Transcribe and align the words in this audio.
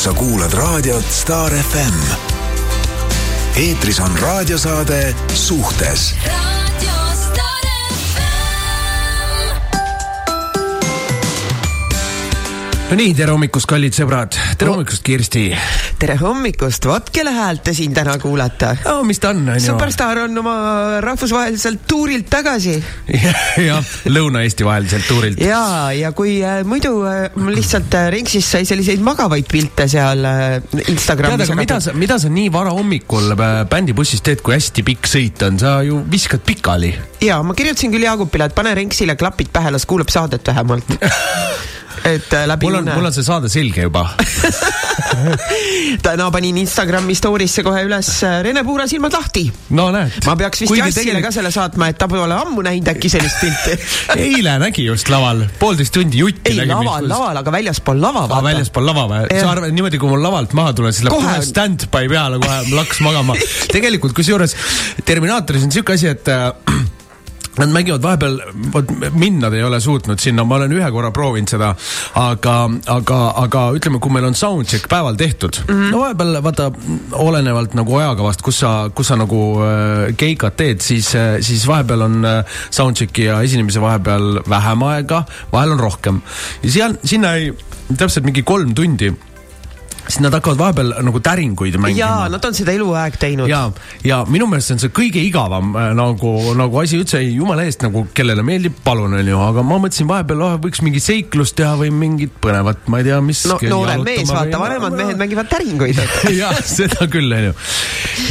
sa 0.00 0.12
kuulad 0.12 0.52
raadiot 0.52 1.04
Star 1.12 1.52
FM. 1.52 1.94
eetris 3.56 4.00
on 4.00 4.18
raadiosaade 4.18 5.14
Suhtes 5.34 6.14
no 12.90 12.96
nii, 12.98 13.12
tere 13.14 13.30
hommikust, 13.30 13.68
kallid 13.70 13.94
sõbrad, 13.94 14.34
tere 14.58 14.72
hommikust, 14.72 15.04
Kirsti. 15.06 15.44
tere 16.00 16.16
hommikust, 16.18 16.88
vot 16.90 17.10
kelle 17.14 17.30
häält 17.36 17.62
te 17.68 17.74
siin 17.76 17.94
täna 17.94 18.16
kuulate 18.18 18.72
no 18.82 19.04
mis 19.06 19.20
ta 19.22 19.30
on, 19.30 19.44
on 19.46 19.60
ju. 19.60 19.62
superstaar 19.62 20.24
on 20.24 20.40
oma 20.42 20.54
rahvusvaheliselt 21.04 21.84
tuurilt 21.86 22.26
tagasi. 22.32 22.74
jah, 23.68 23.92
Lõuna-Eesti 24.10 24.66
vaheliselt 24.66 25.06
tuurilt. 25.06 25.38
ja, 25.44 25.62
ja 25.94 26.10
kui 26.18 26.40
äh, 26.42 26.64
muidu 26.66 27.04
äh, 27.06 27.30
lihtsalt 27.54 27.94
äh, 27.94 28.08
Ringsis 28.16 28.50
sai 28.56 28.66
selliseid 28.66 29.04
magavaid 29.06 29.46
pilte 29.50 29.86
seal 29.90 30.26
äh, 30.26 30.58
Instagramis. 30.90 31.44
tead, 31.44 31.46
aga 31.46 31.60
mida 31.62 31.78
sa, 31.84 31.94
mida 31.94 32.18
sa 32.18 32.32
nii 32.32 32.50
vara 32.50 32.74
hommikul 32.74 33.36
äh, 33.36 33.60
bändibussis 33.70 34.26
teed, 34.26 34.42
kui 34.42 34.58
hästi 34.58 34.82
pikk 34.90 35.06
sõit 35.14 35.46
on, 35.46 35.62
sa 35.62 35.78
ju 35.86 36.02
viskad 36.10 36.42
pikali. 36.42 36.90
ja 37.22 37.38
ma 37.46 37.54
kirjutasin 37.54 37.94
küll 37.94 38.10
Jaagupile, 38.10 38.50
et 38.50 38.58
pane 38.58 38.74
Ringsile 38.82 39.14
klapid 39.20 39.54
pähe, 39.54 39.70
las 39.70 39.86
kuulab 39.86 40.10
saadet 40.10 40.50
vähemalt 40.50 40.98
et 42.04 42.32
äh, 42.34 42.46
läbi 42.48 42.68
mul 42.68 42.80
on, 42.80 42.90
mul 42.94 43.08
on 43.10 43.14
see 43.14 43.26
saade 43.26 43.50
selge 43.52 43.84
juba 43.86 44.06
täna 46.04 46.28
panin 46.32 46.58
Instagrami 46.62 47.16
story'sse 47.18 47.64
kohe 47.66 47.82
üles 47.86 48.10
äh, 48.26 48.40
Rene 48.46 48.62
Puura 48.66 48.86
silmad 48.90 49.14
lahti. 49.16 49.46
no 49.76 49.88
näed. 49.94 50.20
ma 50.26 50.36
peaks 50.40 50.64
vist 50.64 50.74
Jassile 50.76 50.94
tegelikult... 50.96 51.26
ka 51.28 51.34
selle 51.38 51.52
saatma, 51.54 51.90
et 51.92 51.98
ta 52.00 52.08
pole 52.10 52.36
ammu 52.36 52.64
näinud 52.66 52.90
äkki 52.94 53.10
sellist 53.12 53.40
pilti 53.42 53.76
eile 54.26 54.56
nägi 54.62 54.86
just 54.86 55.10
laval, 55.12 55.44
poolteist 55.60 55.94
tundi 55.96 56.22
jutti. 56.22 56.54
ei, 56.54 56.66
laval, 56.68 57.08
laval, 57.10 57.42
aga 57.42 57.56
väljaspool 57.58 58.00
lava. 58.02 58.26
aa, 58.28 58.42
väljaspool 58.50 58.88
lava 58.90 59.06
või? 59.14 59.26
sa 59.34 59.50
arvad 59.52 59.74
niimoodi, 59.74 60.00
kui 60.00 60.12
mul 60.12 60.24
lavalt 60.24 60.54
maha 60.58 60.74
tulen, 60.76 60.96
siis 60.96 61.06
läheb 61.08 61.18
kohe 61.18 61.40
stand-by 61.46 62.06
peale, 62.10 62.40
kohe 62.42 62.78
laks 62.78 63.02
magama. 63.06 63.36
tegelikult 63.74 64.16
kusjuures 64.16 64.56
Terminaatoris 65.06 65.66
on 65.66 65.74
siuke 65.74 65.96
asi, 65.96 66.10
et 66.10 66.28
äh, 66.30 66.50
Nad 67.58 67.72
mängivad 67.74 68.02
vahepeal, 68.02 68.36
vot 68.72 68.90
mind 69.18 69.42
nad 69.42 69.54
ei 69.56 69.62
ole 69.66 69.80
suutnud 69.82 70.20
sinna, 70.22 70.44
ma 70.46 70.54
olen 70.60 70.70
ühe 70.76 70.90
korra 70.94 71.10
proovinud 71.14 71.50
seda, 71.50 71.72
aga, 72.20 72.56
aga, 72.94 73.18
aga 73.42 73.64
ütleme, 73.74 73.98
kui 74.02 74.14
meil 74.14 74.28
on 74.28 74.36
soundcheck 74.38 74.86
päeval 74.90 75.18
tehtud 75.18 75.58
mm, 75.64 75.74
-hmm. 75.74 75.90
no 75.90 76.02
vahepeal 76.04 76.38
vaata, 76.46 76.70
olenevalt 77.12 77.74
nagu 77.74 77.96
ajakavast, 77.98 78.44
kus 78.46 78.60
sa, 78.62 78.74
kus 78.94 79.10
sa 79.10 79.18
nagu 79.18 79.40
äh, 79.66 80.14
keikat 80.16 80.56
teed, 80.56 80.80
siis 80.80 81.14
äh,, 81.14 81.40
siis 81.40 81.66
vahepeal 81.66 82.06
on 82.06 82.24
äh, 82.24 82.44
soundchecki 82.70 83.24
ja 83.24 83.40
esinemise 83.42 83.80
vahepeal 83.80 84.44
vähem 84.48 84.82
aega, 84.82 85.24
vahel 85.52 85.74
on 85.74 85.80
rohkem. 85.80 86.22
ja 86.62 86.70
seal, 86.70 86.94
sinna 87.04 87.34
ei, 87.34 87.50
täpselt 87.96 88.24
mingi 88.24 88.42
kolm 88.46 88.74
tundi 88.74 89.10
siis 90.10 90.24
nad 90.24 90.34
hakkavad 90.34 90.58
vahepeal 90.58 90.92
nagu 91.06 91.22
täringuid 91.24 91.78
mängima. 91.80 91.98
jaa, 91.98 92.28
nad 92.32 92.44
on 92.44 92.56
seda 92.56 92.74
eluaeg 92.74 93.16
teinud. 93.20 93.48
ja, 93.50 93.62
ja 94.04 94.20
minu 94.28 94.48
meelest 94.50 94.70
see 94.70 94.76
on 94.76 94.82
see 94.84 94.94
kõige 95.00 95.22
igavam 95.22 95.72
äh, 95.78 95.90
nagu, 95.96 96.34
nagu 96.58 96.80
asi 96.82 96.98
üldse, 97.00 97.22
jumala 97.24 97.64
eest 97.68 97.84
nagu 97.86 98.04
kellele 98.16 98.44
meeldib, 98.46 98.76
palun 98.84 99.16
onju, 99.20 99.40
aga 99.46 99.66
ma 99.66 99.80
mõtlesin 99.82 100.10
vahepeal 100.10 100.46
oh,, 100.46 100.56
võiks 100.62 100.84
mingi 100.86 101.02
seiklust 101.04 101.56
teha 101.60 101.76
või 101.80 101.92
mingit 101.94 102.36
põnevat, 102.42 102.86
ma 102.90 103.02
ei 103.02 103.10
tea, 103.10 103.20
mis. 103.24 103.44
no 103.50 103.58
noorem 103.62 104.06
mees, 104.06 104.28
vaata, 104.30 104.62
vanemad 104.62 104.96
mehed 104.98 105.20
mängivad 105.22 105.50
täringuid 105.52 106.00
jah, 106.42 106.56
seda 106.64 107.10
küll 107.10 107.30
onju. 107.40 107.54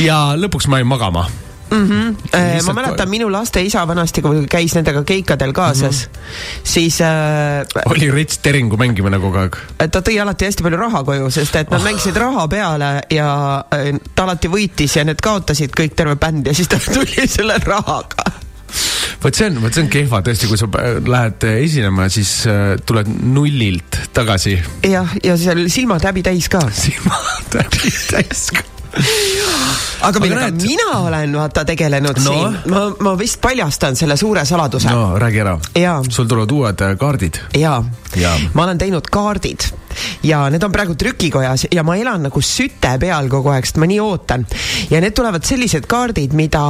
ja 0.05 0.23
lõpuks 0.39 0.69
ma 0.69 0.83
jäin 0.83 0.91
magama 0.91 1.29
mm. 1.71 1.87
-hmm. 1.87 2.65
ma 2.65 2.73
mäletan, 2.73 3.09
minu 3.09 3.31
laste 3.31 3.61
isa 3.61 3.87
vanasti, 3.87 4.21
kui 4.21 4.45
käis 4.49 4.75
nendega 4.75 5.03
keikadel 5.03 5.53
kaasas 5.53 6.07
mm, 6.07 6.13
-hmm. 6.13 6.63
siis 6.63 7.01
äh,. 7.01 7.65
oli 7.85 8.11
rits 8.11 8.37
teringu 8.37 8.77
mängimine 8.77 9.19
kogu 9.19 9.37
aeg? 9.37 9.57
ta 9.91 10.01
tõi 10.01 10.19
alati 10.21 10.45
hästi 10.45 10.63
palju 10.63 10.77
raha 10.77 11.03
koju, 11.03 11.29
sest 11.31 11.55
et 11.55 11.69
nad 11.69 11.79
oh. 11.79 11.85
mängisid 11.85 12.17
raha 12.17 12.47
peale 12.47 12.91
ja 13.09 13.63
äh, 13.73 13.95
ta 14.15 14.23
alati 14.23 14.47
võitis 14.47 14.97
ja 14.97 15.05
need 15.05 15.21
kaotasid 15.21 15.75
kõik, 15.79 15.95
terve 15.95 16.15
bänd 16.15 16.47
ja 16.47 16.53
siis 16.53 16.67
ta 16.67 16.79
tuli 16.93 17.27
selle 17.27 17.57
rahaga 17.65 18.31
vot 19.23 19.35
see 19.35 19.49
on, 19.49 19.61
vot 19.61 19.73
see 19.73 19.83
on 19.83 19.91
kehva 19.91 20.21
tõesti, 20.25 20.47
kui 20.47 20.57
sa 20.57 20.69
lähed 21.07 21.45
esinema, 21.51 22.09
siis 22.09 22.33
äh, 22.47 22.75
tuled 22.85 23.09
nullilt 23.23 24.01
tagasi. 24.13 24.59
jah, 24.87 25.15
ja 25.23 25.37
seal 25.37 25.67
silmad 25.69 26.03
häbi 26.05 26.23
täis 26.23 26.49
ka. 26.49 26.63
silmad 26.71 27.61
häbi 27.61 27.95
täis 28.11 28.49
ka 28.55 28.78
aga 30.07 30.19
millega 30.23 30.49
näed... 30.49 30.61
mina 30.63 30.89
olen 30.99 31.35
vaata 31.37 31.65
tegelenud 31.65 32.21
no. 32.23 32.33
siin, 32.33 32.59
ma, 32.73 32.85
ma 32.99 33.15
vist 33.19 33.41
paljastan 33.41 33.95
selle 33.99 34.17
suure 34.17 34.45
saladuse. 34.45 34.89
no 34.89 35.19
räägi 35.19 35.43
ära. 35.45 35.57
sul 36.09 36.27
tulevad 36.27 36.51
uued 36.51 36.85
äh, 36.85 36.95
kaardid. 36.97 37.41
jaa 37.57 37.83
ja., 38.15 38.33
ma 38.53 38.63
olen 38.63 38.77
teinud 38.77 39.09
kaardid 39.11 39.69
ja 40.23 40.41
need 40.49 40.63
on 40.63 40.71
praegu 40.71 40.95
trükikojas 40.95 41.67
ja 41.71 41.83
ma 41.83 41.95
elan 41.99 42.23
nagu 42.27 42.41
süte 42.43 42.91
peal 43.01 43.29
kogu 43.31 43.51
aeg, 43.53 43.67
sest 43.67 43.79
ma 43.81 43.87
nii 43.89 43.99
ootan. 44.03 44.45
ja 44.89 45.01
need 45.01 45.15
tulevad 45.17 45.45
sellised 45.45 45.87
kaardid, 45.89 46.33
mida 46.37 46.61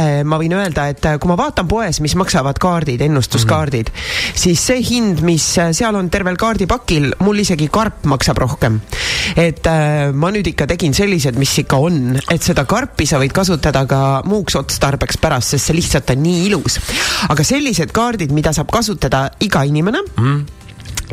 äh, 0.00 0.22
ma 0.24 0.38
võin 0.40 0.56
öelda, 0.56 0.88
et 0.92 1.04
äh, 1.08 1.18
kui 1.22 1.30
ma 1.30 1.36
vaatan 1.38 1.68
poes, 1.70 2.00
mis 2.04 2.16
maksavad 2.18 2.58
kaardid, 2.62 3.00
ennustuskaardid 3.06 3.92
mm, 3.92 3.98
-hmm. 3.98 4.38
siis 4.44 4.66
see 4.66 4.82
hind, 4.90 5.22
mis 5.26 5.46
äh, 5.58 5.72
seal 5.76 5.96
on 5.98 6.10
tervel 6.10 6.36
kaardipakil, 6.36 7.12
mul 7.20 7.44
isegi 7.44 7.68
karp 7.72 8.04
maksab 8.04 8.38
rohkem. 8.38 8.80
Et 9.36 9.66
äh, 9.66 10.12
ma 10.12 10.32
nüüd 10.34 10.52
ikka 10.52 10.66
tegin 10.70 10.94
sellised, 10.96 11.38
mis 11.40 11.52
ikka 11.62 11.78
on, 11.82 12.16
et 12.32 12.42
seda 12.42 12.64
karpi 12.68 13.06
sa 13.08 13.20
võid 13.22 13.34
kasutada 13.36 13.84
ka 13.88 14.00
muuks 14.28 14.56
otstarbeks 14.60 15.20
pärast, 15.22 15.54
sest 15.54 15.70
see 15.70 15.78
lihtsalt 15.78 16.14
on 16.14 16.24
nii 16.24 16.48
ilus. 16.48 16.80
aga 17.32 17.46
sellised 17.46 17.94
kaardid, 17.94 18.32
mida 18.34 18.52
saab 18.52 18.72
kasutada 18.72 19.28
iga 19.44 19.64
inimene 19.68 20.02
mm, 20.16 20.42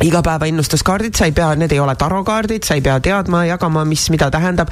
igapäevaennustuskaardid, 0.04 1.16
sa 1.16 1.28
ei 1.28 1.34
pea, 1.36 1.50
need 1.60 1.72
ei 1.74 1.80
ole 1.80 1.94
tarokaardid, 1.98 2.64
sa 2.64 2.76
ei 2.78 2.84
pea 2.84 2.96
teadma, 3.04 3.44
jagama, 3.48 3.84
mis 3.88 4.06
mida 4.12 4.30
tähendab. 4.32 4.70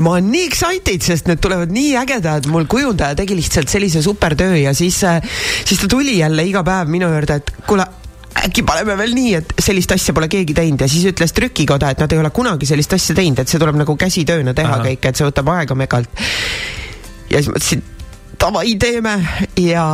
ma 0.00 0.14
olen 0.16 0.30
nii 0.32 0.46
excited, 0.48 1.02
sest 1.04 1.28
need 1.28 1.42
tulevad 1.44 1.72
nii 1.74 1.96
ägedad, 2.00 2.48
mul 2.52 2.68
kujundaja 2.70 3.16
tegi 3.18 3.36
lihtsalt 3.36 3.68
sellise 3.72 4.02
supertöö 4.02 4.56
ja 4.56 4.74
siis, 4.74 5.02
äh, 5.04 5.20
siis 5.64 5.80
ta 5.80 5.88
tuli 5.88 6.18
jälle 6.18 6.46
iga 6.48 6.64
päev 6.64 6.88
minu 6.88 7.10
juurde, 7.12 7.40
et 7.42 7.54
kuule 7.68 7.86
äkki 8.44 8.64
paneme 8.66 8.96
veel 8.98 9.14
nii, 9.16 9.32
et 9.40 9.54
sellist 9.62 9.94
asja 9.94 10.14
pole 10.16 10.28
keegi 10.32 10.56
teinud 10.56 10.84
ja 10.84 10.88
siis 10.90 11.06
ütles 11.10 11.32
trükikoda, 11.36 11.92
et 11.94 12.02
nad 12.02 12.12
ei 12.12 12.20
ole 12.20 12.30
kunagi 12.34 12.68
sellist 12.68 12.92
asja 12.96 13.16
teinud, 13.16 13.40
et 13.40 13.50
see 13.50 13.60
tuleb 13.62 13.78
nagu 13.80 13.96
käsitööna 14.00 14.54
teha 14.56 14.78
Aha. 14.78 14.84
kõik, 14.88 15.08
et 15.08 15.20
see 15.20 15.28
võtab 15.28 15.50
aega 15.54 15.76
megalt. 15.78 16.24
ja 17.30 17.40
siis 17.40 17.50
mõtlesin, 17.52 17.84
davai, 18.44 18.74
teeme 18.80 19.14
ja, 19.60 19.84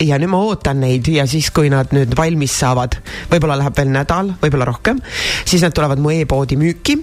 ja 0.00 0.18
nüüd 0.20 0.30
ma 0.32 0.40
ootan 0.46 0.80
neid 0.80 1.08
ja 1.12 1.26
siis, 1.28 1.50
kui 1.54 1.68
nad 1.72 1.92
nüüd 1.92 2.14
valmis 2.16 2.54
saavad, 2.62 2.96
võib-olla 3.30 3.58
läheb 3.60 3.76
veel 3.76 3.90
nädal, 3.92 4.32
võib-olla 4.40 4.68
rohkem, 4.70 5.00
siis 5.44 5.64
nad 5.64 5.74
tulevad 5.76 6.00
mu 6.00 6.12
e-poodi 6.14 6.56
müüki 6.60 6.96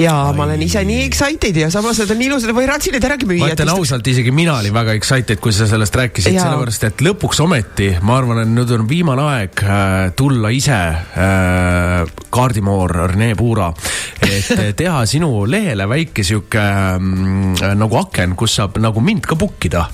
ja 0.00 0.12
Ai. 0.28 0.34
ma 0.36 0.44
olen 0.44 0.60
ise 0.64 0.82
nii 0.86 1.06
excited 1.06 1.56
ja 1.56 1.70
samas 1.72 2.02
nad 2.02 2.12
on 2.12 2.20
ilusad, 2.22 2.52
ma 2.56 2.64
ei 2.64 2.68
raatsi 2.68 2.92
neid 2.92 3.06
äragi 3.08 3.28
müüa. 3.30 3.46
ma 3.46 3.54
ütlen 3.54 3.72
ausalt, 3.72 4.10
isegi 4.12 4.32
mina 4.34 4.58
olin 4.58 4.74
väga 4.74 4.94
excited, 4.98 5.40
kui 5.42 5.54
sa 5.56 5.68
sellest 5.70 5.96
rääkisid, 5.96 6.36
sellepärast 6.36 6.84
et 6.90 7.04
lõpuks 7.04 7.40
ometi 7.44 7.90
ma 8.04 8.18
arvan, 8.20 8.42
et 8.44 8.52
nüüd 8.52 8.74
on 8.76 8.84
viimane 8.90 9.24
aeg 9.36 9.64
äh, 9.64 9.96
tulla 10.18 10.52
ise 10.52 10.76
äh, 10.76 12.04
kaardimoor 12.30 12.96
Rene 13.14 13.32
Puura, 13.38 13.70
et 14.20 14.52
teha 14.76 15.00
sinu 15.08 15.46
lehele 15.48 15.88
väike 15.90 16.26
sihuke 16.26 16.60
äh, 16.60 17.72
nagu 17.80 18.02
aken, 18.04 18.36
kus 18.36 18.60
saab 18.60 18.78
nagu 18.84 19.00
mind 19.04 19.24
ka 19.30 19.38
book 19.40 19.70
ida 19.70 19.88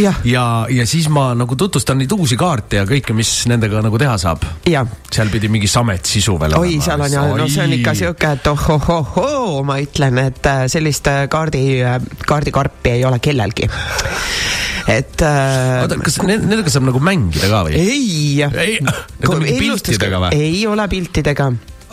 ja, 0.00 0.12
ja, 0.24 0.44
ja 0.70 0.86
siis 0.86 1.08
ma 1.12 1.30
nagu 1.38 1.56
tutvustan 1.58 2.00
neid 2.00 2.12
uusi 2.16 2.38
kaarte 2.40 2.80
ja 2.80 2.86
kõike, 2.88 3.14
mis 3.16 3.30
nendega 3.50 3.82
nagu 3.84 3.98
teha 4.00 4.16
saab. 4.20 4.44
seal 4.66 5.30
pidi 5.32 5.50
mingi 5.52 5.70
samet 5.70 6.06
sisu 6.06 6.36
veel 6.40 6.56
olema. 6.56 6.64
oi, 6.64 6.80
seal 6.84 7.06
on 7.06 7.16
ja, 7.16 7.26
no 7.40 7.48
see 7.50 7.64
on 7.64 7.76
ikka 7.78 7.94
sihuke, 7.98 8.32
et 8.38 8.50
ohohohoo, 8.52 9.62
ma 9.66 9.78
ütlen, 9.82 10.20
et 10.26 10.50
äh, 10.50 10.66
sellist 10.72 11.08
äh, 11.12 11.26
kaardi, 11.32 11.64
äh, 11.84 12.00
kaardikarpi 12.26 12.96
ei 12.98 13.06
ole 13.08 13.20
kellelgi 13.22 13.68
et 14.86 15.22
äh,. 15.22 15.82
oota, 15.82 15.98
kas 16.02 16.20
nendega 16.22 16.70
saab 16.72 16.86
nagu 16.90 17.00
mängida 17.02 17.50
ka 17.50 17.64
või? 17.66 17.78
ei, 17.80 18.44
ei. 18.46 18.76
On 19.26 19.40
mingi 19.42 19.58
piltidega 19.64 20.26
või? 20.26 20.44
ei 20.46 20.60
ole 20.70 20.86
piltidega 20.92 21.50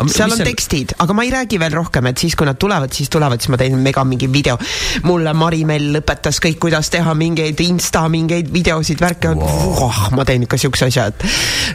seal 0.09 0.33
on 0.33 0.41
tekstid, 0.45 0.95
aga 1.03 1.15
ma 1.15 1.25
ei 1.25 1.31
räägi 1.33 1.59
veel 1.61 1.73
rohkem, 1.75 2.07
et 2.09 2.21
siis, 2.21 2.35
kui 2.37 2.47
nad 2.47 2.57
tulevad, 2.59 2.93
siis 2.95 3.11
tulevad, 3.13 3.41
siis 3.41 3.51
ma 3.53 3.59
teen 3.61 3.75
mega 3.83 4.03
mingi 4.07 4.29
video. 4.31 4.57
mulle 5.03 5.33
Mari-Mell 5.37 5.99
õpetas 6.01 6.39
kõik, 6.43 6.59
kuidas 6.65 6.89
teha 6.93 7.13
mingeid 7.17 7.59
insta 7.65 8.05
mingeid 8.09 8.49
videosid, 8.53 9.01
värke. 9.01 9.33
Wow.. 9.37 9.83
Oh, 9.87 10.01
ma 10.15 10.25
teen 10.25 10.47
ikka 10.47 10.57
siukse 10.61 10.89
asja, 10.89 11.09
et 11.11 11.27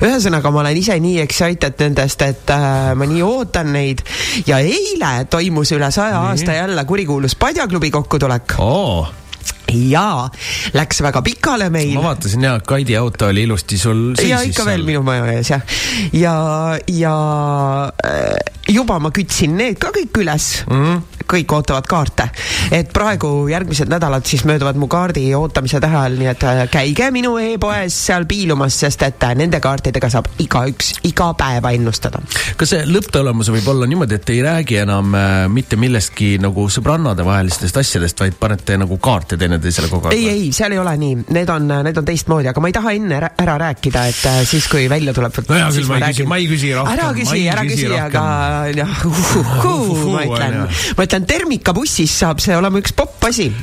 ühesõnaga, 0.05 0.53
ma 0.55 0.65
olen 0.65 0.81
ise 0.81 0.99
nii 1.03 1.23
excited 1.23 1.79
nendest, 1.85 2.25
et 2.27 2.53
äh, 2.55 2.91
ma 2.99 3.09
nii 3.09 3.23
ootan 3.27 3.73
neid. 3.75 4.03
ja 4.47 4.59
eile 4.59 5.29
toimus 5.31 5.73
üle 5.77 5.91
saja 5.95 6.25
aasta 6.29 6.59
jälle 6.59 6.85
kurikuulus 6.85 7.39
Padjaklubi 7.39 7.91
kokkutulek. 7.95 8.59
Oh 8.59 9.28
jaa, 9.73 10.29
läks 10.77 11.03
väga 11.05 11.23
pikale 11.23 11.71
meil. 11.71 11.95
ma 11.95 12.03
vaatasin 12.11 12.47
ja 12.49 12.59
Kaidi 12.61 12.97
auto 12.97 13.29
oli 13.29 13.47
ilusti 13.49 13.79
sul 13.79 14.13
seisis. 14.17 14.31
ja 14.31 14.43
ikka 14.47 14.65
veel 14.69 14.87
minu 14.87 15.03
maja 15.07 15.27
ees 15.33 15.51
jah. 15.51 15.63
ja, 16.13 16.37
ja 16.89 17.17
äh, 18.05 18.58
juba 18.69 18.99
ma 19.03 19.13
kütsin 19.15 19.57
need 19.59 19.79
ka 19.81 19.93
kõik 19.95 20.23
üles 20.25 20.51
mm. 20.69 20.83
-hmm 20.85 21.19
kõik 21.29 21.53
ootavad 21.53 21.87
kaarte. 21.89 22.29
et 22.73 22.93
praegu 22.93 23.49
järgmised 23.51 23.91
nädalad 23.91 24.27
siis 24.27 24.45
mööduvad 24.49 24.79
mu 24.81 24.89
kaardi 24.89 25.27
ootamise 25.37 25.81
tähe 25.81 25.97
all, 25.97 26.17
nii 26.19 26.31
et 26.31 26.45
äh, 26.49 26.63
käige 26.73 27.11
minu 27.15 27.35
e-poes 27.43 27.97
seal 28.09 28.25
piilumas, 28.29 28.79
sest 28.81 29.03
et 29.07 29.27
äh, 29.29 29.35
nende 29.39 29.61
kaartidega 29.65 30.11
saab 30.13 30.31
igaüks 30.41 30.95
iga 31.09 31.31
päeva 31.39 31.73
ennustada. 31.77 32.23
kas 32.57 32.73
see 32.73 32.87
lõpptulemus 32.89 33.53
võib 33.53 33.69
olla 33.75 33.89
niimoodi, 33.91 34.19
et 34.19 34.33
ei 34.33 34.43
räägi 34.45 34.81
enam 34.85 35.15
äh, 35.15 35.37
mitte 35.53 35.77
millestki 35.81 36.37
nagu 36.43 36.69
sõbrannade 36.73 37.27
vahelistest 37.29 37.77
asjadest, 37.83 38.25
vaid 38.25 38.39
panete 38.41 38.79
nagu 38.81 38.99
kaarte 39.03 39.37
teineteisele 39.41 39.93
kogu 39.93 40.09
aeg? 40.09 40.17
ei, 40.17 40.29
ei, 40.33 40.53
seal 40.57 40.73
ei 40.77 40.81
ole 40.81 40.97
nii, 41.01 41.21
need 41.37 41.53
on, 41.53 41.69
need 41.85 42.01
on 42.01 42.09
teistmoodi, 42.09 42.49
aga 42.53 42.65
ma 42.65 42.73
ei 42.73 42.79
taha 42.79 42.97
enne 42.97 43.19
ära, 43.21 43.33
ära 43.45 43.59
rääkida, 43.67 44.07
et 44.09 44.49
siis, 44.49 44.69
kui 44.71 44.89
välja 44.91 45.13
tuleb. 45.17 45.43
no 45.45 45.61
hea 45.61 45.69
küll, 45.77 45.91
ma 45.93 46.01
ei 46.01 46.09
küsi, 46.09 46.29
ma 46.29 46.41
ei 46.41 46.51
küsi 46.51 46.73
rohkem. 46.73 46.97
ära 46.97 47.13
küsi, 47.21 47.45
ära 47.53 47.69
küsi, 47.69 47.89
aga 47.99 48.27
jah, 48.75 49.01
ma 49.07 50.25
ütlen, 50.27 50.59
ma 50.99 51.07
ütlen, 51.07 51.27
termikabussis 51.29 52.19
saab 52.25 52.43
see 52.45 52.57
olema 52.59 52.83
üks 52.83 52.95
popp 52.97 53.29
asi 53.29 53.49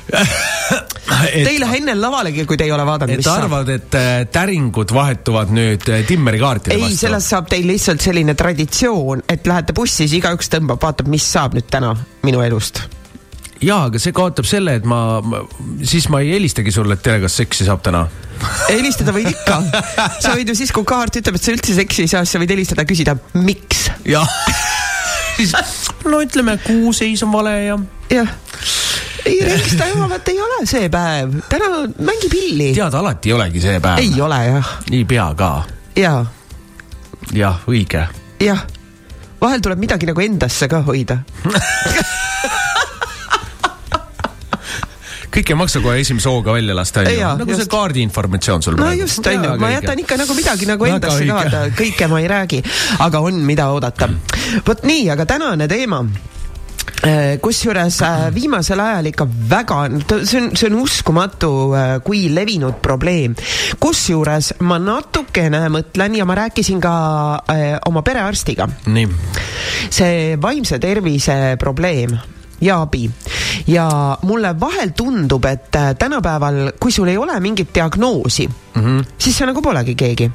Teile 1.06 1.68
enne 1.78 1.94
lavalegi, 2.00 2.46
kui 2.50 2.58
te 2.58 2.66
ei 2.66 2.74
ole 2.74 2.86
vaadanud, 2.88 3.20
mis 3.20 3.28
saab. 3.28 3.46
arvad, 3.46 3.70
et 3.76 3.98
äh, 4.00 4.12
täringud 4.34 4.92
vahetuvad 4.96 5.54
nüüd 5.54 5.86
äh, 5.92 6.04
Timmeri 6.08 6.42
kaartide 6.42 6.80
vastu? 6.80 6.92
ei, 6.92 7.00
sellest 7.00 7.34
saab 7.34 7.50
teil 7.52 7.68
lihtsalt 7.70 8.04
selline 8.04 8.36
traditsioon, 8.38 9.26
et 9.30 9.48
lähete 9.50 9.76
bussi, 9.78 10.04
siis 10.04 10.20
igaüks 10.20 10.50
tõmbab, 10.54 10.82
vaatab, 10.82 11.10
mis 11.12 11.28
saab 11.36 11.58
nüüd 11.58 11.70
täna 11.72 11.94
minu 12.26 12.42
elust 12.46 12.86
jaa, 13.64 13.86
aga 13.90 14.02
see 14.02 14.14
kaotab 14.16 14.48
selle, 14.50 14.78
et 14.80 14.88
ma, 14.90 15.22
ma, 15.24 15.42
siis 15.88 16.10
ma 16.12 16.22
ei 16.24 16.34
helistagi 16.36 16.74
sulle, 16.74 16.98
et 16.98 17.04
tere, 17.06 17.22
kas 17.24 17.38
seksi 17.42 17.68
saab 17.68 17.84
täna 17.86 18.06
helistada 18.74 19.16
võid 19.16 19.30
ikka. 19.32 19.62
sa 20.20 20.34
võid 20.36 20.52
ju 20.52 20.58
siis, 20.58 20.74
kui 20.76 20.88
kaart 20.88 21.22
ütleb, 21.22 21.40
et 21.40 21.46
sa 21.46 21.56
üldse 21.56 21.78
seksi 21.78 22.06
ei 22.06 22.12
saa, 22.12 22.26
siis 22.26 22.36
sa 22.36 22.44
võid 22.44 22.56
helistada 22.56 22.86
ja 22.86 22.92
küsida, 22.92 23.20
miks. 23.38 23.88
jah 24.10 24.28
siis 25.38 25.54
no 26.06 26.22
ütleme, 26.24 26.58
kuuseis 26.66 27.24
on 27.24 27.32
vale 27.36 27.56
ja. 27.64 27.80
jah 28.12 28.36
ei, 29.26 29.40
helista 29.50 29.88
jumalat 29.88 30.28
ei 30.28 30.42
ole 30.42 30.66
see 30.70 30.90
päev, 30.90 31.40
täna 31.50 31.72
mängi 31.98 32.30
pilli. 32.32 32.72
tead, 32.76 32.94
alati 32.94 33.32
ei 33.32 33.38
olegi 33.38 33.64
see 33.64 33.80
päev. 33.80 34.04
ei 34.04 34.22
ole 34.22 34.42
jah. 34.48 34.76
ei 34.92 35.06
pea 35.06 35.32
ka. 35.38 35.52
jaa. 35.96 36.22
jah, 37.34 37.66
õige. 37.68 38.06
jah, 38.44 38.66
vahel 39.42 39.66
tuleb 39.66 39.82
midagi 39.82 40.12
nagu 40.12 40.26
endasse 40.28 40.70
ka 40.72 40.84
hoida 40.86 41.22
kõike 45.36 45.56
ei 45.56 45.60
maksa 45.60 45.82
kohe 45.84 46.00
esimese 46.02 46.32
hooga 46.32 46.54
välja 46.56 46.76
lasta, 46.78 47.04
onju. 47.04 47.32
nagu 47.42 47.52
just. 47.52 47.64
see 47.64 47.72
kaardi 47.72 48.06
informatsioon 48.06 48.64
sul 48.64 48.78
no 48.78 48.86
praegu. 48.86 49.04
just, 49.04 49.32
onju, 49.32 49.56
ma 49.62 49.74
jätan 49.74 50.04
ikka 50.06 50.20
nagu 50.22 50.38
midagi 50.38 50.70
nagu 50.70 50.88
endasse 50.92 51.28
ka, 51.28 51.66
kõike 51.76 52.08
ma 52.12 52.22
ei 52.24 52.30
räägi, 52.32 52.62
aga 53.06 53.26
on, 53.26 53.42
mida 53.48 53.68
oodata. 53.74 54.10
vot 54.68 54.88
nii, 54.88 55.10
aga 55.12 55.28
tänane 55.28 55.68
teema 55.72 56.00
äh, 56.06 57.36
kusjuures 57.44 57.98
äh, 58.06 58.28
viimasel 58.36 58.84
ajal 58.84 59.10
ikka 59.12 59.28
väga, 59.52 59.80
see 60.24 60.40
on, 60.40 60.52
see 60.56 60.70
on 60.70 60.78
uskumatu, 60.84 61.52
äh, 61.76 61.98
kui 62.06 62.28
levinud 62.34 62.80
probleem. 62.84 63.36
kusjuures 63.80 64.54
ma 64.64 64.80
natukene 64.80 65.66
mõtlen 65.74 66.16
ja 66.22 66.28
ma 66.28 66.40
rääkisin 66.46 66.80
ka 66.84 66.96
oma 67.90 68.06
perearstiga. 68.08 68.70
see 69.90 70.40
vaimse 70.42 70.80
tervise 70.80 71.58
probleem 71.60 72.16
ja 72.62 72.82
abi. 72.82 73.10
ja 73.68 74.18
mulle 74.22 74.56
vahel 74.60 74.92
tundub, 74.98 75.46
et 75.46 75.76
äh, 75.76 75.96
tänapäeval, 76.00 76.72
kui 76.80 76.92
sul 76.92 77.08
ei 77.08 77.18
ole 77.18 77.40
mingit 77.40 77.70
diagnoosi 77.76 78.48
mm, 78.48 78.82
-hmm. 78.82 79.06
siis 79.18 79.38
sa 79.38 79.46
nagu 79.46 79.62
polegi 79.62 79.96
keegi. 79.96 80.32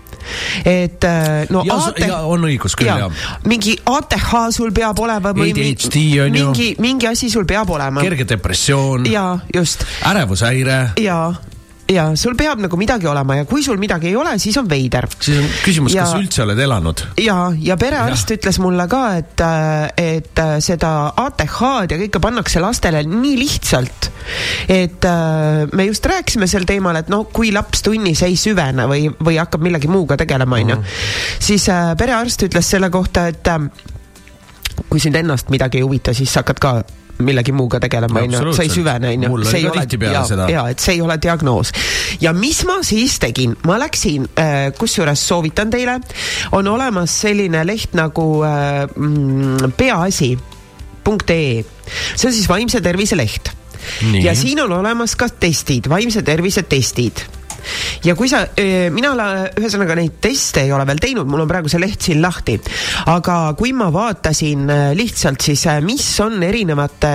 et 0.65 1.05
äh, 1.05 1.47
no 1.51 1.63
ja, 1.67 1.75
AT... 1.75 1.99
ja, 1.99 2.19
on 2.19 2.45
õigus 2.45 2.77
küll, 2.77 2.87
jah. 2.87 3.13
mingi 3.45 3.77
ATH 3.87 4.35
sul 4.51 4.73
peab 4.73 4.99
olema 4.99 5.33
või 5.33 5.51
ADHD 5.51 5.97
on 6.25 6.37
ju. 6.37 6.47
mingi, 6.47 6.75
mingi 6.79 7.07
asi 7.07 7.31
sul 7.31 7.45
peab 7.45 7.71
olema. 7.71 8.01
kerge 8.01 8.29
depressioon. 8.29 9.07
jaa, 9.07 9.39
just. 9.55 9.85
ärevushäire. 10.05 10.91
jaa 10.97 11.50
ja 11.91 12.05
sul 12.19 12.37
peab 12.39 12.61
nagu 12.63 12.79
midagi 12.79 13.09
olema 13.11 13.41
ja 13.41 13.47
kui 13.49 13.63
sul 13.65 13.79
midagi 13.81 14.11
ei 14.11 14.17
ole, 14.19 14.37
siis 14.43 14.57
on 14.61 14.69
veider. 14.71 15.09
siis 15.21 15.41
on 15.41 15.49
küsimus, 15.65 15.95
kas 15.97 16.15
üldse 16.19 16.45
oled 16.45 16.59
elanud? 16.63 17.03
ja, 17.23 17.39
ja 17.59 17.77
perearst 17.81 18.31
ja. 18.31 18.39
ütles 18.39 18.61
mulle 18.63 18.87
ka, 18.91 19.03
et, 19.21 19.45
et 20.01 20.43
seda 20.65 20.93
ATH-d 21.25 21.97
ja 21.97 22.01
kõike 22.05 22.23
pannakse 22.23 22.63
lastele 22.63 23.03
nii 23.09 23.37
lihtsalt, 23.41 24.11
et 24.71 25.09
me 25.75 25.89
just 25.89 26.07
rääkisime 26.13 26.49
sel 26.51 26.69
teemal, 26.69 27.01
et 27.01 27.11
no 27.13 27.25
kui 27.33 27.53
laps 27.55 27.85
tunnis 27.87 28.23
ei 28.27 28.39
süvene 28.41 28.87
või, 28.91 29.09
või 29.19 29.41
hakkab 29.41 29.65
millegi 29.65 29.91
muuga 29.91 30.19
tegelema, 30.21 30.61
onju, 30.61 30.79
mhm. 30.79 31.03
siis 31.43 31.67
perearst 31.99 32.47
ütles 32.49 32.75
selle 32.77 32.91
kohta, 32.93 33.29
et 33.31 33.55
kui 34.91 35.03
sind 35.03 35.19
ennast 35.19 35.51
midagi 35.53 35.81
ei 35.81 35.87
huvita, 35.87 36.15
siis 36.17 36.33
sa 36.33 36.45
hakkad 36.45 36.63
ka 36.63 36.75
millegi 37.25 37.53
muuga 37.57 37.81
tegelema, 37.83 38.23
onju, 38.25 38.53
sa 38.57 38.65
ei 38.65 38.73
süvene, 38.73 39.15
onju. 39.17 39.45
see 39.49 39.63
ei 39.63 39.69
ole, 39.71 39.85
ja, 40.11 40.25
ja 40.51 40.67
et 40.73 40.83
see 40.83 40.97
ei 40.99 41.03
ole 41.05 41.17
diagnoos. 41.23 41.73
ja 42.21 42.33
mis 42.37 42.63
ma 42.69 42.81
siis 42.87 43.19
tegin, 43.23 43.57
ma 43.69 43.79
läksin 43.83 44.29
äh,, 44.35 44.71
kusjuures 44.79 45.27
soovitan 45.33 45.73
teile, 45.73 45.99
on 46.57 46.69
olemas 46.71 47.17
selline 47.25 47.65
leht 47.67 47.97
nagu 47.99 48.29
äh, 48.47 48.85
mm, 48.95 49.75
peaasi.ee, 49.79 51.65
see 52.15 52.31
on 52.31 52.37
siis 52.37 52.49
vaimse 52.49 52.81
tervise 52.85 53.19
leht. 53.19 53.53
ja 54.21 54.35
siin 54.37 54.61
on 54.61 54.73
olemas 54.81 55.17
ka 55.17 55.31
testid, 55.41 55.89
vaimse 55.89 56.23
tervise 56.23 56.63
testid 56.69 57.25
ja 58.05 58.15
kui 58.19 58.31
sa, 58.31 58.43
mina 58.95 59.13
ühesõnaga 59.59 59.97
neid 59.99 60.19
teste 60.23 60.65
ei 60.67 60.73
ole 60.75 60.87
veel 60.89 61.03
teinud, 61.03 61.29
mul 61.31 61.45
on 61.45 61.51
praegu 61.51 61.71
see 61.73 61.83
leht 61.83 62.11
siin 62.11 62.23
lahti, 62.23 62.59
aga 63.13 63.39
kui 63.59 63.75
ma 63.77 63.91
vaatasin 63.95 64.69
lihtsalt 64.99 65.43
siis, 65.45 65.67
mis 65.87 66.07
on 66.25 66.43
erinevate 66.47 67.15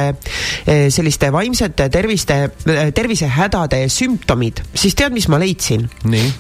selliste 0.93 1.31
vaimsete 1.33 1.89
terviste, 1.93 2.39
tervisehädade 2.95 3.85
sümptomid, 3.91 4.63
siis 4.73 4.97
tead, 4.97 5.15
mis 5.15 5.29
ma 5.31 5.41
leidsin? 5.41 5.89
nii? 6.09 6.33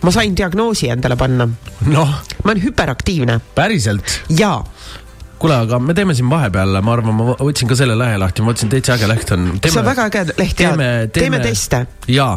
ma 0.00 0.12
sain 0.14 0.34
diagnoosi 0.36 0.88
endale 0.92 1.16
panna. 1.20 1.48
noh? 1.86 2.16
ma 2.44 2.52
olen 2.52 2.62
hüperaktiivne. 2.64 3.40
päriselt? 3.54 4.20
jaa 4.28 4.64
kuule, 5.40 5.56
aga 5.56 5.78
me 5.80 5.94
teeme 5.96 6.14
siin 6.16 6.28
vahepeal, 6.30 6.80
ma 6.84 6.92
arvan, 6.92 7.16
ma 7.16 7.34
võtsin 7.38 7.70
ka 7.70 7.78
selle 7.78 7.96
lehe 7.98 8.18
lahti, 8.20 8.44
ma 8.44 8.50
mõtlesin, 8.50 8.72
täitsa 8.74 8.96
äge 8.98 9.08
leht 9.08 9.34
on. 9.36 9.46
see 9.64 9.80
on 9.80 9.88
väga 9.88 10.08
äge 10.10 10.24
leht 10.34 10.60
ja 10.60 10.72
teeme, 10.72 10.88
teeme, 11.08 11.20
teeme 11.20 11.42
teste. 11.44 11.84
jaa 12.12 12.34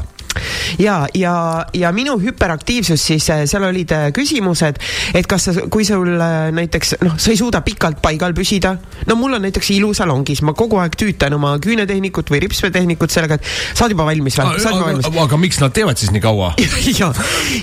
ja, 0.79 1.07
ja, 1.13 1.65
ja 1.73 1.91
minu 1.91 2.17
hüperaktiivsus 2.21 3.05
siis, 3.07 3.29
äh, 3.29 3.43
seal 3.49 3.65
olid 3.67 3.91
äh, 3.93 4.07
küsimused, 4.15 4.79
et 5.13 5.29
kas 5.29 5.47
sa, 5.49 5.55
kui 5.71 5.85
sul 5.87 6.15
äh, 6.15 6.49
näiteks 6.55 6.95
noh, 7.03 7.17
sa 7.21 7.33
ei 7.33 7.39
suuda 7.39 7.63
pikalt 7.65 8.01
paigal 8.03 8.35
püsida, 8.37 8.75
no 9.09 9.17
mul 9.19 9.37
on 9.37 9.45
näiteks 9.45 9.73
ilusalongis, 9.77 10.43
ma 10.45 10.55
kogu 10.57 10.79
aeg 10.81 10.97
tüütan 10.99 11.35
oma 11.37 11.55
küünetehnikut 11.63 12.31
või 12.33 12.43
ripsmetehnikut 12.45 13.13
sellega, 13.13 13.39
et 13.39 13.77
saad 13.77 13.93
juba 13.93 14.07
valmis 14.09 14.37
või? 14.39 14.57
valmis? 14.63 15.09
aga 15.23 15.39
miks 15.39 15.61
nad 15.61 15.75
teevad 15.75 15.99
siis 15.99 16.13
nii 16.13 16.23
kaua 16.23 16.53
ja, 16.99 17.11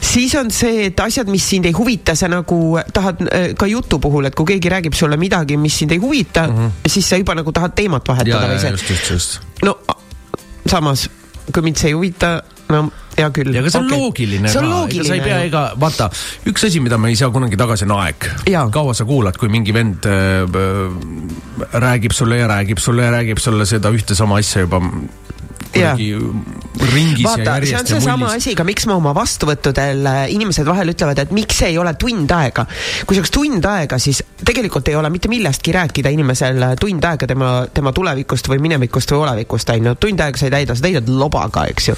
siis 0.01 0.35
on 0.41 0.53
see, 0.55 0.87
et 0.91 1.05
asjad, 1.05 1.31
mis 1.33 1.47
sind 1.55 1.69
ei 1.69 1.77
huvita, 1.77 2.17
sa 2.19 2.31
nagu 2.31 2.61
tahad 2.95 3.25
ka 3.59 3.69
jutu 3.71 4.01
puhul, 4.03 4.31
et 4.31 4.37
kui 4.39 4.49
keegi 4.55 4.73
räägib 4.73 4.97
sulle 4.97 5.19
midagi, 5.21 5.59
mis 5.61 5.81
sind 5.83 5.93
ei 5.95 6.03
huvita 6.03 6.47
mm, 6.47 6.57
-hmm. 6.57 6.89
siis 6.89 7.09
sa 7.09 7.19
juba 7.21 7.35
nagu 7.39 7.53
tahad 7.53 7.75
teemat 7.77 8.09
vahetada 8.09 8.47
ja, 8.47 8.55
või 8.55 8.61
see. 8.61 9.41
no 9.67 9.77
samas, 10.71 11.09
kui 11.53 11.65
mind 11.67 11.81
see 11.81 11.91
ei 11.91 11.97
huvita, 11.97 12.41
no 12.71 12.83
hea 13.17 13.31
küll. 13.35 13.53
ja 13.55 13.63
aga 13.63 13.73
see 13.73 13.81
on 13.81 13.89
okay. 13.89 14.01
loogiline 14.01 14.53
see 14.53 14.63
on 14.63 14.71
ka, 14.71 14.83
ega 14.95 15.07
sa 15.09 15.17
ei 15.17 15.25
pea, 15.25 15.39
ega 15.49 15.63
vaata, 15.81 16.11
üks 16.51 16.67
asi, 16.69 16.83
mida 16.85 16.99
me 17.01 17.13
ei 17.13 17.19
saa 17.21 17.33
kunagi 17.35 17.59
tagasi, 17.61 17.89
on 17.89 17.97
aeg. 17.99 18.29
kaua 18.75 18.95
sa 18.97 19.07
kuulad, 19.09 19.39
kui 19.41 19.53
mingi 19.53 19.75
vend 19.77 20.09
äh, 20.09 20.45
äh, 20.45 21.75
räägib 21.87 22.17
sulle 22.17 22.41
ja 22.41 22.51
räägib 22.51 22.83
sulle 22.83 23.09
ja 23.09 23.15
räägib 23.19 23.43
sulle 23.43 23.67
seda 23.69 23.93
ühte 23.95 24.17
sama 24.19 24.41
asja 24.41 24.67
juba 24.67 24.83
kuidagi 25.75 26.11
ringis 26.91 27.25
Vaata, 27.25 27.43
ja 27.43 27.55
järjest 27.59 27.73
see 27.73 27.81
on 27.81 27.91
seesama 27.91 28.31
asi 28.37 28.55
ka, 28.59 28.65
miks 28.67 28.87
ma 28.89 28.97
oma 28.99 29.13
vastuvõttudel 29.17 30.07
äh, 30.09 30.21
inimesed 30.35 30.67
vahel 30.67 30.93
ütlevad, 30.93 31.19
et 31.23 31.35
miks 31.35 31.61
ei 31.67 31.79
ole 31.79 31.93
tund 32.01 32.31
aega. 32.35 32.65
kui 33.07 33.17
see 33.17 33.23
oleks 33.23 33.35
tund 33.35 33.67
aega, 33.69 33.99
siis 34.03 34.23
tegelikult 34.47 34.89
ei 34.89 34.97
ole 34.97 35.11
mitte 35.13 35.29
millestki 35.31 35.75
rääkida 35.77 36.13
inimesel 36.15 36.65
tund 36.81 37.05
aega 37.05 37.29
tema, 37.31 37.51
tema 37.75 37.93
tulevikust 37.97 38.49
või 38.51 38.61
minevikust 38.65 39.13
või 39.15 39.25
olevikust, 39.27 39.75
on 39.75 39.91
ju. 39.91 39.95
tund 40.07 40.25
aega 40.25 40.41
sa 40.41 40.49
ei 40.49 40.55
täida, 40.57 40.77
sa 40.77 40.87
täidad 40.87 41.11
lobaga, 41.13 41.67
eks 41.71 41.91
ju. 41.91 41.97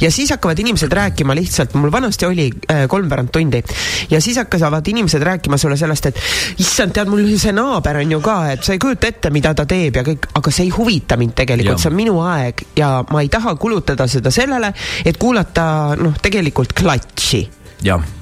ja 0.00 0.12
siis 0.14 0.32
hakkavad 0.34 0.58
inimesed 0.62 0.92
rääkima 1.00 1.36
lihtsalt, 1.38 1.74
mul 1.80 1.92
vanasti 1.92 2.28
oli 2.28 2.50
äh, 2.70 2.86
kolmveerand 2.90 3.32
tundi 3.34 3.62
ja 4.10 4.20
siis 4.20 4.38
hakkavad 4.40 4.86
inimesed 4.88 5.22
rääkima 5.22 5.58
sulle 5.58 5.76
sellest, 5.76 6.06
et 6.12 6.20
issand, 6.58 6.94
tead, 6.94 7.10
mul 7.10 7.26
see 7.40 7.52
naaber 7.56 8.00
on 8.02 8.16
ju 8.16 8.20
ka, 8.24 8.38
et 8.54 8.64
sa 8.64 8.74
ei 8.76 8.82
kujuta 8.82 9.10
ette, 9.10 9.30
mida 9.34 9.52
ta 9.56 9.66
teeb 9.68 10.00
ja 10.00 10.06
kõik, 10.06 10.30
aga 10.38 10.54
see 10.54 10.68
ei 10.68 10.74
huvita 10.74 11.18
mind 11.20 11.34
tegelikult, 11.42 11.82
see 11.82 11.90
on 11.90 11.98
minu 11.98 12.18
aeg 12.24 12.64
ja 12.78 12.90
ma 13.10 13.22
ei 13.24 13.28
taha 13.32 13.56
kulutada 13.60 14.06
seda 14.10 14.30
sellele, 14.34 14.72
et 15.04 15.18
kuulata 15.18 15.96
noh, 15.98 16.18
tegelikult 16.22 16.74
klatši. 16.78 17.46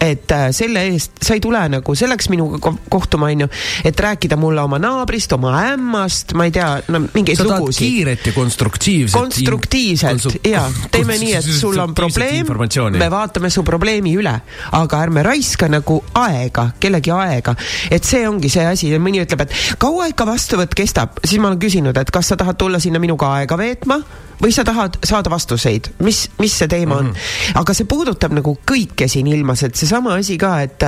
Et 0.01 0.31
äh, 0.31 0.49
selle 0.55 0.85
eest, 0.93 1.17
sa 1.25 1.35
ei 1.35 1.41
tule 1.43 1.61
nagu 1.73 1.95
selleks 1.99 2.29
minuga 2.31 2.73
kohtuma, 2.91 3.31
onju, 3.33 3.49
et 3.89 4.01
rääkida 4.01 4.39
mulle 4.39 4.63
oma 4.63 4.79
naabrist, 4.79 5.33
oma 5.35 5.51
ämmast, 5.73 6.35
ma 6.39 6.47
ei 6.47 6.55
tea, 6.55 6.69
no 6.95 7.01
mingeid 7.07 7.43
lugusid. 7.43 7.83
kiiret 7.83 8.29
ja 8.31 8.35
konstruktiivset. 8.37 9.19
konstruktiivselt 9.19 10.29
konstru... 10.29 10.43
ja 10.47 10.63
teeme 10.95 11.19
nii, 11.19 11.33
et 11.41 11.51
sul 11.59 11.79
on 11.83 11.95
probleem, 11.95 12.47
me 12.95 13.11
vaatame 13.11 13.51
su 13.51 13.67
probleemi 13.67 14.15
üle, 14.21 14.37
aga 14.79 15.03
ärme 15.09 15.27
raiska 15.27 15.71
nagu 15.73 15.99
aega, 16.23 16.69
kellegi 16.79 17.15
aega, 17.15 17.57
et 17.91 18.07
see 18.07 18.23
ongi 18.31 18.53
see 18.53 18.67
asi. 18.69 18.93
Ja 18.95 19.03
mõni 19.03 19.25
ütleb, 19.25 19.43
et 19.43 19.59
kaua 19.83 20.07
ikka 20.13 20.29
vastuvõtt 20.29 20.79
kestab, 20.79 21.19
siis 21.25 21.43
ma 21.43 21.51
olen 21.51 21.61
küsinud, 21.67 21.99
et 21.99 22.15
kas 22.15 22.31
sa 22.31 22.39
tahad 22.39 22.57
tulla 22.61 22.79
sinna 22.79 23.03
minuga 23.03 23.35
aega 23.41 23.59
veetma 23.59 23.99
või 24.43 24.53
sa 24.55 24.65
tahad 24.65 25.01
saada 25.05 25.31
vastuseid, 25.33 25.91
mis, 26.07 26.25
mis 26.39 26.55
see 26.61 26.69
teema 26.71 27.01
on 27.01 27.11
mm. 27.11 27.13
-hmm. 27.13 27.59
aga 27.63 27.75
see 27.75 27.89
puudutab 27.91 28.37
nagu 28.37 28.57
kõike 28.67 29.09
siin 29.09 29.27
ilmas, 29.27 29.63
et 29.63 29.77
seesama 29.77 30.15
asi 30.19 30.39
ka, 30.39 30.61
et, 30.63 30.87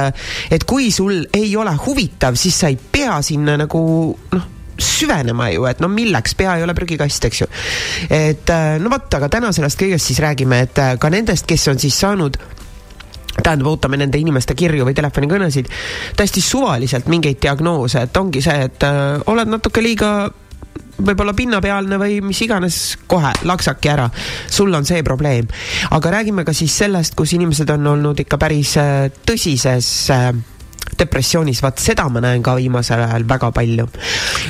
et 0.51 0.65
kui 0.65 0.91
sul 0.95 1.27
ei 1.35 1.57
ole 1.57 1.75
huvitav, 1.87 2.35
siis 2.35 2.59
sa 2.59 2.69
ei 2.69 2.79
pea 2.93 3.23
sinna 3.23 3.57
nagu 3.57 3.83
noh 4.33 4.49
süvenema 4.81 5.51
ju, 5.53 5.67
et 5.69 5.81
no 5.81 5.89
milleks, 5.93 6.35
pea 6.35 6.55
ei 6.57 6.63
ole 6.65 6.75
prügikast, 6.75 7.25
eks 7.29 7.41
ju. 7.43 7.47
et 8.11 8.53
no 8.81 8.91
vot, 8.93 9.15
aga 9.19 9.29
täna 9.29 9.53
sellest 9.53 9.79
kõigest 9.81 10.09
siis 10.09 10.23
räägime, 10.25 10.63
et 10.65 10.81
ka 11.01 11.11
nendest, 11.13 11.47
kes 11.47 11.69
on 11.69 11.79
siis 11.79 11.99
saanud 12.01 12.39
tähendab, 13.41 13.71
ootame 13.71 14.01
nende 14.01 14.19
inimeste 14.21 14.57
kirju 14.59 14.87
või 14.89 14.97
telefonikõnesid 14.97 15.71
täiesti 16.17 16.43
suvaliselt 16.45 17.09
mingeid 17.13 17.41
diagnoose, 17.43 18.07
et 18.07 18.17
ongi 18.21 18.43
see, 18.45 18.67
et 18.69 18.87
äh, 18.87 19.21
oled 19.31 19.53
natuke 19.53 19.85
liiga 19.85 20.31
võib-olla 21.01 21.35
pinnapealne 21.37 21.99
või 22.01 22.21
mis 22.25 22.41
iganes, 22.45 22.79
kohe 23.11 23.33
laksake 23.49 23.93
ära. 23.93 24.09
sul 24.51 24.75
on 24.75 24.85
see 24.85 25.03
probleem. 25.03 25.49
aga 25.91 26.11
räägime 26.11 26.45
ka 26.45 26.53
siis 26.53 26.77
sellest, 26.77 27.15
kus 27.15 27.33
inimesed 27.33 27.71
on 27.71 27.87
olnud 27.87 28.21
ikka 28.21 28.39
päris 28.39 28.77
äh, 28.77 29.11
tõsises 29.27 30.11
äh, 30.15 30.31
depressioonis, 30.99 31.63
vaat 31.63 31.81
seda 31.81 32.09
ma 32.09 32.23
näen 32.25 32.43
ka 32.43 32.57
viimasel 32.59 33.05
ajal 33.05 33.27
väga 33.29 33.51
palju. 33.57 33.89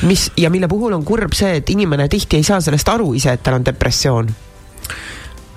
mis 0.02 0.30
ja 0.37 0.50
mille 0.50 0.69
puhul 0.69 0.92
on 0.92 1.04
kurb 1.04 1.35
see, 1.35 1.57
et 1.61 1.71
inimene 1.71 2.09
tihti 2.09 2.40
ei 2.40 2.47
saa 2.47 2.61
sellest 2.61 2.88
aru 2.88 3.14
ise, 3.14 3.33
et 3.33 3.42
tal 3.42 3.61
on 3.61 3.66
depressioon 3.66 4.30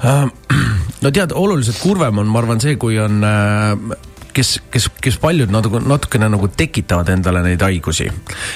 äh, 0.05 0.25
no 1.03 1.11
tead, 1.11 1.35
oluliselt 1.35 1.79
kurvem 1.81 2.23
on, 2.23 2.27
ma 2.27 2.43
arvan, 2.43 2.61
see, 2.63 2.77
kui 2.81 2.99
on 2.99 3.23
äh, 3.23 3.99
kes, 4.33 4.57
kes, 4.71 4.87
kes 5.01 5.17
paljud 5.21 5.51
natuke, 5.53 5.81
natukene 5.87 6.27
nagu 6.31 6.49
tekitavad 6.57 7.09
endale 7.13 7.43
neid 7.45 7.61
haigusi. 7.63 8.09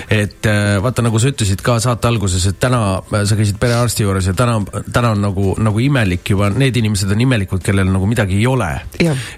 et 0.09 0.45
äh, 0.49 0.77
vaata, 0.83 1.03
nagu 1.05 1.19
sa 1.21 1.31
ütlesid 1.31 1.61
ka 1.65 1.77
saate 1.83 2.09
alguses, 2.09 2.45
et 2.49 2.59
täna 2.61 2.99
äh, 2.99 3.23
sa 3.29 3.37
käisid 3.39 3.59
perearsti 3.61 4.05
juures 4.05 4.29
ja 4.29 4.35
täna, 4.37 4.59
täna 4.93 5.13
on 5.15 5.23
nagu, 5.27 5.53
nagu 5.61 5.83
imelik 5.83 6.33
juba, 6.33 6.49
need 6.53 6.77
inimesed 6.81 7.11
on 7.13 7.23
imelikud, 7.27 7.63
kellel 7.65 7.89
nagu 7.91 8.09
midagi 8.09 8.39
ei 8.39 8.47
ole. 8.49 8.69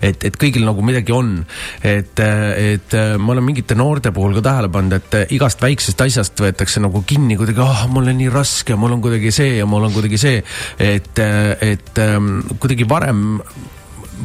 et, 0.02 0.24
et 0.26 0.40
kõigil 0.40 0.66
nagu 0.68 0.84
midagi 0.86 1.16
on. 1.16 1.40
et, 1.84 2.20
äh, 2.24 2.76
et 2.76 2.98
ma 3.20 3.34
olen 3.34 3.46
mingite 3.46 3.76
noorte 3.78 4.14
puhul 4.16 4.38
ka 4.40 4.46
tähele 4.50 4.72
pannud, 4.74 4.96
et 5.00 5.34
igast 5.36 5.62
väiksest 5.62 6.02
asjast 6.06 6.40
võetakse 6.40 6.82
nagu 6.84 7.04
kinni 7.08 7.38
kuidagi, 7.40 7.64
ah 7.64 7.86
oh,, 7.86 7.90
mul 7.94 8.10
on 8.12 8.18
nii 8.20 8.32
raske, 8.34 8.78
mul 8.80 8.96
on 8.96 9.04
kuidagi 9.04 9.34
see 9.36 9.58
ja 9.60 9.68
mul 9.70 9.90
on 9.90 9.96
kuidagi 9.96 10.20
see. 10.22 10.44
et, 10.80 11.20
et 11.20 12.02
ähm, 12.04 12.40
kuidagi 12.60 12.88
varem 12.90 13.42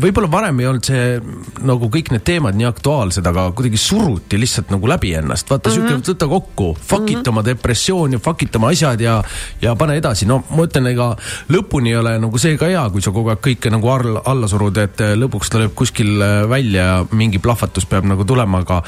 võib-olla 0.00 0.30
varem 0.30 0.60
ei 0.60 0.68
olnud 0.70 0.86
see 0.86 1.18
nagu 1.66 1.88
kõik 1.92 2.12
need 2.14 2.24
teemad 2.26 2.56
nii 2.58 2.68
aktuaalsed, 2.68 3.26
aga 3.26 3.48
kuidagi 3.56 3.80
suruti 3.80 4.38
lihtsalt 4.40 4.70
nagu 4.74 4.88
läbi 4.90 5.14
ennast. 5.18 5.50
vaata 5.50 5.70
mm 5.70 5.76
-hmm. 5.76 5.88
siuke, 5.88 6.12
võta 6.12 6.28
kokku, 6.28 6.76
fuck 6.80 7.10
it 7.10 7.18
-hmm. 7.18 7.28
oma 7.28 7.44
depressioon 7.44 8.12
ja 8.12 8.18
fuck 8.18 8.42
it 8.42 8.56
oma 8.56 8.68
asjad 8.68 9.00
ja, 9.00 9.22
ja 9.62 9.74
pane 9.76 9.96
edasi. 9.96 10.26
no 10.26 10.44
ma 10.50 10.62
ütlen, 10.66 10.86
ega 10.86 11.16
lõpuni 11.50 11.88
ei 11.88 11.96
ole 11.96 12.18
nagu 12.18 12.38
see 12.38 12.56
ka 12.56 12.66
hea, 12.66 12.90
kui 12.90 13.02
sa 13.02 13.10
kogu 13.10 13.28
aeg 13.28 13.40
kõike 13.40 13.70
nagu 13.70 13.88
alla, 13.88 14.22
alla 14.24 14.48
surud, 14.48 14.76
et 14.76 15.00
eh, 15.00 15.14
lõpuks 15.16 15.50
ta 15.50 15.58
lööb 15.58 15.74
kuskil 15.74 16.22
eh, 16.22 16.48
välja 16.48 16.84
ja 16.84 17.06
mingi 17.10 17.38
plahvatus 17.38 17.86
peab 17.86 18.06
nagu 18.08 18.24
tulema, 18.24 18.62
aga, 18.64 18.82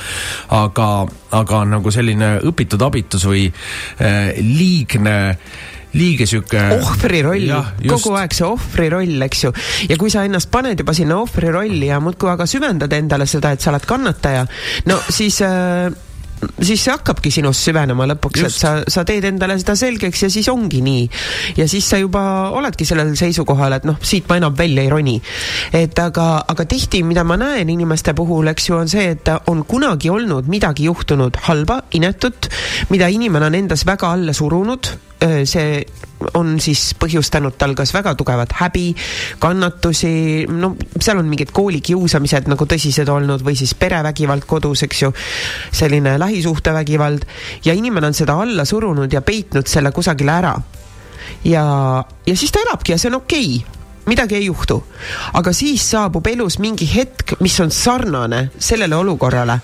aga, 0.55 0.89
aga 1.31 1.63
nagu 1.69 1.93
selline 1.95 2.37
õpitud 2.47 2.83
abitus 2.87 3.27
või 3.29 3.47
äh, 3.49 4.35
liigne 4.43 5.17
liiga 5.97 6.27
sihuke. 6.29 6.63
ohvri 6.77 7.23
roll, 7.27 7.53
kogu 7.89 8.17
aeg 8.21 8.37
see 8.37 8.47
ohvri 8.49 8.89
roll, 8.93 9.27
eks 9.27 9.45
ju. 9.47 9.53
ja 9.91 9.99
kui 10.01 10.13
sa 10.13 10.25
ennast 10.29 10.51
paned 10.53 10.81
juba 10.83 10.95
sinna 10.97 11.21
ohvri 11.23 11.53
rolli 11.55 11.91
ja 11.91 12.01
muudkui 12.05 12.33
aga 12.33 12.49
süvendad 12.51 12.93
endale 12.97 13.29
seda, 13.31 13.55
et 13.55 13.65
sa 13.65 13.73
oled 13.73 13.87
kannataja, 13.89 14.47
no 14.91 14.99
siis 15.09 15.41
äh, 15.47 15.89
siis 16.61 16.83
see 16.83 16.93
hakkabki 16.93 17.31
sinust 17.33 17.65
süvenema 17.67 18.07
lõpuks, 18.11 18.45
et 18.47 18.55
sa, 18.55 18.73
sa 18.89 19.05
teed 19.09 19.25
endale 19.29 19.57
seda 19.61 19.77
selgeks 19.79 20.27
ja 20.27 20.31
siis 20.33 20.49
ongi 20.53 20.83
nii. 20.85 21.07
ja 21.57 21.69
siis 21.71 21.89
sa 21.89 22.01
juba 22.01 22.23
oledki 22.57 22.87
sellel 22.89 23.15
seisukohal, 23.19 23.79
et 23.79 23.89
noh, 23.89 23.99
siit 24.03 24.29
ma 24.29 24.39
enam 24.41 24.57
välja 24.57 24.85
ei 24.85 24.93
roni. 24.93 25.17
et 25.73 25.99
aga, 25.99 26.29
aga 26.49 26.69
tihti, 26.69 27.03
mida 27.07 27.25
ma 27.25 27.39
näen 27.41 27.71
inimeste 27.73 28.15
puhul, 28.17 28.53
eks 28.53 28.71
ju, 28.71 28.77
on 28.81 28.93
see, 28.93 29.11
et 29.17 29.33
on 29.51 29.65
kunagi 29.69 30.11
olnud 30.13 30.49
midagi 30.53 30.91
juhtunud 30.91 31.41
halba, 31.49 31.83
inetut, 31.97 32.51
mida 32.93 33.09
inimene 33.13 33.51
on 33.51 33.61
endas 33.63 33.87
väga 33.89 34.13
alla 34.17 34.37
surunud 34.37 34.93
see 35.17 35.85
on 36.35 36.57
siis 36.63 36.91
põhjustanud 37.01 37.57
tal 37.59 37.75
kas 37.77 37.93
väga 37.95 38.15
tugevat 38.19 38.55
häbi, 38.61 38.87
kannatusi, 39.43 40.47
no 40.51 40.75
seal 41.01 41.21
on 41.21 41.29
mingid 41.31 41.53
koolikiusamised 41.57 42.51
nagu 42.53 42.69
tõsised 42.69 43.11
olnud 43.13 43.45
või 43.47 43.57
siis 43.59 43.75
perevägivald 43.79 44.49
kodus, 44.49 44.87
eks 44.87 45.03
ju, 45.05 45.13
selline 45.77 46.17
lähisuhtevägivald 46.23 47.29
ja 47.67 47.77
inimene 47.77 48.11
on 48.11 48.17
seda 48.17 48.39
alla 48.41 48.65
surunud 48.69 49.13
ja 49.13 49.23
peitnud 49.23 49.69
selle 49.69 49.93
kusagile 49.93 50.33
ära. 50.33 50.57
ja, 51.45 51.65
ja 52.27 52.37
siis 52.37 52.53
ta 52.53 52.63
elabki 52.65 52.95
ja 52.95 52.99
see 52.99 53.11
on 53.13 53.21
okei 53.23 53.57
okay 53.57 53.76
midagi 54.07 54.37
ei 54.39 54.47
juhtu. 54.47 54.83
aga 55.33 55.53
siis 55.53 55.91
saabub 55.91 56.27
elus 56.27 56.59
mingi 56.59 56.89
hetk, 56.95 57.37
mis 57.41 57.59
on 57.61 57.71
sarnane 57.71 58.51
sellele 58.59 58.97
olukorrale 58.97 59.59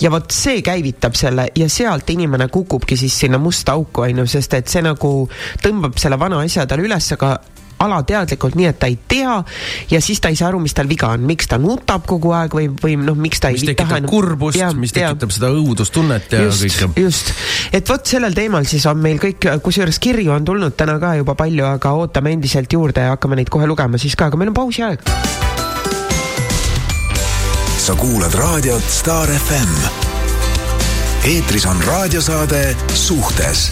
ja 0.00 0.10
vot 0.10 0.30
see 0.32 0.62
käivitab 0.62 1.14
selle 1.18 1.48
ja 1.56 1.68
sealt 1.68 2.10
inimene 2.10 2.48
kukubki 2.48 2.96
siis 2.96 3.18
sinna 3.20 3.38
musta 3.38 3.72
auku, 3.72 4.06
on 4.06 4.24
ju, 4.24 4.26
sest 4.26 4.54
et 4.54 4.68
see 4.68 4.82
nagu 4.82 5.12
tõmbab 5.62 5.98
selle 5.98 6.18
vana 6.18 6.42
asja 6.44 6.66
talle 6.66 6.86
üles, 6.88 7.12
aga 7.18 7.38
alateadlikult, 7.78 8.56
nii 8.58 8.68
et 8.70 8.78
ta 8.80 8.88
ei 8.90 8.98
tea 9.08 9.36
ja 9.90 10.00
siis 10.02 10.20
ta 10.22 10.32
ei 10.32 10.38
saa 10.38 10.50
aru, 10.50 10.60
mis 10.62 10.74
tal 10.74 10.88
viga 10.90 11.12
on, 11.14 11.24
miks 11.28 11.50
ta 11.50 11.58
nutab 11.62 12.06
kogu 12.08 12.32
aeg 12.36 12.54
või, 12.54 12.68
või 12.82 12.96
noh, 13.00 13.18
miks 13.18 13.42
ta 13.42 13.52
mis 13.54 13.64
ei 13.66 13.76
taha 13.78 14.00
enam. 14.02 14.10
kurbust, 14.10 14.60
mis 14.78 14.94
tekitab 14.96 15.30
ja. 15.30 15.36
seda 15.38 15.52
õudustunnet 15.54 16.34
ja 16.34 16.42
just, 16.46 16.64
kõike. 16.64 16.90
just, 17.04 17.32
et 17.74 17.88
vot 17.88 18.12
sellel 18.14 18.34
teemal 18.36 18.66
siis 18.68 18.86
on 18.90 18.98
meil 19.02 19.22
kõik, 19.22 19.50
kusjuures 19.64 20.00
kirju 20.02 20.34
on 20.34 20.48
tulnud 20.48 20.76
täna 20.78 20.98
ka 21.02 21.14
juba 21.20 21.36
palju, 21.38 21.66
aga 21.68 21.94
ootame 22.02 22.34
endiselt 22.34 22.72
juurde 22.72 23.06
ja 23.06 23.14
hakkame 23.14 23.38
neid 23.38 23.52
kohe 23.52 23.68
lugema 23.70 24.00
siis 24.00 24.18
ka, 24.18 24.32
aga 24.32 24.40
meil 24.40 24.52
on 24.52 24.58
pausi 24.58 24.84
aeg. 24.86 25.06
sa 27.78 27.94
kuulad 27.96 28.34
raadiot 28.34 28.84
Star 28.92 29.30
FM. 29.32 29.74
eetris 31.24 31.66
on 31.66 31.82
raadiosaade 31.86 32.76
Suhtes 32.94 33.70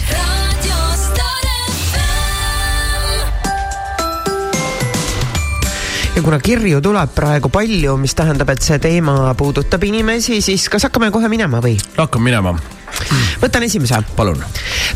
ja 6.17 6.23
kuna 6.23 6.39
kirju 6.41 6.79
tuleb 6.81 7.11
praegu 7.13 7.49
palju, 7.53 7.93
mis 8.01 8.15
tähendab, 8.17 8.49
et 8.49 8.63
see 8.65 8.79
teema 8.81 9.35
puudutab 9.37 9.83
inimesi, 9.85 10.39
siis 10.41 10.63
kas 10.73 10.87
hakkame 10.87 11.11
kohe 11.13 11.29
minema 11.29 11.59
või? 11.61 11.75
hakkame 11.93 12.31
minema 12.31 12.55
võtan 13.43 13.67
esimese. 13.67 13.99
palun. 14.17 14.41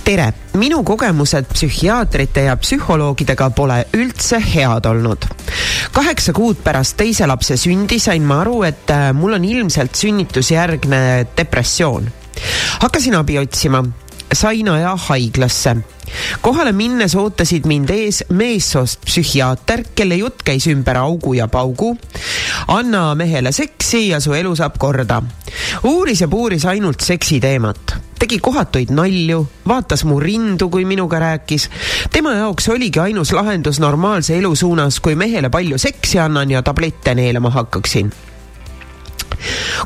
tere, 0.01 0.31
minu 0.57 0.79
kogemused 0.87 1.51
psühhiaatrite 1.53 2.47
ja 2.47 2.55
psühholoogidega 2.57 3.51
pole 3.53 3.83
üldse 3.99 4.41
head 4.41 4.89
olnud. 4.89 5.29
kaheksa 5.93 6.33
kuud 6.33 6.63
pärast 6.65 6.97
teise 6.97 7.29
lapse 7.29 7.57
sündi 7.57 7.99
sain 8.01 8.25
ma 8.25 8.41
aru, 8.41 8.63
et 8.65 8.89
äh, 8.89 9.11
mul 9.13 9.37
on 9.37 9.45
ilmselt 9.45 10.01
sünnitusjärgne 10.01 11.03
depressioon. 11.37 12.09
hakkasin 12.81 13.21
abi 13.21 13.37
otsima, 13.37 13.85
sain 14.33 14.69
aja 14.69 14.95
haiglasse 14.95 15.75
kohale 16.41 16.71
minnes 16.71 17.15
ootasid 17.15 17.65
mind 17.69 17.89
ees 17.93 18.23
meessoost 18.29 19.05
psühhiaater, 19.05 19.83
kelle 19.95 20.17
jutt 20.19 20.43
käis 20.45 20.67
ümber 20.67 20.97
augu 20.97 21.33
ja 21.33 21.47
paugu. 21.47 21.97
anna 22.67 23.15
mehele 23.15 23.51
seksi 23.51 24.07
ja 24.07 24.19
su 24.19 24.33
elu 24.33 24.55
saab 24.55 24.77
korda. 24.77 25.21
uuris 25.83 26.21
ja 26.21 26.27
puuris 26.27 26.65
ainult 26.65 27.01
seksi 27.01 27.39
teemat 27.39 27.95
tegi 28.21 28.37
kohatuid 28.39 28.91
nalju, 28.93 29.47
vaatas 29.67 30.03
mu 30.05 30.19
rindu, 30.19 30.69
kui 30.69 30.85
minuga 30.85 31.19
rääkis. 31.19 31.69
tema 32.11 32.33
jaoks 32.33 32.69
oligi 32.69 32.99
ainus 32.99 33.31
lahendus 33.31 33.79
normaalse 33.79 34.37
elu 34.37 34.55
suunas, 34.55 34.99
kui 34.99 35.15
mehele 35.15 35.49
palju 35.49 35.77
seksi 35.77 36.19
annan 36.19 36.51
ja 36.51 36.61
tablette 36.61 37.15
neelama 37.15 37.49
hakkaksin 37.49 38.11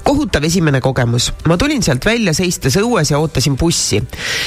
kohutav 0.03 0.43
esimene 0.43 0.81
kogemus. 0.81 1.31
ma 1.45 1.57
tulin 1.57 1.83
sealt 1.83 2.05
välja 2.05 2.33
seistes 2.33 2.77
õues 2.77 3.11
ja 3.11 3.19
ootasin 3.19 3.57
bussi. 3.57 4.01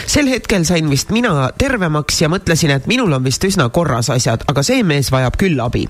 sel 0.07 0.29
hetkel 0.29 0.65
sain 0.65 0.91
vist 0.91 1.11
mina 1.11 1.51
tervemaks 1.59 2.23
ja 2.23 2.29
mõtlesin, 2.29 2.75
et 2.77 2.87
minul 2.87 3.13
on 3.13 3.25
vist 3.25 3.45
üsna 3.45 3.69
korras 3.69 4.11
asjad, 4.11 4.45
aga 4.49 4.63
see 4.63 4.83
mees 4.83 5.13
vajab 5.13 5.37
küll 5.41 5.61
abi. 5.61 5.87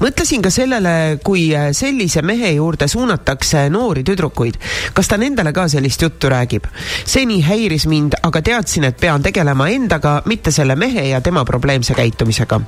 mõtlesin 0.00 0.42
ka 0.42 0.50
sellele, 0.50 1.18
kui 1.24 1.48
sellise 1.72 2.22
mehe 2.22 2.52
juurde 2.56 2.88
suunatakse 2.88 3.68
noori 3.70 4.04
tüdrukuid. 4.04 4.58
kas 4.94 5.08
ta 5.08 5.16
nendele 5.16 5.52
ka 5.52 5.68
sellist 5.68 6.02
juttu 6.02 6.30
räägib? 6.32 6.66
see 7.04 7.26
nii 7.26 7.42
häiris 7.42 7.86
mind, 7.86 8.18
aga 8.22 8.42
teadsin, 8.42 8.84
et 8.84 9.00
pean 9.00 9.22
tegelema 9.22 9.68
endaga, 9.68 10.22
mitte 10.26 10.50
selle 10.50 10.76
mehe 10.76 11.08
ja 11.10 11.20
tema 11.20 11.44
probleemse 11.44 11.94
käitumisega 11.94 12.60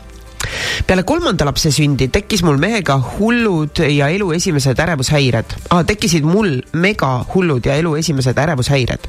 peale 0.86 1.02
kolmanda 1.04 1.44
lapse 1.48 1.70
sündi 1.74 2.08
tekkis 2.12 2.42
mul 2.46 2.58
mehega 2.60 2.96
hullud 3.18 3.80
ja 3.92 4.08
elu 4.14 4.30
esimesed 4.36 4.78
ärevushäired 4.80 5.54
ah,. 5.70 5.82
tekkisid 5.86 6.24
mul 6.24 6.60
mega 6.72 7.10
hullud 7.34 7.66
ja 7.66 7.76
elu 7.80 7.94
esimesed 8.00 8.38
ärevushäired. 8.38 9.08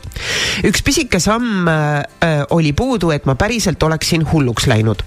üks 0.68 0.84
pisike 0.84 1.20
samm 1.24 1.68
äh, 1.68 2.44
oli 2.50 2.74
puudu, 2.74 3.12
et 3.16 3.26
ma 3.30 3.36
päriselt 3.40 3.84
oleksin 3.84 4.26
hulluks 4.32 4.68
läinud. 4.68 5.04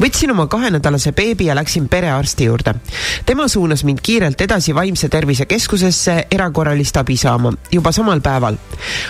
võtsin 0.00 0.32
oma 0.34 0.46
kahenädalase 0.50 1.12
beebi 1.12 1.50
ja 1.50 1.54
läksin 1.58 1.88
perearsti 1.88 2.48
juurde. 2.48 2.74
tema 3.26 3.48
suunas 3.48 3.84
mind 3.84 4.00
kiirelt 4.02 4.40
edasi 4.40 4.74
vaimse 4.74 5.08
tervise 5.08 5.46
keskusesse 5.46 6.16
erakorralist 6.30 6.96
abi 6.96 7.16
saama 7.16 7.52
juba 7.72 7.92
samal 7.92 8.20
päeval. 8.20 8.56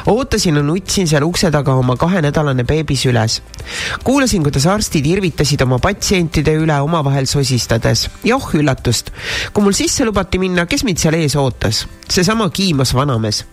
ootasin 0.07 0.57
ja 0.57 0.63
nutsin 0.63 1.09
seal 1.09 1.25
ukse 1.25 1.51
taga 1.51 1.75
oma 1.75 1.97
kahenädalane 1.97 2.65
beebi 2.65 2.97
süles. 2.97 3.41
kuulasin, 4.05 4.43
kuidas 4.43 4.67
arstid 4.67 5.07
irvitasid 5.07 5.61
oma 5.63 5.79
patsientide 5.79 6.48
üle 6.57 6.81
omavahel 6.85 7.27
sosistades 7.27 8.09
ja 8.25 8.37
oh 8.37 8.49
üllatust, 8.55 9.13
kui 9.53 9.65
mul 9.65 9.77
sisse 9.77 10.07
lubati 10.07 10.41
minna, 10.41 10.67
kes 10.67 10.85
mind 10.87 11.01
seal 11.03 11.19
ees 11.19 11.37
ootas? 11.37 11.87
seesama 12.09 12.49
kiimas 12.51 12.95
vanamees. 12.95 13.45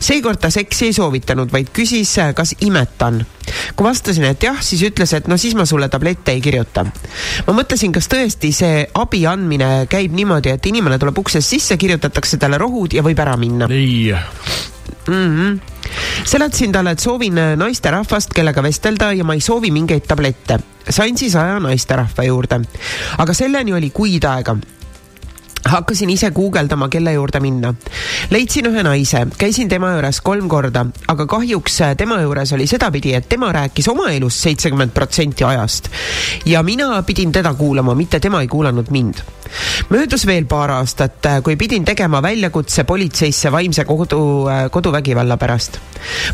seekord 0.00 0.38
ta 0.38 0.50
seksi 0.50 0.86
ei 0.86 0.92
soovitanud, 0.92 1.50
vaid 1.52 1.72
küsis, 1.74 2.14
kas 2.34 2.54
imetan. 2.60 3.24
kui 3.76 3.86
vastasin, 3.86 4.28
et 4.30 4.42
jah, 4.42 4.60
siis 4.62 4.82
ütles, 4.86 5.14
et 5.16 5.28
no 5.28 5.36
siis 5.36 5.54
ma 5.58 5.66
sulle 5.66 5.88
tablette 5.88 6.32
ei 6.32 6.40
kirjuta. 6.40 6.86
ma 7.46 7.56
mõtlesin, 7.56 7.92
kas 7.92 8.08
tõesti 8.12 8.52
see 8.54 8.84
abi 8.94 9.24
andmine 9.26 9.86
käib 9.90 10.14
niimoodi, 10.14 10.54
et 10.54 10.66
inimene 10.66 10.98
tuleb 10.98 11.18
uksest 11.18 11.56
sisse, 11.56 11.76
kirjutatakse 11.76 12.38
talle 12.38 12.58
rohud 12.58 12.94
ja 12.94 13.02
võib 13.02 13.18
ära 13.18 13.36
minna. 13.36 13.70
ei 13.70 14.12
mm. 15.08 15.12
-hmm. 15.14 15.77
Seletasin 16.24 16.72
talle, 16.72 16.96
et 16.96 17.02
soovin 17.02 17.40
naisterahvast, 17.56 18.34
kellega 18.34 18.62
vestelda 18.62 19.12
ja 19.12 19.24
ma 19.24 19.36
ei 19.36 19.44
soovi 19.44 19.70
mingeid 19.74 20.08
tablette. 20.08 20.58
sain 20.90 21.18
siis 21.18 21.36
aja 21.36 21.60
naisterahva 21.60 22.24
juurde. 22.24 22.60
aga 23.18 23.34
selleni 23.34 23.72
oli 23.72 23.90
kuid 23.90 24.24
aega 24.24 24.56
hakkasin 25.68 26.10
ise 26.10 26.30
guugeldama, 26.30 26.88
kelle 26.88 27.12
juurde 27.12 27.40
minna. 27.40 27.74
leidsin 28.30 28.66
ühe 28.70 28.82
naise, 28.82 29.26
käisin 29.38 29.68
tema 29.68 29.92
juures 29.94 30.20
kolm 30.24 30.48
korda, 30.48 30.86
aga 31.08 31.26
kahjuks 31.26 31.80
tema 31.96 32.20
juures 32.22 32.52
oli 32.56 32.66
sedapidi, 32.66 33.14
et 33.14 33.28
tema 33.28 33.52
rääkis 33.52 33.88
oma 33.88 34.10
elust 34.10 34.44
seitsekümmend 34.48 34.94
protsenti 34.96 35.44
ajast 35.44 35.90
ja 36.46 36.62
mina 36.62 37.02
pidin 37.02 37.32
teda 37.32 37.54
kuulama, 37.54 37.94
mitte 37.94 38.20
tema 38.20 38.40
ei 38.40 38.48
kuulanud 38.48 38.90
mind 38.90 39.24
möödus 39.88 40.26
veel 40.26 40.46
paar 40.48 40.70
aastat, 40.70 41.26
kui 41.44 41.56
pidin 41.56 41.84
tegema 41.84 42.20
väljakutse 42.22 42.84
politseisse 42.84 43.52
vaimse 43.52 43.84
kodu, 43.84 44.20
koduvägivalla 44.70 45.36
pärast. 45.36 45.78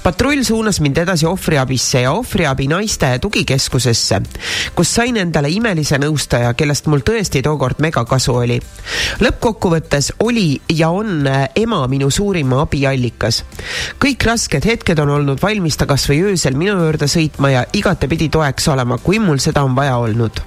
patrull 0.02 0.42
suunas 0.42 0.80
mind 0.80 0.98
edasi 0.98 1.26
ohvriabisse 1.26 2.00
ja 2.00 2.12
ohvriabi 2.12 2.66
naiste 2.68 3.18
tugikeskusesse, 3.18 4.20
kus 4.74 4.94
sain 4.94 5.16
endale 5.16 5.48
imelise 5.48 5.98
nõustaja, 5.98 6.54
kellest 6.54 6.86
mul 6.86 7.04
tõesti 7.06 7.42
tookord 7.42 7.80
mega 7.80 8.04
kasu 8.04 8.34
oli. 8.34 8.60
Lõppkokkuvõttes 9.24 10.12
oli 10.24 10.60
ja 10.72 10.90
on 10.94 11.28
ema 11.56 11.82
minu 11.88 12.10
suurima 12.10 12.62
abiallikas. 12.64 13.44
kõik 14.04 14.26
rasked 14.26 14.64
hetked 14.64 14.98
on 14.98 15.10
olnud 15.18 15.42
valmis 15.42 15.76
ta 15.76 15.86
kasvõi 15.86 16.22
öösel 16.30 16.58
minu 16.58 16.76
juurde 16.78 17.08
sõitma 17.10 17.52
ja 17.52 17.64
igatepidi 17.72 18.28
toeks 18.28 18.68
olema, 18.68 18.98
kui 18.98 19.18
mul 19.18 19.40
seda 19.42 19.64
on 19.64 19.76
vaja 19.76 19.96
olnud 19.96 20.42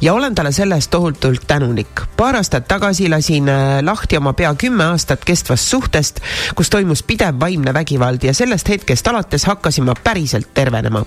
ja 0.00 0.14
olen 0.14 0.34
talle 0.34 0.52
selle 0.52 0.74
eest 0.74 0.90
tohutult 0.90 1.46
tänulik. 1.46 2.00
paar 2.16 2.36
aastat 2.36 2.68
tagasi 2.68 3.08
lasin 3.08 3.48
äh, 3.48 3.82
lahti 3.82 4.16
oma 4.16 4.32
pea 4.32 4.54
kümme 4.54 4.84
aastat 4.84 5.24
kestvast 5.24 5.68
suhtest, 5.68 6.20
kus 6.54 6.70
toimus 6.70 7.02
pidev 7.02 7.40
vaimne 7.40 7.74
vägivald 7.74 8.22
ja 8.22 8.34
sellest 8.34 8.68
hetkest 8.68 9.08
alates 9.08 9.44
hakkasin 9.44 9.84
ma 9.84 9.94
päriselt 10.04 10.54
tervenema. 10.54 11.04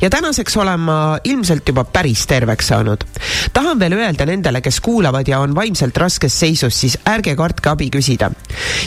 Ja 0.00 0.10
tänaseks 0.10 0.56
olen 0.56 0.80
ma 0.80 1.18
ilmselt 1.24 1.68
juba 1.68 1.84
päris 1.84 2.26
terveks 2.26 2.68
saanud. 2.72 3.04
tahan 3.52 3.78
veel 3.78 3.92
öelda 3.92 4.26
nendele, 4.26 4.60
kes 4.60 4.80
kuulavad 4.80 5.28
ja 5.28 5.40
on 5.40 5.54
vaimselt 5.54 5.96
raskes 5.96 6.40
seisus, 6.40 6.80
siis 6.80 6.98
ärge 7.08 7.36
kartke 7.36 7.70
abi 7.70 7.90
küsida. 7.90 8.30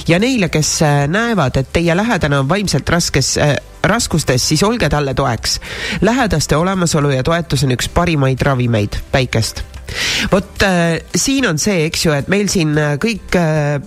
ja 0.08 0.20
neile, 0.20 0.50
kes 0.50 0.82
äh, 0.82 1.08
näevad, 1.08 1.58
et 1.58 1.74
teie 1.74 1.98
lähedane 1.98 2.40
on 2.40 2.50
vaimselt 2.50 2.90
raskes 2.90 3.38
äh, 3.38 3.56
raskustes, 3.84 4.48
siis 4.48 4.64
olge 4.64 4.90
talle 4.90 5.14
toeks. 5.14 5.60
lähedaste 6.02 6.56
olemasolu 6.56 7.10
ja 7.10 7.24
toetus 7.24 7.64
on 7.64 7.72
üks 7.72 7.90
parimaid 7.90 8.42
ravimeid 8.42 9.00
päikest 9.12 9.75
vot 10.32 10.64
äh, 10.64 11.00
siin 11.16 11.48
on 11.50 11.60
see, 11.62 11.86
eks 11.90 12.06
ju, 12.06 12.14
et 12.16 12.30
meil 12.32 12.50
siin 12.52 12.74
äh, 12.80 12.96
kõik 13.02 13.36
äh, 13.40 13.80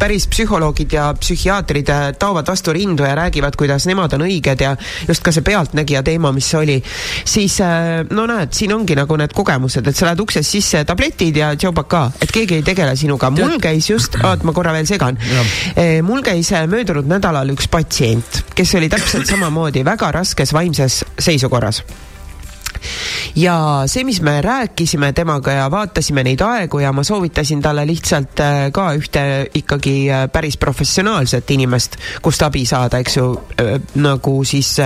päris 0.00 0.26
psühholoogid 0.30 0.94
ja 0.96 1.08
psühhiaatrid 1.18 1.90
äh, 1.92 2.06
taovad 2.18 2.48
vastu 2.48 2.74
rindu 2.74 3.06
ja 3.06 3.14
räägivad, 3.18 3.56
kuidas 3.58 3.86
nemad 3.90 4.16
on 4.16 4.26
õiged 4.26 4.64
ja 4.64 4.74
just 5.08 5.24
ka 5.24 5.32
see 5.34 5.44
pealtnägija 5.46 6.02
teema, 6.06 6.32
mis 6.34 6.48
oli, 6.58 6.78
siis 7.24 7.58
äh, 7.64 8.02
no 8.10 8.26
näed, 8.30 8.54
siin 8.56 8.74
ongi 8.76 8.96
nagu 8.98 9.18
need 9.20 9.34
kogemused, 9.36 9.86
et 9.86 9.98
sa 9.98 10.08
lähed 10.10 10.24
uksest 10.24 10.56
sisse, 10.56 10.84
tabletid 10.88 11.38
ja 11.40 11.52
tšaubaka, 11.58 12.04
et 12.24 12.32
keegi 12.34 12.60
ei 12.60 12.66
tegele 12.66 12.96
sinuga. 12.98 13.30
mul 13.34 13.58
käis 13.62 13.90
just, 13.90 14.18
oot, 14.22 14.44
ma 14.46 14.54
korra 14.56 14.74
veel 14.76 14.88
segan. 14.88 15.18
Äh, 15.74 16.00
mul 16.06 16.24
käis 16.26 16.52
äh, 16.52 16.66
möödunud 16.70 17.08
nädalal 17.10 17.54
üks 17.54 17.68
patsient, 17.70 18.42
kes 18.54 18.74
oli 18.78 18.90
täpselt 18.92 19.28
samamoodi 19.30 19.84
väga 19.86 20.12
raskes 20.14 20.52
vaimses 20.56 21.02
seisukorras 21.18 21.84
ja 23.36 23.56
see, 23.86 24.04
mis 24.04 24.20
me 24.22 24.40
rääkisime 24.44 25.12
temaga 25.12 25.52
ja 25.52 25.70
vaatasime 25.70 26.24
neid 26.24 26.42
aegu 26.44 26.78
ja 26.78 26.92
ma 26.92 27.04
soovitasin 27.04 27.62
talle 27.62 27.86
lihtsalt 27.86 28.40
äh, 28.40 28.60
ka 28.72 28.88
ühte 28.98 29.24
ikkagi 29.54 29.96
äh, 30.10 30.26
päris 30.32 30.56
professionaalset 30.56 31.50
inimest, 31.50 31.98
kust 32.22 32.42
abi 32.42 32.64
saada, 32.66 33.00
eks 33.02 33.16
ju, 33.16 33.30
äh, 33.60 33.78
nagu 33.94 34.36
siis 34.44 34.76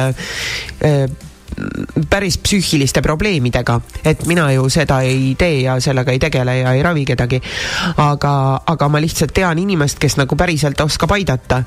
päris 2.11 2.39
psüühiliste 2.39 3.03
probleemidega, 3.03 3.81
et 4.05 4.25
mina 4.27 4.49
ju 4.53 4.69
seda 4.73 5.01
ei 5.07 5.35
tee 5.39 5.63
ja 5.65 5.79
sellega 5.83 6.13
ei 6.13 6.21
tegele 6.23 6.59
ja 6.61 6.73
ei 6.77 6.83
ravi 6.83 7.05
kedagi. 7.05 7.41
aga, 7.97 8.33
aga 8.67 8.89
ma 8.89 9.01
lihtsalt 9.01 9.33
tean 9.35 9.59
inimest, 9.59 9.99
kes 9.99 10.17
nagu 10.21 10.37
päriselt 10.37 10.81
oskab 10.81 11.13
aidata. 11.17 11.63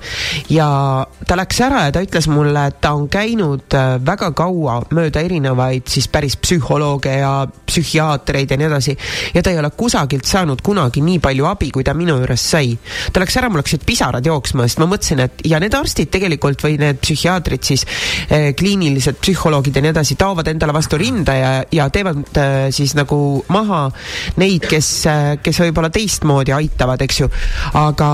ja 0.50 1.06
ta 1.28 1.38
läks 1.38 1.62
ära 1.62 1.86
ja 1.88 1.92
ta 1.92 2.04
ütles 2.04 2.28
mulle, 2.32 2.66
et 2.68 2.80
ta 2.82 2.94
on 2.94 3.08
käinud 3.10 3.76
äh, 3.78 3.98
väga 4.06 4.32
kaua 4.38 4.82
mööda 4.96 5.22
erinevaid 5.22 5.88
siis 5.92 6.08
päris 6.08 6.38
psühholooge 6.38 7.18
ja 7.20 7.34
psühhiaatreid 7.48 8.52
ja 8.52 8.58
nii 8.58 8.70
edasi. 8.70 8.98
ja 9.34 9.44
ta 9.44 9.52
ei 9.52 9.60
ole 9.60 9.72
kusagilt 9.78 10.26
saanud 10.26 10.62
kunagi 10.62 11.02
nii 11.02 11.20
palju 11.20 11.46
abi, 11.46 11.72
kui 11.72 11.84
ta 11.84 11.94
minu 11.94 12.18
juures 12.22 12.50
sai. 12.56 12.78
ta 13.14 13.24
läks 13.24 13.38
ära, 13.38 13.50
mul 13.50 13.64
hakkasid 13.64 13.86
pisarad 13.86 14.26
jooksma, 14.26 14.68
sest 14.68 14.82
ma 14.82 14.90
mõtlesin, 14.92 15.26
et 15.26 15.46
ja 15.46 15.60
need 15.60 15.76
arstid 15.76 16.12
tegelikult 16.12 16.64
või 16.64 16.78
need 16.82 17.02
psühhiaatrid 17.04 17.64
siis 17.66 17.86
eh,, 18.30 18.52
kliinilised 18.58 19.20
psühholoogid 19.22 19.71
ja 19.76 19.84
nii 19.84 19.94
edasi, 19.94 20.18
taovad 20.20 20.48
endale 20.52 20.76
vastu 20.76 21.00
rinda 21.02 21.36
ja, 21.38 21.52
ja 21.72 21.90
teevad 21.94 22.38
äh, 22.38 22.70
siis 22.76 22.96
nagu 22.98 23.42
maha 23.54 23.88
neid, 24.42 24.68
kes, 24.70 24.94
äh, 25.10 25.26
kes 25.44 25.64
võib-olla 25.66 25.92
teistmoodi 25.94 26.56
aitavad, 26.56 27.02
eks 27.08 27.22
ju. 27.24 27.30
aga 27.82 28.10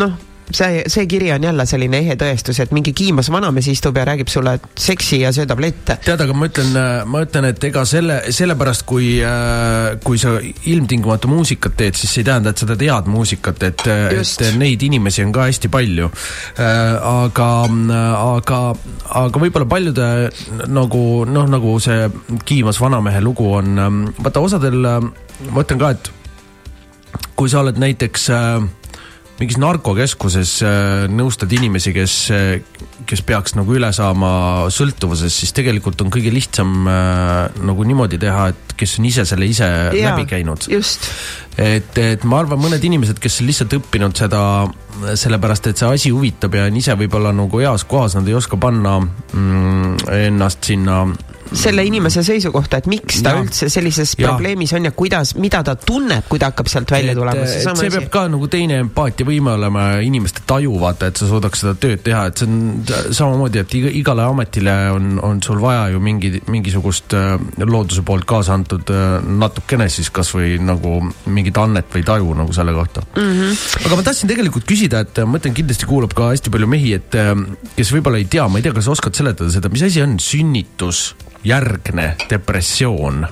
noh 0.00 0.29
see, 0.54 0.82
see 0.90 1.06
kiri 1.10 1.30
on 1.32 1.44
jälle 1.44 1.66
selline 1.68 2.00
ehe 2.04 2.16
tõestus, 2.20 2.60
et 2.62 2.72
mingi 2.74 2.92
kiimas 2.96 3.30
vanamees 3.32 3.70
istub 3.72 3.96
ja 3.98 4.04
räägib 4.08 4.30
sulle 4.32 4.56
seksi 4.78 5.20
ja 5.22 5.32
söö 5.32 5.46
tablette. 5.50 5.98
tead, 6.04 6.20
aga 6.24 6.36
ma 6.36 6.48
ütlen, 6.50 6.78
ma 7.10 7.22
ütlen, 7.24 7.48
et 7.50 7.64
ega 7.70 7.84
selle, 7.88 8.20
sellepärast, 8.34 8.84
kui, 8.88 9.12
äh, 9.24 9.96
kui 10.04 10.20
sa 10.20 10.36
ilmtingimata 10.40 11.30
muusikat 11.30 11.76
teed, 11.80 11.98
siis 11.98 12.14
see 12.14 12.24
ei 12.24 12.30
tähenda, 12.30 12.54
et 12.54 12.62
sa 12.62 12.68
tead 12.70 13.10
muusikat, 13.10 13.66
et, 13.70 13.86
et 14.16 14.46
neid 14.60 14.82
inimesi 14.86 15.24
on 15.26 15.34
ka 15.34 15.48
hästi 15.48 15.70
palju. 15.72 16.10
Äh, 16.60 16.94
aga, 17.10 17.50
aga, 18.20 18.60
aga 19.22 19.44
võib-olla 19.44 19.68
paljude 19.70 20.08
nagu 20.70 21.04
noh, 21.28 21.50
nagu 21.50 21.76
see 21.82 22.08
kiimas 22.48 22.80
vanamehe 22.82 23.22
lugu 23.24 23.52
on, 23.60 23.76
vaata 24.20 24.42
osadel, 24.44 24.80
ma 25.50 25.64
ütlen 25.64 25.80
ka, 25.80 25.94
et 25.94 26.12
kui 27.38 27.48
sa 27.50 27.62
oled 27.62 27.78
näiteks 27.80 28.28
äh, 28.34 28.68
mingis 29.40 29.56
narkokeskuses 29.60 30.54
äh, 30.66 31.04
nõustad 31.10 31.52
inimesi, 31.56 31.94
kes, 31.96 32.14
äh, 32.34 32.90
kes 33.08 33.22
peaks 33.26 33.56
nagu 33.56 33.72
üle 33.76 33.88
saama 33.96 34.32
sõltuvusest, 34.72 35.42
siis 35.42 35.54
tegelikult 35.56 36.02
on 36.04 36.12
kõige 36.12 36.32
lihtsam 36.34 36.84
äh, 36.90 37.62
nagu 37.64 37.86
niimoodi 37.88 38.20
teha, 38.20 38.50
et 38.52 38.76
kes 38.80 38.98
on 39.00 39.08
ise 39.08 39.24
selle 39.28 39.48
ise 39.48 39.66
ja, 39.66 40.10
läbi 40.10 40.28
käinud. 40.28 40.68
et, 41.56 41.96
et 42.00 42.28
ma 42.28 42.42
arvan, 42.44 42.60
mõned 42.60 42.84
inimesed, 42.84 43.20
kes 43.22 43.40
on 43.40 43.50
lihtsalt 43.50 43.78
õppinud 43.80 44.20
seda 44.20 44.42
sellepärast, 45.16 45.70
et 45.70 45.80
see 45.80 45.88
asi 45.96 46.12
huvitab 46.12 46.54
ja 46.58 46.68
on 46.68 46.76
ise 46.76 46.96
võib-olla 47.00 47.32
nagu 47.36 47.64
heas 47.64 47.86
kohas, 47.88 48.18
nad 48.18 48.28
ei 48.28 48.36
oska 48.36 48.60
panna 48.60 48.98
mm, 49.00 50.08
ennast 50.20 50.68
sinna 50.68 51.04
selle 51.52 51.84
inimese 51.86 52.22
seisukohta, 52.26 52.80
et 52.80 52.88
miks 52.90 53.20
ta 53.24 53.34
ja. 53.34 53.42
üldse 53.44 53.68
sellises 53.72 54.14
ja. 54.18 54.30
probleemis 54.30 54.72
on 54.76 54.88
ja 54.88 54.92
kuidas, 54.96 55.34
mida 55.40 55.62
ta 55.66 55.74
tunneb, 55.78 56.26
kui 56.30 56.40
ta 56.40 56.50
hakkab 56.52 56.70
sealt 56.70 56.90
välja 56.92 57.14
tulema. 57.16 57.46
see, 57.48 57.64
see 57.64 57.92
peab 57.94 58.08
ka 58.12 58.24
nagu 58.30 58.48
teine 58.52 58.80
empaatiavõime 58.84 59.54
olema 59.58 59.86
inimeste 60.04 60.44
taju, 60.48 60.76
vaata, 60.82 61.10
et 61.10 61.20
sa 61.20 61.28
suudaks 61.30 61.64
seda 61.64 61.74
tööd 61.80 62.04
teha, 62.06 62.26
et 62.30 62.42
see 62.42 62.48
on 62.48 63.14
samamoodi, 63.16 63.62
et 63.64 63.76
iga, 63.80 63.92
igale 64.00 64.26
ametile 64.26 64.76
on, 64.94 65.12
on 65.26 65.42
sul 65.44 65.60
vaja 65.62 65.88
ju 65.94 66.02
mingi, 66.02 66.32
mingisugust 66.50 67.16
äh, 67.18 67.34
looduse 67.64 68.04
poolt 68.06 68.26
kaasa 68.30 68.54
antud 68.56 68.92
äh, 68.94 69.18
natukene 69.24 69.88
siis 69.92 70.10
kasvõi 70.14 70.58
nagu 70.62 70.98
mingit 71.30 71.58
annet 71.60 71.90
või 71.94 72.04
taju 72.06 72.36
nagu 72.38 72.54
selle 72.56 72.74
kohta 72.76 73.04
mm. 73.08 73.32
-hmm. 73.32 73.86
aga 73.88 73.98
ma 73.98 74.06
tahtsin 74.06 74.30
tegelikult 74.30 74.68
küsida, 74.68 75.02
et 75.06 75.22
ma 75.24 75.36
mõtlen, 75.36 75.56
kindlasti 75.56 75.88
kuulab 75.90 76.14
ka 76.16 76.30
hästi 76.32 76.52
palju 76.52 76.70
mehi, 76.70 76.94
et 76.98 77.18
äh, 77.18 77.34
kes 77.76 77.92
võib-olla 77.96 78.22
ei 78.22 78.28
tea, 78.30 78.46
ma 78.48 78.60
ei 78.60 78.66
tea, 78.66 78.76
kas 78.76 78.90
oskad 78.92 79.16
seletada 79.18 79.50
seda, 79.52 79.72
mis 79.72 79.84
asi 79.86 80.04
on 80.04 80.18
sünnitus? 80.22 81.10
Järgne 81.44 82.16
depressioon 82.30 83.26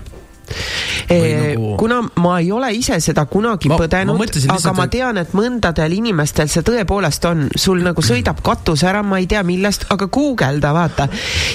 Nagu... 1.08 1.76
kuna 1.80 2.00
ma 2.20 2.38
ei 2.40 2.50
ole 2.52 2.70
ise 2.76 2.98
seda 3.00 3.24
kunagi 3.30 3.70
ma, 3.70 3.78
põdenud, 3.80 4.38
aga 4.52 4.72
ma 4.76 4.86
tean, 4.92 5.20
et 5.22 5.32
mõndadel 5.36 5.94
inimestel 5.98 6.50
see 6.52 6.64
tõepoolest 6.66 7.24
on, 7.30 7.46
sul 7.56 7.80
nagu 7.84 8.04
sõidab 8.04 8.42
katus 8.44 8.84
ära, 8.88 9.02
ma 9.06 9.20
ei 9.22 9.28
tea 9.30 9.42
millest, 9.46 9.86
aga 9.94 10.08
guugelda, 10.12 10.72
vaata. 10.76 11.08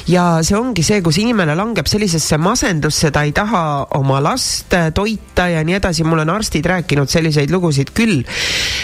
ja 0.09 0.25
see 0.45 0.57
ongi 0.57 0.85
see, 0.85 1.01
kus 1.05 1.19
inimene 1.21 1.55
langeb 1.57 1.89
sellisesse 1.89 2.39
masendusse, 2.41 3.11
ta 3.13 3.25
ei 3.27 3.33
taha 3.35 3.63
oma 3.99 4.21
last 4.23 4.73
toita 4.95 5.49
ja 5.53 5.63
nii 5.65 5.77
edasi, 5.79 6.05
mul 6.07 6.23
on 6.25 6.33
arstid 6.33 6.65
rääkinud 6.69 7.11
selliseid 7.11 7.53
lugusid 7.53 7.93
küll. 7.93 8.23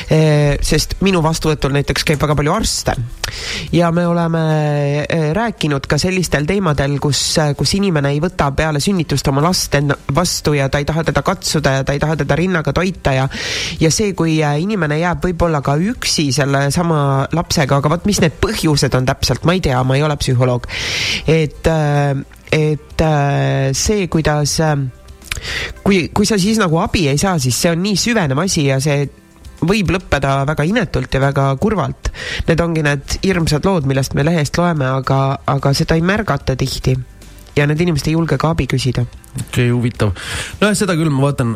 sest 0.10 0.96
minu 1.06 1.22
vastuvõtul 1.24 1.74
näiteks 1.76 2.06
käib 2.08 2.22
väga 2.22 2.36
palju 2.38 2.54
arste 2.54 2.96
ja 3.76 3.92
me 3.94 4.06
oleme 4.08 4.44
rääkinud 5.34 5.86
ka 5.90 6.00
sellistel 6.02 6.48
teemadel, 6.50 6.98
kus, 7.02 7.22
kus 7.58 7.76
inimene 7.78 8.14
ei 8.16 8.22
võta 8.24 8.50
peale 8.56 8.82
sünnitust 8.84 9.28
oma 9.30 9.44
last 9.46 9.76
enda 9.78 9.99
vastu 10.16 10.54
ja 10.58 10.70
ta 10.70 10.82
ei 10.82 10.88
taha 10.90 11.04
teda 11.08 11.24
katsuda 11.26 11.74
ja 11.80 11.84
ta 11.84 11.94
ei 11.94 12.00
taha 12.00 12.16
teda 12.24 12.36
rinnaga 12.40 12.74
toita 12.74 13.14
ja 13.14 13.28
ja 13.80 13.92
see, 13.92 14.14
kui 14.18 14.40
inimene 14.40 15.00
jääb 15.00 15.24
võib-olla 15.30 15.62
ka 15.66 15.78
üksi 15.78 16.30
sellesama 16.36 17.30
lapsega, 17.34 17.80
aga 17.80 17.94
vot 17.96 18.06
mis 18.10 18.22
need 18.24 18.40
põhjused 18.42 18.96
on 18.98 19.10
täpselt, 19.10 19.46
ma 19.46 19.58
ei 19.58 19.64
tea, 19.64 19.82
ma 19.84 19.98
ei 19.98 20.04
ole 20.04 20.18
psühholoog. 20.20 20.68
et, 21.28 21.68
et 22.52 23.06
see, 23.78 24.08
kuidas 24.08 24.58
kui, 25.84 26.10
kui 26.14 26.26
sa 26.26 26.38
siis 26.40 26.60
nagu 26.62 26.80
abi 26.82 27.08
ei 27.12 27.18
saa, 27.18 27.38
siis 27.40 27.58
see 27.60 27.72
on 27.74 27.82
nii 27.84 27.98
süvenev 28.00 28.44
asi 28.44 28.68
ja 28.68 28.80
see 28.84 29.08
võib 29.60 29.92
lõppeda 29.92 30.44
väga 30.48 30.66
inetult 30.68 31.14
ja 31.14 31.22
väga 31.24 31.50
kurvalt. 31.60 32.12
Need 32.48 32.62
ongi 32.64 32.84
need 32.86 33.20
hirmsad 33.26 33.66
lood, 33.68 33.88
millest 33.90 34.16
me 34.16 34.24
lehest 34.28 34.58
loeme, 34.60 34.88
aga, 34.88 35.40
aga 35.48 35.74
seda 35.76 36.00
ei 36.00 36.06
märgata 36.06 36.56
tihti. 36.60 36.96
Ja 37.58 37.68
need 37.68 37.82
inimesed 37.82 38.08
ei 38.10 38.18
julge 38.18 38.38
ka 38.38 38.54
abi 38.54 38.68
küsida. 38.70 39.06
okei 39.06 39.46
okay,, 39.48 39.70
huvitav. 39.70 40.14
nojah, 40.62 40.76
seda 40.78 40.98
küll 41.00 41.12
ma 41.14 41.28
vaatan, 41.30 41.56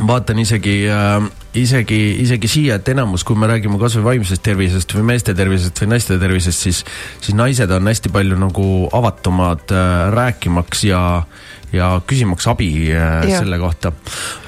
vaatan 0.00 0.38
isegi 0.42 0.76
äh, 0.88 1.30
isegi, 1.58 2.00
isegi 2.22 2.48
siia, 2.48 2.78
et 2.80 2.88
enamus, 2.88 3.24
kui 3.28 3.36
me 3.38 3.48
räägime 3.50 3.78
kasvõi 3.80 4.06
vaimsest 4.12 4.42
tervisest 4.44 4.94
või 4.96 5.04
meeste 5.12 5.34
tervisest 5.36 5.82
või 5.82 5.92
naiste 5.92 6.18
tervisest, 6.20 6.66
siis, 6.68 6.82
siis 7.20 7.36
naised 7.36 7.70
on 7.70 7.90
hästi 7.90 8.12
palju 8.12 8.38
nagu 8.40 8.68
avatumad 8.96 9.74
äh, 9.74 10.06
rääkimaks 10.16 10.86
ja 10.88 11.02
ja 11.72 11.86
küsimaks 12.04 12.46
abi 12.52 12.68
äh, 12.92 13.22
ja. 13.28 13.40
selle 13.40 13.58
kohta. 13.60 13.92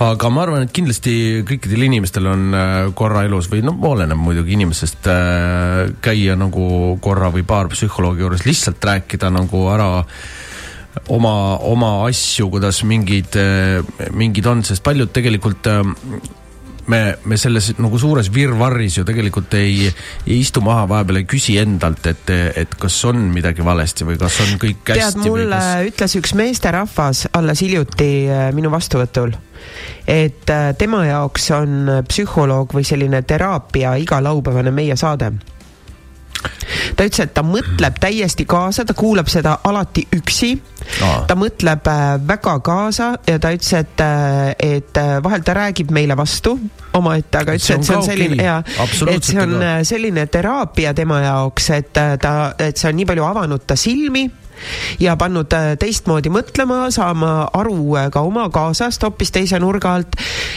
aga 0.04 0.30
ma 0.30 0.42
arvan, 0.44 0.66
et 0.66 0.72
kindlasti 0.76 1.44
kõikidel 1.48 1.86
inimestel 1.88 2.28
on 2.28 2.56
äh, 2.56 2.72
korra 2.96 3.24
elus 3.28 3.48
või 3.52 3.64
noh, 3.64 3.78
oleneb 3.88 4.20
muidugi 4.20 4.56
inimesest 4.58 5.08
äh, 5.08 5.94
käia 6.04 6.36
nagu 6.40 6.96
korra 7.04 7.32
või 7.32 7.46
paar 7.48 7.72
psühholoogi 7.72 8.24
juures, 8.24 8.44
lihtsalt 8.48 8.84
rääkida 8.84 9.32
nagu 9.32 9.64
ära 9.72 9.90
oma, 11.08 11.34
oma 11.58 11.90
asju, 12.08 12.48
kuidas 12.52 12.82
mingid, 12.88 13.36
mingid 14.14 14.46
on, 14.46 14.64
sest 14.66 14.84
paljud 14.84 15.12
tegelikult 15.14 15.68
me, 16.86 17.00
me 17.24 17.38
selles 17.40 17.70
nagu 17.80 17.98
suures 18.00 18.28
virvarris 18.32 18.98
ju 18.98 19.04
tegelikult 19.06 19.54
ei, 19.58 19.88
ei 20.26 20.38
istu 20.40 20.62
maha 20.64 20.86
vahepeal 20.90 21.22
ei 21.22 21.28
küsi 21.28 21.56
endalt, 21.60 22.06
et, 22.10 22.32
et 22.64 22.76
kas 22.80 22.98
on 23.08 23.20
midagi 23.34 23.64
valesti 23.64 24.06
või 24.08 24.18
kas 24.20 24.40
on 24.44 24.58
kõik 24.60 24.84
hästi. 24.92 25.00
tead, 25.00 25.20
mulle 25.24 25.60
kas... 25.60 25.88
ütles 25.90 26.18
üks 26.20 26.34
meesterahvas 26.38 27.24
alles 27.32 27.64
hiljuti 27.64 28.10
äh, 28.28 28.46
minu 28.56 28.72
vastuvõtul, 28.74 29.34
et 30.10 30.52
tema 30.78 31.04
jaoks 31.08 31.50
on 31.56 31.90
psühholoog 32.08 32.76
või 32.76 32.86
selline 32.86 33.22
teraapia 33.24 33.96
igalaupäevane 34.04 34.74
meie 34.74 34.96
saade 35.00 35.32
ta 36.96 37.06
ütles, 37.06 37.20
et 37.24 37.34
ta 37.34 37.44
mõtleb 37.46 37.98
täiesti 38.00 38.46
kaasa, 38.48 38.84
ta 38.84 38.94
kuulab 38.96 39.30
seda 39.32 39.58
alati 39.64 40.06
üksi. 40.16 40.54
ta 41.26 41.34
mõtleb 41.38 41.88
äh, 41.88 42.02
väga 42.28 42.58
kaasa 42.60 43.14
ja 43.26 43.38
ta 43.40 43.54
ütles, 43.54 43.72
et, 43.78 44.00
äh, 44.04 44.54
et 44.58 45.00
äh, 45.00 45.16
vahel 45.24 45.44
ta 45.44 45.54
räägib 45.56 45.90
meile 45.90 46.16
vastu 46.16 46.58
omaette, 46.94 47.38
aga 47.40 47.56
ütles, 47.56 47.70
et 47.70 47.88
see 47.88 47.96
on 47.96 48.04
selline 48.04 48.36
okay. 48.36 48.46
ja, 48.46 48.58
et 49.14 49.24
see 49.24 49.40
on 49.40 49.56
selline 49.84 50.26
teraapia 50.26 50.94
tema 50.94 51.22
jaoks, 51.24 51.70
et 51.78 51.92
ta, 51.94 52.34
et 52.58 52.76
see 52.76 52.90
on 52.90 53.00
nii 53.00 53.08
palju 53.08 53.28
avanud 53.32 53.64
ta 53.66 53.76
silmi 53.80 54.28
ja 55.00 55.16
pannud 55.20 55.52
teistmoodi 55.80 56.32
mõtlema, 56.34 56.86
saama 56.94 57.48
aru 57.52 57.96
ka 58.12 58.24
oma 58.24 58.48
kaasast 58.54 59.02
hoopis 59.02 59.30
teise 59.34 59.58
nurga 59.62 59.94
alt. 59.98 60.16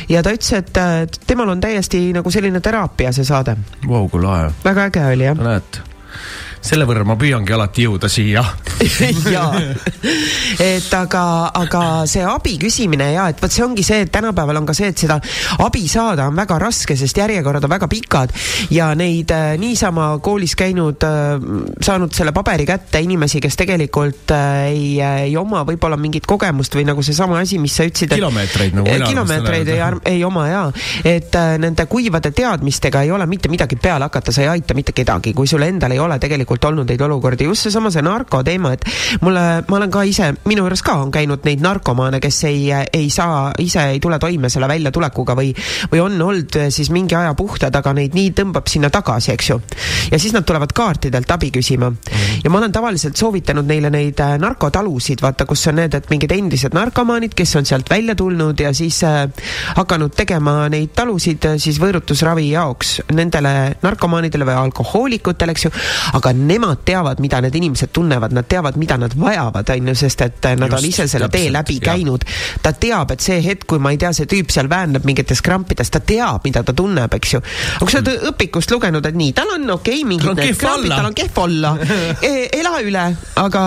ja 0.10 0.24
ta 0.24 0.34
ütles, 0.36 0.54
et 0.54 1.20
temal 1.28 1.50
on 1.50 1.62
täiesti 1.62 2.12
nagu 2.14 2.32
selline 2.32 2.62
teraapia, 2.64 3.12
see 3.12 3.28
saade. 3.28 3.58
Vau, 3.88 4.08
kui 4.10 4.24
lahe. 4.24 4.52
väga 4.64 4.90
äge 4.92 5.06
oli 5.14 5.30
jah. 5.30 5.38
näed 5.38 5.84
selle 6.68 6.88
võrra 6.88 7.06
ma 7.08 7.16
püüangi 7.20 7.54
alati 7.56 7.86
jõuda 7.88 8.10
siia 8.12 8.44
jaa, 9.36 9.62
et 10.64 10.94
aga, 10.94 11.24
aga 11.58 11.84
see 12.10 12.24
abi 12.28 12.58
küsimine 12.62 13.10
ja 13.14 13.28
et 13.32 13.42
vot 13.42 13.54
see 13.54 13.66
ongi 13.66 13.86
see, 13.86 14.04
et 14.06 14.12
tänapäeval 14.14 14.62
on 14.62 14.68
ka 14.68 14.76
see, 14.78 14.92
et 14.92 15.00
seda 15.00 15.20
abi 15.64 15.86
saada 15.92 16.28
on 16.30 16.38
väga 16.38 16.60
raske, 16.62 16.98
sest 17.00 17.18
järjekorrad 17.18 17.66
on 17.66 17.74
väga 17.74 17.90
pikad 17.92 18.34
ja 18.74 18.92
neid 18.98 19.32
äh, 19.36 19.56
niisama 19.62 20.10
koolis 20.24 20.56
käinud 20.60 21.04
äh,, 21.08 21.36
saanud 21.82 22.14
selle 22.16 22.34
paberi 22.36 22.68
kätte 22.68 23.02
inimesi, 23.04 23.42
kes 23.44 23.58
tegelikult 23.60 24.34
äh, 24.36 24.68
ei, 24.72 24.86
äh, 25.02 25.22
ei 25.28 25.38
oma 25.40 25.64
võib-olla 25.68 25.98
mingit 26.00 26.28
kogemust 26.30 26.76
või 26.78 26.86
nagu 26.88 27.04
seesama 27.06 27.40
asi, 27.42 27.60
mis 27.62 27.76
sa 27.78 27.88
ütlesid. 27.88 28.14
kilomeetreid 28.14 28.78
nagu. 28.78 28.98
kilomeetreid 29.08 29.74
ei, 29.74 29.82
ei 30.14 30.24
oma 30.28 30.48
ja, 30.50 30.64
et 31.06 31.36
äh, 31.38 31.56
nende 31.62 31.88
kuivade 31.90 32.32
teadmistega 32.36 33.04
ei 33.06 33.12
ole 33.12 33.26
mitte 33.30 33.52
midagi 33.52 33.80
peale 33.82 34.08
hakata, 34.10 34.34
sa 34.36 34.44
ei 34.46 34.52
aita 34.58 34.78
mitte 34.78 34.96
kedagi, 34.98 35.34
kui 35.38 35.48
sul 35.48 35.66
endal 35.68 35.96
ei 35.96 36.02
ole 36.04 36.20
tegelikult 36.20 36.57
olnud 36.66 36.90
neid 36.90 37.02
olukordi, 37.02 37.48
just 37.48 37.68
seesama 37.68 37.92
see 37.94 38.04
narko 38.06 38.42
teema, 38.44 38.74
et 38.74 38.86
mulle, 39.22 39.44
ma 39.68 39.78
olen 39.80 39.92
ka 39.94 40.04
ise, 40.08 40.32
minu 40.48 40.66
juures 40.66 40.84
ka 40.86 40.98
on 41.04 41.12
käinud 41.14 41.46
neid 41.48 41.64
narkomaane, 41.64 42.20
kes 42.24 42.44
ei, 42.50 42.68
ei 42.94 43.10
saa, 43.14 43.52
ise 43.64 43.84
ei 43.94 44.02
tule 44.04 44.20
toime 44.20 44.50
selle 44.54 44.70
väljatulekuga 44.70 45.36
või, 45.38 45.54
või 45.92 46.04
on 46.04 46.18
olnud 46.22 46.60
siis 46.74 46.92
mingi 46.94 47.16
aja 47.18 47.34
puhtad, 47.38 47.76
aga 47.76 47.94
neid 47.98 48.16
nii 48.18 48.34
tõmbab 48.38 48.70
sinna 48.72 48.92
tagasi, 48.94 49.34
eks 49.36 49.52
ju. 49.52 49.60
ja 50.12 50.20
siis 50.20 50.34
nad 50.36 50.46
tulevad 50.48 50.74
kaartidelt 50.76 51.32
abi 51.32 51.52
küsima 51.52 51.90
mm. 51.90 51.98
-hmm. 52.04 52.42
ja 52.44 52.50
ma 52.50 52.62
olen 52.62 52.72
tavaliselt 52.72 53.18
soovitanud 53.18 53.68
neile 53.68 53.90
neid 53.94 54.20
äh, 54.24 54.38
narkotalusid, 54.42 55.22
vaata, 55.22 55.46
kus 55.46 55.68
on 55.68 55.80
need, 55.82 55.94
et 55.94 56.10
mingid 56.10 56.32
endised 56.32 56.74
narkomaanid, 56.74 57.34
kes 57.36 57.56
on 57.56 57.66
sealt 57.66 57.90
välja 57.90 58.16
tulnud 58.16 58.60
ja 58.60 58.74
siis 58.74 59.04
äh, 59.04 59.28
hakanud 59.76 60.16
tegema 60.16 60.70
neid 60.70 60.94
talusid 60.96 61.46
siis 61.58 61.80
võõrutusravi 61.82 62.50
jaoks 62.52 63.02
nendele 63.14 63.78
narkomaanidele 63.84 64.48
või 64.48 64.58
alkohoolikutele, 64.66 65.56
eks 65.56 65.68
ju, 65.68 65.72
aga 66.18 66.34
nemad 66.38 66.84
teavad, 66.86 67.22
mida 67.24 67.42
need 67.44 67.56
inimesed 67.58 67.92
tunnevad, 67.96 68.34
nad 68.36 68.48
teavad, 68.50 68.78
mida 68.80 68.98
nad 68.98 69.14
vajavad, 69.18 69.70
on 69.74 69.92
ju, 69.92 69.96
sest 69.98 70.24
et 70.26 70.48
nad 70.58 70.72
Just, 70.72 70.78
on 70.78 70.90
ise 70.90 71.08
selle 71.12 71.30
tee 71.34 71.52
läbi 71.54 71.80
jah. 71.80 71.94
käinud. 71.94 72.26
ta 72.64 72.74
teab, 72.74 73.12
et 73.16 73.24
see 73.24 73.42
hetk, 73.44 73.68
kui 73.70 73.82
ma 73.84 73.92
ei 73.94 74.00
tea, 74.02 74.14
see 74.16 74.30
tüüp 74.30 74.52
seal 74.54 74.70
väänab 74.72 75.06
mingites 75.08 75.42
krampides, 75.46 75.92
ta 75.94 76.00
teab, 76.00 76.44
mida 76.46 76.64
ta 76.64 76.76
tunneb, 76.78 77.14
eks 77.20 77.34
ju. 77.34 77.42
aga 77.42 77.86
kui 77.86 77.96
sa 77.96 78.02
oled 78.02 78.12
mm. 78.14 78.32
õpikust 78.32 78.74
lugenud, 78.76 79.10
et 79.10 79.20
nii, 79.20 79.36
tal 79.38 79.54
on 79.58 79.70
okei 79.78 80.02
okay, 80.02 80.10
mingid 80.10 80.42
need 80.42 80.60
krampid, 80.60 80.94
tal 80.94 81.12
on 81.12 81.18
kehv 81.18 81.44
olla 81.44 81.74
e, 82.22 82.34
ela 82.60 82.78
üle, 82.86 83.06
aga, 83.44 83.64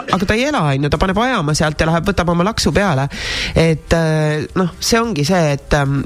aga 0.00 0.22
ta 0.24 0.38
ei 0.38 0.46
ela, 0.50 0.64
on 0.70 0.88
ju, 0.88 0.92
ta 0.92 1.00
paneb 1.00 1.24
ajama 1.24 1.56
sealt 1.58 1.80
ja 1.80 1.90
läheb, 1.90 2.08
võtab 2.12 2.34
oma 2.34 2.46
laksu 2.50 2.72
peale. 2.74 3.08
et 3.58 3.98
noh, 4.58 4.74
see 4.80 5.00
ongi 5.00 5.26
see, 5.26 5.54
et 5.56 5.78
ähm, 5.78 6.02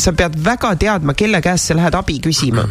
sa 0.00 0.12
pead 0.16 0.38
väga 0.44 0.74
teadma, 0.80 1.14
kelle 1.18 1.42
käest 1.44 1.70
sa 1.70 1.76
lähed 1.76 1.96
abi 1.96 2.20
küsima. 2.24 2.64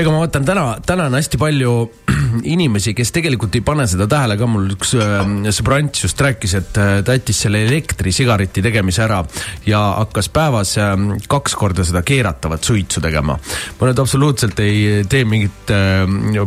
ega 0.00 0.10
ma 0.12 0.22
vaatan 0.22 0.44
täna, 0.46 0.64
täna 0.86 1.08
on 1.10 1.16
hästi 1.18 1.38
palju 1.40 1.72
inimesi, 2.54 2.94
kes 2.96 3.12
tegelikult 3.14 3.54
ei 3.58 3.62
pane 3.64 3.84
seda 3.90 4.06
tähele 4.10 4.36
ka, 4.40 4.48
mul 4.50 4.70
üks 4.74 4.94
äh, 4.98 5.18
sõbrants 5.54 6.04
just 6.04 6.20
rääkis, 6.20 6.54
et 6.58 6.80
äh, 6.80 6.92
ta 7.04 7.16
jättis 7.16 7.42
selle 7.44 7.62
elektrisigareti 7.66 8.64
tegemise 8.64 9.04
ära 9.04 9.20
ja 9.68 9.80
hakkas 10.00 10.30
päevas 10.32 10.76
äh, 10.80 10.94
kaks 11.30 11.56
korda 11.60 11.84
seda 11.86 12.02
keeratavat 12.06 12.64
suitsu 12.64 13.02
tegema. 13.04 13.36
ma 13.80 13.90
nüüd 13.90 14.02
absoluutselt 14.02 14.60
ei 14.64 15.04
tee 15.10 15.24
mingit 15.28 15.70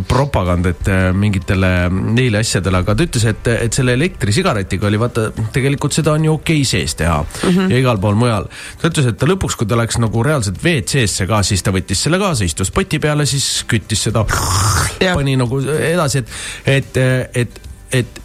propagandat 0.08 0.89
mingitele 1.17 1.71
neile 1.91 2.41
asjadele, 2.41 2.82
aga 2.84 2.95
ta 2.95 3.06
ütles, 3.06 3.25
et, 3.29 3.49
et 3.67 3.73
selle 3.73 3.95
elektrisigaretiga 3.97 4.89
oli 4.89 4.99
vaata, 5.01 5.29
tegelikult 5.56 5.95
seda 5.95 6.15
on 6.17 6.27
ju 6.27 6.38
okei 6.39 6.62
okay 6.62 6.69
sees 6.69 6.97
teha 6.99 7.21
mm 7.21 7.49
-hmm. 7.49 7.71
ja 7.71 7.82
igal 7.84 8.01
pool 8.01 8.17
mujal. 8.19 8.49
ta 8.82 8.89
ütles, 8.89 9.10
et 9.10 9.17
ta 9.17 9.29
lõpuks, 9.29 9.58
kui 9.58 9.67
ta 9.67 9.77
läks 9.84 10.00
nagu 10.02 10.24
reaalselt 10.26 10.60
WC-sse 10.63 11.28
ka, 11.30 11.43
siis 11.46 11.63
ta 11.65 11.74
võttis 11.76 12.02
selle 12.06 12.19
kaasa, 12.22 12.48
istus 12.48 12.74
poti 12.74 13.00
peale, 13.04 13.28
siis 13.30 13.63
küttis 13.69 14.08
seda, 14.08 14.26
pani 15.04 15.38
nagu 15.39 15.62
edasi, 15.63 16.24
et, 16.24 16.36
et, 16.74 17.00
et, 17.43 17.63
et 18.00 18.22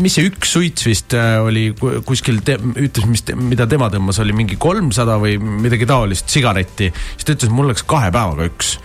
mis 0.00 0.16
see 0.16 0.26
üks 0.30 0.54
suits 0.56 0.86
vist 0.88 1.14
äh, 1.16 1.36
oli 1.44 1.68
kuskil, 2.06 2.40
ütles, 2.42 3.06
mis, 3.10 3.24
mida 3.38 3.68
tema 3.70 3.90
tõmbas, 3.92 4.20
oli 4.24 4.34
mingi 4.36 4.58
kolmsada 4.60 5.18
või 5.22 5.36
midagi 5.38 5.88
taolist 5.88 6.32
sigaretti. 6.32 6.90
siis 7.14 7.28
ta 7.28 7.36
ütles, 7.36 7.52
mul 7.54 7.70
läks 7.70 7.86
kahe 7.88 8.10
päevaga 8.14 8.48
üks 8.50 8.76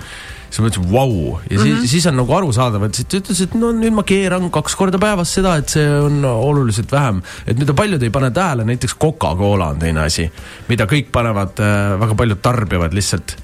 siis 0.52 0.60
ma 0.60 0.68
mõtlesin, 0.68 0.92
vau, 0.92 1.40
ja 1.48 1.56
siis 1.56 1.62
mm, 1.64 1.78
-hmm. 1.80 1.88
siis 1.88 2.08
on 2.12 2.18
nagu 2.20 2.36
arusaadav, 2.36 2.84
et 2.88 3.02
ta 3.08 3.20
ütles, 3.22 3.44
et 3.46 3.54
no 3.56 3.72
nüüd 3.72 3.96
ma 3.96 4.04
keeran 4.04 4.50
kaks 4.52 4.76
korda 4.76 5.00
päevas 5.00 5.34
seda, 5.40 5.56
et 5.62 5.72
see 5.72 5.88
on 5.88 6.26
oluliselt 6.26 6.92
vähem. 6.92 7.22
et 7.48 7.60
mida 7.60 7.74
paljud 7.74 8.04
ei 8.04 8.10
pane 8.10 8.32
tähele, 8.32 8.68
näiteks 8.68 8.96
Coca-Cola 9.00 9.72
on 9.76 9.80
teine 9.80 10.06
asi, 10.06 10.30
mida 10.68 10.86
kõik 10.86 11.12
panevad 11.12 11.60
äh,, 11.60 12.00
väga 12.00 12.16
paljud 12.16 12.42
tarbivad 12.42 12.94
lihtsalt 12.94 13.38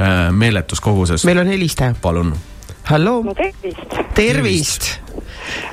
äh, 0.00 0.32
meeletus 0.32 0.80
koguses. 0.80 1.24
meil 1.24 1.38
on 1.38 1.52
helistaja. 1.52 1.94
palun 2.02 2.34
halloo. 2.88 3.22
no 3.22 3.34
tervist. 3.34 3.98
tervist. 4.14 5.00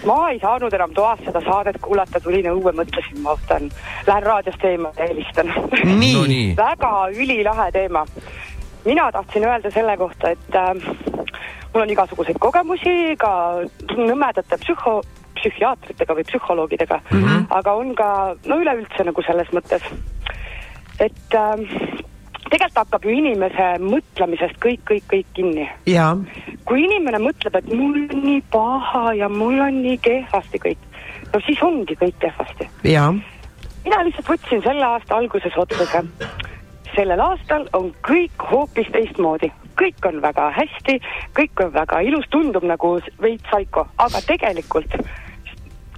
ma 0.05 0.29
ei 0.29 0.39
saanud 0.39 0.73
enam 0.73 0.93
toas 0.95 1.19
seda 1.25 1.41
saadet 1.45 1.77
kuulata, 1.83 2.19
tulin 2.23 2.47
õue, 2.51 2.73
mõtlesin, 2.75 3.21
ma 3.23 3.35
võtan, 3.37 3.69
lähen 4.07 4.27
raadiost 4.27 4.65
eemale 4.67 4.99
ja 4.99 5.07
helistan 5.11 5.51
nii 6.01 6.15
no,. 6.15 6.57
väga 6.59 6.91
ülilahe 7.15 7.69
teema. 7.75 8.05
Mina 8.85 9.11
tahtsin 9.11 9.45
öelda 9.47 9.71
selle 9.71 9.97
kohta, 9.97 10.29
et 10.29 10.55
äh, 10.55 10.73
mul 11.73 11.83
on 11.83 11.89
igasuguseid 11.89 12.39
kogemusi 12.39 13.15
ka 13.19 13.31
nõmedate 13.97 14.57
psühho, 14.63 15.01
psühhiaatritega 15.39 16.15
või 16.15 16.25
psühholoogidega 16.29 17.01
mm, 17.03 17.23
-hmm. 17.23 17.45
aga 17.49 17.73
on 17.73 17.95
ka 17.95 18.09
no 18.45 18.59
üleüldse 18.61 19.03
nagu 19.03 19.25
selles 19.27 19.51
mõttes, 19.53 19.83
et 20.99 21.35
äh, 21.35 21.95
tegelikult 22.49 22.81
hakkab 22.83 23.05
ju 23.05 23.15
inimese 23.17 23.67
mõtlemisest 23.83 24.57
kõik, 24.63 24.81
kõik, 24.89 25.05
kõik 25.11 25.29
kinni. 25.33 25.67
kui 26.65 26.83
inimene 26.85 27.19
mõtleb, 27.21 27.55
et 27.59 27.71
mul 27.73 27.97
on 28.05 28.23
nii 28.25 28.41
paha 28.51 29.13
ja 29.13 29.29
mul 29.29 29.59
on 29.59 29.81
nii 29.83 29.97
kehvasti 29.97 30.61
kõik, 30.67 30.89
no 31.33 31.41
siis 31.45 31.61
ongi 31.63 31.97
kõik 31.99 32.19
kehvasti. 32.19 32.69
mina 33.85 34.03
lihtsalt 34.03 34.29
võtsin 34.29 34.63
selle 34.63 34.85
aasta 34.85 35.17
alguses 35.17 35.57
otsuse. 35.57 36.03
Sellel 36.95 37.21
aastal 37.21 37.67
on 37.73 37.91
kõik 38.07 38.47
hoopis 38.51 38.87
teistmoodi, 38.93 39.51
kõik 39.79 40.07
on 40.07 40.21
väga 40.23 40.49
hästi, 40.55 40.97
kõik 41.37 41.65
on 41.65 41.73
väga 41.75 42.01
ilus, 42.07 42.27
tundub 42.31 42.63
nagu 42.63 42.97
veits 43.21 43.51
saiko, 43.51 43.87
aga 43.97 44.21
tegelikult 44.27 44.97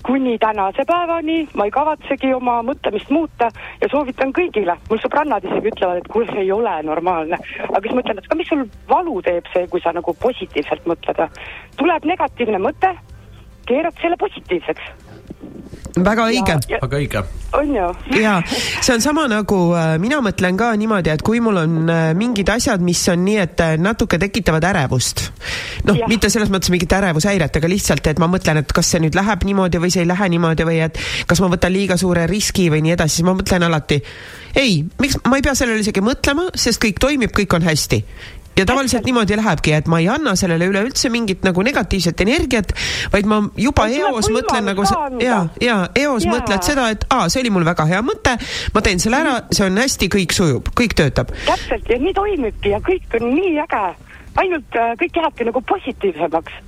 kuni 0.07 0.37
tänase 0.39 0.85
päevani 0.87 1.47
ma 1.59 1.65
ei 1.67 1.71
kavatsegi 1.71 2.29
oma 2.33 2.61
mõtlemist 2.63 3.09
muuta 3.11 3.49
ja 3.81 3.89
soovitan 3.91 4.31
kõigile, 4.37 4.77
mul 4.89 5.01
sõbrannad 5.03 5.43
isegi 5.43 5.73
ütlevad, 5.73 5.99
et 5.99 6.07
kuule, 6.13 6.29
see 6.31 6.45
ei 6.45 6.51
ole 6.55 6.75
normaalne. 6.87 7.39
aga 7.67 7.81
siis 7.83 7.97
mõtlen, 7.97 8.21
et 8.21 8.29
aga 8.29 8.39
mis 8.39 8.47
sul 8.47 8.63
valu 8.89 9.19
teeb 9.25 9.51
see, 9.53 9.67
kui 9.67 9.83
sa 9.83 9.91
nagu 9.97 10.15
positiivselt 10.21 10.87
mõtled. 10.87 11.41
tuleb 11.75 12.07
negatiivne 12.13 12.61
mõte, 12.69 12.93
keerad 13.67 13.99
selle 14.01 14.15
positiivseks 14.17 15.16
väga 16.03 16.27
õige. 16.29 16.55
väga 16.81 16.97
õige. 16.97 17.23
on 17.57 17.73
ju? 17.75 17.87
ja 18.21 18.37
see 18.47 18.93
on 18.95 19.01
sama 19.01 19.27
nagu 19.31 19.57
äh, 19.77 19.95
mina 20.01 20.19
mõtlen 20.23 20.57
ka 20.59 20.71
niimoodi, 20.77 21.11
et 21.13 21.23
kui 21.25 21.39
mul 21.43 21.61
on 21.61 21.77
äh, 21.91 22.09
mingid 22.17 22.49
asjad, 22.53 22.83
mis 22.83 23.01
on 23.11 23.23
nii, 23.25 23.37
et 23.43 23.63
äh, 23.63 23.75
natuke 23.81 24.19
tekitavad 24.21 24.65
ärevust. 24.69 25.27
noh, 25.87 26.01
mitte 26.11 26.29
selles 26.33 26.51
mõttes 26.53 26.71
mingit 26.73 26.93
ärevushäiret, 26.99 27.61
aga 27.61 27.71
lihtsalt, 27.71 28.07
et 28.07 28.19
ma 28.21 28.29
mõtlen, 28.31 28.61
et 28.61 28.73
kas 28.73 28.93
see 28.93 29.03
nüüd 29.03 29.17
läheb 29.17 29.45
niimoodi 29.47 29.81
või 29.83 29.93
see 29.93 30.03
ei 30.05 30.09
lähe 30.09 30.29
niimoodi 30.33 30.67
või 30.67 30.81
et 30.87 30.99
kas 31.27 31.41
ma 31.43 31.51
võtan 31.53 31.73
liiga 31.73 31.97
suure 31.97 32.27
riski 32.29 32.69
või 32.73 32.83
nii 32.85 32.97
edasi, 32.97 33.19
siis 33.19 33.27
ma 33.27 33.37
mõtlen 33.37 33.69
alati 33.69 34.01
ei, 34.57 34.81
miks 34.99 35.19
ma 35.27 35.37
ei 35.37 35.45
pea 35.45 35.53
sellele 35.57 35.83
isegi 35.83 36.01
mõtlema, 36.03 36.47
sest 36.57 36.81
kõik 36.83 37.01
toimib, 37.01 37.33
kõik 37.35 37.53
on 37.57 37.65
hästi 37.67 38.01
ja 38.57 38.65
tavaliselt 38.65 39.05
niimoodi 39.05 39.37
lähebki, 39.37 39.73
et 39.77 39.87
ma 39.91 39.99
ei 40.01 40.09
anna 40.11 40.35
sellele 40.39 40.67
üleüldse 40.71 41.11
mingit 41.13 41.45
nagu 41.45 41.63
negatiivset 41.65 42.21
energiat, 42.25 42.73
vaid 43.13 43.29
ma 43.29 43.41
juba 43.57 43.87
eos 43.93 44.31
mõtlen 44.33 44.71
nagu 44.71 44.85
ja, 45.21 45.43
ja 45.61 45.77
eos 45.95 46.25
ja. 46.25 46.33
mõtled 46.33 46.65
seda, 46.65 46.89
et 46.95 47.05
aa, 47.13 47.27
see 47.29 47.43
oli 47.43 47.53
mul 47.53 47.67
väga 47.67 47.87
hea 47.89 48.01
mõte, 48.05 48.37
ma 48.73 48.83
teen 48.85 49.01
selle 49.03 49.21
ära, 49.21 49.37
see 49.51 49.67
on 49.67 49.79
hästi, 49.81 50.09
kõik 50.17 50.35
sujub, 50.35 50.71
kõik 50.77 50.97
töötab. 50.97 51.33
täpselt 51.45 51.89
ja 51.91 51.99
nii 52.01 52.15
toimibki 52.17 52.73
ja 52.73 52.81
kõik 52.83 53.19
on 53.19 53.29
nii 53.35 53.57
äge 53.65 53.85
ainult 54.37 54.77
äh, 54.77 54.93
kõik 55.01 55.17
lähebki 55.17 55.49
nagu 55.49 55.61
positiivsemaks. 55.69 56.61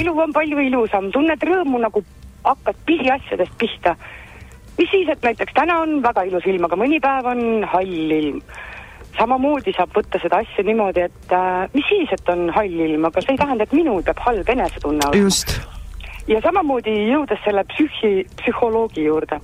elu 0.00 0.18
on 0.26 0.34
palju 0.34 0.60
ilusam, 0.68 1.10
tunned 1.14 1.48
rõõmu 1.48 1.80
nagu 1.82 2.04
hakkad 2.44 2.76
pisiasjadest 2.86 3.58
pihta. 3.58 3.96
mis 4.78 4.90
siis, 4.90 5.08
et 5.08 5.22
näiteks 5.22 5.54
täna 5.54 5.80
on 5.82 6.02
väga 6.02 6.24
ilus 6.30 6.46
ilm, 6.46 6.64
aga 6.66 6.76
mõni 6.76 7.00
päev 7.00 7.26
on 7.30 7.42
hall 7.72 8.16
ilm 8.18 8.40
samamoodi 9.18 9.74
saab 9.76 9.94
võtta 9.96 10.20
seda 10.22 10.40
asja 10.42 10.64
niimoodi, 10.66 11.04
et 11.08 11.34
äh, 11.34 11.64
mis 11.74 11.86
siis, 11.88 12.12
et 12.14 12.28
on 12.32 12.48
hall 12.54 12.82
ilm, 12.86 13.06
aga 13.08 13.22
see 13.22 13.34
ei 13.34 13.40
tähenda, 13.40 13.66
et 13.66 13.76
minul 13.76 14.02
peab 14.06 14.22
halb 14.26 14.50
enesetunne 14.54 15.08
olema. 15.10 15.56
ja 16.30 16.40
samamoodi 16.44 16.94
jõudes 17.10 17.42
selle 17.44 17.64
psühhi, 17.72 18.24
psühholoogi 18.40 19.06
juurde. 19.06 19.40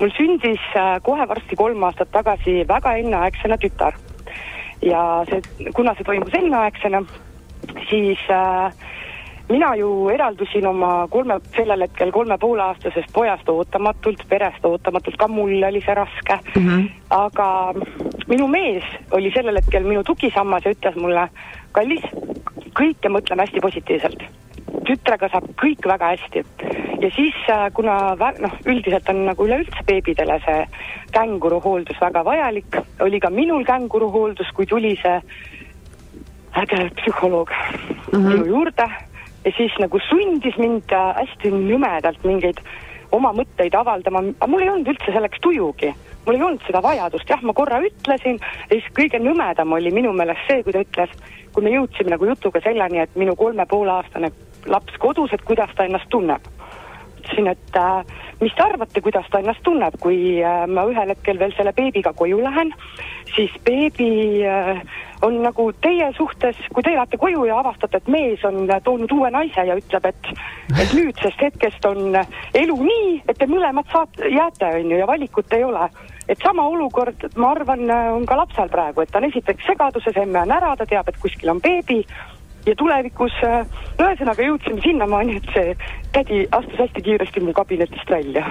mul 0.00 0.12
sündis 0.16 0.68
äh, 0.76 0.98
kohe 1.02 1.28
varsti 1.28 1.56
kolm 1.56 1.82
aastat 1.88 2.12
tagasi 2.14 2.62
väga 2.68 2.94
enneaegsena 3.02 3.58
tütar. 3.64 3.98
ja 4.82 5.24
see, 5.30 5.72
kuna 5.74 5.94
see 5.94 6.06
toimus 6.06 6.34
enneaegsena, 6.34 7.02
siis 7.90 8.22
äh, 8.30 8.72
mina 9.48 9.74
ju 9.76 10.08
eraldusin 10.12 10.66
oma 10.66 11.08
kolme, 11.10 11.38
sellel 11.56 11.86
hetkel 11.86 12.12
kolme 12.12 12.38
poole 12.38 12.62
aastasest 12.62 13.12
pojast 13.12 13.48
ootamatult, 13.48 14.24
perest 14.28 14.64
ootamatult, 14.64 15.16
ka 15.16 15.28
mul 15.28 15.62
oli 15.70 15.80
see 15.84 15.94
raske 15.94 16.38
mm. 16.54 16.68
-hmm. 16.68 16.88
aga 17.10 17.74
minu 18.28 18.48
mees 18.48 18.84
oli 19.10 19.32
sellel 19.34 19.56
hetkel 19.56 19.84
minu 19.84 20.04
tugisammas 20.04 20.64
ja 20.64 20.74
ütles 20.76 20.96
mulle, 20.96 21.28
kallis, 21.72 22.04
kõike 22.76 23.08
mõtleme 23.08 23.46
hästi 23.46 23.60
positiivselt. 23.60 24.22
tütrega 24.88 25.28
saab 25.28 25.44
kõik 25.62 25.88
väga 25.88 26.06
hästi. 26.06 26.44
ja 27.02 27.10
siis, 27.16 27.34
äh, 27.50 27.72
kuna 27.74 28.16
noh, 28.40 28.52
üldiselt 28.66 29.08
on 29.08 29.24
nagu 29.26 29.46
üleüldse 29.46 29.84
beebidele 29.86 30.40
see 30.44 30.66
känguruhooldus 31.12 32.00
väga 32.00 32.24
vajalik, 32.24 32.76
oli 33.00 33.20
ka 33.20 33.30
minul 33.30 33.64
känguruhooldus, 33.64 34.52
kui 34.54 34.66
tuli 34.66 34.98
see 35.02 35.20
äge 36.56 36.90
psühholoog 36.96 37.50
mm 37.50 38.18
-hmm. 38.18 38.28
minu 38.28 38.44
juurde 38.44 38.88
ja 39.48 39.54
siis 39.56 39.72
nagu 39.80 40.00
sundis 40.08 40.56
mind 40.60 40.92
hästi 40.92 41.52
nõmedalt 41.54 42.24
mingeid 42.28 42.60
oma 43.16 43.32
mõtteid 43.32 43.72
avaldama, 43.78 44.20
aga 44.36 44.50
mul 44.50 44.64
ei 44.64 44.68
olnud 44.68 44.90
üldse 44.92 45.14
selleks 45.14 45.40
tujugi. 45.44 45.94
mul 46.26 46.36
ei 46.36 46.42
olnud 46.44 46.64
seda 46.66 46.82
vajadust, 46.84 47.30
jah, 47.30 47.40
ma 47.42 47.54
korra 47.56 47.78
ütlesin 47.80 48.36
ja 48.36 48.74
siis 48.74 48.88
kõige 48.98 49.16
nõmedam 49.22 49.72
oli 49.72 49.90
minu 49.94 50.12
meelest 50.12 50.44
see, 50.50 50.62
kui 50.62 50.74
ta 50.76 50.84
ütles, 50.84 51.14
kui 51.54 51.64
me 51.64 51.72
jõudsime 51.72 52.12
nagu 52.12 52.28
jutuga 52.28 52.60
selleni, 52.60 53.00
et 53.00 53.16
minu 53.16 53.36
kolme 53.36 53.64
poole 53.66 53.94
aastane 53.94 54.28
laps 54.66 55.00
kodus, 55.00 55.32
et 55.32 55.44
kuidas 55.48 55.72
ta 55.76 55.88
ennast 55.88 56.10
tunneb. 56.12 56.44
Ütlesin, 57.18 57.50
et 57.50 57.76
äh, 57.76 58.04
mis 58.40 58.54
te 58.54 58.64
arvate, 58.64 59.02
kuidas 59.04 59.26
ta 59.30 59.42
ennast 59.42 59.62
tunneb, 59.66 59.98
kui 60.02 60.38
äh, 60.42 60.64
ma 60.70 60.86
ühel 60.88 61.12
hetkel 61.12 61.38
veel 61.40 61.54
selle 61.56 61.74
beebiga 61.76 62.14
koju 62.16 62.40
lähen, 62.42 62.72
siis 63.34 63.52
beebi 63.66 64.10
äh, 64.46 64.80
on 65.26 65.40
nagu 65.42 65.68
teie 65.82 66.08
suhtes, 66.16 66.58
kui 66.72 66.86
te 66.86 66.94
lähete 66.94 67.18
koju 67.20 67.44
ja 67.48 67.58
avastate, 67.60 68.00
et 68.00 68.10
mees 68.12 68.44
on 68.46 68.70
toonud 68.84 69.12
uue 69.12 69.30
naise 69.34 69.66
ja 69.66 69.76
ütleb, 69.78 70.06
et, 70.12 70.30
et 70.78 70.94
nüüdsest 70.94 71.42
hetkest 71.42 71.90
on 71.90 72.14
elu 72.54 72.78
nii, 72.78 73.10
et 73.26 73.38
te 73.38 73.50
mõlemad 73.50 73.90
saat-, 73.92 74.22
jääte, 74.22 74.70
on 74.78 74.94
ju, 74.94 75.02
ja 75.02 75.10
valikut 75.10 75.58
ei 75.58 75.66
ole. 75.66 75.90
et 76.28 76.42
sama 76.44 76.66
olukord, 76.68 77.22
ma 77.40 77.54
arvan, 77.54 77.86
on 78.12 78.26
ka 78.28 78.36
lapsel 78.36 78.68
praegu, 78.68 79.00
et 79.00 79.08
ta 79.08 79.16
on 79.16 79.24
esiteks 79.30 79.64
segaduses, 79.64 80.16
emme 80.20 80.42
on 80.42 80.50
ära, 80.52 80.74
ta 80.76 80.84
teab, 80.86 81.08
et 81.08 81.16
kuskil 81.22 81.48
on 81.48 81.60
beebi 81.64 82.02
ja 82.68 82.76
tulevikus 82.78 83.34
äh, 83.46 83.64
ühesõnaga 83.98 84.44
jõudsime 84.44 84.82
sinnamaani, 84.84 85.38
et 85.40 85.48
see 85.54 85.74
tädi 86.12 86.40
astus 86.56 86.80
hästi 86.80 87.02
kiiresti 87.04 87.42
mu 87.44 87.52
kabinetist 87.56 88.10
välja. 88.10 88.44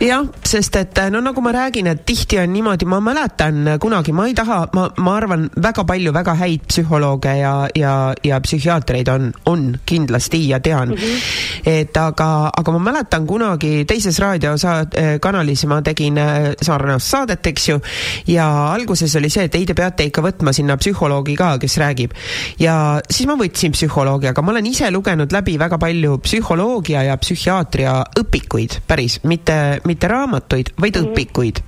jah, 0.00 0.26
sest 0.46 0.76
et 0.80 0.98
äh, 0.98 1.10
no 1.12 1.20
nagu 1.24 1.42
ma 1.44 1.52
räägin, 1.54 1.90
et 1.90 2.04
tihti 2.06 2.38
on 2.40 2.52
niimoodi, 2.52 2.88
ma 2.88 3.00
mäletan 3.04 3.74
äh, 3.74 3.78
kunagi, 3.82 4.14
ma 4.16 4.26
ei 4.28 4.34
taha, 4.38 4.60
ma, 4.76 4.88
ma 4.98 5.16
arvan, 5.16 5.48
väga 5.62 5.84
palju 5.88 6.14
väga 6.16 6.34
häid 6.40 6.66
psühholooge 6.70 7.34
ja, 7.40 7.54
ja, 7.76 7.94
ja 8.24 8.40
psühhiaatreid 8.40 9.12
on, 9.12 9.30
on 9.46 9.66
kindlasti 9.86 10.42
ja 10.48 10.60
tean 10.60 10.94
mm. 10.94 10.94
-hmm. 10.94 11.70
et 11.70 11.96
aga, 11.96 12.50
aga 12.56 12.72
ma 12.72 12.84
mäletan 12.90 13.26
kunagi 13.26 13.84
teises 13.84 14.18
raadiokanalis 14.18 15.66
ma 15.66 15.82
tegin 15.82 16.18
sarnast 16.62 17.10
saadet, 17.10 17.46
eks 17.46 17.68
ju, 17.68 17.80
ja 18.26 18.72
alguses 18.72 19.16
oli 19.16 19.30
see, 19.30 19.44
et 19.44 19.54
ei, 19.54 19.66
te 19.66 19.74
peate 19.74 20.04
ikka 20.08 20.22
võtma 20.22 20.52
sinna 20.52 20.76
psühholoogi 20.76 21.36
ka, 21.36 21.58
kes 21.58 21.78
räägib. 21.78 22.12
ja 22.58 23.00
siis 23.10 23.28
ma 23.28 23.36
võtsin 23.36 23.49
võtsin 23.50 23.74
psühholoogia, 23.74 24.30
aga 24.32 24.44
ma 24.44 24.54
olen 24.54 24.70
ise 24.70 24.88
lugenud 24.94 25.34
läbi 25.34 25.56
väga 25.60 25.78
palju 25.82 26.18
psühholoogia 26.24 27.04
ja 27.08 27.18
psühhiaatria 27.20 27.96
õpikuid, 28.22 28.80
päris, 28.88 29.18
mitte, 29.28 29.80
mitte 29.88 30.10
raamatuid, 30.10 30.74
vaid 30.78 30.96
mm 30.96 31.08
õpikuid, 31.10 31.58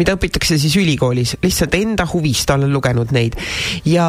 mida 0.00 0.16
õpitakse 0.16 0.56
siis 0.58 0.74
ülikoolis, 0.80 1.36
lihtsalt 1.44 1.76
enda 1.78 2.06
huvist 2.10 2.50
olen 2.50 2.72
lugenud 2.74 3.12
neid. 3.14 3.36
Ja 3.86 4.06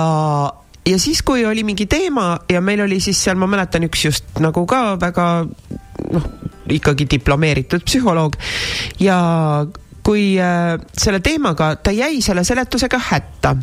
ja 0.85 0.97
siis, 1.01 1.21
kui 1.25 1.45
oli 1.45 1.63
mingi 1.67 1.85
teema 1.91 2.39
ja 2.49 2.61
meil 2.61 2.81
oli 2.85 2.99
siis 3.03 3.19
seal, 3.21 3.37
ma 3.37 3.49
mäletan, 3.49 3.85
üks 3.85 4.05
just 4.07 4.41
nagu 4.41 4.65
ka 4.69 4.95
väga 5.01 5.27
noh, 5.45 6.27
ikkagi 6.71 7.05
diplomeeritud 7.09 7.85
psühholoog 7.85 8.37
ja 9.03 9.19
kui 10.05 10.35
äh, 10.41 10.75
selle 10.93 11.19
teemaga, 11.25 11.73
ta 11.81 11.93
jäi 11.95 12.21
selle 12.21 12.43
seletusega 12.45 12.99
hätta. 13.09 13.55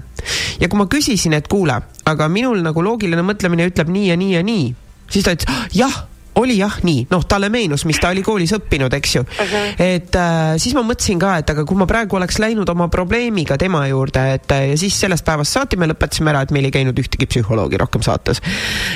ja 0.61 0.69
kui 0.69 0.79
ma 0.79 0.87
küsisin, 0.91 1.37
et 1.39 1.49
kuule, 1.51 1.81
aga 2.07 2.29
minul 2.29 2.63
nagu 2.65 2.83
loogiline 2.83 3.23
mõtlemine 3.27 3.69
ütleb 3.71 3.91
nii 3.93 4.09
ja 4.11 4.17
nii 4.19 4.33
ja 4.35 4.43
nii, 4.47 4.73
siis 5.11 5.27
ta 5.27 5.37
ütles, 5.37 5.69
jah 5.79 6.03
oli 6.40 6.57
jah 6.59 6.79
nii, 6.85 7.07
noh, 7.11 7.25
talle 7.29 7.49
meenus, 7.53 7.85
mis 7.88 7.99
ta 8.01 8.11
oli 8.12 8.23
koolis 8.25 8.55
õppinud, 8.57 8.95
eks 8.97 9.14
ju 9.16 9.23
uh. 9.23 9.40
-huh. 9.40 9.75
et 9.79 10.16
äh, 10.16 10.55
siis 10.57 10.75
ma 10.75 10.85
mõtlesin 10.87 11.21
ka, 11.21 11.37
et 11.42 11.51
aga 11.53 11.64
kui 11.68 11.77
ma 11.77 11.87
praegu 11.87 12.16
oleks 12.16 12.38
läinud 12.40 12.68
oma 12.73 12.88
probleemiga 12.88 13.59
tema 13.61 13.85
juurde, 13.88 14.25
et 14.35 14.53
äh, 14.53 14.68
ja 14.71 14.79
siis 14.79 14.97
sellest 15.01 15.25
päevast 15.25 15.53
saati 15.53 15.77
me 15.77 15.88
lõpetasime 15.90 16.33
ära, 16.33 16.42
et 16.42 16.55
meil 16.55 16.68
ei 16.68 16.75
käinud 16.75 16.99
ühtegi 16.99 17.29
psühholoogi 17.29 17.81
rohkem 17.81 18.03
saates. 18.03 18.40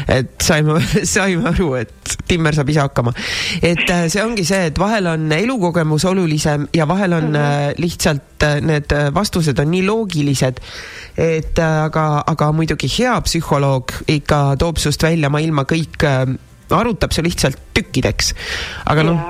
et 0.08 0.32
saime, 0.42 0.80
saime 1.16 1.48
aru, 1.52 1.74
et 1.82 2.16
Timmer 2.28 2.54
saab 2.54 2.72
ise 2.72 2.80
hakkama. 2.80 3.12
et 3.62 3.84
äh, 3.90 4.06
see 4.08 4.24
ongi 4.24 4.44
see, 4.44 4.66
et 4.72 4.78
vahel 4.78 5.06
on 5.12 5.32
elukogemus 5.32 6.04
olulisem 6.04 6.68
ja 6.74 6.88
vahel 6.88 7.12
on 7.12 7.30
uh 7.36 7.40
-huh. 7.40 7.68
äh, 7.68 7.74
lihtsalt 7.76 8.42
äh, 8.42 8.60
need 8.60 8.92
äh, 8.92 9.14
vastused 9.14 9.58
on 9.58 9.70
nii 9.70 9.84
loogilised, 9.86 10.60
et 11.16 11.58
äh, 11.58 11.84
aga, 11.84 12.24
aga 12.26 12.52
muidugi 12.52 12.88
hea 12.98 13.20
psühholoog 13.20 13.92
ikka 14.08 14.56
toob 14.58 14.76
sinust 14.76 15.02
välja 15.02 15.28
maailma 15.28 15.64
kõik 15.68 16.04
äh, 16.04 16.36
arutab 16.70 17.12
su 17.12 17.22
lihtsalt 17.22 17.58
tükkideks. 17.74 18.34
aga 18.86 19.02
noh, 19.06 19.20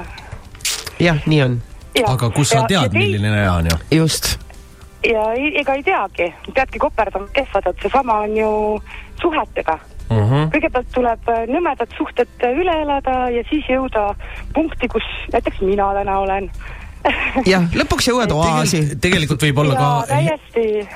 jah, 1.00 1.20
nii 1.26 1.42
on. 1.42 1.58
aga 2.06 2.30
kus 2.30 2.54
sa 2.54 2.64
tead, 2.68 2.96
milline 2.96 3.30
näja 3.30 3.52
on 3.52 3.70
ju? 3.70 3.80
just. 4.00 4.38
ja 5.04 5.32
ega 5.34 5.74
ei 5.74 5.84
teagi, 5.86 6.30
peadki 6.54 6.78
koperdama 6.78 7.28
kehvad, 7.32 7.68
et 7.72 7.84
seesama 7.84 8.22
on 8.28 8.36
ju 8.36 8.54
suhetega 9.22 9.78
Uh 10.06 10.16
mhm. 10.16 10.34
-huh. 10.34 10.50
kõigepealt 10.54 10.92
tuleb 10.94 11.30
nõmedad 11.50 11.90
suhted 11.98 12.28
üle 12.46 12.74
elada 12.82 13.26
ja 13.34 13.42
siis 13.50 13.64
jõuda 13.66 14.14
punkti, 14.54 14.86
kus 14.88 15.02
näiteks 15.32 15.58
mina 15.66 15.88
täna 15.98 16.18
olen 16.18 16.46
jah, 17.46 17.66
lõpuks 17.74 18.08
jõuad 18.10 18.32
oaasi. 18.38 18.82
tegelikult 19.02 19.42
võib 19.42 19.58
olla 19.64 19.74
ja, 19.74 19.80
ka. 19.80 20.04
täiesti 20.12 20.88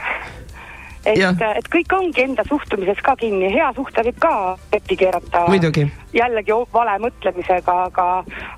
et, 1.15 1.43
et 1.61 1.71
kõik 1.73 1.95
ongi 1.97 2.25
enda 2.25 2.45
suhtumises 2.49 3.01
ka 3.05 3.17
kinni, 3.21 3.51
hea 3.53 3.71
suhte 3.77 4.05
võib 4.07 4.19
ka 4.23 4.35
petti 4.71 4.97
keerata. 4.97 5.45
jällegi 6.13 6.53
vale 6.73 6.99
mõtlemisega, 7.05 7.77
aga, 7.87 8.09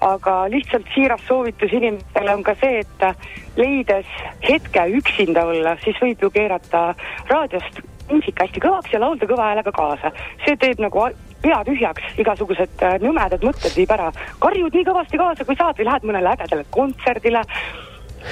aga 0.01 0.37
lihtsalt 0.53 0.89
siiras 0.95 1.25
soovitus 1.29 1.73
inimestele 1.73 2.35
on 2.35 2.43
ka 2.43 2.55
see, 2.61 2.81
et 2.81 3.57
leides 3.57 4.07
hetke 4.49 4.87
üksinda 5.01 5.45
olla, 5.47 5.77
siis 5.85 5.99
võib 6.03 6.23
ju 6.23 6.31
keerata 6.31 6.95
raadiost 7.29 7.83
muusika 8.11 8.47
hästi 8.47 8.61
kõvaks 8.63 8.93
ja 8.93 9.01
laulda 9.01 9.29
kõva 9.29 9.51
häälega 9.51 9.73
kaasa. 9.73 10.13
see 10.45 10.57
teeb 10.57 10.81
nagu 10.83 11.07
pea 11.43 11.63
tühjaks, 11.67 12.13
igasugused 12.23 12.85
nõmedad 13.03 13.45
mõtted 13.45 13.77
viib 13.77 13.91
ära. 13.91 14.13
karjud 14.39 14.75
nii 14.75 14.85
kõvasti 14.91 15.19
kaasa, 15.19 15.45
kui 15.45 15.57
saad 15.57 15.79
või 15.79 15.89
lähed 15.91 16.07
mõnele 16.09 16.35
ägedale 16.37 16.65
kontserdile 16.71 17.43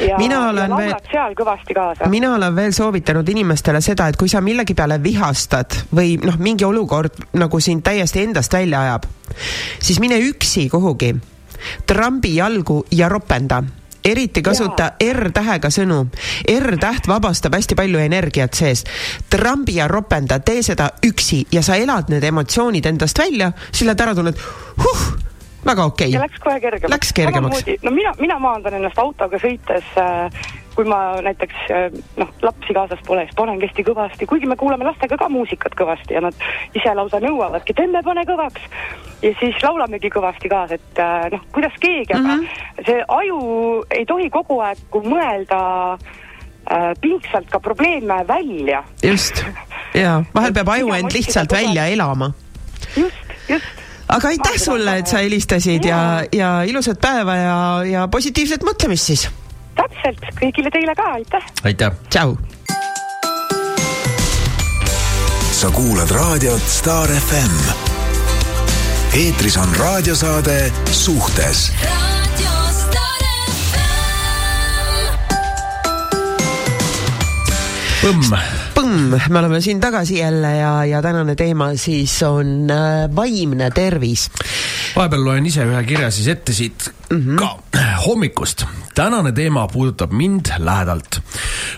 ja, 0.01 0.19
mina 0.19 0.41
olen 0.49 0.77
veel, 0.77 0.95
seal 1.11 1.35
kõvasti 1.39 1.77
kaasa. 1.77 2.09
mina 2.13 2.35
olen 2.35 2.57
veel 2.57 2.73
soovitanud 2.77 3.29
inimestele 3.29 3.81
seda, 3.85 4.09
et 4.09 4.19
kui 4.21 4.29
sa 4.29 4.43
millegi 4.45 4.75
peale 4.75 5.01
vihastad 5.03 5.83
või 5.95 6.17
noh, 6.23 6.39
mingi 6.39 6.65
olukord 6.65 7.19
nagu 7.41 7.61
sind 7.61 7.85
täiesti 7.87 8.25
endast 8.25 8.53
välja 8.53 8.85
ajab, 8.87 9.11
siis 9.79 10.01
mine 10.01 10.21
üksi 10.31 10.69
kuhugi, 10.73 11.15
trambi 11.87 12.37
jalgu 12.37 12.85
ja 12.95 13.09
ropenda 13.09 13.63
eriti 14.05 14.43
kasuta 14.43 14.93
R-tähega 15.05 15.71
sõnu. 15.73 15.99
R-täht 16.49 17.09
vabastab 17.09 17.57
hästi 17.57 17.77
palju 17.77 18.01
energiat 18.01 18.57
sees. 18.57 18.85
trambi 19.31 19.77
ja 19.77 19.89
ropenda, 19.89 20.39
tee 20.41 20.63
seda 20.63 20.91
üksi 21.07 21.45
ja 21.53 21.63
sa 21.63 21.77
elad 21.77 22.09
need 22.09 22.25
emotsioonid 22.25 22.87
endast 22.87 23.19
välja, 23.19 23.53
siis 23.71 23.87
lähed 23.89 24.01
ära, 24.01 24.15
tunned 24.15 24.41
huh 24.81 25.11
väga 25.67 25.85
okei 25.85 26.09
okay.. 26.09 26.15
ja 26.15 26.21
läks 26.25 26.41
kohe 26.41 26.61
kergemaks. 26.61 26.95
Läks 26.95 27.13
kergemaks. 27.13 27.65
no 27.83 27.91
mina, 27.91 28.15
mina 28.21 28.39
maandan 28.39 28.79
ennast 28.81 28.99
autoga 28.99 29.39
sõites 29.43 29.95
äh, 30.01 30.43
kui 30.75 30.87
ma 30.89 30.99
näiteks 31.25 31.65
äh, 31.75 31.99
noh, 32.17 32.31
lapsi 32.43 32.75
kaasas 32.77 33.01
pole, 33.07 33.25
siis 33.27 33.37
panengi 33.39 33.67
hästi 33.69 33.85
kõvasti, 33.85 34.29
kuigi 34.31 34.49
me 34.49 34.57
kuulame 34.61 34.87
lastega 34.87 35.19
ka 35.21 35.29
muusikat 35.33 35.75
kõvasti 35.79 36.17
ja 36.17 36.23
nad 36.25 36.47
ise 36.77 36.95
lausa 36.97 37.21
nõuavadki, 37.23 37.75
et 37.75 37.83
emme, 37.85 38.03
pane 38.07 38.25
kõvaks. 38.29 38.69
ja 39.23 39.35
siis 39.41 39.59
laulamegi 39.63 40.13
kõvasti 40.15 40.53
kaasa, 40.53 40.79
et 40.79 41.03
äh, 41.03 41.27
noh, 41.35 41.45
kuidas 41.53 41.77
keegi 41.83 42.15
mm, 42.15 42.25
-hmm. 42.25 42.31
aga 42.31 42.37
mhm. 42.37 42.87
see 42.87 43.05
aju 43.19 43.41
ei 43.91 44.07
tohi 44.07 44.31
kogu 44.31 44.61
aeg 44.65 45.01
mõelda 45.05 45.61
äh, 45.99 46.93
pingsalt 47.01 47.51
ka 47.51 47.61
probleeme 47.61 48.23
välja. 48.29 48.85
just, 49.03 49.45
jaa, 49.95 50.23
vahel 50.35 50.55
peab 50.55 50.69
aju 50.69 50.95
end 50.95 51.13
lihtsalt 51.13 51.53
välja 51.53 51.87
elama. 51.87 52.33
just, 52.97 53.37
just 53.49 53.90
aga 54.11 54.29
aitäh 54.29 54.57
sulle, 54.59 54.97
et 54.99 55.11
sa 55.11 55.23
helistasid 55.25 55.85
ja, 55.85 56.01
ja 56.33 56.63
ilusat 56.67 57.01
päeva 57.01 57.37
ja, 57.37 57.59
ja 57.87 58.09
positiivset 58.09 58.65
mõtlemist 58.67 59.13
siis. 59.13 59.27
täpselt, 59.79 60.25
kõigile 60.41 60.73
teile 60.75 60.95
ka, 60.99 61.13
aitäh. 61.21 61.51
aitäh. 61.65 62.01
tšau. 62.11 62.37
sa 65.61 65.71
kuulad 65.77 66.11
raadiot 66.11 66.69
Star 66.69 67.09
FM. 67.09 67.57
eetris 69.15 69.57
on 69.61 69.77
raadiosaade 69.79 70.73
Suhtes 70.91 71.71
põmm. 78.01 78.60
Põmm, 78.81 79.13
me 79.29 79.39
oleme 79.41 79.61
siin 79.61 79.81
tagasi 79.81 80.19
jälle 80.19 80.55
ja, 80.57 80.73
ja 80.89 81.03
tänane 81.03 81.35
teema 81.37 81.71
siis 81.77 82.15
on 82.25 82.71
äh, 82.71 83.09
vaimne 83.17 83.71
tervis. 83.75 84.29
vahepeal 84.97 85.25
loen 85.25 85.47
ise 85.47 85.65
ühe 85.69 85.83
kirja 85.85 86.11
siis 86.11 86.29
ette 86.33 86.53
siit 86.57 86.89
mm 87.11 87.19
-hmm. 87.19 87.37
ka 87.37 87.59
hommikust. 88.07 88.65
tänane 88.95 89.33
teema 89.33 89.69
puudutab 89.69 90.13
mind 90.13 90.53
lähedalt. 90.59 91.21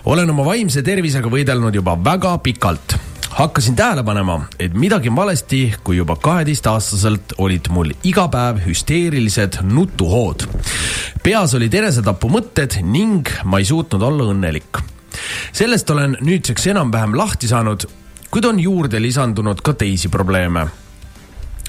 olen 0.05 0.31
oma 0.31 0.45
vaimse 0.45 0.83
tervisega 0.83 1.29
võidelnud 1.29 1.75
juba 1.75 1.99
väga 2.05 2.39
pikalt 2.39 2.97
hakkasin 3.31 3.77
tähele 3.77 4.03
panema, 4.03 4.41
et 4.59 4.75
midagi 4.75 5.09
on 5.09 5.17
valesti, 5.17 5.75
kui 5.85 5.97
juba 5.97 6.17
kaheteistaastaselt 6.17 7.33
olid 7.39 7.69
mul 7.71 7.91
iga 8.05 8.29
päev 8.29 8.63
hüsteerilised 8.67 9.63
nutuhood. 9.63 10.47
peas 11.23 11.55
olid 11.55 11.75
enesetapumõtted 11.75 12.83
ning 12.83 13.29
ma 13.45 13.59
ei 13.59 13.65
suutnud 13.65 14.03
olla 14.03 14.25
õnnelik 14.25 14.93
sellest 15.53 15.91
olen 15.91 16.17
nüüdseks 16.21 16.67
enam-vähem 16.67 17.17
lahti 17.19 17.49
saanud, 17.49 17.89
kuid 18.31 18.45
on 18.45 18.61
juurde 18.61 19.03
lisandunud 19.03 19.61
ka 19.63 19.73
teisi 19.73 20.09
probleeme. 20.09 20.67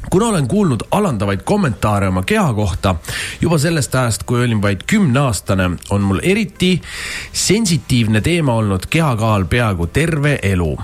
Kuna 0.10 0.25
olen 0.25 0.47
kuulnud 0.47 0.82
alandavaid 0.91 1.39
kommentaare 1.43 2.08
oma 2.08 2.23
keha 2.23 2.53
kohta 2.53 2.95
juba 3.41 3.58
sellest 3.58 3.95
ajast, 3.95 4.23
kui 4.23 4.43
olin 4.43 4.62
vaid 4.62 4.82
kümneaastane, 4.88 5.69
on 5.89 6.01
mul 6.01 6.19
eriti 6.23 6.82
sensitiivne 7.34 8.21
teema 8.21 8.53
olnud 8.53 8.86
kehakaal 8.89 9.45
peaaegu 9.45 9.88
terve 9.88 10.39
elu. 10.43 10.77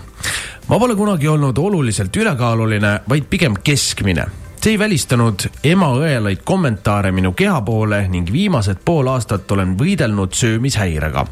ma 0.68 0.80
pole 0.80 0.96
kunagi 0.96 1.28
olnud 1.28 1.58
oluliselt 1.58 2.16
ülekaaluline, 2.16 3.00
vaid 3.10 3.24
pigem 3.30 3.54
keskmine. 3.64 4.26
See 4.62 4.72
ei 4.72 4.80
välistanud 4.80 5.40
ema 5.64 5.94
õelaid 5.96 6.44
kommentaare 6.44 7.12
minu 7.12 7.32
keha 7.32 7.62
poole 7.62 8.08
ning 8.08 8.32
viimased 8.32 8.78
pool 8.86 9.08
aastat 9.08 9.52
olen 9.52 9.78
võidelnud 9.80 10.34
söömishäirega 10.34 11.28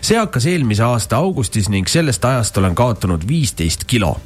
see 0.00 0.18
hakkas 0.18 0.46
eelmise 0.46 0.82
aasta 0.82 1.16
augustis 1.16 1.68
ning 1.68 1.88
sellest 1.88 2.24
ajast 2.24 2.58
olen 2.58 2.74
kaotanud 2.74 3.28
viisteist 3.28 3.84
kilo. 3.86 4.16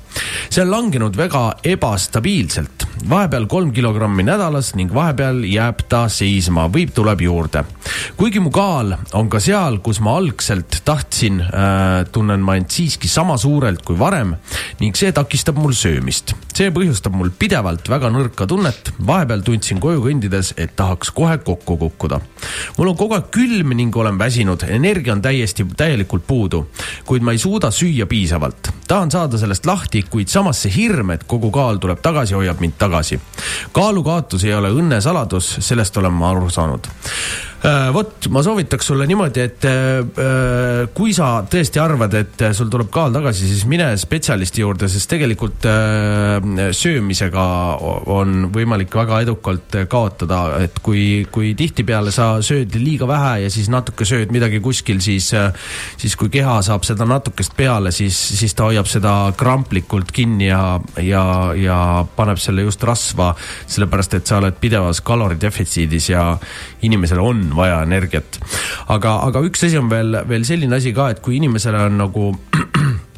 See 0.50 0.62
on 0.62 0.70
langenud 0.70 1.16
väga 1.16 1.42
ebastabiilselt, 1.64 2.86
vahepeal 3.08 3.46
kolm 3.50 3.72
kilogrammi 3.74 4.24
nädalas 4.26 4.72
ning 4.78 4.92
vahepeal 4.94 5.42
jääb 5.46 5.84
ta 5.88 6.06
seisma 6.12 6.66
või 6.72 6.88
tuleb 6.94 7.20
juurde. 7.20 7.64
kuigi 8.16 8.40
mu 8.40 8.50
kaal 8.50 8.94
on 9.12 9.28
ka 9.30 9.40
seal, 9.40 9.78
kus 9.84 10.00
ma 10.00 10.16
algselt 10.18 10.80
tahtsin 10.84 11.40
äh,, 11.42 12.06
tunnen 12.12 12.40
ma 12.40 12.56
end 12.56 12.70
siiski 12.70 13.08
sama 13.08 13.36
suurelt 13.36 13.82
kui 13.84 13.98
varem 13.98 14.34
ning 14.80 14.96
see 14.96 15.12
takistab 15.12 15.58
mul 15.58 15.72
söömist. 15.72 16.34
see 16.54 16.70
põhjustab 16.74 17.14
mul 17.14 17.30
pidevalt 17.30 17.88
väga 17.88 18.10
nõrka 18.10 18.46
tunnet, 18.48 18.92
vahepeal 19.06 19.44
tundsin 19.46 19.80
koju 19.80 20.02
kõndides, 20.04 20.54
et 20.56 20.74
tahaks 20.76 21.10
kohe 21.14 21.38
kokku 21.44 21.76
kukkuda. 21.76 22.20
mul 22.78 22.92
on 22.92 22.96
kogu 22.96 23.18
aeg 23.18 23.30
külm 23.34 23.76
ning 23.76 23.96
olen 23.96 24.18
väsinud, 24.18 24.64
energia 24.68 25.12
on 25.12 25.22
täiesti, 25.22 25.66
täielikult 25.76 26.26
puudu, 26.26 26.66
kuid 27.06 27.22
ma 27.22 27.32
ei 27.36 27.38
suuda 27.38 27.70
süüa 27.70 28.06
piisavalt. 28.06 28.72
tahan 28.88 29.10
saada 29.10 29.38
sellest 29.38 29.66
lahti, 29.66 30.02
kuid 30.10 30.28
samas 30.28 30.62
see 30.64 30.72
hirm, 30.74 31.12
et 31.14 31.26
kogu 31.28 31.50
kaal 31.54 31.80
tuleb 31.82 32.00
tagasi, 32.02 32.34
hoiab 32.34 32.60
mind 32.60 32.78
tagasi. 32.78 33.20
kaalukaotus 33.72 34.44
ei 34.44 34.54
ole 34.54 34.72
õnne 34.74 35.00
saladus, 35.00 35.56
sellest 35.60 35.96
olen 35.96 36.12
ma 36.12 36.30
aru 36.30 36.50
saanud 36.50 36.88
vot, 37.92 38.28
ma 38.30 38.42
soovitaks 38.44 38.86
sulle 38.86 39.06
niimoodi, 39.08 39.42
et 39.42 39.64
äh, 39.66 40.84
kui 40.94 41.10
sa 41.16 41.42
tõesti 41.50 41.80
arvad, 41.82 42.14
et 42.14 42.44
sul 42.54 42.70
tuleb 42.70 42.90
kaal 42.94 43.14
tagasi, 43.14 43.48
siis 43.50 43.64
mine 43.70 43.88
spetsialisti 43.98 44.62
juurde, 44.62 44.86
sest 44.90 45.10
tegelikult 45.10 45.66
äh, 45.66 46.38
söömisega 46.76 47.46
on 48.14 48.48
võimalik 48.54 48.94
väga 48.94 49.22
edukalt 49.26 49.78
kaotada, 49.90 50.42
et 50.62 50.78
kui, 50.84 51.26
kui 51.34 51.54
tihtipeale 51.58 52.12
sa 52.14 52.28
sööd 52.44 52.76
liiga 52.78 53.08
vähe 53.10 53.34
ja 53.44 53.50
siis 53.52 53.70
natuke 53.72 54.06
sööd 54.08 54.30
midagi 54.34 54.62
kuskil, 54.62 55.02
siis, 55.02 55.32
siis 55.98 56.16
kui 56.18 56.30
keha 56.32 56.60
saab 56.66 56.86
seda 56.86 57.08
natukest 57.08 57.56
peale, 57.58 57.90
siis, 57.94 58.16
siis 58.38 58.54
ta 58.54 58.68
hoiab 58.70 58.86
seda 58.90 59.16
kramplikult 59.38 60.12
kinni 60.14 60.50
ja, 60.50 60.62
ja, 61.02 61.24
ja 61.58 61.80
paneb 62.16 62.38
selle 62.42 62.68
just 62.68 62.86
rasva, 62.86 63.32
sellepärast 63.66 64.18
et 64.20 64.30
sa 64.30 64.38
oled 64.38 64.62
pidevas 64.62 65.02
kaloridefitsiidis 65.02 66.10
ja 66.14 66.24
inimesel 66.86 67.22
on 67.22 67.47
on 67.48 67.56
vaja 67.56 67.82
energiat. 67.86 68.40
aga, 68.88 69.18
aga 69.28 69.44
üks 69.48 69.66
asi 69.66 69.80
on 69.80 69.90
veel, 69.90 70.22
veel 70.28 70.46
selline 70.48 70.78
asi 70.78 70.94
ka, 70.96 71.10
et 71.14 71.24
kui 71.24 71.40
inimesele 71.40 71.82
on 71.88 72.00
nagu 72.04 72.30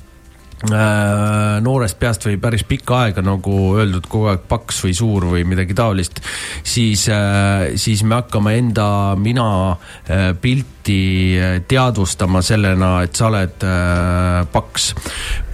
Äh, 0.60 1.56
noorest 1.64 1.96
peast 1.96 2.26
või 2.26 2.34
päris 2.36 2.66
pikka 2.68 2.98
aega 3.06 3.22
nagu 3.24 3.54
öeldud 3.80 4.04
kogu 4.12 4.26
aeg 4.28 4.42
paks 4.44 4.82
või 4.84 4.92
suur 4.92 5.24
või 5.30 5.46
midagi 5.48 5.72
taolist, 5.72 6.20
siis, 6.60 7.06
äh, 7.08 7.70
siis 7.80 8.02
me 8.04 8.18
hakkame 8.18 8.58
enda 8.60 9.16
mina 9.16 9.46
äh, 9.72 10.34
pilti 10.36 10.79
kiiresti 10.90 11.64
teadvustama 11.68 12.42
sellena, 12.42 12.90
et 13.04 13.16
sa 13.16 13.28
oled 13.28 13.64
äh, 13.66 14.46
paks 14.52 14.90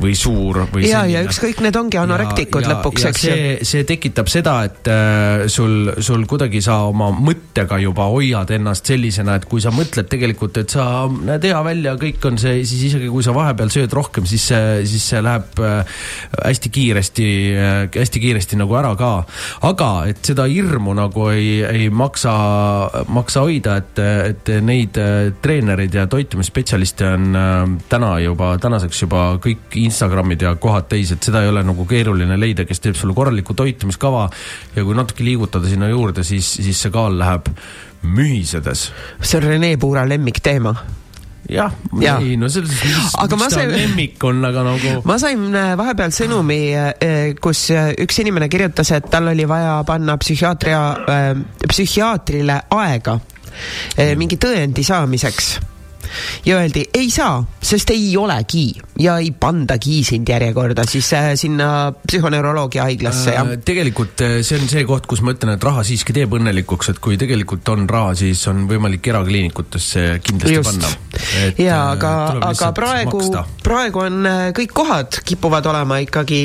või 0.01 0.14
suur 0.16 0.62
või 0.72 0.87
ja, 0.88 1.05
ja 1.09 1.22
ükskõik, 1.27 1.61
need 1.64 1.77
ongi 1.77 1.99
anorektikud 2.01 2.64
ja, 2.64 2.75
lõpuks, 2.75 3.07
eks 3.11 3.25
ju. 3.27 3.37
see 3.66 3.85
tekitab 3.88 4.31
seda, 4.33 4.57
et 4.68 4.88
äh, 4.92 5.46
sul, 5.53 5.92
sul 6.05 6.27
kuidagi 6.29 6.62
sa 6.64 6.83
oma 6.88 7.11
mõttega 7.14 7.79
juba 7.83 8.09
hoiad 8.12 8.51
ennast 8.57 8.88
sellisena, 8.88 9.38
et 9.40 9.49
kui 9.49 9.62
sa 9.64 9.72
mõtled 9.75 10.09
tegelikult, 10.11 10.61
et 10.62 10.72
sa 10.72 11.07
näed 11.09 11.46
hea 11.49 11.62
välja, 11.66 11.96
kõik 12.01 12.29
on 12.31 12.40
see, 12.40 12.62
siis 12.64 12.87
isegi 12.90 13.11
kui 13.12 13.25
sa 13.25 13.35
vahepeal 13.37 13.72
sööd 13.72 13.96
rohkem, 13.96 14.28
siis 14.28 14.49
see, 14.53 14.87
siis 14.89 15.09
see 15.12 15.22
läheb 15.24 15.62
äh, 15.64 15.99
hästi 16.45 16.72
kiiresti 16.72 17.28
äh,, 17.57 17.74
hästi 17.97 18.22
kiiresti 18.22 18.61
nagu 18.61 18.76
ära 18.78 18.95
ka. 18.99 19.12
aga 19.66 19.91
et 20.11 20.22
seda 20.26 20.47
hirmu 20.51 20.95
nagu 20.97 21.28
ei, 21.32 21.61
ei 21.66 21.91
maksa, 21.91 22.37
maksa 23.12 23.47
hoida, 23.47 23.78
et, 23.82 24.03
et 24.32 24.55
neid 24.64 24.97
treenereid 25.43 25.95
ja 25.95 26.07
toitumisspetsialiste 26.11 27.09
on 27.09 27.37
äh, 27.37 27.55
täna 27.91 28.16
juba, 28.22 28.53
tänaseks 28.62 29.03
juba 29.03 29.24
kõik 29.43 29.79
Instagramid 29.83 30.45
ja 30.47 30.55
kohad 30.61 30.89
täis, 30.91 31.12
et 31.14 31.22
seda 31.27 31.43
ei 31.45 31.53
ole 31.53 31.64
nagu 31.66 31.87
keeruline 31.89 32.39
leida, 32.41 32.66
kes 32.68 32.83
teeb 32.85 32.99
sulle 32.99 33.16
korraliku 33.16 33.57
toitumiskava 33.57 34.29
ja 34.77 34.85
kui 34.85 34.97
natuke 34.97 35.27
liigutada 35.27 35.68
sinna 35.70 35.91
juurde, 35.93 36.24
siis, 36.27 36.57
siis 36.61 36.83
see 36.83 36.95
kaal 36.95 37.18
läheb 37.18 37.51
mühisedes. 38.07 38.91
see 39.20 39.41
on 39.41 39.49
Rene 39.49 39.77
Puura 39.81 40.07
lemmikteema 40.09 40.74
jah 41.51 41.74
ja., 42.03 42.16
ei 42.18 42.35
no 42.41 42.49
selles 42.51 42.74
mõttes, 42.74 43.14
aga 43.22 43.39
ta 43.39 43.51
sain, 43.55 43.70
lemmik 43.70 44.24
on, 44.27 44.43
aga 44.49 44.64
nagu. 44.66 44.97
ma 45.07 45.18
sain 45.22 45.47
äh, 45.55 45.72
vahepeal 45.79 46.14
sõnumi, 46.14 46.61
äh, 46.74 47.31
kus 47.41 47.68
üks 47.72 48.20
inimene 48.22 48.51
kirjutas, 48.53 48.91
et 48.97 49.09
tal 49.12 49.31
oli 49.31 49.47
vaja 49.49 49.79
panna 49.87 50.18
psühhiaatria, 50.18 50.83
psühhiaatrile 51.68 52.61
aega 52.81 53.20
mingi 54.17 54.39
tõendi 54.41 54.85
saamiseks 54.87 55.57
ja 56.47 56.61
öeldi 56.61 56.87
ei 56.95 57.11
saa, 57.11 57.41
sest 57.63 57.91
ei 57.95 58.17
olegi 58.17 58.69
ja 59.01 59.19
ei 59.21 59.31
pandagi 59.31 60.01
sind 60.07 60.29
järjekorda 60.29 60.87
siis 60.89 61.09
äh, 61.17 61.31
sinna 61.39 61.93
psühhoneuroloogia 62.07 62.87
haiglasse 62.87 63.35
äh,. 63.37 63.53
tegelikult 63.65 64.23
äh, 64.25 64.39
see 64.47 64.59
on 64.61 64.69
see 64.71 64.85
koht, 64.89 65.09
kus 65.11 65.23
ma 65.27 65.35
ütlen, 65.37 65.55
et 65.57 65.67
raha 65.67 65.85
siiski 65.87 66.15
teeb 66.17 66.37
õnnelikuks, 66.39 66.93
et 66.95 67.01
kui 67.03 67.19
tegelikult 67.21 67.69
on 67.73 67.89
raha, 67.91 68.15
siis 68.19 68.43
on 68.51 68.65
võimalik 68.71 69.07
erakliinikutesse 69.13 70.07
kindlasti 70.25 70.57
Just. 70.57 70.71
panna. 70.71 70.93
ja 71.61 71.81
äh, 71.83 71.93
aga, 71.97 72.13
aga 72.51 72.71
praegu, 72.77 73.23
praegu 73.65 74.05
on 74.07 74.31
kõik 74.57 74.75
kohad 74.77 75.21
kipuvad 75.27 75.67
olema 75.73 76.01
ikkagi 76.05 76.41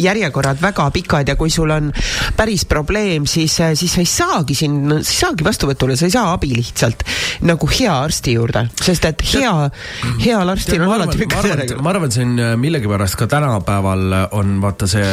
järjekorrad 0.00 0.60
väga 0.62 0.88
pikad 0.94 1.32
ja 1.32 1.38
kui 1.40 1.52
sul 1.52 1.72
on 1.74 1.90
päris 2.36 2.66
probleem, 2.68 3.28
siis, 3.30 3.56
siis 3.78 3.96
sa 3.96 4.02
ei 4.02 4.10
saagi 4.10 4.56
sinna, 4.58 5.00
sa 5.02 5.14
ei 5.14 5.22
saagi 5.22 5.46
vastuvõtule, 5.46 5.96
sa 5.96 6.08
ei 6.08 6.14
saa 6.14 6.32
abi 6.34 6.52
lihtsalt 6.54 7.04
nagu 7.48 7.68
hea 7.70 7.92
arsti 7.94 8.36
juurde, 8.36 8.66
sest 8.82 9.03
et 9.12 9.24
hea, 9.34 9.54
heal 10.24 10.56
arstil 10.56 10.82
on 10.84 10.96
alati 10.96 11.22
pikk 11.22 11.38
järjekord. 11.40 11.80
ma 11.84 11.94
arvan, 11.94 12.12
see 12.14 12.26
on 12.26 12.36
äh, 12.40 12.52
millegipärast 12.60 13.18
ka 13.20 13.30
tänapäeval 13.30 14.20
on 14.32 14.60
vaata 14.64 14.90
see 14.90 15.08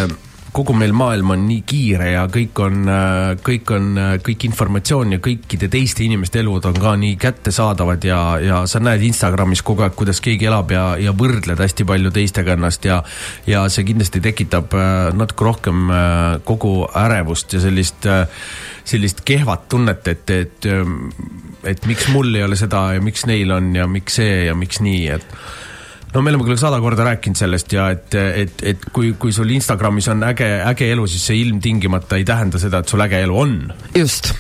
kogu 0.52 0.74
meil 0.76 0.92
maailm 0.92 1.30
on 1.32 1.44
nii 1.48 1.62
kiire 1.68 2.10
ja 2.12 2.26
kõik 2.32 2.60
on, 2.60 2.82
äh, 2.92 3.38
kõik 3.40 3.72
on, 3.72 3.86
äh, 3.98 4.10
kõik 4.24 4.46
informatsioon 4.50 5.16
ja 5.16 5.20
kõikide 5.24 5.70
teiste 5.72 6.04
inimeste 6.04 6.42
elud 6.42 6.66
on 6.68 6.76
ka 6.76 6.96
nii 7.00 7.16
kättesaadavad 7.20 8.04
ja, 8.04 8.20
ja 8.44 8.58
sa 8.68 8.82
näed 8.84 9.04
Instagramis 9.08 9.64
kogu 9.64 9.86
aeg, 9.86 9.96
kuidas 9.96 10.20
keegi 10.24 10.50
elab 10.52 10.74
ja, 10.76 10.86
ja 11.00 11.16
võrdled 11.16 11.60
hästi 11.64 11.88
palju 11.88 12.12
teistega 12.12 12.58
ennast 12.58 12.86
ja 12.88 13.00
ja 13.48 13.64
see 13.72 13.88
kindlasti 13.88 14.20
tekitab 14.24 14.76
natuke 15.16 15.48
rohkem 15.48 15.88
kogu 16.48 16.74
ärevust 17.00 17.56
ja 17.56 17.64
sellist, 17.64 18.06
sellist 18.84 19.24
kehvat 19.26 19.70
tunnet, 19.72 20.08
et, 20.12 20.36
et 20.36 20.70
et 21.68 21.86
miks 21.86 22.08
mul 22.14 22.36
ei 22.36 22.46
ole 22.46 22.58
seda 22.60 22.88
ja 22.96 23.02
miks 23.04 23.26
neil 23.30 23.52
on 23.54 23.74
ja 23.76 23.88
miks 23.88 24.20
see 24.22 24.46
ja 24.48 24.56
miks 24.58 24.82
nii, 24.82 25.04
et 25.18 25.36
no 26.14 26.22
me 26.22 26.32
oleme 26.32 26.46
küll 26.48 26.60
sada 26.60 26.80
korda 26.84 27.06
rääkinud 27.08 27.40
sellest 27.40 27.74
ja 27.76 27.88
et, 27.94 28.16
et, 28.16 28.64
et 28.74 28.86
kui, 28.94 29.14
kui 29.20 29.34
sul 29.36 29.52
Instagramis 29.56 30.10
on 30.12 30.26
äge, 30.28 30.48
äge 30.68 30.90
elu, 30.92 31.06
siis 31.08 31.24
see 31.32 31.40
ilmtingimata 31.46 32.20
ei 32.20 32.26
tähenda 32.28 32.60
seda, 32.62 32.82
et 32.82 32.92
sul 32.92 33.04
äge 33.06 33.22
elu 33.24 33.38
on. 33.38 33.56
just, 33.96 34.32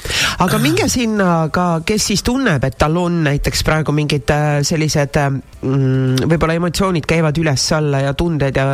aga 0.44 0.60
minge 0.62 0.88
sinna 0.92 1.48
ka, 1.54 1.68
kes 1.88 2.10
siis 2.12 2.26
tunneb, 2.28 2.64
et 2.68 2.78
tal 2.80 2.98
on 3.00 3.22
näiteks 3.28 3.64
praegu 3.68 3.96
mingid 3.96 4.34
äh, 4.36 4.50
sellised 4.68 5.20
mm, 5.22 6.28
võib-olla 6.28 6.58
emotsioonid 6.60 7.08
käivad 7.08 7.40
üles-alla 7.40 8.04
ja 8.08 8.14
tunded 8.20 8.60
ja 8.60 8.68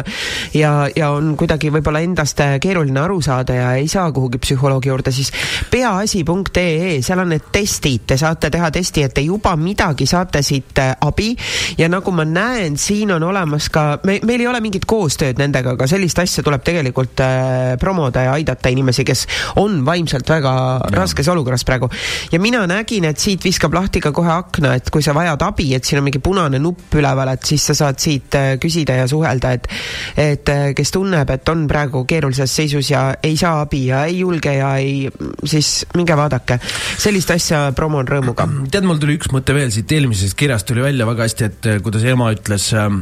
ja, 0.57 0.71
ja 0.95 1.11
on 1.15 1.35
kuidagi 1.37 1.71
võib-olla 1.73 2.01
endast 2.05 2.41
äh, 2.43 2.57
keeruline 2.63 3.01
aru 3.03 3.19
saada 3.21 3.57
ja 3.57 3.69
ei 3.77 3.87
saa 3.91 4.09
kuhugi 4.15 4.41
psühholoogi 4.41 4.89
juurde, 4.89 5.13
siis 5.13 5.31
peaasi.ee, 5.71 6.97
seal 7.05 7.21
on 7.23 7.33
need 7.35 7.51
testid, 7.53 8.07
te 8.09 8.17
saate 8.17 8.49
teha 8.53 8.71
testi, 8.73 9.05
et 9.05 9.13
te 9.13 9.23
juba 9.25 9.53
midagi 9.59 10.07
saate 10.09 10.41
siit 10.45 10.81
äh, 10.81 10.95
abi. 11.05 11.33
Ja 11.77 11.89
nagu 11.91 12.11
ma 12.15 12.25
näen, 12.25 12.77
siin 12.87 13.11
on 13.11 13.23
olemas 13.23 13.69
ka, 13.73 13.99
me, 14.07 14.17
meil 14.27 14.43
ei 14.43 14.47
ole 14.49 14.61
mingit 14.63 14.85
koostööd 14.87 15.39
nendega, 15.41 15.75
aga 15.75 15.87
sellist 15.89 16.19
asja 16.21 16.43
tuleb 16.45 16.63
tegelikult 16.65 17.21
äh, 17.23 17.75
promoda 17.81 18.23
ja 18.27 18.35
aidata 18.37 18.71
inimesi, 18.71 19.05
kes 19.07 19.25
on 19.61 19.81
vaimselt 19.85 20.29
väga 20.29 20.53
ja. 20.77 20.91
raskes 20.95 21.27
olukorras 21.31 21.65
praegu. 21.67 21.89
ja 22.31 22.39
mina 22.39 22.63
nägin, 22.69 23.09
et 23.09 23.19
siit 23.21 23.43
viskab 23.43 23.75
lahti 23.75 24.01
ka 24.03 24.13
kohe 24.15 24.31
akna, 24.31 24.75
et 24.79 24.91
kui 24.93 25.03
sa 25.05 25.15
vajad 25.17 25.43
abi, 25.47 25.73
et 25.75 25.87
siin 25.87 26.01
on 26.01 26.07
mingi 26.07 26.21
punane 26.23 26.61
nupp 26.63 26.95
üleval, 26.97 27.33
et 27.33 27.47
siis 27.47 27.65
sa 27.71 27.75
saad 27.77 27.99
siit 28.01 28.37
äh, 28.39 28.53
küsida 28.61 28.97
ja 29.01 29.07
suhelda, 29.09 29.53
et 29.57 29.69
et 30.17 30.49
äh, 30.53 30.71
kes 30.77 30.93
tunneb, 30.95 31.29
et 31.33 31.51
on 31.51 31.65
praegu 31.69 32.03
keerulises 32.07 32.55
seisus 32.61 32.91
ja 32.91 33.09
ei 33.23 33.37
saa 33.39 33.61
abi 33.65 33.87
ja 33.89 34.05
ei 34.07 34.21
julge 34.21 34.53
ja 34.55 34.73
ei, 34.79 35.09
siis 35.43 35.85
minge 35.97 36.15
vaadake. 36.17 36.59
sellist 36.97 37.31
asja 37.35 37.65
promon 37.75 38.07
rõõmuga. 38.07 38.47
tead, 38.71 38.87
mul 38.87 39.01
tuli 39.01 39.17
üks 39.19 39.31
mõte 39.33 39.55
veel 39.57 39.73
siit 39.75 39.91
eelmisest 39.91 40.37
kirjast 40.39 40.67
tuli 40.69 40.85
välja 40.85 41.07
väga 41.09 41.27
hästi, 41.27 41.51
et 41.51 41.71
äh, 41.73 41.81
kuidas 41.83 42.07
ema 42.07 42.31
ütles 42.35 42.71
Ähm, 42.77 42.99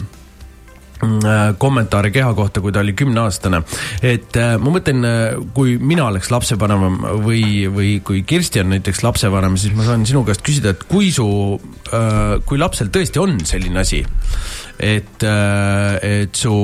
äh, 1.03 1.53
kommentaare 1.59 2.09
keha 2.11 2.31
kohta, 2.33 2.61
kui 2.63 2.71
ta 2.71 2.79
oli 2.79 2.93
kümneaastane. 2.97 3.61
et 4.01 4.37
äh, 4.39 4.55
ma 4.61 4.71
mõtlen, 4.71 5.03
äh, 5.05 5.35
kui 5.53 5.75
mina 5.77 6.07
oleks 6.07 6.31
lapsevanem 6.31 7.01
või, 7.25 7.43
või 7.71 7.99
kui 8.05 8.23
Kirsti 8.23 8.63
on 8.63 8.71
näiteks 8.73 9.03
lapsevanem, 9.03 9.57
siis 9.59 9.75
ma 9.75 9.87
saan 9.87 10.05
sinu 10.07 10.23
käest 10.27 10.45
küsida, 10.45 10.71
et 10.71 10.87
kui 10.87 11.11
su, 11.11 11.27
kui 12.45 12.61
lapsel 12.61 12.89
tõesti 12.93 13.21
on 13.21 13.37
selline 13.45 13.83
asi, 13.83 14.01
et, 14.79 15.23
et 15.25 16.35
su 16.35 16.55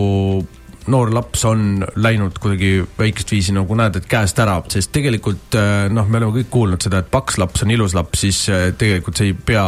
noor 0.87 1.11
laps 1.13 1.45
on 1.45 1.85
läinud 1.95 2.39
kuidagi 2.41 2.85
väikest 2.97 3.31
viisi 3.31 3.53
nagu 3.55 3.75
näed, 3.77 3.99
et 3.99 4.07
käest 4.09 4.39
ära, 4.41 4.57
sest 4.71 4.91
tegelikult 4.95 5.57
noh, 5.93 6.07
me 6.07 6.21
oleme 6.21 6.39
kõik 6.39 6.49
kuulnud 6.53 6.81
seda, 6.81 7.03
et 7.03 7.11
paks 7.13 7.37
laps 7.41 7.65
on 7.65 7.73
ilus 7.75 7.93
laps, 7.97 8.23
siis 8.25 8.39
tegelikult 8.79 9.21
see 9.21 9.31
ei 9.31 9.35
pea 9.51 9.65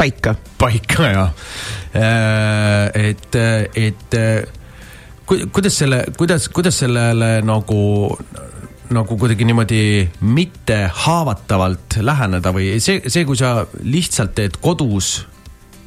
paika. 0.00 0.34
paika 0.58 1.10
jah, 1.14 1.34
äh, 1.94 3.10
et, 3.10 3.36
et 3.76 4.18
kuidas 5.52 5.78
selle, 5.78 6.04
kuidas, 6.18 6.48
kuidas 6.48 6.78
sellele 6.82 7.40
nagu 7.46 7.82
nagu 8.90 9.16
kuidagi 9.16 9.46
niimoodi 9.46 9.82
mitte 10.34 10.80
haavatavalt 11.04 12.00
läheneda 12.02 12.50
või 12.54 12.72
see, 12.82 13.04
see, 13.06 13.22
kui 13.28 13.38
sa 13.38 13.66
lihtsalt 13.86 14.34
teed 14.34 14.58
kodus 14.62 15.12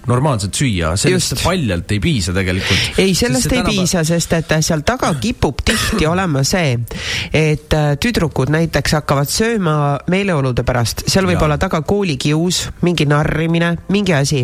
normaalselt 0.08 0.56
süüa, 0.56 0.93
sellest 0.99 1.32
Just. 1.32 1.43
paljalt 1.45 1.91
ei 1.91 1.99
piisa 2.04 2.34
tegelikult. 2.36 2.99
ei, 2.99 3.14
sellest 3.16 3.47
ei 3.47 3.62
tänava... 3.62 3.72
piisa, 3.72 4.04
sest 4.08 4.34
et 4.36 4.51
seal 4.66 4.84
taga 4.86 5.14
kipub 5.22 5.62
tihti 5.66 6.08
olema 6.10 6.43
see, 6.47 6.76
et 7.32 7.76
äh, 7.78 7.93
tüdrukud 8.01 8.51
näiteks 8.54 8.97
hakkavad 8.99 9.32
sööma 9.32 9.76
meeleolude 10.12 10.66
pärast, 10.68 11.06
seal 11.08 11.28
võib 11.30 11.39
ja. 11.39 11.45
olla 11.47 11.58
taga 11.62 11.80
koolikius, 11.88 12.66
mingi 12.84 13.08
narrimine, 13.08 13.74
mingi 13.95 14.16
asi. 14.18 14.43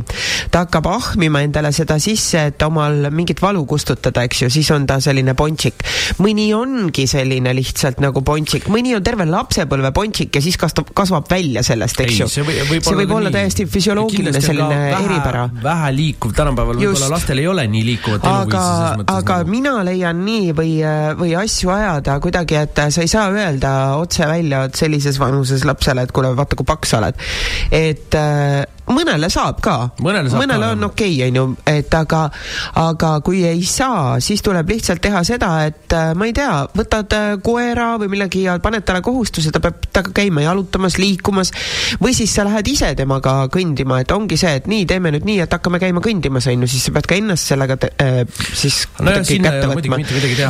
ta 0.52 0.64
hakkab 0.64 0.88
ahmima 0.94 1.44
endale 1.44 1.74
seda 1.76 2.00
sisse, 2.00 2.46
et 2.54 2.68
omal 2.68 3.10
mingit 3.12 3.42
valu 3.44 3.66
kustutada, 3.68 4.24
eks 4.30 4.46
ju, 4.46 4.52
siis 4.54 4.72
on 4.76 4.88
ta 4.88 5.02
selline 5.04 5.36
pontsik. 5.36 5.84
mõni 6.24 6.50
ongi 6.56 7.08
selline 7.08 7.54
lihtsalt 7.58 8.00
nagu 8.04 8.24
pontsik, 8.24 8.72
mõni 8.72 8.96
on 8.96 9.04
terve 9.04 9.28
lapsepõlve 9.28 9.92
pontsik 9.96 10.40
ja 10.40 10.44
siis 10.44 10.56
kasvab, 10.60 10.96
kasvab 10.96 11.28
välja 11.32 11.66
sellest, 11.68 12.00
eks 12.08 12.24
ju. 12.24 12.32
see 12.32 12.48
võib, 12.48 12.64
võib, 12.72 12.88
see 12.88 13.00
võib 13.04 13.16
olla 13.20 13.34
täiesti 13.34 13.68
füsioloogiline 13.68 14.40
selline 14.44 14.82
eripära 14.96 15.49
vähe 15.64 15.92
liikuv, 15.96 16.34
tänapäeval 16.38 16.80
võib-olla 16.80 17.12
lastel 17.14 17.42
ei 17.42 17.48
ole 17.50 17.66
nii 17.72 17.86
liikuvat 17.92 18.26
eluviisi. 18.26 18.58
aga, 18.58 19.14
aga 19.16 19.38
nagu... 19.44 19.54
mina 19.54 19.76
leian 19.88 20.24
nii 20.26 20.56
või, 20.58 20.74
või 21.20 21.36
asju 21.40 21.74
ajada 21.76 22.20
kuidagi, 22.24 22.60
et 22.64 22.84
sa 22.90 23.06
ei 23.06 23.12
saa 23.12 23.30
öelda 23.34 23.76
otse 24.00 24.28
välja, 24.30 24.66
et 24.70 24.80
sellises 24.80 25.20
vanuses 25.22 25.66
lapsele, 25.68 26.08
et 26.08 26.16
kuule, 26.16 26.34
vaata 26.38 26.60
kui 26.60 26.68
paks 26.68 26.94
sa 26.94 27.02
oled. 27.04 27.24
et 27.72 28.18
äh, 28.18 28.66
mõnele 28.94 29.30
saab 29.32 29.62
ka, 29.64 29.78
mõnele, 30.04 30.32
saab 30.32 30.44
mõnele 30.44 30.70
ka, 30.70 30.76
on 30.76 30.90
okei 30.90 31.16
okay,, 31.16 31.30
onju, 31.30 31.46
et 31.70 31.94
aga, 31.96 32.26
aga 32.84 33.16
kui 33.26 33.44
ei 33.48 33.64
saa, 33.68 34.20
siis 34.24 34.44
tuleb 34.46 34.70
lihtsalt 34.76 35.02
teha 35.04 35.24
seda, 35.28 35.54
et 35.70 35.96
äh, 35.96 36.12
ma 36.18 36.30
ei 36.30 36.36
tea, 36.36 36.52
võtad 36.76 37.16
äh, 37.18 37.32
koera 37.44 37.94
või 38.02 38.12
millegi 38.16 38.46
ja 38.48 38.58
paned 38.64 38.86
talle 38.88 39.04
kohustuse, 39.06 39.54
ta 39.56 39.64
peab 39.64 39.80
temaga 40.10 40.14
käima 40.16 40.42
jalutamas, 40.42 40.98
liikumas. 40.98 41.52
Või 42.02 42.14
siis 42.18 42.34
sa 42.36 42.46
lähed 42.48 42.68
ise 42.68 42.92
temaga 42.98 43.48
kõndima, 43.52 44.02
et 44.02 44.12
ongi 44.12 44.38
see, 44.40 44.56
et 44.60 44.68
nii, 44.70 44.86
teeme 44.90 45.12
nüüd 45.14 45.26
nii, 45.28 45.40
et 45.46 45.54
hakkame 45.54 45.80
käima 45.82 46.02
kõndimas, 46.04 46.48
onju, 46.50 46.70
siis 46.70 46.88
sa 46.88 46.94
pead 46.96 47.10
ka 47.10 47.18
ennast 47.20 47.50
sellega 47.50 47.78
äh, 47.90 48.22
siis 48.54 48.82
no 49.00 49.14
jah, 49.14 49.24
kätte 49.26 49.70
võtma. 49.72 50.02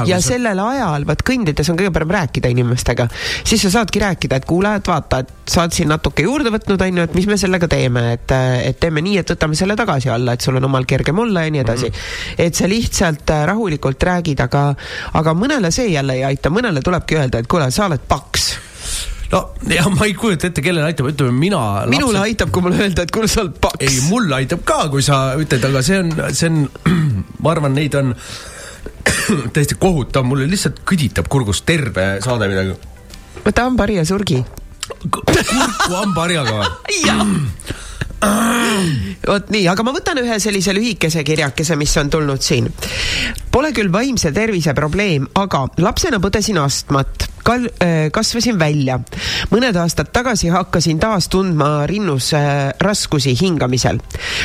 ja 0.09 0.19
sellel 0.23 0.59
ajal, 0.63 1.05
vaat 1.09 1.23
kõndides 1.27 1.71
on 1.71 1.79
kõige 1.79 1.93
parem 1.95 2.13
rääkida 2.15 2.51
inimestega, 2.53 3.09
siis 3.43 3.63
sa 3.65 3.73
saadki 3.79 4.01
rääkida, 4.03 4.39
et 4.39 4.47
kuule, 4.49 4.75
et 4.79 4.87
vaata, 4.87 5.23
et 5.23 5.49
sa 5.49 5.63
oled 5.63 5.75
siin 5.75 5.91
natuke 5.91 6.25
juurde 6.25 6.53
võtnud, 6.53 6.81
onju, 6.87 7.07
et 7.09 7.17
mis 7.17 7.27
me 7.29 7.37
sellega 7.39 7.69
teeme, 7.71 8.05
et 8.15 8.28
et, 8.29 8.69
et 8.69 8.79
teeme 8.79 9.01
nii, 9.05 9.17
et 9.21 9.33
võtame 9.33 9.57
selle 9.57 9.75
tagasi 9.79 10.09
alla, 10.13 10.35
et 10.35 10.45
sul 10.45 10.59
on 10.59 10.69
omal 10.69 10.87
kergem 10.89 11.19
olla 11.25 11.45
ja 11.45 11.53
nii 11.53 11.63
edasi 11.63 11.89
mm. 11.89 11.93
-hmm. 11.93 12.45
et 12.45 12.55
sa 12.55 12.69
lihtsalt 12.69 13.29
äh, 13.29 13.45
rahulikult 13.49 14.03
räägid, 14.03 14.41
aga, 14.45 14.73
aga 15.13 15.33
mõnele 15.33 15.71
see 15.71 15.91
jälle 15.93 16.13
ei 16.19 16.23
aita, 16.23 16.49
mõnele 16.49 16.81
tulebki 16.81 17.17
öelda, 17.19 17.39
et 17.39 17.47
kuule, 17.47 17.71
sa 17.71 17.85
oled 17.85 18.05
paks 18.07 18.49
no 19.31 19.41
ja 19.69 19.87
ma 19.89 20.05
ei 20.05 20.13
kujuta 20.13 20.47
ette, 20.49 20.61
kellele 20.61 20.85
aitab, 20.85 21.11
ütleme 21.13 21.31
mina. 21.31 21.85
minule 21.87 22.19
lapsed... 22.19 22.29
aitab, 22.29 22.51
kui 22.51 22.65
mulle 22.65 22.83
öelda, 22.83 23.05
et 23.05 23.11
kuule, 23.11 23.27
sa 23.27 23.41
oled 23.45 23.57
paks. 23.61 23.81
ei, 23.85 23.99
mulle 24.09 24.35
aitab 24.35 24.63
ka, 24.65 24.87
kui 24.89 25.03
sa 25.05 25.35
ütled, 25.39 25.65
aga 25.71 25.83
see 25.85 25.99
on, 26.03 26.13
see 26.33 26.49
on, 26.49 26.63
ma 27.43 27.53
arvan, 27.55 27.75
neid 27.77 27.97
on 27.99 28.15
täiesti 29.55 29.77
kohutav, 29.79 30.25
mulle 30.27 30.47
lihtsalt 30.49 30.81
kõditab 30.87 31.29
kurgust 31.31 31.65
terve 31.65 32.15
saade 32.23 32.49
midagi. 32.51 32.77
võta 33.45 33.67
hambari 33.67 33.99
ja 33.99 34.05
surgi. 34.05 34.43
kurku 35.09 35.93
hambaharjaga 35.93 36.57
või? 36.59 37.85
vot 39.29 39.51
nii, 39.53 39.65
aga 39.71 39.85
ma 39.85 39.93
võtan 39.95 40.19
ühe 40.21 40.39
sellise 40.41 40.73
lühikese 40.75 41.23
kirjakese, 41.27 41.77
mis 41.79 41.95
on 42.01 42.11
tulnud 42.11 42.43
siin. 42.43 42.69
Pole 43.51 43.71
küll 43.75 43.91
vaimse 43.93 44.33
tervise 44.35 44.75
probleem, 44.77 45.27
aga 45.39 45.65
lapsena 45.81 46.21
põdesin 46.23 46.59
astmat 46.61 47.29
kal-, 47.49 47.69
äh, 47.81 48.09
kasvasin 48.13 48.59
välja. 48.59 48.99
mõned 49.49 49.77
aastad 49.79 50.11
tagasi 50.13 50.51
hakkasin 50.53 50.99
taas 51.01 51.29
tundma 51.31 51.87
rinnus 51.89 52.33
äh, 52.37 52.69
raskusi 52.79 53.33
hingamisel. 53.41 53.99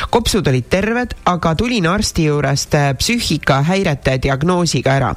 kopsud 0.09 0.47
olid 0.47 0.69
terved, 0.69 1.15
aga 1.25 1.55
tulin 1.55 1.87
arsti 1.87 2.27
juurest 2.29 2.75
äh, 2.75 2.91
psüühikahäirete 2.97 4.17
diagnoosiga 4.23 4.95
ära. 4.97 5.13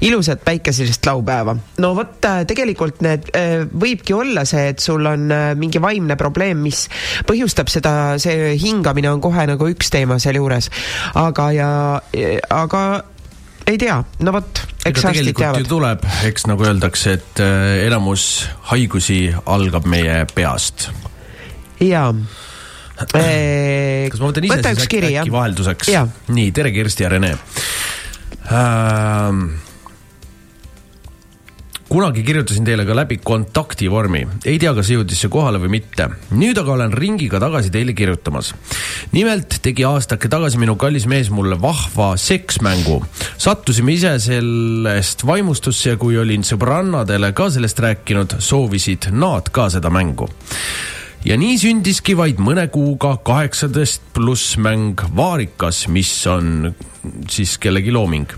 ilusat 0.00 0.44
päikeselist 0.44 1.06
laupäeva. 1.06 1.56
no 1.78 1.94
vot, 1.96 2.20
tegelikult 2.46 3.00
need, 3.04 3.30
võibki 3.72 4.14
olla 4.14 4.44
see, 4.48 4.68
et 4.72 4.82
sul 4.82 5.06
on 5.06 5.32
mingi 5.58 5.80
vaimne 5.82 6.16
probleem, 6.20 6.60
mis 6.64 6.86
põhjustab 7.26 7.70
seda, 7.72 7.94
see 8.22 8.54
hingamine 8.60 9.10
on 9.10 9.22
kohe 9.24 9.46
nagu 9.48 9.68
üks 9.72 9.90
teema 9.90 10.18
sealjuures. 10.22 10.70
aga, 11.14 11.50
ja, 11.56 11.70
aga 12.50 12.84
ei 13.66 13.78
tea, 13.80 13.96
no 14.24 14.34
vot, 14.34 14.62
eks 14.86 15.04
arstid 15.08 15.36
teavad. 15.38 15.68
tuleb, 15.68 16.06
eks 16.28 16.48
nagu 16.50 16.66
öeldakse, 16.66 17.18
et 17.18 17.42
äh, 17.44 17.84
enamus 17.86 18.46
haigusi 18.70 19.28
algab 19.46 19.88
meie 19.90 20.24
peast. 20.34 20.90
jaa 21.80 22.12
kas 22.94 24.20
ma 24.20 24.28
võtan 24.28 24.44
ise 24.46 24.54
Võta 24.54 24.70
siis 24.74 24.86
äkki, 24.86 25.00
äkki 25.10 25.32
vahelduseks? 25.34 25.90
nii, 26.30 26.52
tere, 26.54 26.70
Kirsti 26.74 27.02
ja 27.06 27.10
Rene 27.10 27.32
ähm, 28.54 29.40
kunagi 31.88 32.22
kirjutasin 32.24 32.64
teile 32.64 32.84
ka 32.86 32.96
läbi 32.96 33.18
kontaktivormi, 33.24 34.24
ei 34.44 34.58
tea, 34.58 34.72
kas 34.76 34.90
jõudis 34.92 35.20
see 35.24 35.32
kohale 35.32 35.60
või 35.62 35.76
mitte. 35.76 36.08
nüüd 36.34 36.58
aga 36.60 36.72
olen 36.72 36.92
ringiga 36.92 37.40
tagasi 37.42 37.70
teile 37.74 37.94
kirjutamas. 37.94 38.54
nimelt 39.12 39.58
tegi 39.62 39.84
aastake 39.84 40.28
tagasi 40.28 40.58
minu 40.58 40.76
kallis 40.76 41.06
mees 41.06 41.30
mulle 41.30 41.60
vahva 41.60 42.16
seksmängu. 42.16 43.04
sattusime 43.36 43.92
ise 43.92 44.18
sellest 44.18 45.26
vaimustusse 45.26 45.90
ja 45.90 45.96
kui 45.96 46.18
olin 46.18 46.42
sõbrannadele 46.42 47.32
ka 47.32 47.50
sellest 47.50 47.78
rääkinud, 47.78 48.38
soovisid 48.38 49.10
nad 49.12 49.50
ka 49.52 49.68
seda 49.70 49.90
mängu 49.90 50.28
ja 51.24 51.36
nii 51.40 51.58
sündiski 51.58 52.16
vaid 52.16 52.40
mõne 52.40 52.66
kuuga 52.72 53.16
kaheksateist 53.24 54.02
pluss 54.16 54.56
mäng 54.56 55.00
Vaarikas, 55.16 55.86
mis 55.88 56.26
on 56.26 56.74
siis 57.28 57.58
kellegi 57.58 57.92
looming 57.92 58.28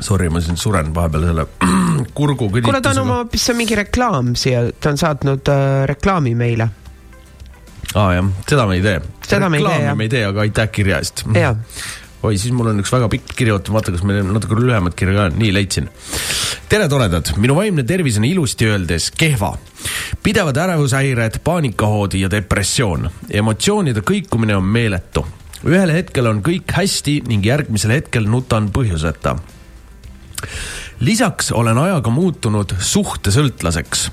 Sorry, 0.00 0.28
ma 0.28 0.42
siin 0.44 0.58
suren 0.60 0.90
vahepeal 0.94 1.24
selle 1.30 1.46
kurgu 2.18 2.50
kõditusega. 2.50 2.68
kuule, 2.68 2.80
ta 2.84 2.92
on 2.92 3.02
oma, 3.06 3.20
mis 3.32 3.46
on 3.52 3.56
mingi 3.56 3.78
reklaam 3.78 4.34
siia, 4.36 4.66
ta 4.80 4.92
on 4.92 5.00
saatnud 5.00 5.52
äh, 5.52 5.84
reklaami 5.88 6.34
meile. 6.36 6.66
aa 7.94 8.02
ah, 8.02 8.10
jah, 8.18 8.26
seda 8.48 8.66
me 8.68 8.76
ei 8.76 8.84
tee. 8.84 8.98
seda 9.24 9.48
me 9.52 9.62
ei 9.62 9.64
tee, 9.64 9.94
me 9.94 10.08
ei 10.08 10.12
tee, 10.12 10.26
aga 10.28 10.44
aitäh 10.44 10.68
kirja 10.72 11.00
eest. 11.00 11.24
oi, 11.32 12.34
siis 12.36 12.52
mul 12.52 12.74
on 12.74 12.84
üks 12.84 12.92
väga 12.92 13.08
pikk 13.12 13.32
kiri, 13.38 13.54
oota, 13.56 13.72
vaata, 13.72 13.94
kas 13.96 14.04
meil 14.04 14.20
on 14.20 14.36
natuke 14.36 14.60
lühemat 14.60 14.98
kirja 14.98 15.16
ka, 15.16 15.30
nii 15.32 15.54
leidsin. 15.56 15.88
tere, 16.68 16.90
toredad, 16.92 17.32
minu 17.40 17.56
vaimne 17.56 17.86
tervis 17.88 18.20
on 18.20 18.28
ilusti 18.28 18.68
öeldes 18.68 19.08
kehva. 19.16 19.54
pidevad 20.22 20.60
ärevushäired, 20.66 21.40
paanikahood 21.40 22.20
ja 22.20 22.28
depressioon. 22.36 23.08
emotsioonide 23.32 24.04
kõikumine 24.04 24.60
on 24.60 24.68
meeletu 24.76 25.24
ühel 25.64 25.88
hetkel 25.88 26.28
on 26.28 26.44
kõik 26.44 26.68
hästi 26.76 27.22
ning 27.26 27.46
järgmisel 27.46 27.96
hetkel 27.96 28.28
nutan 28.28 28.68
põhjuseta 28.74 29.38
lisaks 31.00 31.52
olen 31.52 31.78
ajaga 31.78 32.10
muutunud 32.10 32.72
suhtesõltlaseks. 32.78 34.10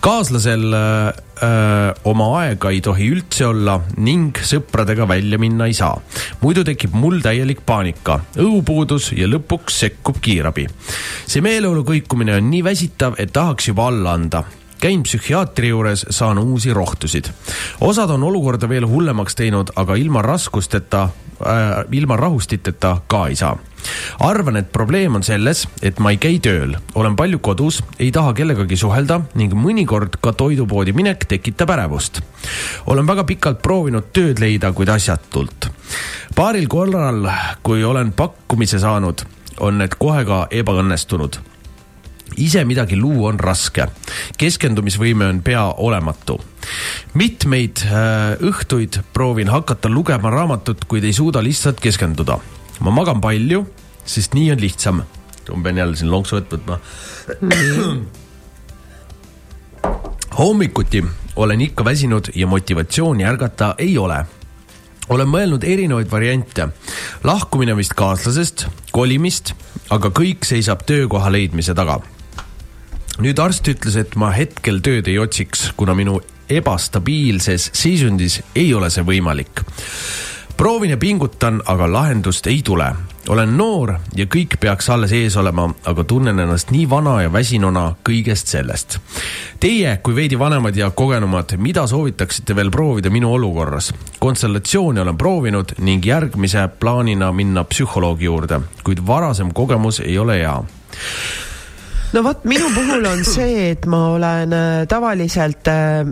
kaaslasel 0.00 0.72
öö, 0.72 1.08
äh, 1.08 1.94
oma 2.04 2.30
aega 2.40 2.70
ei 2.70 2.80
tohi 2.80 3.10
üldse 3.14 3.46
olla 3.46 3.80
ning 3.96 4.38
sõpradega 4.38 5.08
välja 5.08 5.38
minna 5.38 5.66
ei 5.66 5.74
saa. 5.74 6.00
muidu 6.40 6.64
tekib 6.64 6.94
mul 6.94 7.20
täielik 7.22 7.62
paanika, 7.66 8.20
õhupuudus 8.36 9.12
ja 9.16 9.28
lõpuks 9.30 9.80
sekkub 9.84 10.20
kiirabi. 10.20 10.66
see 11.26 11.40
meeleolu 11.40 11.84
kõikumine 11.84 12.36
on 12.36 12.50
nii 12.50 12.64
väsitav, 12.64 13.14
et 13.18 13.32
tahaks 13.32 13.68
juba 13.68 13.88
alla 13.88 14.18
anda 14.18 14.44
käin 14.84 15.02
psühhiaatri 15.02 15.68
juures, 15.68 16.06
saan 16.10 16.38
uusi 16.38 16.74
rohtusid. 16.74 17.30
osad 17.80 18.10
on 18.10 18.22
olukorda 18.22 18.68
veel 18.68 18.84
hullemaks 18.88 19.34
teinud, 19.34 19.70
aga 19.76 19.94
ilma 19.94 20.22
raskusteta 20.22 21.02
äh,, 21.02 21.84
ilma 21.92 22.16
rahustiteta 22.16 22.98
ka 23.08 23.26
ei 23.28 23.36
saa 23.36 23.56
arvan, 24.20 24.56
et 24.56 24.72
probleem 24.72 25.14
on 25.14 25.22
selles, 25.22 25.64
et 25.82 25.98
ma 26.00 26.12
ei 26.12 26.18
käi 26.20 26.38
tööl, 26.44 26.76
olen 26.94 27.16
palju 27.16 27.38
kodus, 27.44 27.80
ei 27.98 28.10
taha 28.12 28.32
kellegagi 28.36 28.76
suhelda 28.76 29.20
ning 29.40 29.56
mõnikord 29.56 30.18
ka 30.20 30.32
toidupoodi 30.32 30.92
minek 30.92 31.24
tekitab 31.28 31.70
ärevust. 31.70 32.20
olen 32.86 33.06
väga 33.06 33.24
pikalt 33.24 33.62
proovinud 33.62 34.12
tööd 34.12 34.40
leida, 34.40 34.72
kuid 34.72 34.88
asjatult. 34.88 35.70
paaril 36.34 36.68
korral, 36.68 37.30
kui 37.62 37.84
olen 37.84 38.12
pakkumise 38.12 38.78
saanud, 38.78 39.24
on 39.60 39.78
need 39.78 39.96
kohe 39.98 40.24
ka 40.24 40.46
ebaõnnestunud 40.50 41.53
ise 42.36 42.64
midagi 42.64 42.96
luua 42.96 43.28
on 43.32 43.40
raske, 43.40 43.86
keskendumisvõime 44.38 45.28
on 45.28 45.42
pea 45.42 45.64
olematu. 45.76 46.40
mitmeid 47.14 47.84
äh, 47.84 48.36
õhtuid 48.40 49.02
proovin 49.12 49.48
hakata 49.48 49.88
lugema 49.88 50.30
raamatut, 50.30 50.84
kuid 50.84 51.04
ei 51.04 51.12
suuda 51.12 51.42
lihtsalt 51.42 51.80
keskenduda. 51.80 52.38
ma 52.80 52.90
magan 52.90 53.20
palju, 53.20 53.66
sest 54.04 54.34
nii 54.34 54.52
on 54.52 54.60
lihtsam. 54.60 55.02
ma 55.54 55.62
pean 55.62 55.76
jälle 55.78 55.96
siin 55.96 56.10
lonksu 56.10 56.36
vett 56.36 56.52
võtma. 56.52 56.78
hommikuti 60.38 61.04
olen 61.36 61.60
ikka 61.60 61.84
väsinud 61.84 62.28
ja 62.34 62.46
motivatsiooni 62.46 63.24
ärgata 63.24 63.74
ei 63.78 63.98
ole 63.98 64.24
olen 65.08 65.28
mõelnud 65.28 65.64
erinevaid 65.68 66.08
variante, 66.10 66.68
lahkumine 67.24 67.76
vist 67.76 67.92
kaaslasest, 67.92 68.66
kolimist, 68.92 69.52
aga 69.92 70.08
kõik 70.08 70.48
seisab 70.48 70.86
töökoha 70.88 71.28
leidmise 71.32 71.74
taga 71.76 72.00
nüüd 73.22 73.38
arst 73.38 73.68
ütles, 73.70 73.96
et 74.00 74.16
ma 74.18 74.32
hetkel 74.34 74.80
tööd 74.82 75.08
ei 75.10 75.18
otsiks, 75.22 75.68
kuna 75.76 75.94
minu 75.94 76.20
ebastabiilses 76.50 77.70
seisundis 77.76 78.40
ei 78.56 78.74
ole 78.74 78.90
see 78.90 79.04
võimalik. 79.04 79.62
proovin 80.56 80.90
ja 80.90 80.96
pingutan, 80.96 81.62
aga 81.66 81.92
lahendust 81.92 82.46
ei 82.46 82.62
tule. 82.62 82.94
olen 83.28 83.56
noor 83.56 83.94
ja 84.14 84.26
kõik 84.26 84.56
peaks 84.60 84.90
alles 84.90 85.12
ees 85.12 85.36
olema, 85.36 85.74
aga 85.84 86.04
tunnen 86.04 86.38
ennast 86.38 86.70
nii 86.70 86.90
vana 86.90 87.22
ja 87.22 87.32
väsinuna 87.32 87.94
kõigest 88.04 88.46
sellest. 88.46 88.98
Teie 89.60 89.96
kui 90.02 90.14
veidi 90.14 90.38
vanemad 90.38 90.76
ja 90.76 90.90
kogenumad, 90.90 91.56
mida 91.56 91.86
soovitaksite 91.86 92.56
veel 92.56 92.70
proovida 92.70 93.10
minu 93.10 93.32
olukorras? 93.32 93.92
konstellatsiooni 94.18 95.00
olen 95.00 95.16
proovinud 95.16 95.72
ning 95.78 96.06
järgmise 96.06 96.68
plaanina 96.80 97.32
minna 97.32 97.64
psühholoogi 97.64 98.24
juurde, 98.24 98.60
kuid 98.84 99.06
varasem 99.06 99.52
kogemus 99.52 100.00
ei 100.00 100.18
ole 100.18 100.38
hea 100.38 100.62
no 102.14 102.22
vot, 102.22 102.44
minu 102.48 102.70
puhul 102.74 103.06
on 103.10 103.24
see, 103.26 103.70
et 103.72 103.86
ma 103.90 104.06
olen 104.14 104.54
äh, 104.54 104.84
tavaliselt 104.90 105.70
äh, 105.70 106.02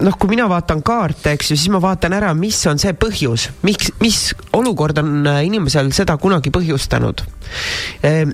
noh, 0.00 0.16
kui 0.16 0.30
mina 0.32 0.46
vaatan 0.50 0.82
kaarte, 0.86 1.34
eks 1.34 1.52
ju, 1.52 1.58
siis 1.58 1.72
ma 1.72 1.80
vaatan 1.82 2.14
ära, 2.16 2.32
mis 2.38 2.58
on 2.70 2.80
see 2.80 2.94
põhjus, 2.98 3.48
miks, 3.66 3.92
mis 4.02 4.20
olukord 4.56 5.02
on 5.02 5.26
äh, 5.28 5.42
inimesel 5.48 5.92
seda 5.96 6.16
kunagi 6.20 6.52
põhjustanud. 6.54 7.24
Ehm, 8.06 8.32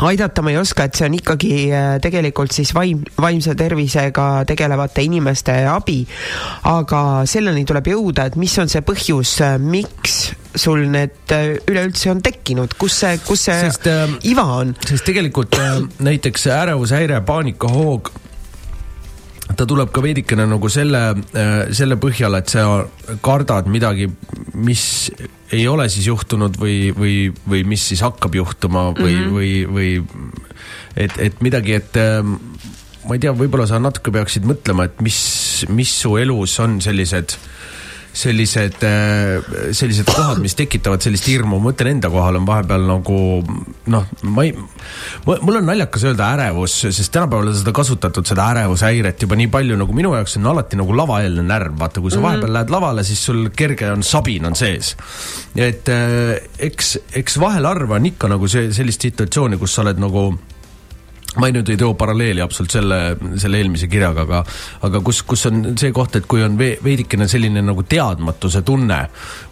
aidata 0.00 0.42
ma 0.42 0.52
ei 0.52 0.58
oska, 0.60 0.86
et 0.88 0.96
see 0.96 1.08
on 1.08 1.16
ikkagi 1.18 1.54
tegelikult 2.02 2.54
siis 2.54 2.72
vaim, 2.74 3.02
vaimse 3.20 3.54
tervisega 3.58 4.28
tegelevate 4.48 5.04
inimeste 5.04 5.58
abi. 5.68 6.00
aga 6.70 7.02
selleni 7.28 7.66
tuleb 7.68 7.92
jõuda, 7.92 8.30
et 8.30 8.38
mis 8.40 8.56
on 8.58 8.72
see 8.72 8.84
põhjus, 8.86 9.36
miks 9.60 10.22
sul 10.54 10.84
need 10.92 11.32
äh, 11.32 11.56
üleüldse 11.68 12.10
on 12.12 12.20
tekkinud, 12.24 12.76
kus 12.80 12.98
see, 13.02 13.18
kus 13.24 13.46
see 13.48 13.58
sest, 13.68 13.88
äh, 13.90 14.10
iva 14.28 14.44
on? 14.60 14.74
sest 14.88 15.06
tegelikult 15.08 15.56
äh, 15.58 15.78
näiteks 16.04 16.46
ärevushäire, 16.52 17.20
paanikahoog, 17.26 18.12
ta 19.58 19.66
tuleb 19.68 19.92
ka 19.94 20.02
veidikene 20.04 20.46
nagu 20.50 20.70
selle, 20.72 21.02
äh, 21.36 21.52
selle 21.74 21.98
põhjal, 22.00 22.36
et 22.38 22.52
sa 22.52 22.66
kardad 23.24 23.68
midagi, 23.70 24.08
mis 24.54 24.84
ei 25.52 25.66
ole 25.68 25.88
siis 25.92 26.06
juhtunud 26.08 26.56
või, 26.60 26.92
või, 26.96 27.16
või 27.48 27.64
mis 27.68 27.84
siis 27.92 28.02
hakkab 28.04 28.34
juhtuma 28.38 28.90
või 28.96 29.16
mm, 29.16 29.24
-hmm. 29.24 29.34
või, 29.36 29.52
või 29.66 29.90
et, 30.96 31.18
et 31.18 31.42
midagi, 31.44 31.76
et 31.80 32.00
äh, 32.00 32.22
ma 32.22 33.16
ei 33.16 33.22
tea, 33.22 33.34
võib-olla 33.36 33.66
sa 33.68 33.82
natuke 33.82 34.14
peaksid 34.14 34.46
mõtlema, 34.48 34.88
et 34.88 35.02
mis 35.04 35.20
mis 35.68 35.92
su 36.02 36.16
elus 36.20 36.58
on 36.62 36.80
sellised 36.82 37.36
sellised, 38.12 38.82
sellised 39.72 40.08
kohad, 40.08 40.40
mis 40.42 40.54
tekitavad 40.56 41.02
sellist 41.04 41.28
hirmu, 41.30 41.56
ma 41.56 41.70
mõtlen 41.70 41.94
enda 41.96 42.10
kohal 42.12 42.36
on 42.40 42.46
vahepeal 42.48 42.84
nagu 42.88 43.18
noh, 43.92 44.10
ma 44.28 44.44
ei, 44.44 44.52
mul 45.24 45.60
on 45.60 45.68
naljakas 45.70 46.04
öelda 46.10 46.28
ärevus, 46.36 46.76
sest 46.84 47.12
tänapäeval 47.14 47.52
on 47.52 47.56
seda 47.56 47.74
kasutatud, 47.76 48.28
seda 48.28 48.50
ärevushäiret 48.52 49.24
juba 49.24 49.38
nii 49.40 49.48
palju, 49.52 49.78
nagu 49.80 49.96
minu 49.96 50.12
jaoks 50.16 50.36
on 50.40 50.50
alati 50.52 50.80
nagu 50.80 50.96
lavaeelne 50.96 51.46
närv, 51.48 51.78
vaata, 51.80 52.04
kui 52.04 52.10
sa 52.10 52.18
mm 52.18 52.20
-hmm. 52.20 52.28
vahepeal 52.28 52.52
lähed 52.58 52.74
lavale, 52.76 53.04
siis 53.04 53.24
sul 53.24 53.48
kerge 53.56 53.90
on 53.90 54.02
sabin 54.02 54.44
on 54.44 54.56
sees. 54.56 54.96
et 55.56 55.88
eks, 56.58 56.98
eks 57.14 57.40
vahel 57.40 57.66
harva 57.66 57.94
on 57.94 58.06
ikka 58.06 58.28
nagu 58.28 58.48
see, 58.48 58.72
sellist 58.72 59.00
situatsiooni, 59.00 59.58
kus 59.58 59.74
sa 59.74 59.82
oled 59.82 59.98
nagu 59.98 60.38
ma 61.40 61.48
ei, 61.48 61.54
nüüd 61.56 61.70
ei 61.72 61.78
too 61.80 61.94
paralleeli 61.96 62.42
absoluutselt 62.44 62.82
selle, 62.82 63.36
selle 63.40 63.60
eelmise 63.62 63.88
kirjaga, 63.90 64.26
aga, 64.26 64.42
aga 64.88 65.00
kus, 65.04 65.22
kus 65.28 65.46
on 65.48 65.62
see 65.80 65.92
koht, 65.94 66.18
et 66.18 66.26
kui 66.28 66.42
on 66.44 66.58
veidikene 66.60 67.28
selline 67.30 67.62
nagu 67.64 67.84
teadmatuse 67.88 68.60
tunne 68.66 68.98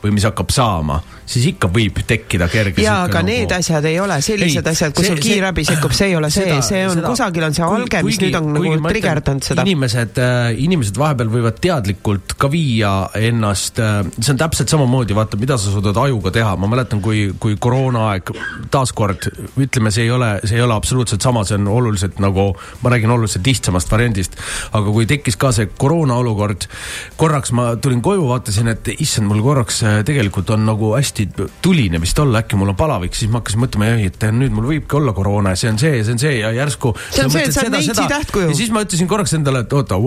või 0.03 0.13
mis 0.17 0.27
hakkab 0.29 0.53
saama, 0.53 0.99
siis 1.25 1.47
ikka 1.55 1.71
võib 1.73 2.03
tekkida 2.07 2.51
kerge. 2.53 2.83
ja, 2.85 3.01
aga 3.07 3.23
nagu... 3.23 3.31
need 3.31 3.55
asjad 3.57 3.89
ei 3.89 3.97
ole 4.03 4.19
sellised 4.25 4.67
ei, 4.67 4.75
asjad, 4.75 4.95
kus 4.97 5.09
sul 5.09 5.23
kiirabi 5.23 5.65
sekkub, 5.69 5.95
see 5.97 6.11
ei 6.11 6.19
ole 6.19 6.31
see, 6.35 6.59
see 6.67 6.83
on 6.89 6.99
seda, 6.99 7.15
kusagil 7.15 7.49
on 7.49 7.57
see 7.57 7.65
alge, 7.65 8.03
mis 8.07 8.21
nüüd 8.25 8.39
on 8.41 8.53
nagu 8.59 8.75
trigerdanud 8.91 9.49
seda. 9.49 9.65
inimesed 9.65 10.21
äh,, 10.21 10.51
inimesed 10.67 11.01
vahepeal 11.01 11.33
võivad 11.33 11.61
teadlikult 11.65 12.37
ka 12.41 12.53
viia 12.53 12.93
ennast 13.21 13.81
äh,, 13.81 14.03
see 14.19 14.35
on 14.35 14.43
täpselt 14.43 14.73
samamoodi, 14.73 15.17
vaata, 15.17 15.41
mida 15.41 15.57
sa 15.61 15.73
suudad 15.73 15.97
ajuga 16.05 16.35
teha, 16.35 16.53
ma 16.61 16.69
mäletan, 16.75 17.01
kui, 17.05 17.31
kui 17.41 17.57
koroonaaeg, 17.61 18.35
taaskord 18.75 19.31
ütleme, 19.57 19.95
see 19.95 20.09
ei 20.09 20.15
ole, 20.15 20.35
see 20.45 20.61
ei 20.61 20.67
ole 20.67 20.77
absoluutselt 20.77 21.25
sama, 21.25 21.47
see 21.49 21.57
on 21.57 21.70
oluliselt 21.73 22.21
nagu, 22.23 22.51
ma 22.83 22.93
räägin 22.93 23.11
oluliselt 23.15 23.47
lihtsamast 23.47 23.91
variandist. 23.91 24.37
aga 24.73 24.93
kui 24.93 25.07
tekkis 25.11 25.37
ka 25.41 25.53
see 25.57 25.69
koroona 25.79 26.17
olukord, 26.21 26.67
korraks 27.21 27.53
ma 27.57 27.75
tulin 27.83 28.03
koju, 28.05 28.27
vaatasin, 28.29 28.69
et 28.75 28.93
issand, 28.99 29.29
mul 29.31 29.43
korraks 29.45 29.83
äh, 29.87 29.99
tegelikult 30.07 30.51
on 30.55 30.65
nagu 30.69 30.95
hästi 30.97 31.29
tuline 31.63 32.01
vist 32.03 32.19
olla, 32.19 32.45
äkki 32.45 32.59
mul 32.61 32.75
on 32.75 32.79
palavik, 32.79 33.17
siis 33.17 33.31
ma 33.31 33.41
hakkasin 33.41 33.65
mõtlema, 33.65 33.91
et 34.07 34.29
nüüd 34.37 34.55
mul 34.55 34.71
võibki 34.73 34.99
olla 35.01 35.15
koroona 35.17 35.55
ja 35.55 35.61
see 35.63 35.73
on 35.73 35.81
see 35.81 35.97
ja 35.97 36.05
see 36.07 36.17
on 36.17 36.23
see 36.23 36.37
ja 36.39 36.53
järsku. 36.57 36.95
see 37.11 37.27
on 37.27 37.35
see, 37.35 37.45
et 37.49 37.57
sa 37.57 37.65
oled 37.65 37.77
neitsi 37.79 38.09
tähtkuju. 38.15 38.53
ja 38.53 38.59
siis 38.59 38.73
ma 38.75 38.85
ütlesin 38.87 39.11
korraks 39.11 39.35
endale, 39.39 39.65
et 39.67 39.77
oota, 39.77 39.99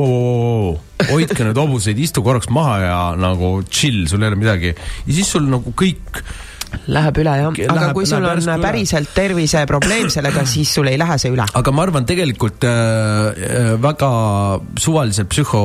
hoidke 1.10 1.46
nüüd 1.48 1.60
hobuseid, 1.60 2.00
istu 2.00 2.24
korraks 2.26 2.50
maha 2.54 2.80
ja 2.84 2.98
nagu 3.20 3.56
chill, 3.70 4.08
sul 4.12 4.24
ei 4.24 4.32
ole 4.32 4.40
midagi. 4.40 4.74
ja 5.08 5.14
siis 5.14 5.32
sul 5.36 5.48
nagu 5.50 5.76
kõik 5.78 6.24
Läheb 6.94 7.20
üle 7.24 7.34
jah, 7.40 7.50
aga 7.54 7.80
läheb, 7.80 7.96
kui 7.98 8.08
sul 8.10 8.28
on 8.28 8.54
päriselt 8.62 9.12
terviseprobleem 9.16 10.10
sellega, 10.14 10.46
siis 10.50 10.74
sul 10.76 10.92
ei 10.92 11.00
lähe 11.00 11.18
see 11.22 11.34
üle. 11.34 11.48
aga 11.54 11.76
ma 11.76 11.86
arvan, 11.88 12.08
tegelikult 12.10 12.68
äh, 12.68 12.72
äh 13.34 13.76
väga 13.84 14.14
suvalised 14.80 15.30
psühho 15.32 15.64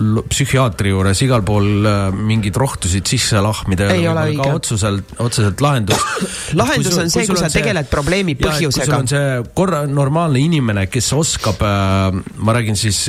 psühhiaatri 0.00 0.94
juures 0.94 1.20
igal 1.24 1.42
pool 1.44 1.84
äh, 1.84 1.98
mingeid 2.14 2.56
rohtusid 2.56 3.08
sisse 3.08 3.40
lahmida 3.44 3.90
ei 3.92 4.06
ole 4.08 4.30
õige. 4.32 4.48
otseselt, 4.56 5.12
otseselt 5.20 5.60
lahendus 5.60 6.00
lahendus 6.60 6.96
on 7.02 7.12
see, 7.12 7.26
kui 7.28 7.40
sa 7.40 7.50
tegeled 7.52 7.84
see, 7.84 7.92
probleemi 7.92 8.36
põhjusega. 8.40 8.86
kui 8.86 8.88
sul 8.88 8.96
on 8.96 9.10
see 9.12 9.52
korra 9.56 9.84
normaalne 9.90 10.40
inimene, 10.40 10.86
kes 10.92 11.12
oskab 11.16 11.60
äh,, 11.66 12.16
ma 12.40 12.56
räägin 12.56 12.80
siis 12.80 13.08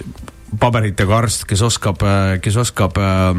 paberitega 0.59 1.16
arst, 1.22 1.45
kes 1.47 1.64
oskab, 1.64 2.03
äh, 2.03 2.38
kes 2.43 2.59
oskab 2.59 2.99
äh, 2.99 3.32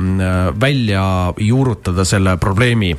välja 0.56 1.04
juurutada 1.36 2.06
selle 2.08 2.38
probleemi 2.40 2.94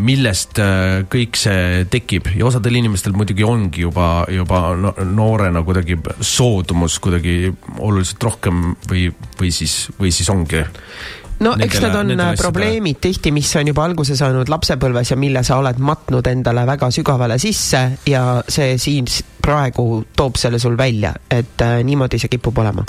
millest 0.00 0.58
äh, 0.62 1.02
kõik 1.12 1.36
see 1.36 1.84
tekib. 1.92 2.30
Ja 2.38 2.46
osadel 2.48 2.78
inimestel 2.80 3.16
muidugi 3.16 3.44
ongi 3.44 3.84
juba, 3.84 4.24
juba 4.32 4.62
noorena 5.04 5.64
kuidagi 5.66 5.98
soodumus 6.20 6.98
kuidagi 7.02 7.52
oluliselt 7.78 8.22
rohkem 8.22 8.70
või, 8.88 9.08
või 9.40 9.52
siis, 9.52 9.90
või 9.98 10.14
siis 10.14 10.30
ongi 10.32 10.62
no 11.42 11.52
nendele, 11.56 11.66
eks 11.68 11.82
need 11.82 11.98
on 11.98 12.14
äh, 12.14 12.32
probleemid 12.38 12.96
asjade... 12.96 13.08
tihti, 13.08 13.32
mis 13.34 13.50
on 13.56 13.72
juba 13.72 13.84
alguse 13.88 14.16
saanud 14.18 14.50
lapsepõlves 14.52 15.12
ja 15.12 15.18
mille 15.20 15.42
sa 15.46 15.58
oled 15.62 15.80
matnud 15.82 16.26
endale 16.30 16.64
väga 16.68 16.90
sügavale 16.94 17.38
sisse 17.42 17.82
ja 18.08 18.24
see 18.48 18.76
siin 18.78 19.08
praegu 19.42 20.04
toob 20.16 20.38
selle 20.38 20.62
sul 20.62 20.78
välja, 20.78 21.14
et 21.30 21.60
äh, 21.64 21.80
niimoodi 21.84 22.22
see 22.22 22.32
kipub 22.32 22.62
olema. 22.62 22.86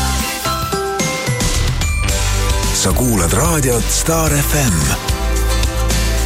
sa 2.84 2.92
kuulad 2.92 3.32
raadiot 3.32 3.86
Star 3.90 4.32
FM 4.32 5.23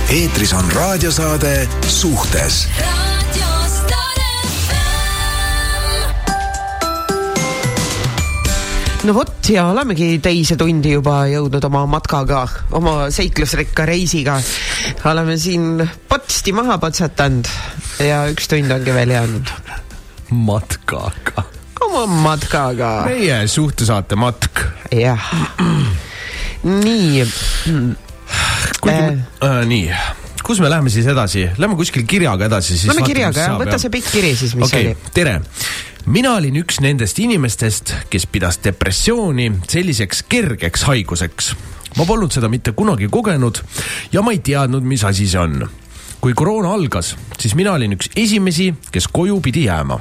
eetris 0.09 0.53
on 0.53 0.71
raadiosaade 0.71 1.67
Suhtes 1.87 2.67
no 9.03 9.13
vot 9.13 9.49
ja 9.51 9.65
olemegi 9.67 10.17
teise 10.23 10.55
tundi 10.59 10.93
juba 10.95 11.25
jõudnud 11.27 11.67
oma 11.67 11.83
matkaga, 11.91 12.45
oma 12.79 12.95
seiklusrikka 13.11 13.85
reisiga. 13.87 14.39
oleme 15.11 15.35
siin 15.37 15.83
potsti 16.07 16.55
maha 16.55 16.79
patsatanud 16.79 17.51
ja 18.07 18.23
üks 18.31 18.47
tund 18.47 18.71
ongi 18.71 18.95
veel 18.95 19.11
jäänud. 19.11 19.53
matkaga. 20.31 21.43
oma 21.83 22.07
matkaga. 22.31 22.95
meie 23.11 23.43
suhtesaate 23.47 24.15
matk. 24.15 24.67
jah. 24.95 25.31
nii 26.63 27.25
kuigi 28.81 29.03
äh, 29.03 29.19
äh, 29.43 29.59
nii 29.67 29.91
kus 30.47 30.61
me 30.63 30.69
läheme 30.71 30.89
siis 30.89 31.07
edasi, 31.11 31.43
lähme 31.59 31.75
kuskil 31.75 32.05
kirjaga 32.07 32.47
edasi. 32.47 32.77
Lähme 32.87 33.03
kirjaga 33.03 33.49
jah, 33.49 33.57
võta 33.59 33.79
see 33.81 33.91
pikk 33.91 34.11
kiri 34.13 34.31
siis, 34.39 34.53
mis 34.55 34.69
okay, 34.69 34.93
oli. 34.93 35.11
tere, 35.15 35.33
mina 36.07 36.37
olin 36.39 36.61
üks 36.61 36.79
nendest 36.83 37.19
inimestest, 37.19 37.91
kes 38.11 38.27
pidas 38.31 38.61
depressiooni 38.63 39.49
selliseks 39.67 40.23
kergeks 40.31 40.87
haiguseks. 40.87 41.55
ma 41.97 42.05
polnud 42.05 42.31
seda 42.31 42.47
mitte 42.47 42.71
kunagi 42.77 43.09
kogenud 43.11 43.59
ja 44.13 44.21
ma 44.21 44.31
ei 44.31 44.39
teadnud, 44.39 44.85
mis 44.87 45.03
asi 45.03 45.27
see 45.27 45.41
on. 45.41 45.67
kui 46.21 46.33
koroona 46.33 46.71
algas, 46.73 47.15
siis 47.39 47.55
mina 47.55 47.75
olin 47.75 47.97
üks 47.99 48.09
esimesi, 48.15 48.73
kes 48.91 49.07
koju 49.11 49.41
pidi 49.41 49.67
jääma 49.67 49.99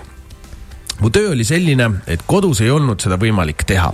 mu 1.01 1.11
töö 1.11 1.32
oli 1.32 1.44
selline, 1.44 1.90
et 2.07 2.22
kodus 2.26 2.61
ei 2.64 2.70
olnud 2.70 3.01
seda 3.03 3.18
võimalik 3.20 3.64
teha. 3.66 3.92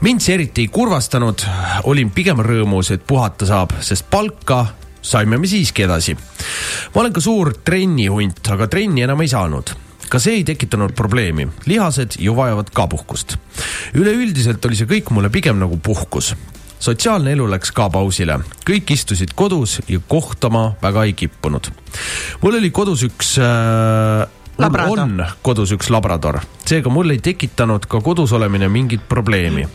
mind 0.00 0.20
see 0.24 0.34
eriti 0.34 0.66
ei 0.66 0.72
kurvastanud, 0.72 1.44
olin 1.90 2.10
pigem 2.10 2.42
rõõmus, 2.42 2.90
et 2.94 3.06
puhata 3.06 3.46
saab, 3.46 3.76
sest 3.80 4.08
palka 4.10 4.66
saime 5.04 5.38
me 5.38 5.46
siiski 5.46 5.84
edasi. 5.84 6.16
ma 6.94 7.00
olen 7.00 7.12
ka 7.12 7.20
suur 7.20 7.54
trennihunt, 7.64 8.42
aga 8.50 8.68
trenni 8.68 9.06
enam 9.06 9.20
ei 9.20 9.28
saanud 9.28 9.74
ka 10.14 10.20
see 10.22 10.38
ei 10.38 10.44
tekitanud 10.46 10.92
probleemi, 10.94 11.48
lihased 11.66 12.18
ju 12.22 12.36
vajavad 12.36 12.70
ka 12.70 12.86
puhkust. 12.86 13.36
üleüldiselt 13.94 14.64
oli 14.66 14.76
see 14.78 14.86
kõik 14.86 15.10
mulle 15.10 15.30
pigem 15.30 15.58
nagu 15.58 15.76
puhkus. 15.76 16.34
sotsiaalne 16.78 17.32
elu 17.32 17.48
läks 17.50 17.72
ka 17.72 17.88
pausile, 17.90 18.38
kõik 18.68 18.92
istusid 18.94 19.34
kodus 19.34 19.80
ja 19.88 19.98
kohtama 20.08 20.74
väga 20.82 21.04
ei 21.04 21.12
kippunud. 21.12 21.70
mul 22.42 22.60
oli 22.60 22.70
kodus 22.70 23.02
üks 23.02 23.38
äh, 23.38 24.28
Labrador. 24.58 25.00
on 25.00 25.24
kodus 25.42 25.72
üks 25.74 25.90
labrador, 25.90 26.38
seega 26.66 26.90
mul 26.92 27.10
ei 27.10 27.18
tekitanud 27.18 27.88
ka 27.90 28.00
kodus 28.04 28.32
olemine 28.32 28.68
mingit 28.68 29.08
probleemi. 29.08 29.66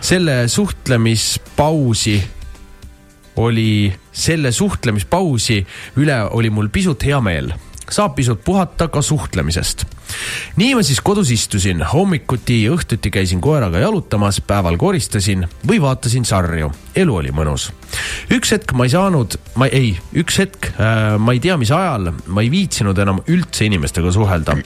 selle 0.00 0.48
suhtlemispausi 0.48 2.18
oli, 3.38 3.94
selle 4.12 4.52
suhtlemispausi 4.52 5.60
üle 5.96 6.22
oli 6.30 6.50
mul 6.50 6.68
pisut 6.74 7.04
hea 7.06 7.20
meel 7.22 7.52
saab 7.90 8.14
pisut 8.16 8.44
puhata 8.44 8.88
ka 8.88 9.02
suhtlemisest. 9.02 9.84
nii 10.56 10.74
ma 10.74 10.82
siis 10.82 11.00
kodus 11.04 11.30
istusin, 11.30 11.82
hommikuti 11.92 12.62
ja 12.62 12.72
õhtuti 12.76 13.10
käisin 13.12 13.40
koeraga 13.44 13.82
jalutamas, 13.82 14.40
päeval 14.40 14.78
koristasin 14.80 15.46
või 15.68 15.80
vaatasin 15.82 16.24
sarju. 16.24 16.70
elu 16.96 17.16
oli 17.16 17.32
mõnus. 17.32 17.70
üks 18.30 18.52
hetk 18.52 18.72
ma 18.72 18.84
ei 18.88 18.94
saanud, 18.94 19.38
ma 19.54 19.66
ei, 19.66 19.96
üks 20.16 20.38
hetk 20.38 20.70
äh, 20.74 21.18
ma 21.18 21.32
ei 21.36 21.40
tea, 21.40 21.56
mis 21.56 21.72
ajal, 21.72 22.12
ma 22.26 22.44
ei 22.44 22.50
viitsinud 22.50 22.98
enam 22.98 23.20
üldse 23.26 23.68
inimestega 23.68 24.12
suhelda. 24.12 24.56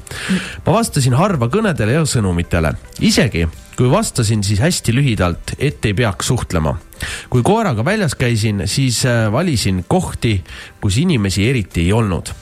ma 0.67 0.79
vastasin 0.79 1.19
harva 1.19 1.49
kõnedele 1.53 1.99
ja 1.99 2.07
sõnumitele, 2.07 2.75
isegi 3.01 3.49
kui 3.77 3.91
vastasin, 3.91 4.45
siis 4.45 4.61
hästi 4.61 4.93
lühidalt, 4.95 5.55
et 5.59 5.85
ei 5.85 5.95
peaks 5.95 6.27
suhtlema. 6.27 6.77
kui 7.31 7.43
koeraga 7.43 7.85
väljas 7.85 8.15
käisin, 8.15 8.63
siis 8.67 9.07
äh, 9.07 9.33
valisin 9.33 9.85
kohti, 9.89 10.45
kus 10.81 10.97
inimesi 10.99 11.49
eriti 11.49 11.81
ei 11.81 11.93
olnud 11.93 12.35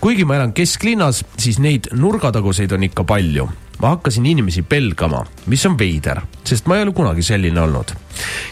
kuigi 0.00 0.24
ma 0.24 0.38
elan 0.38 0.52
kesklinnas, 0.52 1.24
siis 1.38 1.58
neid 1.58 1.90
nurgataguseid 1.92 2.72
on 2.72 2.88
ikka 2.90 3.04
palju. 3.04 3.48
ma 3.82 3.88
hakkasin 3.96 4.26
inimesi 4.26 4.62
pelgama, 4.62 5.24
mis 5.50 5.66
on 5.66 5.74
veider, 5.78 6.20
sest 6.46 6.68
ma 6.70 6.76
ei 6.76 6.84
ole 6.86 6.92
kunagi 6.94 7.22
selline 7.22 7.60
olnud. 7.60 7.92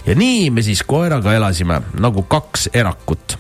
ja 0.07 0.15
nii 0.15 0.51
me 0.51 0.63
siis 0.63 0.83
koeraga 0.83 1.35
elasime 1.35 1.81
nagu 2.01 2.23
kaks 2.23 2.69
erakut 2.75 3.39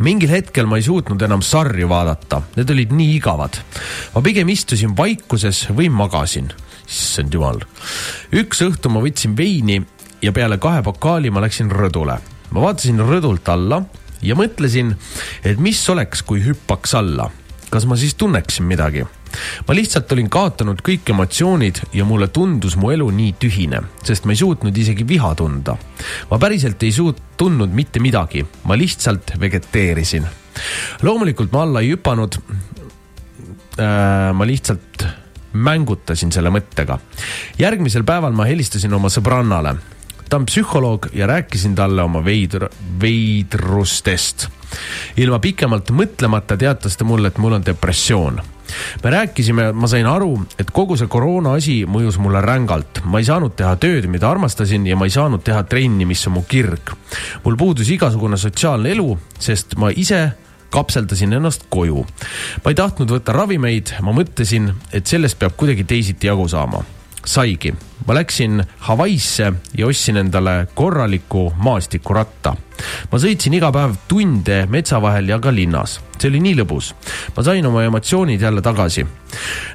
mingil 0.00 0.32
hetkel 0.32 0.66
ma 0.66 0.78
ei 0.80 0.84
suutnud 0.84 1.20
enam 1.22 1.42
sarju 1.44 1.88
vaadata, 1.88 2.40
need 2.56 2.70
olid 2.72 2.92
nii 2.96 3.14
igavad. 3.18 3.60
ma 4.14 4.22
pigem 4.24 4.48
istusin 4.48 4.96
vaikuses 4.96 5.68
või 5.70 5.90
magasin. 5.92 6.50
issand 6.88 7.34
jumal. 7.34 7.60
üks 8.32 8.62
õhtu 8.64 8.90
ma 8.90 9.02
võtsin 9.04 9.36
veini 9.36 9.80
ja 10.22 10.32
peale 10.32 10.58
kahe 10.58 10.82
pokaali 10.82 11.30
ma 11.30 11.44
läksin 11.44 11.70
rõdule. 11.70 12.18
ma 12.50 12.60
vaatasin 12.60 12.98
rõdult 12.98 13.48
alla 13.48 13.82
ja 14.22 14.36
mõtlesin, 14.38 14.94
et 15.44 15.60
mis 15.60 15.80
oleks, 15.92 16.22
kui 16.26 16.42
hüppaks 16.44 16.94
alla. 16.98 17.30
kas 17.70 17.86
ma 17.86 17.96
siis 17.96 18.14
tunneksin 18.18 18.66
midagi? 18.66 19.04
ma 19.68 19.74
lihtsalt 19.74 20.10
olin 20.12 20.30
kaotanud 20.30 20.80
kõik 20.82 21.12
emotsioonid 21.12 21.80
ja 21.94 22.04
mulle 22.04 22.28
tundus 22.34 22.76
mu 22.76 22.90
elu 22.90 23.06
nii 23.14 23.34
tühine, 23.38 23.82
sest 24.02 24.26
ma 24.26 24.34
ei 24.34 24.40
suutnud 24.40 24.76
isegi 24.76 25.06
viha 25.08 25.34
tunda. 25.38 25.76
ma 26.30 26.38
päriselt 26.38 26.82
ei 26.82 26.92
suut-, 26.92 27.22
tundnud 27.36 27.72
mitte 27.74 28.02
midagi, 28.02 28.44
ma 28.64 28.78
lihtsalt 28.78 29.36
vegeteerisin. 29.40 30.26
loomulikult 31.02 31.52
ma 31.52 31.62
alla 31.62 31.80
ei 31.80 31.94
hüpanud 31.94 32.40
äh,. 33.78 34.32
ma 34.34 34.46
lihtsalt 34.46 35.06
mängutasin 35.52 36.32
selle 36.32 36.50
mõttega. 36.50 36.98
järgmisel 37.58 38.04
päeval 38.04 38.34
ma 38.34 38.44
helistasin 38.50 38.94
oma 38.94 39.08
sõbrannale 39.08 39.76
ta 40.30 40.38
on 40.38 40.46
psühholoog 40.46 41.10
ja 41.12 41.26
rääkisin 41.26 41.74
talle 41.74 42.02
oma 42.02 42.22
veidr-, 42.22 42.70
veidrustest. 43.02 44.48
ilma 45.16 45.38
pikemalt 45.42 45.90
mõtlemata 45.90 46.56
teatas 46.56 46.96
ta 46.96 47.04
mulle, 47.04 47.28
et 47.28 47.38
mul 47.38 47.58
on 47.58 47.66
depressioon 47.66 48.40
me 49.04 49.10
rääkisime, 49.10 49.72
ma 49.72 49.88
sain 49.90 50.06
aru, 50.06 50.34
et 50.58 50.70
kogu 50.70 50.96
see 50.98 51.10
koroona 51.10 51.56
asi 51.58 51.80
mõjus 51.90 52.18
mulle 52.22 52.42
rängalt. 52.44 53.02
ma 53.04 53.18
ei 53.18 53.26
saanud 53.26 53.56
teha 53.56 53.74
tööd, 53.76 54.06
mida 54.06 54.30
armastasin 54.30 54.86
ja 54.86 54.96
ma 54.96 55.08
ei 55.08 55.14
saanud 55.14 55.42
teha 55.42 55.62
trenni, 55.62 56.06
mis 56.06 56.26
on 56.26 56.38
mu 56.38 56.44
kirg. 56.48 56.94
mul 57.44 57.56
puudus 57.56 57.90
igasugune 57.90 58.36
sotsiaalne 58.36 58.92
elu, 58.94 59.18
sest 59.38 59.74
ma 59.76 59.90
ise 59.90 60.32
kapseldasin 60.70 61.32
ennast 61.32 61.66
koju. 61.68 62.06
ma 62.64 62.70
ei 62.70 62.74
tahtnud 62.78 63.10
võtta 63.10 63.34
ravimeid, 63.34 63.96
ma 64.02 64.14
mõtlesin, 64.14 64.72
et 64.92 65.06
sellest 65.06 65.38
peab 65.38 65.56
kuidagi 65.56 65.84
teisiti 65.84 66.26
jagu 66.30 66.48
saama. 66.48 66.84
Saigi, 67.24 67.74
ma 68.06 68.14
läksin 68.14 68.62
Hawaii'sse 68.88 69.52
ja 69.78 69.86
ostsin 69.86 70.16
endale 70.16 70.66
korraliku 70.74 71.50
maastikuratta 71.56 72.56
ma 73.10 73.20
sõitsin 73.20 73.54
iga 73.56 73.70
päev 73.74 73.96
tunde 74.08 74.62
metsa 74.70 75.00
vahel 75.02 75.28
ja 75.30 75.38
ka 75.42 75.52
linnas, 75.54 75.98
see 76.16 76.30
oli 76.30 76.42
nii 76.44 76.60
lõbus. 76.62 76.92
ma 77.36 77.44
sain 77.44 77.66
oma 77.66 77.84
emotsioonid 77.84 78.40
jälle 78.40 78.62
tagasi. 78.62 79.06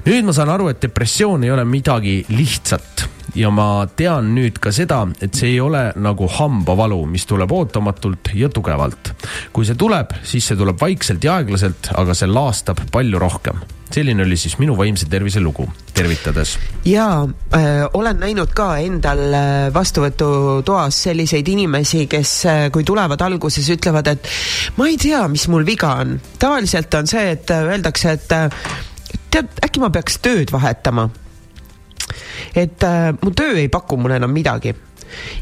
nüüd 0.05 0.25
ma 0.25 0.33
saan 0.33 0.49
aru, 0.49 0.69
et 0.69 0.81
depressioon 0.81 1.43
ei 1.43 1.51
ole 1.51 1.65
midagi 1.65 2.25
lihtsat 2.29 3.09
ja 3.35 3.51
ma 3.51 3.85
tean 3.95 4.33
nüüd 4.35 4.59
ka 4.63 4.71
seda, 4.75 5.03
et 5.21 5.35
see 5.35 5.55
ei 5.55 5.61
ole 5.63 5.87
nagu 5.99 6.27
hambavalu, 6.37 7.01
mis 7.11 7.27
tuleb 7.29 7.51
ootamatult 7.51 8.33
ja 8.33 8.49
tugevalt. 8.49 9.13
kui 9.53 9.65
see 9.65 9.75
tuleb, 9.75 10.17
siis 10.23 10.47
see 10.47 10.59
tuleb 10.59 10.79
vaikselt 10.81 11.23
ja 11.23 11.39
aeglaselt, 11.39 11.91
aga 11.95 12.15
see 12.17 12.31
laastab 12.31 12.85
palju 12.91 13.19
rohkem 13.19 13.63
selline 13.95 14.23
oli 14.25 14.37
siis 14.37 14.57
minu 14.59 14.75
vaimse 14.77 15.05
tervise 15.09 15.39
lugu, 15.39 15.67
tervitades. 15.93 16.57
ja 16.85 17.27
äh, 17.55 17.85
olen 17.93 18.19
näinud 18.19 18.51
ka 18.55 18.77
endal 18.83 19.21
äh, 19.33 19.73
vastuvõtutoas 19.73 21.03
selliseid 21.07 21.47
inimesi, 21.47 22.05
kes 22.11 22.33
äh, 22.49 22.63
kui 22.73 22.83
tulevad 22.83 23.21
alguses, 23.21 23.69
ütlevad, 23.77 24.09
et 24.11 24.31
ma 24.77 24.89
ei 24.89 24.97
tea, 25.01 25.21
mis 25.31 25.47
mul 25.47 25.65
viga 25.67 25.95
on. 26.01 26.17
tavaliselt 26.39 26.93
on 26.93 27.07
see, 27.07 27.29
et 27.37 27.51
äh, 27.53 27.67
öeldakse, 27.75 28.17
et 28.17 28.35
äh, 28.35 28.65
tead, 29.31 29.53
äkki 29.63 29.83
ma 29.83 29.91
peaks 29.93 30.19
tööd 30.23 30.51
vahetama. 30.55 31.09
Et 32.55 32.83
äh, 32.83 33.13
mu 33.21 33.31
töö 33.35 33.57
ei 33.59 33.69
paku 33.69 33.97
mulle 33.97 34.19
enam 34.21 34.33
midagi 34.33 34.75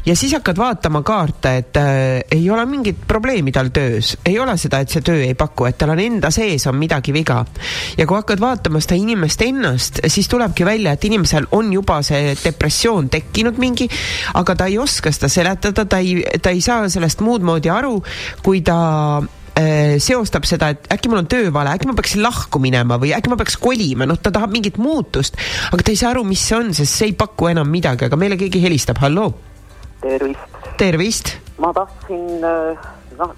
ja 0.06 0.16
siis 0.16 0.32
hakkad 0.32 0.58
vaatama 0.58 1.02
kaarte, 1.02 1.56
et 1.56 1.76
äh, 1.76 1.86
ei 2.30 2.50
ole 2.50 2.66
mingit 2.66 3.04
probleemi 3.08 3.52
tal 3.52 3.70
töös, 3.74 4.14
ei 4.26 4.38
ole 4.38 4.56
seda, 4.60 4.80
et 4.80 4.92
see 4.92 5.04
töö 5.04 5.22
ei 5.24 5.34
paku, 5.38 5.68
et 5.68 5.78
tal 5.78 5.94
on 5.94 6.00
enda 6.00 6.30
sees 6.34 6.66
on 6.70 6.78
midagi 6.78 7.12
viga. 7.12 7.44
ja 7.98 8.06
kui 8.06 8.16
hakkad 8.16 8.40
vaatama 8.40 8.80
seda 8.80 8.98
inimest 9.00 9.42
ennast, 9.42 10.00
siis 10.06 10.28
tulebki 10.28 10.66
välja, 10.66 10.92
et 10.92 11.04
inimesel 11.04 11.48
on 11.52 11.72
juba 11.72 12.00
see 12.02 12.34
depressioon 12.44 13.08
tekkinud 13.10 13.58
mingi, 13.58 13.88
aga 14.34 14.56
ta 14.56 14.66
ei 14.70 14.78
oska 14.78 15.12
seda 15.12 15.28
seletada, 15.28 15.84
ta 15.84 15.98
ei, 15.98 16.20
ta 16.42 16.50
ei 16.50 16.60
saa 16.60 16.88
sellest 16.88 17.24
muud 17.24 17.44
moodi 17.44 17.72
aru, 17.72 17.96
kui 18.42 18.62
ta 18.66 18.78
seostab 19.54 20.46
seda, 20.48 20.72
et 20.74 20.88
äkki 20.90 21.10
mul 21.10 21.20
on 21.20 21.30
töövale, 21.30 21.70
äkki 21.76 21.86
ma 21.86 21.94
peaksin 21.94 22.24
lahku 22.24 22.58
minema 22.58 22.98
või 22.98 23.12
äkki 23.14 23.30
ma 23.30 23.38
peaks 23.38 23.54
kolima, 23.62 24.08
noh, 24.08 24.18
ta 24.18 24.32
tahab 24.34 24.50
mingit 24.50 24.80
muutust, 24.82 25.38
aga 25.70 25.78
ta 25.78 25.94
ei 25.94 26.00
saa 26.00 26.10
aru, 26.10 26.24
mis 26.26 26.42
see 26.42 26.58
on, 26.58 26.72
sest 26.74 26.90
see 26.90 27.12
ei 27.12 27.18
paku 27.18 27.52
enam 27.52 27.70
midagi, 27.70 28.08
aga 28.08 28.18
meile 28.18 28.38
keegi 28.40 28.62
helistab, 28.64 28.98
halloo 29.04 29.30
tervist. 30.04 30.40
tervist. 30.76 31.26
ma 31.58 31.72
tahtsin, 31.72 32.44
äh, 32.44 32.78
noh, 33.18 33.34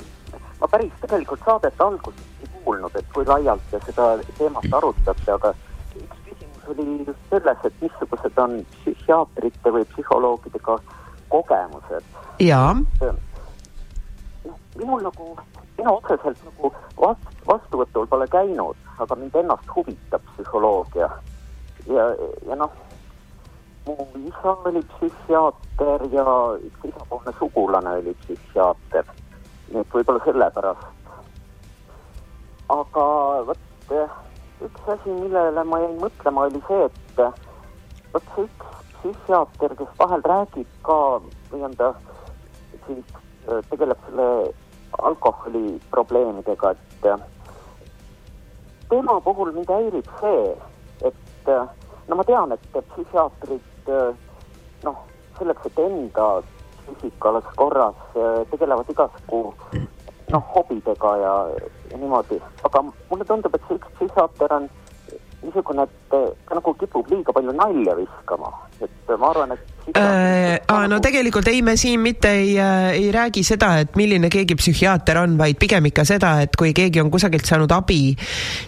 ma 0.60 0.68
päris 0.68 0.92
tegelikult 1.00 1.40
saadet 1.44 1.80
alguses 1.80 2.20
ei 2.42 2.48
kuulnud, 2.64 2.96
et 2.98 3.06
kui 3.14 3.26
laialt 3.28 3.62
te 3.70 3.80
seda 3.86 4.08
teemat 4.38 4.66
arutate, 4.78 5.28
aga 5.32 5.52
üks 6.00 6.22
küsimus 6.26 6.70
oli 6.72 6.86
just 7.06 7.30
selles, 7.30 7.62
et 7.68 7.84
missugused 7.84 8.40
on 8.44 8.58
psühhiaatrite 8.72 9.74
või 9.76 9.86
psühholoogidega 9.92 10.78
kogemused. 11.34 12.10
jaa. 12.42 12.72
noh, 12.74 14.58
minul 14.80 15.06
nagu, 15.06 15.36
mina 15.78 15.92
otseselt 15.92 16.42
nagu 16.44 16.72
vast, 17.00 17.30
vastuvõtul 17.46 18.06
pole 18.10 18.26
käinud, 18.32 18.76
aga 18.98 19.18
mind 19.20 19.34
ennast 19.42 19.70
huvitab 19.76 20.22
psühholoogia. 20.32 21.10
ja, 21.86 22.04
ja 22.48 22.56
noh 22.56 22.72
mu 23.86 24.06
isa 24.26 24.52
oli 24.66 24.82
psühhiaater 24.82 26.06
ja 26.10 26.24
üks 26.58 26.88
isapoolne 26.88 27.32
sugulane 27.38 27.90
oli 28.00 28.14
psühhiaater. 28.22 29.04
nii 29.70 29.80
et 29.82 29.94
võib-olla 29.94 30.22
sellepärast. 30.24 31.12
aga 32.74 33.04
vot 33.50 33.94
üks 34.66 34.88
asi, 34.94 35.10
millele 35.10 35.64
ma 35.64 35.78
jäin 35.84 35.98
mõtlema, 36.02 36.48
oli 36.48 36.62
see, 36.66 36.88
et 36.90 37.22
vot 38.14 38.34
see 38.34 38.48
üks 38.48 38.82
psühhiaater, 38.96 39.76
kes 39.78 39.96
vahel 39.98 40.26
räägib 40.32 40.76
ka 40.82 41.00
või 41.52 41.64
on 41.70 41.78
ta 41.78 41.92
siis 42.86 43.16
tegeleb 43.70 44.02
selle 44.08 44.30
alkoholi 45.02 45.80
probleemidega, 45.90 46.70
et 46.70 47.08
tema 48.88 49.20
puhul 49.20 49.52
mind 49.52 49.70
häirib 49.70 50.10
see, 50.20 50.42
et 51.10 51.50
no 52.08 52.16
ma 52.16 52.24
tean, 52.24 52.52
et 52.52 52.68
psühhiaatrid 52.94 53.74
Äh, 53.88 54.14
noh, 54.82 54.96
selleks, 55.38 55.66
et 55.68 55.76
enda 55.78 56.24
psüühika 56.42 57.30
oleks 57.30 57.52
korras, 57.54 57.98
äh, 58.18 58.40
tegelevad 58.50 58.88
igasugu 58.90 59.42
noh, 60.32 60.42
hobidega 60.54 61.12
ja, 61.22 61.34
ja 61.92 62.00
niimoodi, 62.00 62.40
aga 62.66 62.82
mulle 62.82 63.26
tundub, 63.28 63.54
et 63.54 63.68
see 63.68 63.78
üks 63.78 63.92
psühhiaater 63.94 64.54
on 64.56 64.66
niisugune, 65.46 65.86
et 65.86 66.12
ta 66.12 66.58
nagu 66.58 66.74
kipub 66.80 67.08
liiga 67.12 67.34
palju 67.36 67.54
nalja 67.56 67.96
viskama, 67.98 68.52
et 68.82 69.16
ma 69.16 69.32
arvan, 69.32 69.56
et 69.56 69.76
Äh, 69.86 70.58
aa, 70.66 70.88
no 70.90 70.96
tegelikult 70.98 71.46
ei, 71.46 71.60
me 71.62 71.76
siin 71.78 72.00
mitte 72.02 72.32
ei 72.34 72.56
äh,, 72.58 72.88
ei 72.98 73.12
räägi 73.14 73.44
seda, 73.46 73.68
et 73.84 73.94
milline 73.94 74.26
keegi 74.32 74.56
psühhiaater 74.58 75.20
on, 75.20 75.36
vaid 75.38 75.60
pigem 75.62 75.86
ikka 75.92 76.02
seda, 76.08 76.32
et 76.42 76.56
kui 76.58 76.72
keegi 76.74 76.98
on 77.04 77.10
kusagilt 77.12 77.46
saanud 77.46 77.70
abi, 77.70 78.00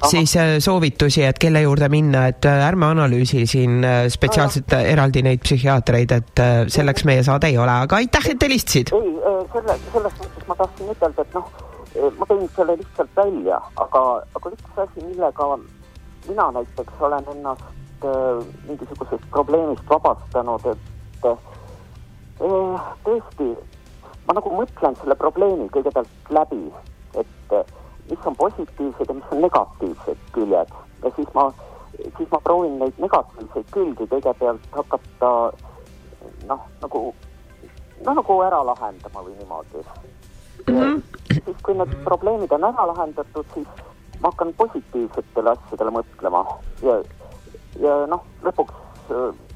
siis 0.06 0.36
äh, 0.38 0.52
soovitusi, 0.62 1.24
et 1.26 1.40
kelle 1.42 1.64
juurde 1.64 1.88
minna, 1.90 2.28
et 2.30 2.46
äh, 2.46 2.62
ärme 2.68 2.86
analüüsi 2.92 3.48
siin 3.50 3.82
äh, 3.82 4.04
spetsiaalselt 4.14 4.76
no, 4.76 4.82
eraldi 4.92 5.24
neid 5.26 5.42
psühhiaatreid, 5.42 6.14
et 6.20 6.44
äh, 6.44 6.60
selleks 6.70 7.02
meie 7.08 7.24
saade 7.26 7.50
ei 7.50 7.58
ole, 7.58 7.74
aga 7.88 7.98
aitäh, 7.98 8.30
et 8.36 8.46
helistasid. 8.46 8.94
ei, 8.94 9.10
selle, 9.56 9.78
selles 9.90 10.20
mõttes 10.22 10.46
ma 10.52 10.58
tahtsin 10.62 10.94
ütelda, 10.94 11.26
et 11.26 11.34
noh, 11.34 11.50
ma 12.20 12.30
tõin 12.30 12.46
selle 12.54 12.78
lihtsalt 12.78 13.18
välja, 13.18 13.58
aga, 13.88 14.04
aga 14.38 14.54
üks 14.54 14.82
asi, 14.86 15.02
millega 15.02 15.50
mina 16.28 16.50
näiteks 16.52 17.00
olen 17.00 17.24
ennast 17.32 18.04
äh, 18.04 18.46
mingisugusest 18.68 19.30
probleemist 19.30 19.90
vabastanud, 19.90 20.66
et 20.66 20.88
et 21.24 22.44
eh, 22.46 22.82
tõesti, 23.06 23.48
ma 24.26 24.36
nagu 24.38 24.52
mõtlen 24.54 24.96
selle 25.00 25.16
probleemi 25.18 25.68
kõigepealt 25.74 26.32
läbi, 26.34 26.60
et 27.18 27.54
eh, 27.56 27.72
mis 28.10 28.28
on 28.28 28.36
positiivsed 28.38 29.08
ja 29.10 29.16
mis 29.16 29.32
on 29.34 29.42
negatiivsed 29.42 30.28
küljed 30.36 30.74
ja 31.04 31.12
siis 31.16 31.32
ma, 31.34 31.48
siis 31.96 32.30
ma 32.30 32.40
proovin 32.44 32.78
neid 32.80 33.00
negatiivseid 33.02 33.72
külgi 33.74 34.06
kõigepealt 34.14 34.70
hakata 34.76 35.32
noh, 36.48 36.62
nagu, 36.82 37.02
noh 38.06 38.18
nagu 38.20 38.40
ära 38.46 38.62
lahendama 38.70 39.26
või 39.26 39.36
niimoodi 39.40 39.82
mm. 39.82 40.78
-hmm. 40.78 41.02
siis, 41.34 41.60
kui 41.62 41.76
need 41.76 41.94
probleemid 42.06 42.52
on 42.54 42.70
ära 42.70 42.86
lahendatud, 42.92 43.46
siis 43.54 43.68
ma 44.20 44.30
hakkan 44.30 44.52
positiivsetele 44.58 45.54
asjadele 45.54 45.94
mõtlema 45.94 46.44
ja, 46.82 46.98
ja 47.82 47.98
noh, 48.10 48.24
lõpuks 48.46 48.74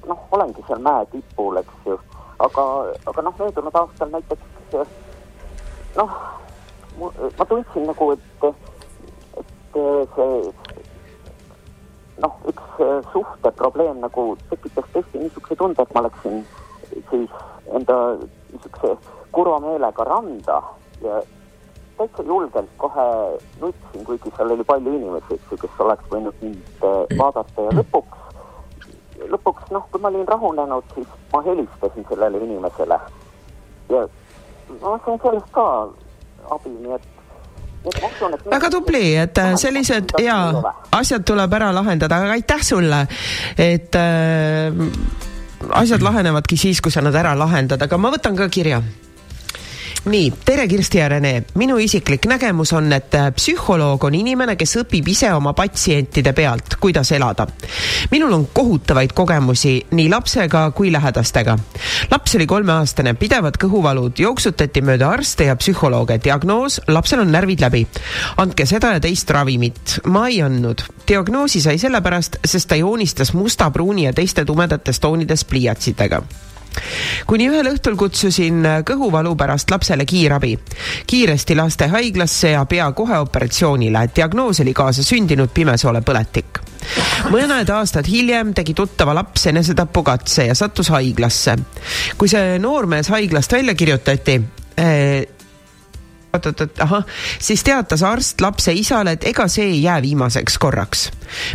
noh, 0.09 0.27
olengi 0.31 0.65
seal 0.67 0.83
mäe 0.83 1.07
tipul, 1.13 1.59
eks 1.61 1.87
ju. 1.87 1.99
aga, 2.43 2.67
aga 3.11 3.25
noh, 3.27 3.39
möödunud 3.39 3.79
aastal 3.83 4.13
näiteks 4.15 4.77
noh, 5.97 6.15
ma 7.39 7.49
tundsin 7.49 7.87
nagu, 7.89 8.11
et, 8.17 8.45
et 9.41 9.79
see 10.17 10.53
noh, 12.23 12.39
üks 12.49 12.83
suhteprobleem 13.13 14.01
nagu 14.03 14.27
tekitas 14.51 14.89
tõesti 14.95 15.23
niisuguse 15.23 15.59
tunde, 15.59 15.83
et 15.83 15.95
ma 15.97 16.05
läksin 16.07 16.43
siis 17.11 17.39
enda 17.75 17.99
niisuguse 18.53 18.97
kurva 19.33 19.59
meelega 19.65 20.05
randa 20.07 20.61
ja 21.03 21.23
täitsa 22.03 22.27
julgelt 22.27 22.75
kohe 22.83 23.07
nutsin, 23.61 24.05
kuigi 24.05 24.35
seal 24.37 24.51
oli 24.57 24.67
palju 24.67 24.99
inimesi, 24.99 25.39
eks 25.39 25.55
ju, 25.55 25.61
kes 25.63 25.81
oleks 25.87 26.11
võinud 26.11 26.43
mind 26.43 26.85
vaadata. 27.19 27.69
Ja 27.69 27.79
lõpuks 27.79 28.23
lõpuks 29.31 29.71
noh, 29.75 29.87
kui 29.93 30.03
ma 30.03 30.11
olin 30.11 30.27
rahunenud, 30.29 30.95
siis 30.97 31.09
ma 31.33 31.43
helistasin 31.47 32.07
sellele 32.09 32.43
inimesele. 32.43 32.99
Ja 33.93 34.05
ma 34.81 34.99
sain 35.07 35.21
sellest 35.23 35.51
ka 35.55 35.67
abi, 36.51 36.75
nii 36.75 36.97
et 36.99 37.11
väga 38.47 38.69
tubli, 38.71 39.03
et 39.19 39.39
äh, 39.43 39.57
sellised 39.59 40.15
ja 40.23 40.37
asjad 40.95 41.25
tuleb 41.27 41.55
ära 41.59 41.73
lahendada, 41.75 42.21
aga 42.23 42.37
aitäh 42.37 42.63
sulle, 42.63 43.01
et 43.59 43.99
äh, 43.99 44.71
asjad 45.83 46.05
lahenevadki 46.07 46.59
siis, 46.59 46.83
kui 46.83 46.95
sa 46.95 47.03
nad 47.03 47.17
ära 47.19 47.35
lahendad, 47.39 47.83
aga 47.83 47.99
ma 47.99 48.13
võtan 48.15 48.39
ka 48.39 48.47
kirja 48.55 48.79
nii, 50.05 50.33
tere 50.45 50.67
Kirsti 50.69 50.99
ja 50.99 51.09
Rene. 51.09 51.45
minu 51.55 51.77
isiklik 51.79 52.27
nägemus 52.27 52.73
on, 52.73 52.93
et 52.93 53.15
äh, 53.15 53.29
psühholoog 53.35 54.05
on 54.05 54.15
inimene, 54.15 54.57
kes 54.59 54.75
õpib 54.81 55.09
ise 55.13 55.31
oma 55.33 55.53
patsientide 55.55 56.33
pealt, 56.35 56.77
kuidas 56.81 57.13
elada. 57.13 57.47
minul 58.11 58.33
on 58.33 58.49
kohutavaid 58.53 59.13
kogemusi 59.15 59.77
nii 59.91 60.09
lapsega 60.11 60.71
kui 60.71 60.93
lähedastega. 60.93 61.57
laps 62.11 62.35
oli 62.35 62.47
kolmeaastane, 62.47 63.15
pidevad 63.15 63.59
kõhuvalud, 63.63 64.19
jooksutati 64.19 64.83
mööda 64.83 65.11
arste 65.11 65.47
ja 65.51 65.57
psühholooge, 65.57 66.19
diagnoos, 66.25 66.81
lapsel 66.89 67.23
on 67.23 67.33
närvid 67.33 67.61
läbi. 67.61 67.87
andke 68.37 68.67
seda 68.67 68.97
ja 68.97 69.01
teist 69.01 69.31
ravimit. 69.31 70.01
ma 70.07 70.27
ei 70.29 70.43
andnud. 70.43 70.83
diagnoosi 71.09 71.61
sai 71.61 71.79
sellepärast, 71.79 72.41
sest 72.45 72.69
ta 72.69 72.77
joonistas 72.77 73.33
musta, 73.35 73.71
pruuni 73.71 74.05
ja 74.05 74.13
teiste 74.13 74.45
tumedates 74.45 75.01
toonides 75.01 75.45
pliiatsidega 75.45 76.23
kuni 77.27 77.49
ühel 77.51 77.69
õhtul 77.73 77.97
kutsusin 77.99 78.63
kõhuvalu 78.89 79.35
pärast 79.37 79.71
lapsele 79.71 80.07
kiirabi. 80.07 80.59
kiiresti 81.07 81.57
lastehaiglasse 81.57 82.55
ja 82.55 82.65
pea 82.65 82.91
kohe 82.93 83.19
operatsioonile. 83.19 84.09
diagnoos 84.17 84.61
oli 84.61 84.75
kaasasündinud 84.75 85.51
pimesoolepõletik. 85.55 86.63
mõned 87.31 87.71
aastad 87.71 88.07
hiljem 88.07 88.55
tegi 88.55 88.75
tuttava 88.75 89.15
laps 89.15 89.47
enesetapukatse 89.47 90.47
ja 90.47 90.55
sattus 90.55 90.89
haiglasse. 90.89 91.57
kui 92.19 92.29
see 92.29 92.59
noormees 92.59 93.09
haiglast 93.09 93.53
välja 93.53 93.75
kirjutati 93.75 94.41
eh,, 94.77 95.29
oot-oot-oot, 96.33 96.81
ahah, 96.81 97.05
siis 97.39 97.65
teatas 97.65 98.03
arst 98.03 98.41
lapse 98.41 98.73
isale, 98.73 99.17
et 99.17 99.25
ega 99.29 99.49
see 99.49 99.69
ei 99.75 99.83
jää 99.83 100.01
viimaseks 100.03 100.59
korraks. 100.59 101.11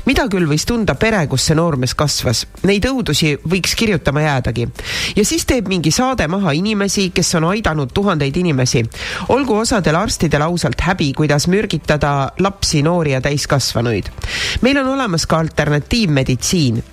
Mida 0.06 0.28
küll 0.32 0.48
võis 0.50 0.66
tunda 0.66 0.96
pere, 0.96 1.26
kus 1.28 1.48
see 1.50 1.56
noormees 1.58 1.96
kasvas, 1.98 2.46
neid 2.68 2.86
õudusi 2.90 3.36
võiks 3.48 3.76
kirjutama 3.76 4.22
jäädagi. 4.22 4.68
ja 5.16 5.26
siis 5.26 5.46
teeb 5.46 5.68
mingi 5.68 5.92
saade 5.92 6.28
maha 6.28 6.52
inimesi, 6.52 7.10
kes 7.10 7.36
on 7.36 7.50
aidanud 7.52 7.94
tuhandeid 7.94 8.38
inimesi. 8.38 8.84
olgu 9.30 9.58
osadel 9.58 9.96
arstidel 9.96 10.42
ausalt 10.42 10.82
häbi, 10.82 11.14
kuidas 11.14 11.48
mürgitada 11.48 12.32
lapsi, 12.40 12.84
noori 12.84 13.12
ja 13.12 13.22
täiskasvanuid. 13.22 14.10
meil 14.62 14.78
on 14.78 14.88
olemas 14.88 15.26
ka 15.26 15.38
alternatiivmeditsiin. 15.38 16.84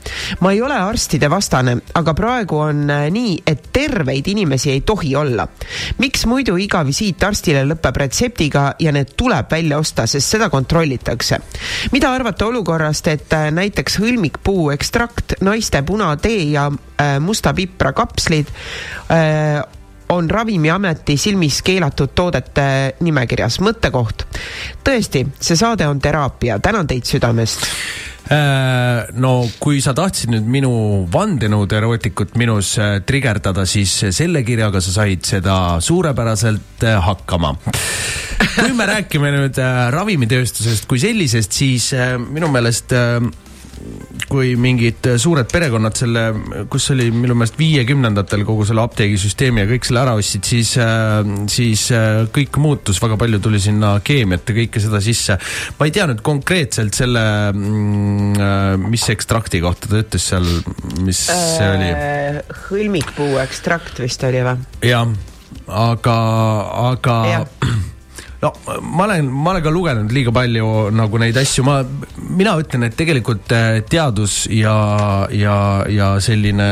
ma 0.41 0.53
ei 0.53 0.63
ole 0.63 0.75
arstide 0.75 1.31
vastane, 1.31 1.77
aga 1.95 2.15
praegu 2.15 2.59
on 2.59 2.91
äh, 2.91 3.11
nii, 3.11 3.43
et 3.47 3.69
terveid 3.73 4.27
inimesi 4.27 4.71
ei 4.71 4.81
tohi 4.81 5.17
olla. 5.17 5.49
miks 5.99 6.27
muidu 6.27 6.57
iga 6.57 6.85
visiit 6.87 7.23
arstile 7.23 7.65
lõpeb 7.65 7.97
retseptiga 7.97 8.75
ja 8.79 8.93
need 8.93 9.15
tuleb 9.17 9.51
välja 9.51 9.79
osta, 9.79 10.07
sest 10.07 10.37
seda 10.37 10.49
kontrollitakse. 10.51 11.39
mida 11.93 12.13
arvate 12.13 12.45
olukorrast, 12.45 12.74
et 13.13 13.33
äh, 13.33 13.51
näiteks 13.55 13.99
hõlmikpuu 14.03 14.71
ekstrakt, 14.75 15.39
naiste 15.45 15.83
punatee 15.83 16.51
ja 16.53 16.69
äh, 16.71 17.17
musta 17.21 17.55
pipra 17.55 17.93
kapslid 17.93 18.51
äh, 19.11 19.63
on 20.09 20.31
Ravimiameti 20.31 21.17
silmis 21.17 21.63
keelatud 21.63 22.13
toodete 22.15 22.95
nimekirjas. 23.01 23.61
mõttekoht. 23.61 24.27
tõesti, 24.85 25.27
see 25.41 25.57
saade 25.57 25.89
on 25.89 26.01
teraapia, 26.01 26.59
tänan 26.59 26.87
teid 26.87 27.05
südamest 27.09 27.67
no 29.21 29.33
kui 29.61 29.83
sa 29.85 29.93
tahtsid 29.97 30.31
nüüd 30.33 30.47
minu 30.49 30.73
vandenõude 31.13 31.77
erootikut 31.77 32.39
minus 32.41 32.75
äh, 32.81 32.99
trigerdada, 33.05 33.67
siis 33.69 33.93
selle 34.17 34.41
kirjaga 34.47 34.81
sa 34.81 34.95
said 34.97 35.27
seda 35.29 35.57
suurepäraselt 35.85 36.87
äh, 36.89 36.97
hakkama. 37.05 37.55
kui 38.55 38.73
me 38.77 38.87
räägime 38.89 39.33
nüüd 39.35 39.59
ravimitööstusest 39.93 40.89
kui 40.89 41.01
sellisest, 41.03 41.53
siis 41.53 41.91
minu 42.31 42.49
meelest 42.53 42.95
kui 44.31 44.55
mingid 44.61 45.07
suured 45.21 45.49
perekonnad 45.51 45.97
selle, 45.99 46.23
kus 46.71 46.89
oli 46.95 47.09
minu 47.13 47.37
meelest 47.37 47.59
viiekümnendatel 47.59 48.45
kogu 48.47 48.67
selle 48.69 48.85
apteegisüsteemi 48.85 49.65
ja 49.65 49.69
kõik 49.69 49.89
selle 49.89 50.03
ära 50.03 50.15
ostsid, 50.19 50.47
siis, 50.49 50.75
äh, 50.81 51.21
siis 51.53 51.87
äh, 51.95 52.25
kõik 52.35 52.59
muutus, 52.63 53.01
väga 53.03 53.19
palju 53.21 53.41
tuli 53.45 53.61
sinna 53.63 53.95
keemiat 54.05 54.51
ja 54.51 54.59
kõike 54.61 54.83
seda 54.83 55.03
sisse. 55.05 55.39
ma 55.79 55.89
ei 55.89 55.95
tea 55.95 56.09
nüüd 56.11 56.25
konkreetselt 56.27 56.97
selle, 56.97 57.25
mm, 57.53 58.35
äh, 58.39 58.89
mis 58.89 59.07
ekstrakti 59.13 59.63
kohta 59.65 59.91
ta 59.91 60.03
ütles 60.03 60.29
seal, 60.33 60.49
mis 61.05 61.27
see 61.31 61.71
oli? 61.71 61.91
hõlmikpuu 62.69 63.41
ekstrakt 63.45 64.01
vist 64.03 64.25
oli 64.27 64.45
või? 64.47 64.69
jah, 64.91 65.11
aga, 65.69 66.21
aga 66.93 67.19
ja 67.31 67.43
no 68.45 68.53
ma 68.81 69.07
olen, 69.07 69.29
ma 69.31 69.53
olen 69.55 69.65
ka 69.65 69.73
lugenud 69.73 70.13
liiga 70.15 70.33
palju 70.35 70.69
nagu 70.95 71.21
neid 71.21 71.37
asju, 71.41 71.65
ma, 71.67 71.79
mina 72.37 72.55
ütlen, 72.61 72.87
et 72.89 72.97
tegelikult 72.99 73.53
äh, 73.57 73.81
teadus 73.89 74.45
ja, 74.53 74.75
ja, 75.33 75.57
ja 75.91 76.11
selline, 76.25 76.69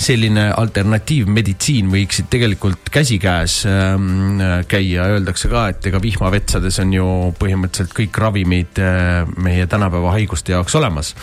selline 0.00 0.48
alternatiivmeditsiin 0.56 1.90
võiksid 1.92 2.30
tegelikult 2.32 2.92
käsikäes 2.94 3.60
ähm, 3.68 4.40
käia, 4.70 5.10
öeldakse 5.16 5.50
ka, 5.52 5.68
et 5.74 5.90
ega 5.90 6.00
vihmavetsades 6.02 6.80
on 6.84 6.94
ju 6.96 7.10
põhimõtteliselt 7.40 7.96
kõik 7.96 8.22
ravimid 8.24 8.80
äh, 8.82 9.26
meie 9.36 9.68
tänapäeva 9.70 10.16
haiguste 10.16 10.56
jaoks 10.56 10.78
olemas. 10.80 11.14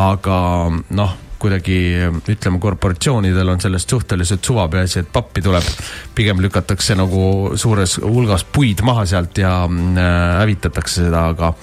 aga 0.00 0.38
noh 0.96 1.18
kuidagi 1.42 1.78
ütleme, 2.30 2.60
korporatsioonidel 2.62 3.52
on 3.54 3.60
sellest 3.62 3.90
suhteliselt 3.90 4.44
suva, 4.46 4.68
peaasi, 4.70 5.02
et 5.02 5.12
pappi 5.12 5.42
tuleb. 5.42 5.66
pigem 6.14 6.40
lükatakse 6.44 6.94
nagu 6.98 7.52
suures 7.56 7.98
hulgas 8.02 8.44
puid 8.44 8.82
maha 8.86 9.06
sealt 9.08 9.38
ja 9.38 9.64
äh, 9.66 10.38
hävitatakse 10.42 11.08
seda, 11.08 11.28
aga 11.32 11.54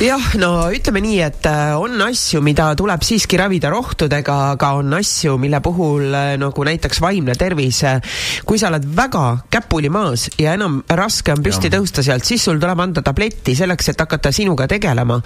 jah, 0.00 0.26
no 0.40 0.50
ütleme 0.72 1.00
nii, 1.02 1.16
et 1.24 1.46
äh, 1.48 1.72
on 1.80 2.00
asju, 2.06 2.42
mida 2.44 2.68
tuleb 2.78 3.02
siiski 3.04 3.38
ravida 3.40 3.70
rohtudega, 3.72 4.36
aga 4.54 4.72
on 4.78 4.94
asju, 4.98 5.34
mille 5.40 5.58
puhul 5.64 6.12
äh, 6.14 6.34
nagu 6.40 6.66
näiteks 6.66 7.00
vaimne 7.02 7.34
tervis, 7.38 7.82
äh, 7.88 8.20
kui 8.46 8.60
sa 8.60 8.70
oled 8.70 8.86
väga 8.96 9.24
käpuli 9.52 9.90
maas 9.92 10.28
ja 10.38 10.54
enam 10.56 10.82
raske 10.88 11.34
on 11.34 11.42
püsti 11.42 11.70
ja. 11.70 11.76
tõusta 11.76 12.04
sealt, 12.06 12.26
siis 12.28 12.44
sul 12.46 12.60
tuleb 12.62 12.84
anda 12.84 13.02
tabletti 13.04 13.56
selleks, 13.58 13.90
et 13.92 14.04
hakata 14.04 14.32
sinuga 14.32 14.68
tegelema. 14.70 15.20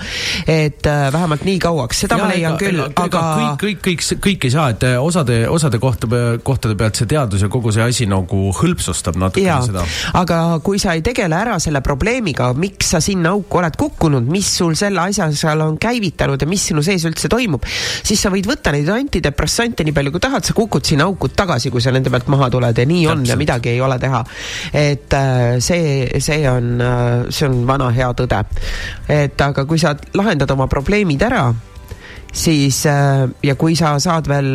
et 0.47 0.87
vähemalt 1.13 1.45
nii 1.45 1.59
kauaks, 1.61 2.01
seda 2.05 2.17
ja, 2.17 2.25
ma 2.25 2.31
leian 2.31 2.55
ega, 2.55 2.61
küll, 2.61 2.81
aga. 2.87 3.23
kõik, 3.61 3.61
kõik, 3.61 3.81
kõik, 3.85 4.21
kõik 4.27 4.47
ei 4.49 4.55
saa, 4.55 4.71
et 4.73 4.87
osade, 5.01 5.39
osade 5.51 5.81
kohta, 5.83 6.09
kohtade 6.47 6.77
pealt 6.79 6.99
see 6.99 7.11
teadus 7.11 7.43
ja 7.43 7.51
kogu 7.53 7.73
see 7.75 7.85
asi 7.85 8.07
nagu 8.11 8.51
hõlpsustab 8.57 9.19
natukene 9.21 9.61
seda. 9.67 9.85
aga 10.23 10.41
kui 10.65 10.81
sa 10.83 10.97
ei 10.97 11.05
tegele 11.07 11.37
ära 11.37 11.59
selle 11.63 11.83
probleemiga, 11.85 12.53
miks 12.57 12.95
sa 12.95 13.01
sinna 13.03 13.17
sinna 13.17 13.33
auku 13.35 13.59
oled 13.59 13.77
kukkunud, 13.81 14.27
mis 14.29 14.49
sul 14.57 14.77
selle 14.79 15.03
asja 15.05 15.29
seal 15.37 15.63
on 15.65 15.77
käivitanud 15.81 16.43
ja 16.43 16.49
mis 16.49 16.67
sinu 16.71 16.85
sees 16.87 17.05
üldse 17.09 17.31
toimub, 17.33 17.67
siis 17.67 18.23
sa 18.23 18.33
võid 18.33 18.49
võtta 18.49 18.73
neid 18.75 18.89
antidepressante 18.93 19.85
nii 19.87 19.95
palju 19.97 20.15
kui 20.17 20.25
tahad, 20.25 20.47
sa 20.47 20.57
kukud 20.57 20.87
sinna 20.87 21.09
auku 21.09 21.31
tagasi, 21.33 21.71
kui 21.75 21.85
sa 21.85 21.95
nende 21.95 22.13
pealt 22.13 22.31
maha 22.33 22.51
tuled 22.53 22.83
ja 22.83 22.89
nii 22.89 23.07
on 23.07 23.23
Täpselt. 23.23 23.33
ja 23.33 23.39
midagi 23.45 23.75
ei 23.75 23.81
ole 23.85 23.99
teha. 24.03 24.25
et 24.73 25.15
äh, 25.15 25.61
see, 25.61 26.21
see 26.21 26.43
on, 26.51 26.75
äh, 26.81 27.31
see 27.31 27.49
on 27.49 27.63
vana 27.69 27.91
hea 27.95 28.11
tõde. 28.17 28.43
et 29.13 29.41
aga 29.41 29.65
kui 29.69 29.79
sa 29.79 29.95
lahendad 30.15 30.51
oma 30.57 30.67
probleemid 30.71 31.23
ära 31.23 31.47
siis 32.37 32.83
äh, 32.91 33.25
ja 33.47 33.57
kui 33.59 33.77
sa 33.79 33.95
saad 34.03 34.29
veel, 34.31 34.51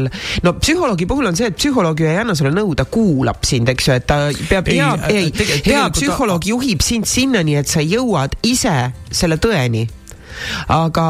no 0.45 0.55
psühholoogi 0.59 1.07
puhul 1.09 1.31
on 1.31 1.37
see, 1.37 1.49
et 1.51 1.57
psühholoog 1.57 2.03
ju 2.03 2.09
ei 2.09 2.19
anna 2.21 2.35
sulle 2.37 2.53
nõu, 2.55 2.75
ta 2.77 2.85
kuulab 2.89 3.45
sind, 3.47 3.71
eks 3.73 3.89
ju, 3.89 3.97
et 3.97 4.07
ta 4.09 4.19
peab, 4.49 4.69
hea, 4.71 4.91
ei, 5.09 5.31
hea 5.65 5.87
psühholoog 5.95 6.45
juhib 6.51 6.85
sind 6.85 7.09
sinnani, 7.09 7.57
et 7.61 7.71
sa 7.71 7.83
jõuad 7.85 8.37
ise 8.47 8.75
selle 9.11 9.39
tõeni 9.41 9.87
aga 10.71 11.05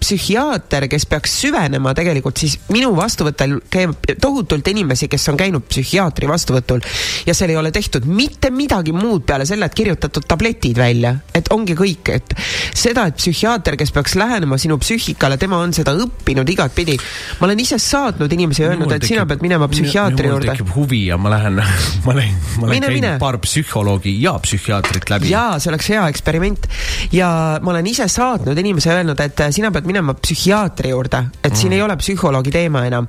psühhiaater, 0.00 0.88
kes 0.90 1.06
peaks 1.10 1.34
süvenema 1.42 1.94
tegelikult, 1.96 2.40
siis 2.42 2.58
minu 2.72 2.92
vastuvõttel 2.96 3.58
käib 3.72 4.12
tohutult 4.20 4.68
inimesi, 4.72 5.08
kes 5.12 5.28
on 5.32 5.40
käinud 5.40 5.66
psühhiaatri 5.68 6.28
vastuvõtul 6.30 6.82
ja 7.26 7.34
seal 7.36 7.52
ei 7.52 7.58
ole 7.60 7.72
tehtud 7.74 8.06
mitte 8.08 8.50
midagi 8.54 8.94
muud 8.96 9.26
peale 9.26 9.46
selle, 9.48 9.66
et 9.68 9.76
kirjutatud 9.76 10.26
tabletid 10.28 10.78
välja, 10.78 11.14
et 11.34 11.50
ongi 11.54 11.76
kõik, 11.78 12.12
et 12.14 12.34
seda, 12.74 13.06
et 13.10 13.18
psühhiaater, 13.20 13.76
kes 13.80 13.92
peaks 13.94 14.16
lähenema 14.18 14.58
sinu 14.60 14.78
psüühikale, 14.82 15.38
tema 15.40 15.60
on 15.62 15.74
seda 15.76 15.94
õppinud 15.96 16.48
igatpidi. 16.54 16.98
ma 17.40 17.48
olen 17.48 17.60
ise 17.64 17.78
saatnud 17.82 18.32
inimesi 18.32 18.64
ja 18.64 18.72
öelnud, 18.72 18.92
et 18.96 19.06
sina 19.06 19.26
pead 19.28 19.44
minema 19.44 19.68
psühhiaatri 19.72 20.30
juurde. 20.30 20.52
tekib 20.52 20.74
huvi 20.76 21.06
ja 21.06 21.18
ma 21.18 21.32
lähen, 21.34 21.60
ma 22.06 22.16
lähen, 22.16 22.38
ma 22.60 22.70
lähen 22.70 22.88
käin 22.88 23.18
paar 23.22 23.38
psühholoogi 23.42 24.14
ja 24.22 24.34
psühhiaatrit 24.42 25.10
läbi. 25.12 25.30
jaa, 25.32 25.58
see 25.62 25.72
oleks 25.72 25.90
hea 25.92 26.06
eksperiment 26.12 26.68
ja 27.14 27.28
ma 27.62 27.74
olen 27.74 27.90
ise 27.92 28.08
saatnud 28.10 28.51
inimese 28.58 28.92
öelnud, 28.92 29.20
et 29.20 29.40
äh, 29.44 29.52
sina 29.54 29.70
pead 29.74 29.86
minema 29.88 30.14
psühhiaatri 30.18 30.92
juurde, 30.92 31.24
et 31.42 31.52
mm. 31.52 31.60
siin 31.60 31.76
ei 31.76 31.82
ole 31.82 31.96
psühholoogi 32.00 32.52
teema 32.54 32.84
enam. 32.88 33.08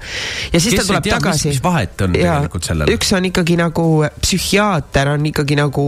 ja 0.54 0.60
siis 0.60 0.76
Kes 0.76 0.84
ta 0.84 0.88
tuleb 0.92 1.10
tea, 1.10 1.18
tagasi. 1.18 1.50
mis 1.54 1.64
vahet 1.64 2.06
on 2.06 2.16
ja, 2.16 2.38
tegelikult 2.38 2.70
sellel? 2.70 2.94
üks 2.96 3.14
on 3.18 3.30
ikkagi 3.32 3.58
nagu 3.60 3.88
psühhiaater 4.22 5.14
on 5.16 5.28
ikkagi 5.32 5.60
nagu 5.60 5.86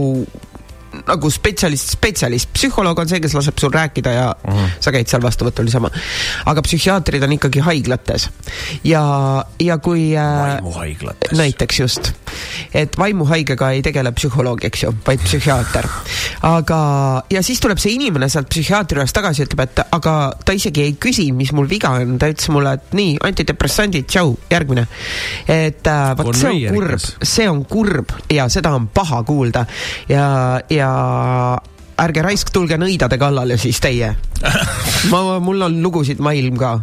nagu 1.06 1.30
spetsialist, 1.30 1.94
spetsialist, 1.96 2.50
psühholoog 2.56 2.98
on 3.02 3.10
see, 3.10 3.20
kes 3.22 3.34
laseb 3.36 3.58
sul 3.62 3.72
rääkida 3.74 4.12
ja 4.12 4.26
mm 4.34 4.52
-hmm. 4.52 4.76
sa 4.80 4.92
käid 4.92 5.08
seal 5.08 5.22
vastuvõtul 5.22 5.68
niisama. 5.68 5.90
aga 6.46 6.62
psühhiaatrid 6.62 7.22
on 7.22 7.32
ikkagi 7.32 7.60
haiglates 7.60 8.28
ja, 8.84 9.44
ja 9.60 9.78
kui 9.78 10.16
äh,. 10.16 10.56
vaimuhaiglates. 10.56 11.38
näiteks 11.38 11.80
just. 11.80 12.12
et 12.74 12.98
vaimuhaigega 12.98 13.70
ei 13.70 13.82
tegele 13.82 14.12
psühholoog, 14.12 14.64
eks 14.64 14.82
ju, 14.82 14.94
vaid 15.06 15.20
psühhiaater. 15.20 15.88
aga, 16.42 17.22
ja 17.30 17.42
siis 17.42 17.60
tuleb 17.60 17.78
see 17.78 17.92
inimene 17.92 18.28
sealt 18.28 18.48
psühhiaatri 18.48 18.96
juurest 18.96 19.14
tagasi, 19.16 19.44
ütleb, 19.46 19.60
et 19.60 19.80
aga 19.92 20.14
ta 20.44 20.52
isegi 20.56 20.82
ei 20.82 20.96
küsinud, 21.00 21.36
mis 21.36 21.52
mul 21.52 21.68
viga 21.70 21.90
on, 21.96 22.18
ta 22.18 22.28
ütles 22.32 22.48
mulle, 22.52 22.72
et 22.78 22.96
nii, 22.96 23.16
antidepressandid, 23.28 24.08
tšau, 24.10 24.34
järgmine. 24.50 24.86
et 25.48 25.86
äh, 25.86 26.16
vot 26.18 26.36
see 26.36 26.68
on 26.68 26.74
kurb, 26.74 27.06
see 27.22 27.48
on 27.50 27.64
kurb 27.64 28.12
ja 28.32 28.48
seda 28.52 28.74
on 28.76 28.88
paha 28.88 29.22
kuulda 29.26 29.66
ja, 30.08 30.26
ja 30.70 30.90
ärge 31.96 32.22
raisk, 32.22 32.52
tulge 32.52 32.78
nõidade 32.80 33.18
kallale 33.18 33.58
siis 33.60 33.80
teie. 33.80 34.12
ma, 35.12 35.22
mul 35.40 35.68
on 35.68 35.82
lugusid 35.82 36.22
maailm 36.22 36.58
ka. 36.60 36.78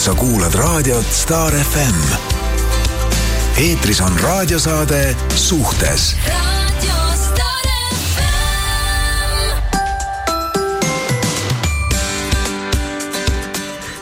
sa 0.00 0.14
kuulad 0.16 0.54
raadiot 0.56 1.06
Star 1.12 1.52
FM. 1.52 1.98
eetris 3.60 4.00
on 4.00 4.16
raadiosaade 4.22 5.16
Suhtes 5.36 6.14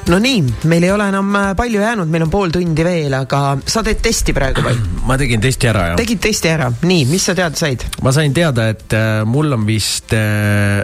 no 0.08 0.18
nii, 0.22 0.40
meil 0.70 0.86
ei 0.86 0.92
ole 0.92 1.08
enam 1.12 1.34
äh, 1.36 1.50
palju 1.56 1.80
jäänud, 1.82 2.08
meil 2.10 2.24
on 2.24 2.30
pool 2.32 2.52
tundi 2.54 2.84
veel, 2.86 3.14
aga 3.18 3.40
sa 3.68 3.82
teed 3.86 4.00
testi 4.04 4.34
praegu 4.36 4.64
või? 4.64 4.76
ma 5.08 5.18
tegin 5.20 5.42
testi 5.44 5.70
ära, 5.70 5.90
jah. 5.92 5.98
tegid 6.00 6.22
testi 6.24 6.52
ära, 6.52 6.70
nii, 6.82 7.04
mis 7.10 7.28
sa 7.28 7.34
teada 7.38 7.56
said? 7.58 7.84
ma 8.04 8.12
sain 8.16 8.34
teada, 8.36 8.68
et 8.72 8.96
äh, 8.96 9.22
mul 9.28 9.52
on 9.56 9.66
vist 9.68 10.14
äh, 10.16 10.80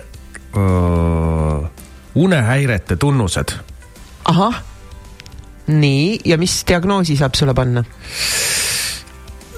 uh, 0.61 1.64
unehäirete 2.20 2.99
tunnused. 3.01 3.57
ahah, 4.33 4.61
nii, 5.72 6.20
ja 6.29 6.41
mis 6.41 6.61
diagnoosi 6.68 7.16
saab 7.20 7.35
sulle 7.39 7.57
panna 7.57 7.85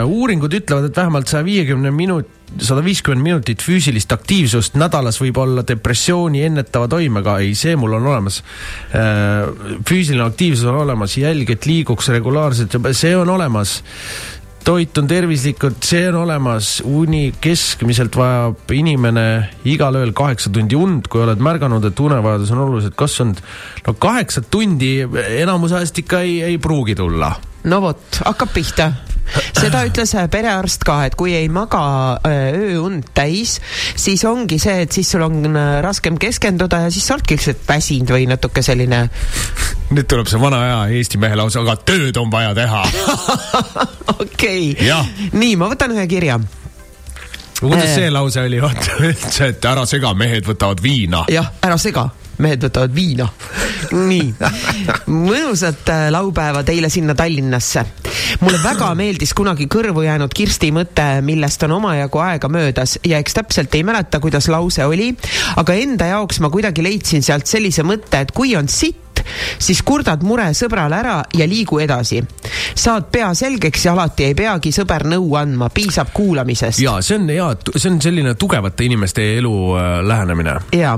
uuringud 0.06 0.54
ütlevad, 0.54 0.90
et 0.90 0.98
vähemalt 0.98 1.32
saja 1.32 1.46
viiekümne 1.46 1.92
minut, 1.92 2.30
sada 2.62 2.84
viiskümmend 2.86 3.26
minutit 3.26 3.64
füüsilist 3.66 4.12
aktiivsust 4.14 4.78
nädalas 4.78 5.18
võib 5.22 5.40
olla 5.42 5.64
depressiooni 5.66 6.44
ennetava 6.46 6.90
toimega, 6.92 7.40
ei, 7.42 7.56
see 7.58 7.74
mul 7.80 7.98
on 7.98 8.06
olemas 8.12 8.44
uh,. 8.44 9.80
füüsiline 9.90 10.28
aktiivsus 10.28 10.70
on 10.70 10.84
olemas, 10.84 11.18
jälg, 11.18 11.50
et 11.56 11.66
liiguks 11.66 12.12
regulaarselt, 12.14 12.78
see 12.94 13.16
on 13.18 13.34
olemas 13.34 13.80
toit 14.64 14.98
on 14.98 15.08
tervislikud, 15.10 15.80
see 15.84 16.06
on 16.08 16.22
olemas, 16.22 16.78
uni 16.88 17.34
keskmiselt 17.44 18.16
vajab 18.16 18.72
inimene 18.72 19.26
igal 19.68 19.98
ööl 20.00 20.14
kaheksa 20.16 20.52
tundi 20.54 20.78
und, 20.80 21.10
kui 21.12 21.24
oled 21.26 21.42
märganud, 21.44 21.84
et 21.90 22.00
unevajadus 22.00 22.54
on 22.56 22.62
oluliselt 22.68 22.96
kasvanud. 23.00 23.42
no 23.88 23.96
kaheksa 24.00 24.46
tundi 24.46 24.94
enamus 25.42 25.76
ajast 25.76 26.00
ikka 26.06 26.22
ei, 26.24 26.42
ei 26.54 26.62
pruugi 26.62 26.96
tulla. 26.96 27.34
no 27.64 27.82
vot, 27.84 28.22
hakkab 28.24 28.54
pihta 28.56 28.92
seda 29.58 29.84
ütles 29.88 30.14
äh, 30.18 30.28
perearst 30.32 30.86
ka, 30.88 31.00
et 31.08 31.18
kui 31.20 31.34
ei 31.38 31.50
maga 31.52 31.84
äh, 32.28 32.56
ööund 32.58 33.10
täis, 33.16 33.58
siis 33.96 34.24
ongi 34.28 34.60
see, 34.62 34.84
et 34.86 34.96
siis 34.96 35.14
sul 35.16 35.26
on 35.26 35.46
äh, 35.50 35.78
raskem 35.86 36.18
keskenduda 36.22 36.84
ja 36.86 36.94
siis 36.94 37.08
sa 37.08 37.18
oledki 37.18 37.38
lihtsalt 37.38 37.64
väsinud 37.68 38.14
või 38.16 38.28
natuke 38.30 38.64
selline. 38.66 39.06
nüüd 39.94 40.10
tuleb 40.10 40.30
see 40.32 40.42
vana 40.42 40.64
hea 40.64 40.82
Eesti 41.00 41.22
mehe 41.22 41.38
lause, 41.40 41.62
aga 41.62 41.78
tööd 41.86 42.18
on 42.22 42.32
vaja 42.34 42.54
teha. 42.58 42.84
okei, 44.24 44.74
nii, 45.34 45.56
ma 45.60 45.72
võtan 45.74 45.96
ühe 45.96 46.08
kirja 46.10 46.40
kuidas 47.64 47.94
see 47.96 48.10
lause 48.12 48.44
oli, 48.44 48.60
oota 48.66 49.00
üldse, 49.00 49.54
et 49.54 49.70
ära 49.70 49.86
sega, 49.90 50.12
mehed 50.18 50.48
võtavad 50.48 50.84
viina. 50.84 51.24
jah, 51.32 51.54
ära 51.64 51.80
sega 51.80 52.10
mehed 52.42 52.64
võtavad 52.66 52.94
viina. 52.96 53.28
nii, 53.94 54.34
mõnusat 55.12 55.90
äh, 55.92 56.08
laupäeva 56.14 56.64
teile 56.64 56.90
sinna 56.90 57.16
Tallinnasse. 57.16 57.86
mulle 58.40 58.58
väga 58.64 58.90
meeldis 58.96 59.34
kunagi 59.34 59.68
kõrvu 59.68 60.06
jäänud 60.06 60.34
Kirsti 60.34 60.72
mõte, 60.72 61.22
millest 61.22 61.64
on 61.64 61.78
omajagu 61.78 62.24
aega 62.24 62.50
möödas 62.50 62.98
ja 63.06 63.20
eks 63.22 63.38
täpselt 63.38 63.76
ei 63.76 63.84
mäleta, 63.84 64.20
kuidas 64.20 64.48
lause 64.48 64.86
oli, 64.86 65.14
aga 65.56 65.74
enda 65.74 66.10
jaoks 66.14 66.40
ma 66.40 66.50
kuidagi 66.50 66.84
leidsin 66.84 67.24
sealt 67.24 67.48
sellise 67.48 67.84
mõtte, 67.84 68.24
et 68.24 68.32
kui 68.32 68.56
on 68.56 68.68
sitt, 68.72 69.03
siis 69.60 69.82
kurdad 69.86 70.24
mure 70.24 70.50
sõbrale 70.58 71.00
ära 71.00 71.18
ja 71.38 71.48
liigu 71.48 71.80
edasi. 71.80 72.24
saad 72.76 73.10
pea 73.12 73.34
selgeks 73.34 73.86
ja 73.86 73.94
alati 73.94 74.28
ei 74.30 74.36
peagi 74.36 74.72
sõber 74.74 75.06
nõu 75.08 75.36
andma, 75.38 75.70
piisab 75.70 76.14
kuulamisest. 76.14 76.80
ja 76.80 76.98
see 77.02 77.18
on 77.20 77.30
hea, 77.30 77.50
see 77.76 77.92
on 77.92 78.02
selline 78.02 78.36
tugevate 78.40 78.86
inimeste 78.86 79.26
elu 79.38 79.54
äh, 79.78 79.90
lähenemine. 80.08 80.56
ja, 80.74 80.98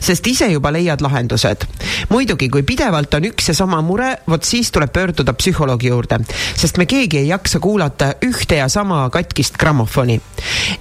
sest 0.00 0.26
ise 0.26 0.48
juba 0.52 0.72
leiad 0.72 1.02
lahendused. 1.04 1.66
muidugi, 2.08 2.48
kui 2.48 2.62
pidevalt 2.62 3.14
on 3.14 3.28
üks 3.30 3.50
ja 3.50 3.54
sama 3.54 3.80
mure, 3.82 4.16
vot 4.28 4.44
siis 4.44 4.70
tuleb 4.72 4.92
pöörduda 4.92 5.34
psühholoogi 5.36 5.90
juurde, 5.92 6.20
sest 6.54 6.78
me 6.78 6.86
keegi 6.86 7.22
ei 7.22 7.28
jaksa 7.28 7.60
kuulata 7.60 8.12
ühte 8.24 8.60
ja 8.60 8.68
sama 8.68 9.04
katkist 9.10 9.58
grammofoni. 9.58 10.20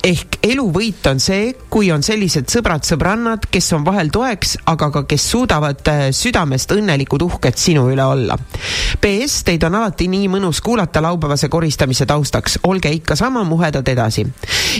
ehk 0.03 0.39
elu 0.43 0.69
võit 0.71 1.09
on 1.09 1.19
see, 1.19 1.53
kui 1.69 1.91
on 1.91 2.03
sellised 2.03 2.49
sõbrad-sõbrannad, 2.51 3.49
kes 3.51 3.71
on 3.73 3.85
vahel 3.85 4.11
toeks, 4.13 4.57
aga 4.71 4.91
ka 4.91 5.03
kes 5.09 5.29
suudavad 5.31 5.81
äh, 5.91 6.03
südamest 6.15 6.71
õnne 6.75 6.84
õnnelikud, 6.85 7.25
uhked 7.25 7.57
sinu 7.57 7.89
üle 7.89 8.05
olla. 8.05 8.37
PS, 9.01 9.41
teid 9.47 9.63
on 9.65 9.75
alati 9.81 10.07
nii 10.11 10.29
mõnus 10.31 10.61
kuulata 10.63 11.01
laupäevase 11.03 11.49
koristamise 11.49 12.05
taustaks, 12.05 12.59
olge 12.69 12.91
ikka 12.93 13.17
sama 13.17 13.43
muhedad 13.43 13.87
edasi. 13.87 14.25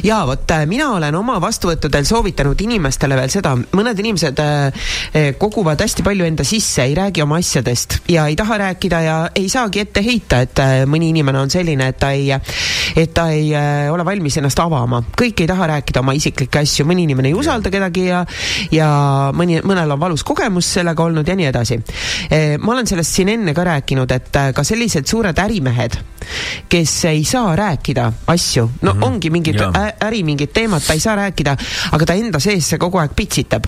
ja 0.04 0.22
vot 0.28 0.52
äh, 0.52 0.66
mina 0.68 0.92
olen 0.94 1.16
oma 1.16 1.40
vastuvõttudel 1.42 2.06
soovitanud 2.06 2.62
inimestele 2.62 3.16
veel 3.16 3.32
seda, 3.34 3.56
mõned 3.56 4.00
inimesed 4.00 4.40
äh, 4.40 4.66
äh, 5.16 5.28
koguvad 5.40 5.82
hästi 5.82 6.04
palju 6.04 6.26
enda 6.26 6.44
sisse, 6.44 6.84
ei 6.84 6.96
räägi 6.96 7.24
oma 7.24 7.40
asjadest 7.42 8.00
ja 8.12 8.28
ei 8.28 8.36
taha 8.36 8.58
rääkida 8.58 9.02
ja 9.02 9.18
ei 9.36 9.50
saagi 9.50 9.84
ette 9.86 10.04
heita, 10.06 10.42
et 10.46 10.64
mõni 10.90 11.10
inimene 11.14 11.42
on 11.42 11.50
selline, 11.50 11.90
et 11.92 12.00
ta 12.00 12.12
ei, 12.16 12.30
et 12.96 13.14
ta 13.14 13.30
ei 13.34 13.52
ole 13.92 14.06
valmis 14.06 14.38
ennast 14.38 14.60
avama. 14.60 15.02
kõik 15.18 15.42
ei 15.42 15.48
taha 15.48 15.68
rääkida 15.76 16.04
oma 16.04 16.14
isiklikke 16.14 16.62
asju, 16.62 16.86
mõni 16.86 17.06
inimene 17.08 17.32
ei 17.32 17.38
usalda 17.38 17.72
kedagi 17.74 18.08
ja, 18.10 18.24
ja 18.72 18.90
mõni, 19.36 19.60
mõnel 19.66 19.96
on 19.96 20.00
valus 20.00 20.24
kogemus 20.24 20.70
sellega 20.78 21.04
olnud 21.04 21.28
ja 21.28 21.36
nii 21.36 21.50
edasi. 21.50 21.80
Eh, 22.30 22.58
ma 22.58 22.74
olen 22.74 22.88
sellest 22.88 23.14
siin 23.14 23.30
enne 23.30 23.54
ka 23.54 23.64
rääkinud, 23.64 24.12
et 24.12 24.36
äh, 24.36 24.52
ka 24.56 24.64
sellised 24.64 25.08
suured 25.10 25.38
ärimehed, 25.40 25.98
kes 26.70 26.94
ei 27.12 27.24
saa 27.28 27.56
rääkida 27.56 28.12
asju, 28.28 28.70
no 28.82 28.94
mm 28.94 29.00
-hmm. 29.00 29.06
ongi 29.06 29.30
mingid 29.30 29.62
äri, 30.02 30.24
mingid 30.24 30.54
teemad, 30.54 30.82
ta 30.88 30.94
ei 30.94 31.00
saa 31.00 31.16
rääkida, 31.16 31.58
aga 31.92 32.06
ta 32.06 32.14
enda 32.14 32.40
sees 32.40 32.70
see 32.70 32.80
kogu 32.80 32.98
aeg 32.98 33.12
pitsitab. 33.16 33.64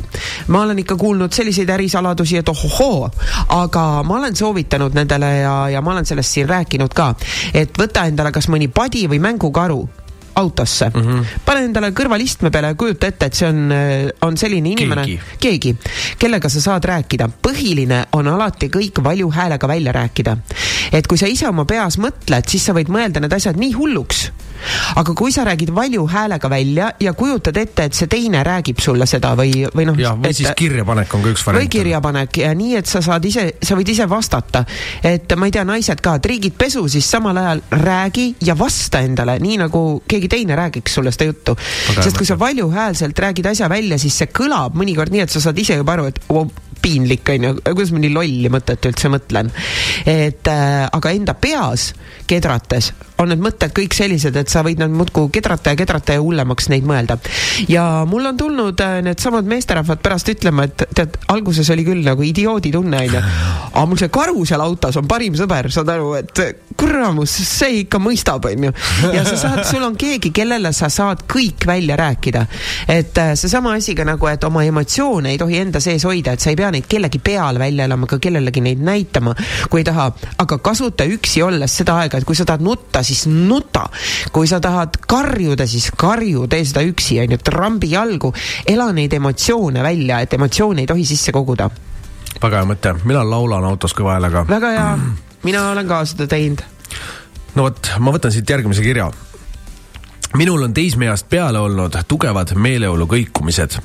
ma 0.48 0.62
olen 0.62 0.80
ikka 0.80 0.96
kuulnud 0.96 1.34
selliseid 1.34 1.70
ärisaladusi, 1.70 2.38
et 2.38 2.50
ohohoo, 2.50 3.10
aga 3.48 4.04
ma 4.04 4.18
olen 4.18 4.36
soovitanud 4.36 4.94
nendele 4.94 5.38
ja, 5.38 5.70
ja 5.70 5.82
ma 5.82 5.92
olen 5.92 6.06
sellest 6.06 6.30
siin 6.30 6.50
rääkinud 6.50 6.94
ka, 6.94 7.16
et 7.54 7.78
võta 7.78 8.06
endale 8.06 8.32
kas 8.32 8.50
mõni 8.50 8.68
padi 8.68 9.08
või 9.08 9.20
mängukaru 9.20 9.90
autosse 10.38 10.90
mm. 10.94 11.02
-hmm. 11.02 11.26
pane 11.46 11.64
endale 11.66 11.92
kõrvalistme 11.92 12.52
peale 12.54 12.74
ja 12.74 12.76
kujuta 12.80 13.08
ette, 13.08 13.26
et 13.26 13.34
see 13.34 13.50
on, 13.50 13.72
äh, 13.72 14.10
on 14.22 14.38
selline 14.38 14.70
inimene, 14.76 15.20
keegi, 15.40 15.76
kellega 16.20 16.50
sa 16.50 16.62
saad 16.62 16.86
rääkida. 16.86 17.30
põhiline 17.48 18.06
on 18.12 18.28
alati 18.28 18.70
kõik 18.70 19.04
valju 19.04 19.32
häälega 19.32 19.68
välja 19.68 19.92
rääkida. 19.92 20.38
et 20.92 21.08
kui 21.08 21.18
sa 21.18 21.28
ise 21.28 21.48
oma 21.48 21.66
peas 21.66 21.98
mõtled, 21.98 22.48
siis 22.48 22.66
sa 22.66 22.74
võid 22.74 22.90
mõelda 22.90 23.20
need 23.20 23.34
asjad 23.34 23.58
nii 23.58 23.74
hulluks 23.74 24.32
aga 24.96 25.16
kui 25.18 25.34
sa 25.34 25.46
räägid 25.48 25.72
valju 25.76 26.08
häälega 26.08 26.50
välja 26.50 26.92
ja 27.00 27.14
kujutad 27.14 27.58
ette, 27.58 27.88
et 27.88 27.98
see 27.98 28.10
teine 28.12 28.44
räägib 28.46 28.82
sulle 28.84 29.08
seda 29.10 29.34
või, 29.38 29.66
või 29.76 29.88
noh. 29.90 30.00
jah, 30.00 30.18
või 30.18 30.32
et, 30.32 30.40
siis 30.40 30.52
kirjapanek 30.58 31.14
on 31.14 31.26
ka 31.26 31.34
üks 31.34 31.46
variant. 31.48 31.64
või 31.64 31.72
kirjapanek 31.78 32.42
ja 32.44 32.54
nii, 32.58 32.76
et 32.82 32.90
sa 32.90 33.02
saad 33.06 33.26
ise, 33.26 33.48
sa 33.64 33.78
võid 33.80 33.92
ise 33.94 34.08
vastata. 34.10 34.64
et 35.04 35.38
ma 35.38 35.50
ei 35.50 35.56
tea, 35.56 35.66
naised 35.68 36.04
ka, 36.04 36.18
et 36.20 36.30
riigid 36.34 36.58
pesu, 36.60 36.86
siis 36.92 37.10
samal 37.10 37.38
ajal 37.38 37.64
räägi 37.84 38.28
ja 38.48 38.58
vasta 38.58 39.02
endale, 39.06 39.38
nii 39.44 39.62
nagu 39.66 39.84
keegi 40.08 40.32
teine 40.32 40.56
räägiks 40.60 40.98
sulle 41.00 41.12
seda 41.16 41.32
juttu. 41.32 41.58
sest 42.00 42.18
kui 42.18 42.26
sa 42.26 42.40
valjuhäälselt 42.40 43.20
räägid 43.20 43.52
asja 43.54 43.70
välja, 43.70 43.98
siis 44.02 44.18
see 44.18 44.32
kõlab 44.32 44.78
mõnikord 44.78 45.14
nii, 45.14 45.26
et 45.28 45.34
sa 45.34 45.44
saad 45.44 45.58
ise 45.60 45.80
juba 45.80 45.98
aru, 45.98 46.10
et 46.12 46.22
oh, 46.30 46.48
piinlik, 46.82 47.28
onju, 47.36 47.58
kuidas 47.66 47.94
ma 47.94 48.04
nii 48.04 48.14
lolli 48.14 48.52
mõtet 48.54 48.90
üldse 48.90 49.12
mõtlen. 49.14 49.52
et 50.06 50.48
äh, 50.52 50.88
aga 50.92 51.14
enda 51.16 51.34
peas 51.34 51.92
kedrates 52.28 52.94
on 53.22 53.32
need 53.32 53.42
mõtted 53.42 53.74
kõik 53.76 53.96
sellised, 53.98 54.36
et 54.38 54.52
sa 54.52 54.62
võid 54.66 54.82
nad 54.82 54.94
muudkui 54.94 55.32
kedrata 55.34 55.74
ja 55.74 55.80
kedrata 55.80 56.18
ja 56.18 56.22
hullemaks 56.22 56.70
neid 56.70 56.86
mõelda. 56.88 57.18
ja 57.70 58.06
mul 58.10 58.26
on 58.30 58.38
tulnud 58.38 58.82
äh, 58.84 59.00
needsamad 59.06 59.48
meesterahvad 59.50 60.02
pärast 60.04 60.30
ütlema, 60.34 60.68
et 60.68 60.86
tead, 60.96 61.18
alguses 61.34 61.70
oli 61.74 61.86
küll 61.88 62.04
nagu 62.06 62.24
idioodi 62.24 62.72
tunne, 62.74 63.02
onju. 63.08 63.24
aga 63.72 63.86
mul 63.90 64.02
see 64.02 64.14
karu 64.14 64.46
seal 64.46 64.62
autos 64.62 65.00
on 65.02 65.08
parim 65.10 65.38
sõber, 65.38 65.72
saad 65.74 65.90
aru, 65.94 66.14
et 66.20 66.44
kuramus, 66.78 67.34
see 67.48 67.82
ikka 67.84 68.02
mõistab, 68.02 68.46
onju. 68.52 68.74
ja 69.16 69.26
sa 69.26 69.38
saad, 69.40 69.64
sul 69.70 69.86
on 69.88 69.98
keegi, 69.98 70.32
kellele 70.36 70.74
sa 70.76 70.92
saad 70.94 71.26
kõik 71.30 71.66
välja 71.68 71.98
rääkida. 71.98 72.46
et 72.88 73.18
äh, 73.18 73.34
seesama 73.40 73.74
asi 73.80 73.96
ka 73.98 74.06
nagu, 74.08 74.30
et 74.30 74.44
oma 74.44 74.66
emotsioone 74.68 75.34
ei 75.34 75.42
tohi 75.42 75.62
enda 75.64 75.82
sees 75.82 76.06
hoida, 76.06 76.38
et 76.38 76.44
sa 76.44 76.54
ei 76.54 76.60
pea 76.60 76.67
pea 76.68 76.76
neid 76.76 76.88
kellegi 76.90 77.20
peale 77.24 77.60
välja 77.60 77.86
elama, 77.88 78.08
ka 78.08 78.20
kellelegi 78.20 78.62
neid 78.64 78.82
näitama, 78.84 79.34
kui 79.72 79.82
ei 79.82 79.88
taha, 79.88 80.10
aga 80.44 80.58
kasuta 80.64 81.08
üksi 81.08 81.44
olles 81.46 81.78
seda 81.80 81.98
aega, 82.02 82.20
et 82.20 82.28
kui 82.28 82.36
sa 82.36 82.46
tahad 82.48 82.64
nutta, 82.66 83.04
siis 83.04 83.26
nuta. 83.28 83.88
kui 84.32 84.48
sa 84.48 84.60
tahad 84.60 84.98
karjuda, 85.08 85.68
siis 85.68 85.92
karju, 85.98 86.48
tee 86.52 86.66
seda 86.66 86.84
üksi, 86.86 87.20
on 87.24 87.36
ju, 87.36 87.40
trambi 87.44 87.92
jalgu, 87.94 88.34
ela 88.68 88.90
neid 88.94 89.14
emotsioone 89.14 89.84
välja, 89.84 90.20
et 90.22 90.34
emotsioone 90.34 90.84
ei 90.84 90.90
tohi 90.90 91.06
sisse 91.06 91.32
koguda. 91.32 91.70
väga 92.42 92.62
hea 92.64 92.70
mõte, 92.70 92.96
mina 93.04 93.24
laulan 93.24 93.66
autos 93.66 93.96
kõva 93.96 94.18
häälega. 94.18 94.46
väga 94.50 94.74
hea, 94.76 94.90
mina 95.44 95.70
olen 95.72 95.88
ka 95.88 96.04
seda 96.06 96.28
teinud. 96.28 96.66
no 97.56 97.70
vot, 97.70 97.94
ma 98.00 98.12
võtan 98.12 98.34
siit 98.34 98.50
järgmise 98.50 98.84
kirja 98.84 99.12
minul 100.36 100.64
on 100.64 100.74
teismeeast 100.74 101.30
peale 101.30 101.60
olnud 101.60 101.96
tugevad 102.08 102.56
meeleolu 102.56 103.06
kõikumised. 103.06 103.80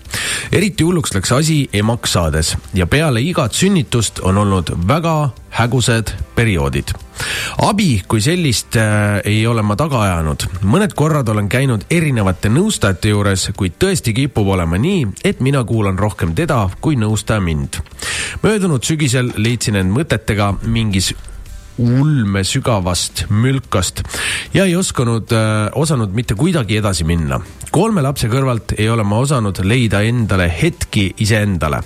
eriti 0.52 0.84
hulluks 0.84 1.14
läks 1.14 1.32
asi 1.32 1.68
emaks 1.72 2.12
saades 2.12 2.56
ja 2.74 2.86
peale 2.86 3.20
igat 3.20 3.52
sünnitust 3.52 4.20
on 4.22 4.38
olnud 4.38 4.72
väga 4.88 5.30
hägused 5.50 6.12
perioodid. 6.34 6.92
abi 7.58 8.02
kui 8.08 8.20
sellist 8.20 8.76
äh, 8.76 9.20
ei 9.24 9.46
ole 9.46 9.62
ma 9.62 9.76
taga 9.76 10.02
ajanud. 10.02 10.46
mõned 10.62 10.94
korrad 10.94 11.28
olen 11.28 11.48
käinud 11.48 11.84
erinevate 11.90 12.48
nõustajate 12.48 13.08
juures, 13.08 13.50
kuid 13.56 13.78
tõesti 13.78 14.14
kipub 14.14 14.48
olema 14.48 14.78
nii, 14.78 15.06
et 15.24 15.40
mina 15.40 15.64
kuulan 15.64 15.98
rohkem 15.98 16.34
teda 16.34 16.68
kui 16.80 16.96
nõustaja 16.96 17.40
mind. 17.40 17.80
möödunud 18.42 18.84
sügisel 18.84 19.32
leidsin 19.36 19.76
end 19.76 19.92
mõtetega 19.92 20.54
mingis 20.62 21.14
ulme 21.82 22.44
sügavast 22.46 23.26
mülkast 23.30 24.02
ja 24.54 24.66
ei 24.68 24.76
osanud 24.78 25.32
äh,, 25.34 25.68
osanud 25.78 26.14
mitte 26.14 26.34
kuidagi 26.38 26.78
edasi 26.78 27.04
minna. 27.08 27.40
kolme 27.70 28.02
lapse 28.02 28.28
kõrvalt 28.30 28.76
ei 28.78 28.88
ole 28.92 29.04
ma 29.04 29.18
osanud 29.22 29.62
leida 29.64 30.02
endale 30.06 30.48
hetki 30.62 31.08
iseendale. 31.24 31.82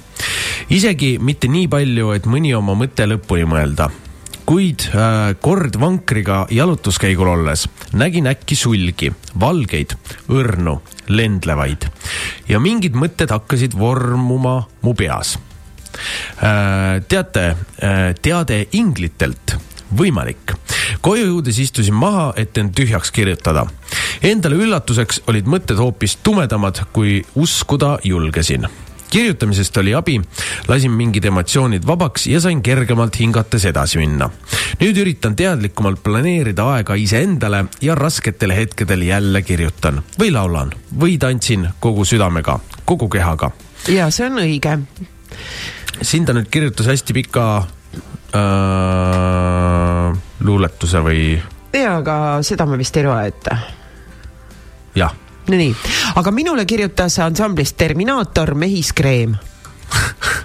isegi 0.71 1.17
mitte 1.19 1.49
nii 1.49 1.69
palju, 1.69 2.13
et 2.13 2.27
mõni 2.27 2.55
oma 2.57 2.77
mõte 2.77 3.09
lõpuni 3.09 3.49
mõelda 3.49 3.91
kuid 4.47 4.87
äh, 4.95 5.35
kord 5.43 5.75
vankriga 5.81 6.45
jalutuskäigul 6.55 7.29
olles 7.33 7.67
nägin 7.99 8.29
äkki 8.31 8.57
sulgi, 8.57 9.11
valgeid, 9.41 9.97
õrnu, 10.31 10.79
lendlevaid 11.09 11.89
ja 12.49 12.61
mingid 12.63 12.95
mõtted 12.99 13.33
hakkasid 13.35 13.75
vormuma 13.79 14.61
mu 14.83 14.95
peas 14.95 15.37
äh,. 16.39 17.03
teate 17.09 17.47
äh,, 17.49 18.13
teade 18.23 18.67
inglitelt 18.79 19.57
võimalik. 19.99 20.55
koju 21.01 21.27
jõudes 21.27 21.59
istusin 21.59 21.95
maha, 21.95 22.33
et 22.37 22.59
end 22.59 22.75
tühjaks 22.75 23.11
kirjutada. 23.13 23.67
Endale 24.23 24.57
üllatuseks 24.57 25.23
olid 25.27 25.47
mõtted 25.47 25.79
hoopis 25.79 26.17
tumedamad, 26.23 26.87
kui 26.93 27.25
uskuda 27.35 27.99
julgesin 28.05 28.67
kirjutamisest 29.11 29.77
oli 29.77 29.95
abi, 29.95 30.21
lasin 30.69 30.93
mingid 30.93 31.25
emotsioonid 31.25 31.87
vabaks 31.87 32.27
ja 32.27 32.41
sain 32.41 32.63
kergemalt 32.63 33.19
hingates 33.21 33.65
edasi 33.65 33.99
minna. 33.99 34.31
nüüd 34.81 34.99
üritan 35.01 35.37
teadlikumalt 35.37 36.03
planeerida 36.05 36.67
aega 36.75 36.95
iseendale 37.01 37.65
ja 37.81 37.95
rasketel 37.95 38.53
hetkedel 38.53 39.07
jälle 39.07 39.43
kirjutan 39.43 40.03
või 40.21 40.33
laulan 40.33 40.73
või 41.01 41.19
tantsin 41.19 41.69
kogu 41.81 42.05
südamega, 42.05 42.59
kogu 42.85 43.09
kehaga. 43.09 43.51
ja 43.89 44.11
see 44.11 44.27
on 44.27 44.43
õige. 44.43 44.79
siin 46.03 46.25
ta 46.25 46.33
nüüd 46.33 46.51
kirjutas 46.51 46.87
hästi 46.87 47.13
pika 47.13 47.47
äh, 48.37 50.19
luuletuse 50.41 51.01
või? 51.05 51.43
jaa, 51.73 51.97
aga 52.01 52.43
seda 52.47 52.67
ma 52.67 52.79
vist 52.79 52.97
ei 52.97 53.05
loe 53.07 53.27
ette. 53.27 53.59
jah. 54.97 55.13
nii, 55.49 55.75
aga 56.21 56.31
minule 56.35 56.67
kirjutas 56.67 57.19
ansamblist 57.25 57.77
Terminaator 57.77 58.55
Mehis 58.55 58.93
Kreem 58.93 59.37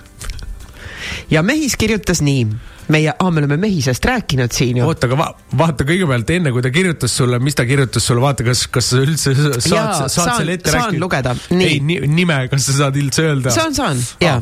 ja 1.36 1.44
Mehis 1.44 1.76
kirjutas 1.78 2.22
nii 2.22 2.71
meie, 2.92 3.14
aa, 3.18 3.32
me 3.32 3.42
oleme 3.42 3.58
mehisest 3.62 4.06
rääkinud 4.06 4.52
siin 4.56 4.82
ju. 4.82 4.88
oota, 4.88 5.08
aga 5.10 5.18
va, 5.20 5.28
vaata 5.58 5.86
kõigepealt 5.88 6.34
enne, 6.36 6.54
kui 6.54 6.64
ta 6.64 6.72
kirjutas 6.74 7.16
sulle, 7.18 7.40
mis 7.44 7.58
ta 7.58 7.66
kirjutas 7.70 8.06
sulle, 8.08 8.24
vaata, 8.24 8.46
kas, 8.48 8.66
kas 8.72 8.92
sa 8.94 9.02
üldse 9.04 9.34
saad, 9.36 10.08
saad 10.12 10.34
selle 10.40 10.58
ette 10.58 10.74
rääkida? 10.74 10.88
saan 10.90 11.00
lugeda. 11.04 11.36
ei, 11.58 11.80
nime, 11.82 12.40
kas 12.52 12.70
sa 12.70 12.78
saad 12.84 13.00
üldse 13.02 13.26
öelda? 13.30 13.54
saan, 13.56 13.76
saan, 13.78 14.02
ja. 14.24 14.38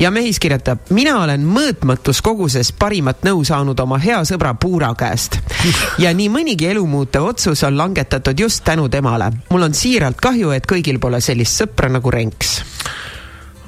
ja 0.00 0.12
mehis 0.14 0.40
kirjutab, 0.42 0.90
mina 0.96 1.18
olen 1.24 1.46
mõõtmatus 1.46 2.22
koguses 2.24 2.72
parimat 2.72 3.24
nõu 3.26 3.44
saanud 3.46 3.80
oma 3.86 4.00
hea 4.02 4.22
sõbra 4.28 4.54
Puura 4.60 4.92
käest. 4.98 5.40
ja 6.02 6.12
nii 6.16 6.28
mõnigi 6.32 6.70
elumuutev 6.70 7.30
otsus 7.32 7.64
on 7.66 7.78
langetatud 7.78 8.46
just 8.46 8.64
tänu 8.64 8.88
temale. 8.88 9.32
mul 9.50 9.68
on 9.68 9.74
siiralt 9.74 10.20
kahju, 10.20 10.54
et 10.56 10.68
kõigil 10.68 11.00
pole 11.02 11.20
sellist 11.24 11.62
sõpra 11.62 11.90
nagu 11.90 12.10
Renks 12.10 12.60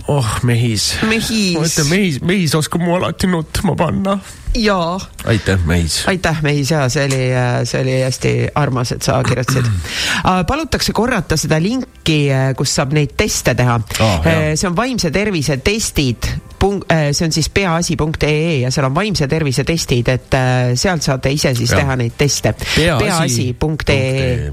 oh, 0.09 0.39
mehis. 0.43 0.97
mehis. 1.09 1.57
ma 1.57 1.67
ütlen, 1.67 1.91
mehis, 1.91 2.21
mehis 2.23 2.55
oskab 2.59 2.83
mu 2.83 2.97
alati 2.97 3.29
nutma 3.31 3.75
panna. 3.79 4.19
jaa. 4.59 5.01
aitäh, 5.31 5.61
mehis. 5.67 6.03
aitäh, 6.11 6.43
mehis 6.43 6.73
ja 6.75 6.85
see 6.93 7.07
oli, 7.09 7.23
see 7.69 7.83
oli 7.83 7.99
hästi 8.03 8.33
armas, 8.59 8.93
et 8.97 9.03
sa 9.03 9.21
kirjutasid 9.27 9.69
uh,. 9.69 10.43
palutakse 10.51 10.93
korrata 10.97 11.39
seda 11.41 11.61
linki, 11.63 12.21
kus 12.59 12.75
saab 12.79 12.95
neid 12.97 13.17
teste 13.17 13.55
teha 13.59 13.79
oh,. 13.79 14.33
see 14.55 14.69
on 14.69 14.77
vaimse 14.77 15.13
tervise 15.15 15.59
testid 15.65 16.31
punkt, 16.63 16.91
see 17.11 17.27
on 17.27 17.33
siis 17.35 17.49
peaasi.ee 17.51 18.61
ja 18.63 18.71
seal 18.71 18.87
on 18.87 18.95
vaimse 18.95 19.27
tervise 19.31 19.65
testid, 19.67 20.13
et 20.13 20.37
sealt 20.79 21.03
saate 21.03 21.33
ise 21.35 21.57
siis 21.59 21.73
ja. 21.75 21.83
teha 21.83 21.97
neid 21.99 22.15
teste. 22.19 22.55
peaasi.ee 22.77 24.53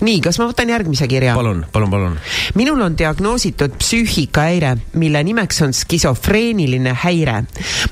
nii, 0.00 0.20
kas 0.24 0.38
ma 0.40 0.48
võtan 0.50 0.70
järgmise 0.72 1.08
kirja? 1.10 1.34
palun, 1.38 1.64
palun, 1.72 1.90
palun. 1.90 2.16
minul 2.58 2.80
on 2.84 2.96
diagnoositud 2.98 3.78
psüühikahäire, 3.78 4.74
mille 5.00 5.22
nimeks 5.24 5.62
on 5.66 5.74
skisofreeniline 5.76 6.94
häire. 7.04 7.42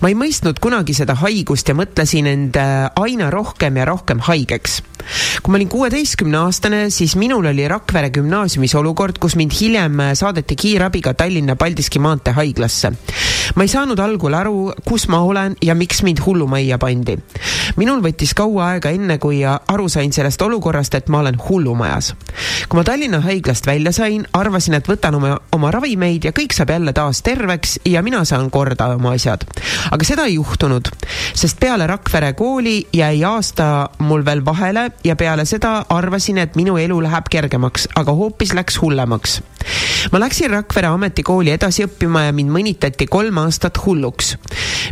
ma 0.00 0.10
ei 0.10 0.18
mõistnud 0.18 0.60
kunagi 0.62 0.94
seda 0.96 1.16
haigust 1.22 1.68
ja 1.68 1.76
mõtlesin 1.78 2.28
end 2.30 2.58
äh, 2.60 2.88
aina 3.02 3.30
rohkem 3.30 3.76
ja 3.76 3.86
rohkem 3.88 4.22
haigeks. 4.26 4.82
kui 5.42 5.52
ma 5.52 5.60
olin 5.60 5.70
kuueteistkümne 5.70 6.38
aastane, 6.38 6.80
siis 6.90 7.16
minul 7.16 7.46
oli 7.46 7.68
Rakvere 7.68 8.10
gümnaasiumis 8.10 8.74
olukord, 8.74 9.18
kus 9.22 9.36
mind 9.36 9.54
hiljem 9.60 10.00
äh, 10.00 10.12
saadeti 10.18 10.56
kiirabiga 10.56 11.14
Tallinna 11.14 11.56
Paldiski 11.56 11.98
maantee 11.98 12.34
haiglasse. 12.36 12.92
ma 13.54 13.64
ei 13.64 13.72
saanud 13.72 13.98
algul 13.98 14.34
aru, 14.34 14.72
kus 14.84 15.08
ma 15.08 15.22
olen 15.24 15.56
ja 15.62 15.74
miks 15.74 16.02
mind 16.02 16.22
hullumajja 16.26 16.78
pandi. 16.78 17.18
minul 17.76 18.02
võttis 18.04 18.34
kaua 18.34 18.72
aega, 18.72 18.90
enne 18.90 19.18
kui 19.18 19.42
aru 19.46 19.88
sain 19.88 20.12
sellest 20.12 20.42
olukorrast, 20.42 20.94
et 20.94 21.08
ma 21.08 21.22
olen 21.24 21.38
hull 21.48 21.55
hullumajas. 21.56 22.14
kui 22.68 22.78
ma 22.78 22.84
Tallinna 22.84 23.20
haiglast 23.24 23.66
välja 23.66 23.92
sain, 23.92 24.26
arvasin, 24.36 24.76
et 24.76 24.88
võtan 24.88 25.16
oma, 25.16 25.36
oma 25.56 25.70
ravimeid 25.74 26.28
ja 26.28 26.32
kõik 26.36 26.54
saab 26.56 26.74
jälle 26.74 26.92
taas 26.96 27.22
terveks 27.24 27.78
ja 27.88 28.02
mina 28.04 28.24
saan 28.28 28.50
korda 28.50 28.92
oma 28.96 29.14
asjad. 29.16 29.44
aga 29.90 30.04
seda 30.04 30.26
ei 30.28 30.36
juhtunud, 30.36 30.90
sest 31.34 31.60
peale 31.60 31.86
Rakvere 31.86 32.32
kooli 32.36 32.76
jäi 32.92 33.24
aasta 33.24 33.88
mul 33.98 34.24
veel 34.24 34.44
vahele 34.44 34.90
ja 35.04 35.16
peale 35.16 35.46
seda 35.48 35.78
arvasin, 35.88 36.38
et 36.38 36.56
minu 36.56 36.76
elu 36.80 37.00
läheb 37.06 37.30
kergemaks, 37.30 37.88
aga 37.96 38.12
hoopis 38.12 38.54
läks 38.54 38.80
hullemaks. 38.82 39.40
ma 40.12 40.20
läksin 40.20 40.50
Rakvere 40.50 40.92
ametikooli 40.92 41.54
edasi 41.56 41.86
õppima 41.86 42.28
ja 42.28 42.36
mind 42.36 42.52
mõnitati 42.52 43.08
kolm 43.10 43.38
aastat 43.44 43.80
hulluks. 43.86 44.36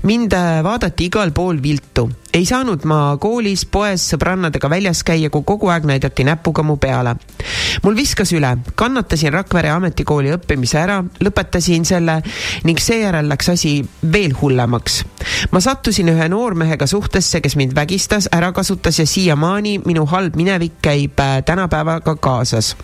mind 0.03 0.33
äh, 0.33 0.61
vaadati 0.65 1.11
igal 1.11 1.33
pool 1.37 1.63
viltu 1.63 2.09
ei 2.35 2.45
saanud 2.47 2.83
ma 2.91 3.15
koolis, 3.23 3.63
poes, 3.71 4.03
sõbrannadega 4.11 4.69
väljas 4.71 5.05
käia, 5.07 5.31
kui 5.31 5.45
kogu 5.47 5.71
aeg 5.71 5.87
näidati 5.87 6.25
näpuga 6.27 6.65
mu 6.67 6.77
peale. 6.77 7.15
mul 7.83 7.97
viskas 7.97 8.33
üle, 8.35 8.57
kannatasin 8.75 9.33
Rakvere 9.33 9.71
ametikooli 9.71 10.33
õppimise 10.35 10.79
ära, 10.81 10.99
lõpetasin 11.21 11.87
selle 11.87 12.21
ning 12.65 12.81
seejärel 12.81 13.29
läks 13.31 13.49
asi 13.55 13.75
veel 14.13 14.35
hullemaks. 14.41 15.05
ma 15.51 15.61
sattusin 15.61 16.11
ühe 16.11 16.29
noormehega 16.29 16.87
suhtesse, 16.87 17.41
kes 17.41 17.57
mind 17.57 17.77
vägistas, 17.77 18.29
ära 18.33 18.53
kasutas 18.53 18.99
ja 18.99 19.07
siiamaani 19.07 19.79
minu 19.87 20.07
halb 20.07 20.37
minevik 20.37 20.81
käib 20.83 21.21
äh, 21.21 21.43
tänapäevaga 21.47 22.17
kaasas 22.17 22.75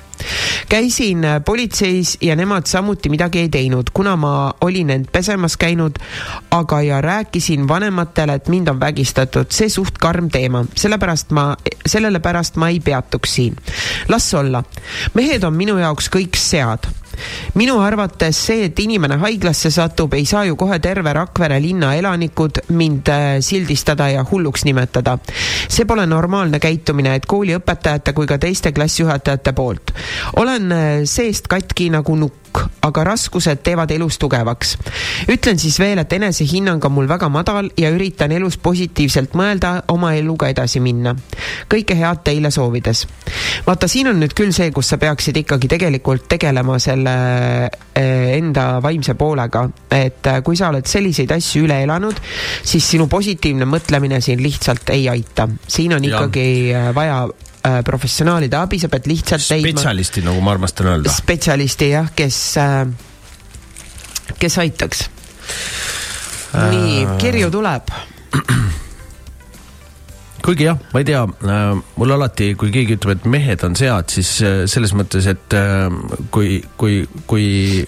käisin 0.68 1.24
äh, 1.24 1.40
politseis 1.44 2.16
ja 2.20 2.36
nemad 2.36 2.66
samuti 2.66 3.08
midagi 3.08 3.38
ei 3.44 3.48
teinud, 3.48 3.90
kuna 3.94 4.16
ma 4.16 4.52
olin 4.60 4.90
end 4.90 5.10
pesemas 5.12 5.56
käinud, 5.56 5.98
aga 6.50 6.82
ja 6.82 7.00
rääkisin 7.00 7.68
vanematele, 7.68 8.34
et 8.34 8.48
mind 8.48 8.68
on 8.68 8.80
vägistatud. 8.80 9.50
see 9.50 9.68
suht 9.68 9.98
karm 9.98 10.30
teema, 10.30 10.64
sellepärast 10.74 11.30
ma, 11.30 11.56
sellele 11.86 12.20
pärast 12.20 12.56
ma 12.56 12.68
ei 12.68 12.80
peatuks 12.80 13.34
siin. 13.34 13.56
las 14.08 14.34
olla. 14.34 14.64
mehed 15.14 15.44
on 15.44 15.54
minu 15.56 15.78
jaoks 15.78 16.10
kõik 16.10 16.36
sead 16.36 16.99
minu 17.54 17.78
arvates 17.82 18.38
see, 18.46 18.64
et 18.68 18.78
inimene 18.78 19.18
haiglasse 19.20 19.70
satub, 19.70 20.14
ei 20.14 20.26
saa 20.26 20.44
ju 20.48 20.56
kohe 20.56 20.78
terve 20.78 21.12
Rakvere 21.12 21.60
linna 21.62 21.94
elanikud 21.98 22.62
mind 22.76 23.08
äh, 23.08 23.28
sildistada 23.40 24.08
ja 24.08 24.24
hulluks 24.30 24.64
nimetada. 24.64 25.18
see 25.68 25.84
pole 25.84 26.06
normaalne 26.06 26.58
käitumine, 26.58 27.14
et 27.14 27.26
kooliõpetajate 27.26 28.12
kui 28.12 28.26
ka 28.26 28.38
teiste 28.38 28.72
klassijuhatajate 28.72 29.52
poolt. 29.52 29.94
olen 30.36 30.72
äh, 30.72 30.88
seest 31.04 31.48
katki 31.48 31.90
nagu 31.90 32.16
nukk 32.16 32.49
aga 32.82 33.04
raskused 33.04 33.62
teevad 33.64 33.90
elus 33.90 34.18
tugevaks. 34.18 34.76
ütlen 35.28 35.58
siis 35.58 35.78
veel, 35.80 35.98
et 35.98 36.12
enesehinnang 36.12 36.84
on 36.84 36.92
mul 36.92 37.08
väga 37.08 37.28
madal 37.28 37.70
ja 37.78 37.90
üritan 37.92 38.32
elus 38.32 38.56
positiivselt 38.58 39.34
mõelda, 39.38 39.82
oma 39.88 40.14
eluga 40.14 40.48
edasi 40.48 40.80
minna. 40.80 41.14
kõike 41.70 41.96
head 41.96 42.24
teile 42.24 42.50
soovides. 42.50 43.06
vaata, 43.66 43.88
siin 43.88 44.08
on 44.08 44.20
nüüd 44.20 44.34
küll 44.36 44.52
see, 44.56 44.70
kus 44.70 44.88
sa 44.88 44.98
peaksid 44.98 45.36
ikkagi 45.42 45.68
tegelikult 45.68 46.28
tegelema 46.28 46.78
selle 46.78 47.16
eh, 47.94 48.36
enda 48.38 48.80
vaimse 48.82 49.14
poolega, 49.14 49.68
et 49.90 50.26
eh, 50.26 50.40
kui 50.42 50.56
sa 50.56 50.70
oled 50.72 50.86
selliseid 50.86 51.30
asju 51.36 51.66
üle 51.68 51.82
elanud, 51.84 52.18
siis 52.64 52.88
sinu 52.96 53.06
positiivne 53.10 53.68
mõtlemine 53.68 54.20
siin 54.24 54.42
lihtsalt 54.42 54.90
ei 54.96 55.08
aita. 55.08 55.48
siin 55.66 55.94
on 55.94 56.04
ja. 56.04 56.16
ikkagi 56.16 56.48
eh, 56.72 56.90
vaja 56.94 57.26
professionaalide 57.84 58.56
abi, 58.56 58.78
sa 58.80 58.88
pead 58.92 59.08
lihtsalt 59.10 59.42
spetsialisti 59.44 60.22
nagu 60.24 60.40
ma 60.44 60.54
armastan 60.56 60.94
öelda. 60.94 61.12
spetsialisti 61.12 61.90
jah, 61.92 62.08
kes, 62.16 62.38
kes 64.40 64.58
aitaks. 64.62 65.04
Äh.... 66.54 66.70
nii, 66.72 67.06
kirju 67.20 67.50
tuleb. 67.52 67.92
Kuigi 70.40 70.64
jah, 70.64 70.78
ma 70.94 71.02
ei 71.02 71.04
tea 71.04 71.20
äh,, 71.22 71.82
mul 72.00 72.16
alati, 72.16 72.54
kui 72.58 72.72
keegi 72.72 72.96
ütleb, 72.96 73.18
et 73.18 73.28
mehed 73.28 73.64
on 73.66 73.76
sead, 73.76 74.08
siis 74.12 74.32
äh, 74.40 74.62
selles 74.70 74.94
mõttes, 74.96 75.28
et 75.28 75.56
äh, 75.56 75.92
kui, 76.32 76.62
kui, 76.80 77.02
kui, 77.28 77.84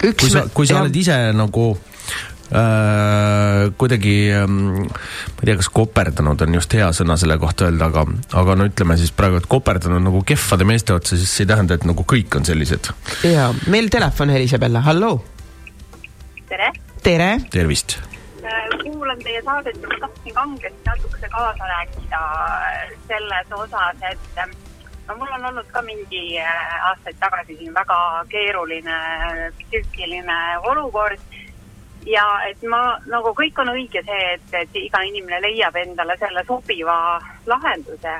kui 0.00 0.32
sa, 0.32 0.48
kui 0.50 0.66
sa 0.66 0.82
oled 0.82 0.98
ise 0.98 1.20
nagu 1.36 1.70
äh, 1.76 1.89
kuidagi 3.78 4.14
ähm,, 4.34 4.56
ma 4.82 5.40
ei 5.42 5.46
tea, 5.50 5.56
kas 5.60 5.70
koperdanud 5.74 6.40
on 6.46 6.58
just 6.58 6.74
hea 6.74 6.88
sõna 6.96 7.16
selle 7.20 7.38
kohta 7.38 7.68
öelda, 7.68 7.90
aga, 7.90 8.04
aga 8.42 8.56
no 8.58 8.66
ütleme 8.70 8.98
siis 8.98 9.14
praegu, 9.14 9.38
et 9.38 9.48
koperdanud 9.50 10.02
nagu 10.08 10.22
kehvade 10.26 10.66
meeste 10.66 10.96
otsa, 10.96 11.18
siis 11.20 11.30
see 11.30 11.46
ei 11.46 11.52
tähenda, 11.52 11.78
et 11.78 11.86
nagu 11.86 12.06
kõik 12.14 12.40
on 12.40 12.46
sellised. 12.48 12.90
ja, 13.28 13.50
meil 13.70 13.90
telefon 13.92 14.34
heliseb 14.34 14.66
jälle, 14.66 14.82
halloo. 14.86 15.20
tere. 16.50 16.72
tere. 17.06 17.34
tervist 17.50 18.00
kuulan 18.82 19.18
teie 19.18 19.42
saadet 19.42 19.82
ja 19.82 19.88
ma 19.88 20.00
tahtsin 20.00 20.34
kangesti 20.34 20.82
natukese 20.86 21.28
kaasa 21.28 21.64
rääkida 21.68 22.20
selles 23.08 23.52
osas, 23.52 24.02
et 24.10 24.38
ähm, 24.38 24.50
no 25.08 25.16
mul 25.16 25.32
on 25.34 25.44
olnud 25.44 25.68
ka 25.72 25.82
mingi 25.82 26.38
äh, 26.38 26.74
aastaid 26.88 27.18
tagasi 27.20 27.56
siin 27.56 27.74
väga 27.74 27.98
keeruline 28.28 28.98
psüühiline 29.58 30.38
olukord 30.72 31.20
ja 32.06 32.24
et 32.48 32.62
ma 32.62 32.98
nagu 33.10 33.32
kõik 33.36 33.58
on 33.60 33.72
õige 33.74 34.02
see, 34.06 34.34
et, 34.34 34.52
et 34.62 34.76
iga 34.80 35.02
inimene 35.06 35.40
leiab 35.44 35.76
endale 35.76 36.16
selle 36.20 36.44
sobiva 36.48 37.20
lahenduse, 37.46 38.14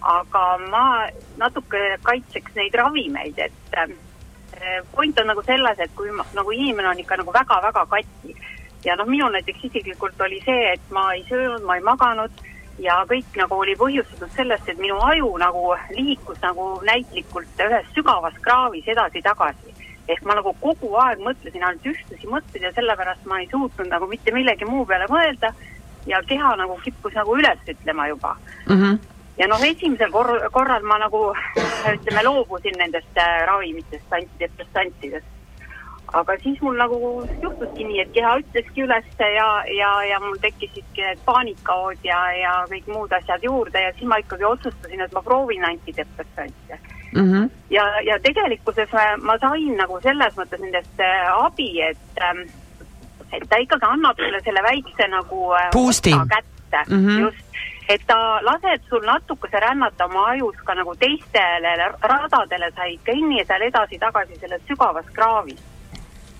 aga 0.00 0.44
ma 0.70 0.84
natuke 1.40 1.96
kaitseks 2.02 2.54
neid 2.56 2.76
ravimeid, 2.78 3.38
et 3.38 3.78
äh, 3.78 3.90
point 4.94 5.18
on 5.20 5.32
nagu 5.32 5.42
selles, 5.46 5.78
et 5.78 5.94
kui 5.96 6.10
ma, 6.14 6.26
nagu 6.34 6.54
inimene 6.54 6.92
on 6.92 7.02
ikka 7.02 7.18
nagu 7.20 7.34
väga-väga 7.34 7.84
katki 7.90 8.36
ja 8.84 8.96
noh, 8.96 9.06
minul 9.06 9.32
näiteks 9.34 9.64
isiklikult 9.64 10.20
oli 10.20 10.40
see, 10.44 10.72
et 10.72 10.90
ma 10.94 11.10
ei 11.14 11.24
söönud, 11.28 11.64
ma 11.66 11.76
ei 11.76 11.84
maganud 11.84 12.44
ja 12.78 13.00
kõik 13.10 13.36
nagu 13.38 13.58
oli 13.58 13.74
põhjustatud 13.78 14.30
sellest, 14.36 14.68
et 14.68 14.78
minu 14.78 14.98
aju 15.02 15.32
nagu 15.42 15.64
liikus 15.96 16.38
nagu 16.42 16.70
näitlikult 16.86 17.64
ühes 17.66 17.90
sügavas 17.94 18.38
kraavis 18.42 18.86
edasi-tagasi. 18.94 19.74
Ehk 20.08 20.24
ma 20.24 20.38
nagu 20.38 20.54
kogu 20.60 20.94
aeg 21.02 21.20
mõtlesin 21.24 21.64
ainult 21.64 21.86
ühtlasi 21.92 22.30
mõtteid 22.32 22.64
ja 22.64 22.72
sellepärast 22.76 23.26
ma 23.28 23.40
ei 23.42 23.48
suutnud 23.50 23.90
nagu 23.92 24.08
mitte 24.10 24.32
millegi 24.32 24.68
muu 24.68 24.86
peale 24.88 25.08
mõelda 25.12 25.52
ja 26.08 26.22
keha 26.26 26.56
nagu 26.56 26.78
kippus 26.84 27.16
nagu 27.18 27.36
üles 27.36 27.64
ütlema 27.68 28.08
juba 28.08 28.34
mm. 28.66 28.76
-hmm. 28.76 28.98
ja 29.38 29.48
noh, 29.48 29.64
esimesel 29.70 30.10
kor 30.10 30.30
korral 30.52 30.82
ma 30.82 30.98
nagu 30.98 31.24
ütleme, 31.94 32.24
loobusin 32.24 32.78
nendest 32.78 33.18
äh, 33.18 33.44
ravimitest, 33.46 34.12
antidepressantidest 34.12 35.36
aga 36.12 36.36
siis 36.42 36.60
mul 36.64 36.76
nagu 36.80 36.98
juhtuski 37.42 37.84
nii, 37.84 38.00
et 38.00 38.12
keha 38.12 38.36
ütleski 38.40 38.84
üles 38.86 39.08
ja, 39.18 39.48
ja, 39.78 39.90
ja 40.08 40.20
mul 40.20 40.38
tekkisidki 40.40 41.04
need 41.04 41.20
paanikaod 41.24 42.04
ja, 42.04 42.20
ja 42.32 42.54
kõik 42.70 42.88
muud 42.92 43.12
asjad 43.12 43.44
juurde 43.44 43.82
ja 43.82 43.92
siis 43.92 44.08
ma 44.08 44.20
ikkagi 44.22 44.44
otsustasin, 44.44 45.04
et 45.04 45.12
ma 45.12 45.22
proovin 45.22 45.68
antidepressante 45.68 46.80
mm. 47.12 47.32
-hmm. 47.32 47.50
ja, 47.70 47.84
ja 48.00 48.18
tegelikkuses 48.22 48.88
ma 49.22 49.38
sain 49.38 49.76
nagu 49.76 50.00
selles 50.02 50.36
mõttes 50.36 50.60
nendest 50.60 51.00
äh, 51.00 51.44
abi, 51.44 51.70
et, 51.82 52.22
ähm, 52.22 52.44
et 53.32 53.48
ta 53.48 53.56
ikkagi 53.56 53.86
annab 53.86 54.16
sulle 54.16 54.40
selle 54.44 54.62
väikse 54.62 55.08
nagu 55.08 55.52
äh, 55.54 55.70
Boosting. 55.72 56.20
kätte 56.28 56.84
mm, 56.88 57.06
-hmm. 57.06 57.20
just 57.20 57.44
et 57.88 58.02
ta 58.06 58.38
laseb 58.42 58.82
sul 58.88 59.04
natukese 59.04 59.60
rännata 59.60 60.04
oma 60.04 60.26
ajus 60.26 60.56
ka 60.64 60.74
nagu 60.74 60.96
teistele 60.96 61.76
radadele, 62.02 62.70
sa 62.76 62.84
ei 62.84 63.00
kõnni 63.06 63.44
seal 63.46 63.62
edasi-tagasi 63.62 64.40
selles 64.40 64.62
sügavas 64.68 65.06
kraavis 65.12 65.62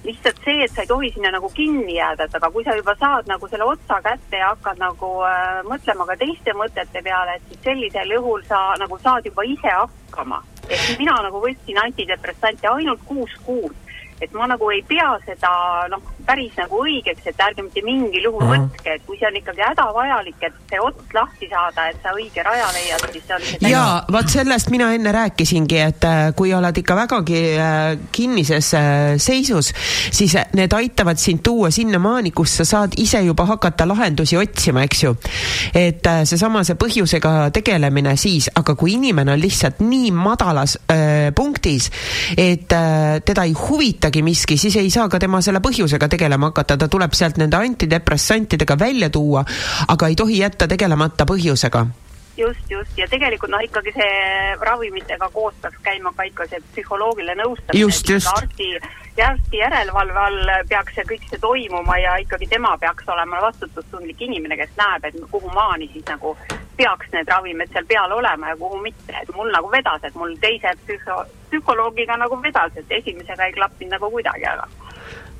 lihtsalt 0.05 0.36
see, 0.45 0.65
et 0.65 0.73
sa 0.73 0.85
ei 0.85 0.86
tohi 0.86 1.11
sinna 1.15 1.31
nagu 1.35 1.49
kinni 1.55 1.97
jääda, 1.97 2.24
et 2.24 2.35
aga 2.39 2.51
kui 2.55 2.65
sa 2.65 2.77
juba 2.77 2.95
saad 3.01 3.27
nagu 3.31 3.49
selle 3.49 3.66
otsa 3.66 4.01
kätte 4.05 4.40
ja 4.40 4.53
hakkad 4.53 4.78
nagu 4.82 5.11
äh, 5.27 5.59
mõtlema 5.66 6.07
ka 6.09 6.16
teiste 6.20 6.55
mõtete 6.57 7.03
peale, 7.05 7.35
et 7.36 7.51
siis 7.51 7.65
sellisel 7.66 8.15
juhul 8.15 8.45
sa 8.49 8.61
nagu 8.78 8.99
saad 9.03 9.27
juba 9.27 9.45
ise 9.49 9.74
hakkama. 9.74 10.43
Ehk 10.69 10.99
mina 11.01 11.16
nagu 11.24 11.40
võtsin 11.43 11.81
antidepressante 11.82 12.69
ainult 12.70 13.05
kuus 13.09 13.35
kuud. 13.47 13.74
Et 14.20 14.32
ma 14.35 14.49
nagu 14.51 14.70
ei 14.74 14.82
pea 14.82 15.12
seda 15.27 15.51
noh, 15.93 16.03
päris 16.28 16.56
nagu 16.59 16.80
õigeks, 16.82 17.26
et 17.30 17.42
ärge 17.44 17.64
mitte 17.64 17.82
mingil 17.84 18.24
juhul 18.28 18.44
mm 18.44 18.50
-hmm. 18.50 18.64
võtke, 18.68 18.94
et 18.94 19.02
kui 19.06 19.18
see 19.18 19.28
on 19.28 19.36
ikkagi 19.36 19.62
hädavajalik, 19.64 20.42
et 20.48 20.56
see 20.70 20.80
ots 20.80 21.14
lahti 21.14 21.48
saada, 21.50 21.88
et 21.88 22.00
sa 22.02 22.14
õige 22.16 22.44
raja 22.44 22.68
leiad, 22.76 23.05
siis 23.12 23.24
see 23.26 23.36
on 23.36 23.46
see 23.50 23.70
jaa, 23.72 23.94
vot 24.12 24.32
sellest 24.34 24.70
mina 24.74 24.90
enne 24.94 25.12
rääkisingi, 25.12 25.78
et 25.84 26.05
äh, 26.05 26.32
kui 26.36 26.55
oled 26.55 26.80
ikka 26.82 26.96
vägagi 26.96 27.42
äh, 27.59 27.98
kinnises 28.12 28.72
äh, 28.74 29.16
seisus, 29.16 29.72
siis 30.10 30.36
need 30.55 30.72
aitavad 30.72 31.18
sind 31.18 31.42
tuua 31.42 31.70
sinnamaani, 31.70 32.30
kus 32.30 32.56
sa 32.60 32.64
saad 32.64 32.96
ise 32.96 33.22
juba 33.22 33.46
hakata 33.46 33.88
lahendusi 33.88 34.36
otsima, 34.36 34.82
eks 34.82 35.02
ju. 35.02 35.14
et 35.74 36.06
seesama, 36.24 36.64
see 36.64 36.74
põhjusega 36.74 37.50
tegelemine 37.52 38.16
siis, 38.16 38.50
aga 38.55 38.74
kui 38.74 38.96
inimene 38.96 39.32
on 39.32 39.40
lihtsalt 39.40 39.80
nii 39.80 40.10
madalas 40.10 40.78
äh, 40.90 41.32
punktis, 41.34 41.90
et 42.36 42.72
äh, 42.72 43.20
teda 43.24 43.44
ei 43.44 43.52
huvita 43.52 44.09
mõjutagi 44.09 44.22
miski, 44.24 44.56
siis 44.56 44.76
ei 44.76 44.90
saa 44.90 45.09
ka 45.09 45.18
tema 45.18 45.40
selle 45.42 45.60
põhjusega 45.60 46.09
tegelema 46.19 46.51
hakata, 46.51 46.77
ta 46.77 46.90
tuleb 46.90 47.15
sealt 47.15 47.39
nende 47.39 47.57
antidepressantidega 47.62 48.78
välja 48.78 49.11
tuua, 49.15 49.45
aga 49.89 50.11
ei 50.11 50.19
tohi 50.19 50.43
jätta 50.43 50.69
tegelemata 50.69 51.27
põhjusega. 51.28 51.86
Just, 52.39 52.70
just. 52.70 52.90
Ja 52.99 53.09
tegelikult 53.11 53.51
noh, 53.51 53.62
ikkagi 53.66 53.90
see 53.97 54.11
ravimitega 54.62 55.27
koos 55.35 55.57
peaks 55.62 55.81
käima 55.82 56.12
ka 56.15 56.27
ikka 56.28 56.47
see 56.47 56.61
psühholoogiline 56.69 57.35
nõustamine. 57.40 58.28
arsti, 58.31 58.69
arsti 59.27 59.59
järelevalve 59.59 60.20
all 60.23 60.53
peaks 60.70 60.95
see 60.95 61.07
kõik 61.09 61.27
see 61.32 61.40
toimuma 61.43 61.99
ja 61.99 62.15
ikkagi 62.23 62.47
tema 62.47 62.77
peaks 62.78 63.11
olema 63.11 63.43
vastutustundlik 63.43 64.23
inimene, 64.23 64.55
kes 64.61 64.70
näeb, 64.78 65.11
et 65.11 65.19
kuhu 65.32 65.51
maani 65.51 65.90
siis 65.93 66.07
nagu 66.07 66.36
peaks 66.78 67.11
need 67.16 67.35
ravimid 67.35 67.74
seal 67.74 67.90
peal 67.90 68.15
olema 68.20 68.55
ja 68.55 68.61
kuhu 68.62 68.78
mitte, 68.86 69.19
et 69.23 69.35
mul 69.35 69.51
nagu 69.51 69.74
vedas, 69.74 70.07
et 70.07 70.15
mul 70.15 70.39
teise 70.39 70.77
psühho, 70.85 71.24
psühholoogiga 71.51 72.20
nagu 72.23 72.39
vedas, 72.43 72.78
et 72.78 72.99
esimesega 73.03 73.51
ei 73.51 73.59
klappinud 73.59 73.99
nagu 73.99 74.15
kuidagi, 74.15 74.47
aga 74.47 74.70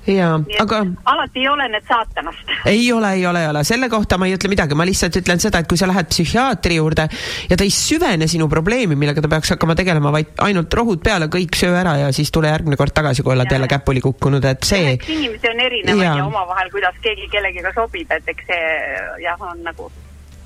jaa, 0.09 0.39
aga. 0.61 0.81
alati 1.05 1.43
ei 1.43 1.49
ole 1.49 1.69
need 1.69 1.85
saatanast. 1.89 2.53
ei 2.67 2.93
ole, 2.93 3.13
ei 3.13 3.27
ole, 3.27 3.43
ei 3.43 3.49
ole, 3.49 3.65
selle 3.65 3.89
kohta 3.93 4.19
ma 4.19 4.29
ei 4.29 4.37
ütle 4.37 4.51
midagi, 4.53 4.77
ma 4.79 4.87
lihtsalt 4.89 5.19
ütlen 5.21 5.43
seda, 5.43 5.63
et 5.63 5.69
kui 5.71 5.81
sa 5.81 5.89
lähed 5.91 6.09
psühhiaatri 6.13 6.79
juurde 6.79 7.09
ja 7.51 7.59
ta 7.59 7.67
ei 7.67 7.73
süvene 7.75 8.29
sinu 8.31 8.49
probleemi, 8.49 8.97
millega 8.99 9.25
ta 9.25 9.31
peaks 9.33 9.55
hakkama 9.55 9.77
tegelema, 9.79 10.13
vaid 10.15 10.33
ainult 10.45 10.75
rohud 10.81 11.03
peale, 11.05 11.31
kõik 11.33 11.59
söö 11.59 11.77
ära 11.79 11.97
ja 12.03 12.13
siis 12.17 12.33
tule 12.35 12.53
järgmine 12.53 12.79
kord 12.81 12.95
tagasi, 12.97 13.25
kui 13.27 13.35
oled 13.37 13.53
jälle 13.53 13.69
käpuli 13.71 14.03
kukkunud, 14.05 14.45
et 14.49 14.69
see. 14.69 14.97
inimesi 15.09 15.53
on 15.53 15.65
erinevaid 15.67 16.05
ja, 16.05 16.17
ja 16.23 16.27
omavahel, 16.27 16.71
kuidas 16.75 17.01
keegi 17.05 17.29
kellegiga 17.33 17.73
sobib, 17.77 18.13
et 18.17 18.35
eks 18.35 18.49
see 18.49 18.69
jah, 19.25 19.41
on 19.53 19.65
nagu 19.67 19.91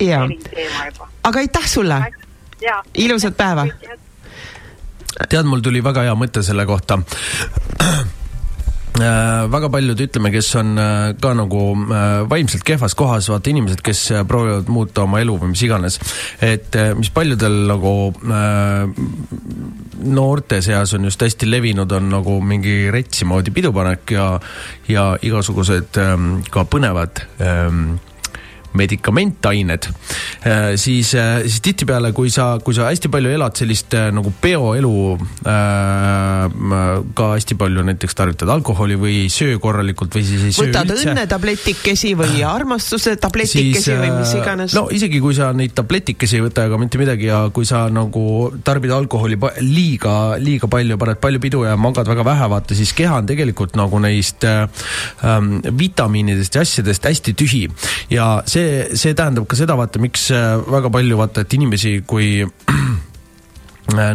ja. 0.03 0.23
aga 1.23 1.39
aitäh 1.39 1.67
sulle! 1.67 2.01
ilusat 2.97 3.37
päeva! 3.37 3.67
tead, 5.29 5.45
mul 5.45 5.61
tuli 5.63 5.83
väga 5.83 6.07
hea 6.07 6.15
mõte 6.17 6.43
selle 6.43 6.65
kohta 6.65 6.99
väga 8.93 9.69
paljud, 9.73 9.99
ütleme, 10.05 10.29
kes 10.33 10.51
on 10.59 10.77
äh, 10.77 11.15
ka 11.21 11.33
nagu 11.37 11.61
äh, 11.73 12.29
vaimselt 12.29 12.63
kehvas 12.67 12.95
kohas, 12.95 13.29
vaata 13.31 13.49
inimesed, 13.49 13.81
kes 13.85 14.05
proovivad 14.29 14.69
muuta 14.69 15.07
oma 15.07 15.21
elu 15.23 15.37
või 15.41 15.53
mis 15.55 15.63
iganes. 15.65 15.99
et 16.41 16.75
mis 16.97 17.09
paljudel 17.13 17.63
nagu 17.69 17.93
noorte 20.03 20.61
seas 20.61 20.93
on 20.93 21.05
just 21.07 21.21
hästi 21.21 21.49
levinud, 21.49 21.91
on 21.91 22.09
nagu 22.11 22.39
mingi 22.41 22.91
retsi 22.91 23.25
moodi 23.25 23.53
pidupanek 23.55 24.15
ja, 24.15 24.27
ja 24.87 25.05
igasugused 25.21 25.99
ähm, 26.01 26.41
ka 26.51 26.65
põnevad 26.69 27.23
ähm, 27.41 27.95
medikamentained, 28.77 29.87
äh, 30.45 30.73
siis, 30.75 31.13
äh, 31.15 31.41
siis 31.45 31.61
tihtipeale, 31.61 32.11
kui 32.15 32.31
sa, 32.33 32.57
kui 32.63 32.75
sa 32.75 32.87
hästi 32.89 33.11
palju 33.13 33.33
elad 33.33 33.57
sellist 33.57 33.93
äh, 33.97 34.09
nagu 34.13 34.33
peoelu 34.41 34.93
äh,, 35.47 37.03
ka 37.17 37.29
hästi 37.35 37.57
palju 37.59 37.85
näiteks 37.87 38.17
tarvitad 38.17 38.49
alkoholi 38.53 38.97
või 38.99 39.17
ei 39.23 39.29
söö 39.33 39.59
korralikult 39.61 40.17
või 40.17 40.25
siis 40.27 40.47
ei 40.47 40.55
söö 40.55 40.69
võtad 40.69 40.93
üldse. 40.93 41.11
õnnetabletikesi 41.13 42.13
või 42.19 42.41
armastuse 42.47 43.15
tabletikesi 43.21 43.93
või 43.99 44.11
mis 44.17 44.33
iganes. 44.39 44.75
no 44.77 44.87
isegi 44.93 45.21
kui 45.23 45.37
sa 45.37 45.51
neid 45.55 45.75
tabletikesi 45.77 46.39
ei 46.39 46.45
võta 46.47 46.65
ega 46.67 46.79
mitte 46.81 47.01
midagi 47.01 47.29
ja 47.29 47.43
kui 47.53 47.67
sa 47.69 47.85
nagu 47.93 48.25
tarbid 48.65 48.93
alkoholi 48.95 49.37
liiga, 49.61 50.39
liiga 50.41 50.69
palju, 50.71 50.97
paned 51.01 51.21
palju 51.23 51.43
pidu 51.43 51.63
ja 51.67 51.77
magad 51.79 52.09
väga 52.09 52.25
vähe, 52.25 52.49
vaata 52.55 52.77
siis 52.77 52.93
keha 52.97 53.21
on 53.21 53.29
tegelikult 53.29 53.77
nagu 53.79 54.01
neist 54.03 54.45
ähm, 54.47 55.55
vitamiinidest 55.77 56.57
ja 56.57 56.65
asjadest 56.65 57.05
hästi 57.09 57.35
tühi 57.37 57.63
ja 58.13 58.27
see 58.49 58.62
see, 58.63 58.97
see 58.99 59.15
tähendab 59.17 59.47
ka 59.49 59.57
seda, 59.59 59.75
vaata, 59.79 60.01
miks 60.03 60.29
äh, 60.33 60.55
väga 60.71 60.91
palju 60.93 61.19
vaata, 61.19 61.43
et 61.45 61.55
inimesi, 61.57 61.97
kui 62.07 62.43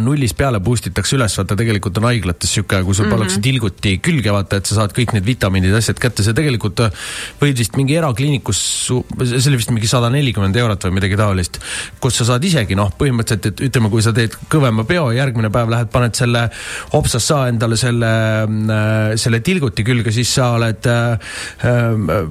nullist 0.03 0.37
peale 0.37 0.59
boost 0.63 0.87
itakse 0.89 1.17
üles, 1.17 1.35
vaata 1.39 1.57
tegelikult 1.59 1.97
on 2.01 2.07
haiglates 2.09 2.53
sihuke, 2.55 2.81
kui 2.83 2.95
sul 2.95 3.05
mm 3.05 3.11
-hmm. 3.11 3.15
pannakse 3.15 3.41
tilguti 3.43 3.97
külge, 4.03 4.31
vaata, 4.33 4.59
et 4.59 4.65
sa 4.65 4.75
saad 4.79 4.93
kõik 4.95 5.13
need 5.15 5.25
vitamiinid, 5.25 5.73
asjad 5.75 5.99
kätte, 5.99 6.23
see 6.23 6.33
tegelikult 6.37 6.79
äh, 6.85 6.91
võid 7.41 7.57
vist 7.57 7.75
mingi 7.79 7.95
erakliinikus, 7.95 8.59
see 8.87 9.49
oli 9.51 9.59
vist 9.61 9.71
mingi 9.71 9.87
sada 9.87 10.09
nelikümmend 10.09 10.55
eurot 10.55 10.87
või 10.87 10.97
midagi 10.99 11.17
taolist, 11.19 11.59
kus 11.99 12.19
sa 12.21 12.25
saad 12.25 12.43
isegi 12.43 12.75
noh, 12.75 12.91
põhimõtteliselt, 12.99 13.45
et 13.45 13.61
ütleme, 13.69 13.89
kui 13.89 14.01
sa 14.01 14.13
teed 14.13 14.35
kõvema 14.51 14.85
peo, 14.85 15.11
järgmine 15.11 15.49
päev 15.49 15.69
lähed, 15.69 15.91
paned 15.91 16.15
selle 16.15 16.49
hopsas 16.93 17.27
saa 17.27 17.47
endale 17.47 17.77
selle, 17.77 18.11
äh, 18.43 19.15
selle 19.15 19.39
tilguti 19.39 19.83
külge, 19.83 20.11
siis 20.11 20.33
sa 20.33 20.51
oled 20.57 20.87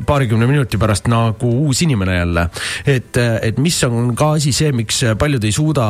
paarikümne 0.06 0.46
minuti 0.46 0.78
pärast 0.78 1.08
nagu 1.08 1.50
uus 1.66 1.82
inimene 1.82 2.16
jälle. 2.16 2.48
et, 2.86 3.16
et 3.16 3.58
mis 3.58 3.84
on 3.84 4.14
ka 4.16 4.32
asi 4.38 4.52
see, 4.52 4.72
miks 4.72 5.02
paljud 5.18 5.44
ei 5.44 5.52
suuda 5.52 5.86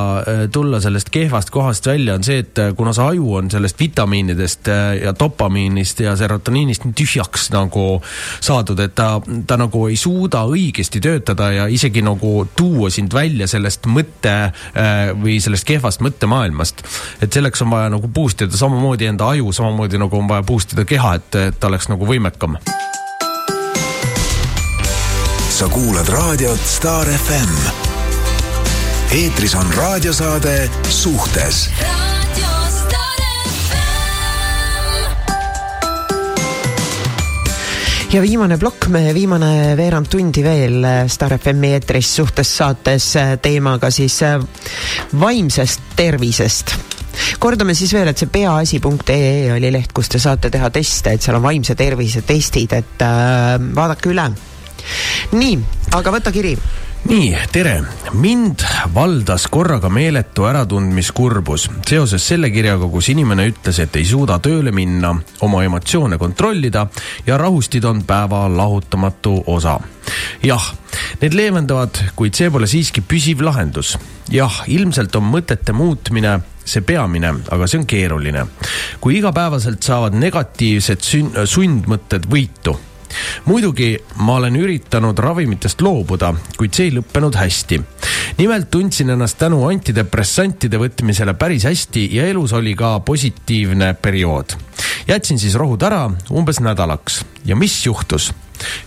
tulla 0.52 0.80
sellest 0.80 1.10
kehvast 1.10 1.48
kehvast 1.49 1.51
kohast 1.51 1.87
välja, 1.87 2.15
on 2.15 2.25
see, 2.25 2.39
et 2.39 2.59
äh, 2.59 2.75
kuna 2.77 2.93
see 2.93 3.05
aju 3.05 3.35
on 3.39 3.51
sellest 3.51 3.79
vitamiinidest 3.81 4.69
äh, 4.69 4.97
ja 5.03 5.15
dopamiinist 5.19 6.01
ja 6.01 6.16
serotoniinist 6.16 6.85
nii 6.85 6.95
tühjaks 6.97 7.51
nagu 7.53 8.03
saadud, 8.41 8.79
et 8.81 8.95
ta, 8.95 9.20
ta 9.47 9.57
nagu 9.57 9.87
ei 9.89 9.97
suuda 9.97 10.45
õigesti 10.45 11.01
töötada 11.01 11.51
ja 11.53 11.66
isegi 11.66 12.03
nagu 12.03 12.47
tuua 12.57 12.91
sind 12.91 13.15
välja 13.15 13.49
sellest 13.49 13.87
mõtte 13.87 14.35
äh, 14.51 15.15
või 15.16 15.39
sellest 15.41 15.66
kehvast 15.69 16.05
mõttemaailmast. 16.05 16.85
et 17.23 17.33
selleks 17.33 17.62
on 17.62 17.70
vaja 17.70 17.91
nagu 17.91 18.09
boost 18.09 18.43
ida 18.43 18.57
samamoodi 18.57 19.09
enda 19.09 19.29
aju, 19.33 19.53
samamoodi 19.53 19.99
nagu 19.99 20.19
on 20.19 20.29
vaja 20.29 20.43
boost 20.43 20.77
ida 20.77 20.85
keha, 20.85 21.15
et, 21.19 21.35
et 21.49 21.61
ta 21.61 21.73
oleks 21.73 21.89
nagu 21.89 22.07
võimekam 22.07 22.59
sa 25.59 25.66
kuulad 25.73 26.09
raadiot 26.09 26.61
Star 26.62 27.09
FM 27.09 27.88
eetris 29.12 29.55
on 29.55 29.66
raadiosaade 29.74 30.70
Suhtes. 30.89 31.70
Ja 38.12 38.22
viimane 38.22 38.56
plokk, 38.59 38.89
meie 38.93 39.14
viimane 39.16 39.76
veerand 39.76 40.09
tundi 40.12 40.43
veel 40.44 40.85
Star 41.09 41.35
FM-i 41.39 41.74
eetris 41.76 42.10
suhtes 42.16 42.51
saates 42.56 43.10
teemaga 43.44 43.90
siis 43.93 44.16
äh, 44.24 44.36
vaimsest 45.20 45.94
tervisest. 45.97 46.74
Kordame 47.40 47.74
siis 47.76 47.93
veel, 47.97 48.09
et 48.12 48.20
see 48.20 48.28
peaasi.ee 48.32 49.55
oli 49.55 49.72
leht, 49.72 49.94
kus 49.97 50.12
te 50.12 50.20
saate 50.20 50.51
teha 50.52 50.68
teste, 50.74 51.16
et 51.16 51.24
seal 51.24 51.36
on 51.36 51.44
vaimse 51.44 51.76
tervise 51.76 52.24
testid, 52.28 52.76
et 52.76 53.05
äh, 53.05 53.56
vaadake 53.56 54.12
üle. 54.12 54.28
nii, 55.32 55.56
aga 55.97 56.12
võta 56.12 56.32
kiri 56.32 56.55
nii, 57.05 57.37
tere. 57.53 57.83
mind 58.12 58.62
valdas 58.95 59.47
korraga 59.51 59.89
meeletu 59.89 60.45
äratundmiskurbus 60.49 61.69
seoses 61.87 62.27
selle 62.29 62.51
kirjaga, 62.51 62.89
kus 62.91 63.09
inimene 63.12 63.47
ütles, 63.51 63.79
et 63.83 63.97
ei 63.97 64.07
suuda 64.09 64.39
tööle 64.43 64.73
minna, 64.75 65.15
oma 65.47 65.62
emotsioone 65.65 66.19
kontrollida 66.19 66.87
ja 67.27 67.39
rahustid 67.39 67.85
on 67.85 68.03
päeva 68.09 68.47
lahutamatu 68.51 69.43
osa. 69.47 69.79
jah, 70.43 70.73
need 71.20 71.35
leevendavad, 71.35 72.03
kuid 72.16 72.35
see 72.35 72.51
pole 72.51 72.66
siiski 72.66 73.01
püsiv 73.01 73.45
lahendus. 73.47 73.97
jah, 74.31 74.62
ilmselt 74.66 75.16
on 75.16 75.31
mõtete 75.31 75.73
muutmine 75.73 76.41
see 76.65 76.83
peamine, 76.85 77.35
aga 77.51 77.66
see 77.66 77.81
on 77.81 77.87
keeruline. 77.87 78.47
kui 79.01 79.19
igapäevaselt 79.19 79.83
saavad 79.83 80.19
negatiivsed 80.19 81.05
sundmõtted 81.47 82.27
võitu 82.29 82.79
muidugi 83.44 83.97
ma 84.16 84.39
olen 84.39 84.56
üritanud 84.56 85.18
ravimitest 85.18 85.80
loobuda, 85.80 86.32
kuid 86.56 86.74
see 86.74 86.89
ei 86.89 86.97
lõppenud 86.98 87.36
hästi. 87.39 87.80
nimelt 88.39 88.70
tundsin 88.70 89.10
ennast 89.10 89.39
tänu 89.39 89.64
antidepressantide 89.68 90.78
võtmisele 90.78 91.35
päris 91.35 91.64
hästi 91.64 92.09
ja 92.16 92.26
elus 92.26 92.52
oli 92.52 92.74
ka 92.74 93.01
positiivne 93.01 93.94
periood. 93.94 94.56
jätsin 95.09 95.39
siis 95.39 95.55
rohud 95.55 95.82
ära 95.82 96.10
umbes 96.30 96.60
nädalaks 96.60 97.24
ja 97.44 97.56
mis 97.56 97.86
juhtus? 97.86 98.32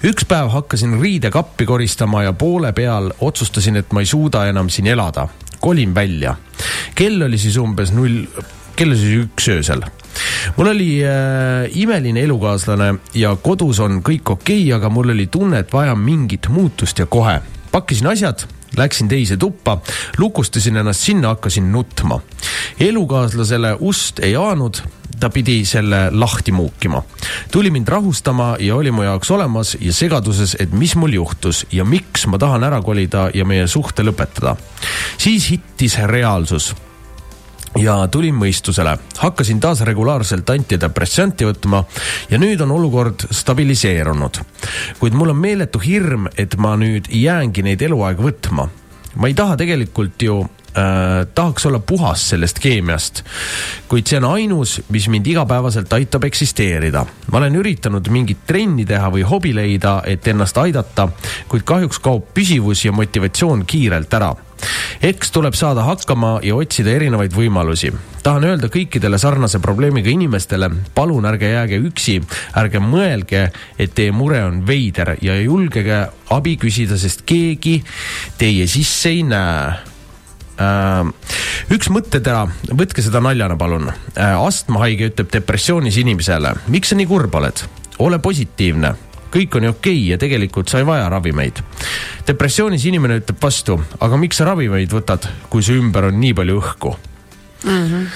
üks 0.04 0.26
päev 0.28 0.50
hakkasin 0.52 1.00
riidekappi 1.02 1.66
koristama 1.66 2.24
ja 2.24 2.34
poole 2.34 2.74
peal 2.74 3.12
otsustasin, 3.20 3.76
et 3.76 3.94
ma 3.94 4.04
ei 4.04 4.10
suuda 4.10 4.46
enam 4.50 4.70
siin 4.70 4.88
elada. 4.88 5.28
kolin 5.60 5.96
välja. 5.96 6.36
kell 6.96 7.22
oli 7.22 7.38
siis 7.38 7.58
umbes 7.58 7.92
null, 7.92 8.26
kell 8.82 8.96
oli 8.96 8.98
siis 8.98 9.26
üks 9.28 9.50
öösel 9.54 9.84
mul 10.58 10.72
oli 10.72 10.90
äh, 11.06 11.70
imeline 11.78 12.24
elukaaslane 12.26 12.96
ja 13.14 13.36
kodus 13.38 13.80
on 13.80 14.00
kõik 14.02 14.34
okei 14.34 14.64
okay,, 14.64 14.74
aga 14.74 14.90
mul 14.90 15.14
oli 15.14 15.28
tunne, 15.32 15.62
et 15.62 15.74
vaja 15.74 15.94
mingit 15.96 16.50
muutust 16.50 17.00
ja 17.00 17.06
kohe. 17.06 17.40
pakkisin 17.72 18.10
asjad, 18.12 18.48
läksin 18.78 19.08
teise 19.08 19.38
tuppa, 19.38 19.78
lukustasin 20.18 20.82
ennast 20.82 21.06
sinna, 21.06 21.36
hakkasin 21.36 21.72
nutma. 21.72 22.20
elukaaslasele 22.80 23.78
ust 23.80 24.20
ei 24.20 24.36
aanud 24.36 24.82
ta 25.20 25.30
pidi 25.30 25.62
selle 25.66 26.08
lahti 26.12 26.52
muukima. 26.52 27.04
tuli 27.52 27.70
mind 27.72 27.88
rahustama 27.88 28.56
ja 28.60 28.76
oli 28.76 28.92
mu 28.92 29.04
jaoks 29.04 29.32
olemas 29.32 29.78
ja 29.80 29.94
segaduses, 29.94 30.58
et 30.60 30.72
mis 30.74 30.96
mul 30.96 31.14
juhtus 31.14 31.66
ja 31.72 31.86
miks 31.86 32.26
ma 32.28 32.38
tahan 32.38 32.64
ära 32.64 32.82
kolida 32.82 33.30
ja 33.34 33.46
meie 33.46 33.68
suhte 33.68 34.04
lõpetada. 34.04 34.56
siis 35.18 35.52
hittis 35.52 36.00
reaalsus 36.02 36.74
ja 37.80 37.96
tulin 38.12 38.36
mõistusele, 38.36 38.96
hakkasin 39.18 39.60
taas 39.64 39.82
regulaarselt 39.88 40.50
antidepressanti 40.50 41.48
võtma 41.48 41.84
ja 42.30 42.40
nüüd 42.42 42.62
on 42.62 42.72
olukord 42.76 43.28
stabiliseerunud. 43.32 44.42
kuid 45.00 45.14
mul 45.14 45.32
on 45.32 45.38
meeletu 45.38 45.80
hirm, 45.80 46.28
et 46.38 46.58
ma 46.58 46.76
nüüd 46.78 47.08
jäängi 47.10 47.64
neid 47.64 47.82
eluaeg 47.82 48.20
võtma. 48.20 48.68
ma 49.16 49.28
ei 49.28 49.34
taha 49.34 49.58
tegelikult 49.58 50.22
ju 50.22 50.42
äh, 50.42 51.28
tahaks 51.36 51.66
olla 51.66 51.80
puhas 51.80 52.30
sellest 52.30 52.60
keemiast. 52.60 53.24
kuid 53.88 54.08
see 54.08 54.18
on 54.18 54.26
ainus, 54.36 54.82
mis 54.90 55.08
mind 55.08 55.28
igapäevaselt 55.28 55.94
aitab 55.94 56.24
eksisteerida. 56.24 57.06
ma 57.32 57.38
olen 57.38 57.56
üritanud 57.56 58.10
mingit 58.10 58.46
trenni 58.48 58.86
teha 58.86 59.10
või 59.10 59.24
hobi 59.24 59.56
leida, 59.56 60.02
et 60.06 60.28
ennast 60.28 60.58
aidata, 60.58 61.10
kuid 61.48 61.64
kahjuks 61.64 62.00
kaob 62.00 62.34
püsivus 62.34 62.86
ja 62.86 62.92
motivatsioon 62.92 63.66
kiirelt 63.66 64.14
ära 64.14 64.36
eks 65.02 65.32
tuleb 65.32 65.56
saada 65.58 65.86
hakkama 65.88 66.40
ja 66.46 66.56
otsida 66.56 66.94
erinevaid 66.96 67.34
võimalusi. 67.36 67.92
tahan 68.24 68.44
öelda 68.46 68.70
kõikidele 68.70 69.18
sarnase 69.18 69.60
probleemiga 69.60 70.10
inimestele, 70.10 70.70
palun 70.96 71.26
ärge 71.26 71.50
jääge 71.50 71.80
üksi, 71.82 72.20
ärge 72.58 72.80
mõelge, 72.80 73.48
et 73.80 73.96
teie 73.96 74.12
mure 74.12 74.44
on 74.46 74.62
veider 74.68 75.16
ja 75.22 75.40
julgege 75.42 76.08
abi 76.30 76.58
küsida, 76.58 76.98
sest 76.98 77.26
keegi 77.26 77.82
teie 78.38 78.68
sisse 78.68 79.10
ei 79.10 79.24
näe 79.24 79.74
äh, 80.62 81.12
üks 81.74 81.90
mõttetera, 81.90 82.48
võtke 82.70 83.02
seda 83.02 83.24
naljana, 83.24 83.58
palun. 83.58 83.90
Äh, 84.16 84.38
astmahaige 84.38 85.12
ütleb 85.12 85.32
depressioonis 85.34 85.98
inimesele, 85.98 86.56
miks 86.68 86.94
sa 86.94 87.00
nii 87.00 87.10
kurb 87.10 87.36
oled? 87.42 87.68
ole 88.02 88.18
positiivne 88.18 88.96
kõik 89.32 89.58
on 89.58 89.68
ju 89.68 89.74
okei 89.74 89.96
okay 89.96 90.10
ja 90.12 90.18
tegelikult 90.22 90.70
sa 90.70 90.82
ei 90.82 90.88
vaja 90.88 91.10
ravimeid. 91.12 91.62
depressioonis 92.28 92.86
inimene 92.86 93.22
ütleb 93.22 93.40
vastu, 93.42 93.80
aga 94.00 94.20
miks 94.20 94.42
sa 94.42 94.50
ravimeid 94.52 94.92
võtad, 94.92 95.28
kui 95.50 95.64
su 95.64 95.78
ümber 95.80 96.10
on 96.12 96.20
nii 96.20 96.34
palju 96.38 96.60
õhku 96.62 96.94
mm 97.64 97.84
-hmm.? 97.88 98.08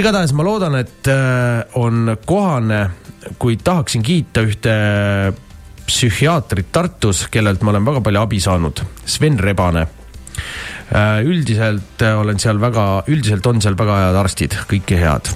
igatahes 0.00 0.32
ma 0.32 0.44
loodan, 0.44 0.74
et 0.74 1.08
äh, 1.08 1.64
on 1.74 2.16
kohane, 2.26 2.90
kuid 3.38 3.64
tahaksin 3.64 4.02
kiita 4.02 4.42
ühte 4.46 4.74
psühhiaatrit 5.86 6.72
Tartus, 6.72 7.26
kellelt 7.30 7.62
ma 7.62 7.70
olen 7.70 7.84
väga 7.84 8.00
palju 8.00 8.20
abi 8.20 8.40
saanud, 8.40 8.84
Sven 9.04 9.38
Rebane 9.38 9.86
äh, 10.92 11.24
üldiselt 11.24 12.02
olen 12.02 12.38
seal 12.38 12.60
väga, 12.60 13.04
üldiselt 13.08 13.46
on 13.46 13.62
seal 13.62 13.78
väga 13.78 14.00
head 14.04 14.16
arstid, 14.16 14.58
kõike 14.68 15.00
head 15.00 15.32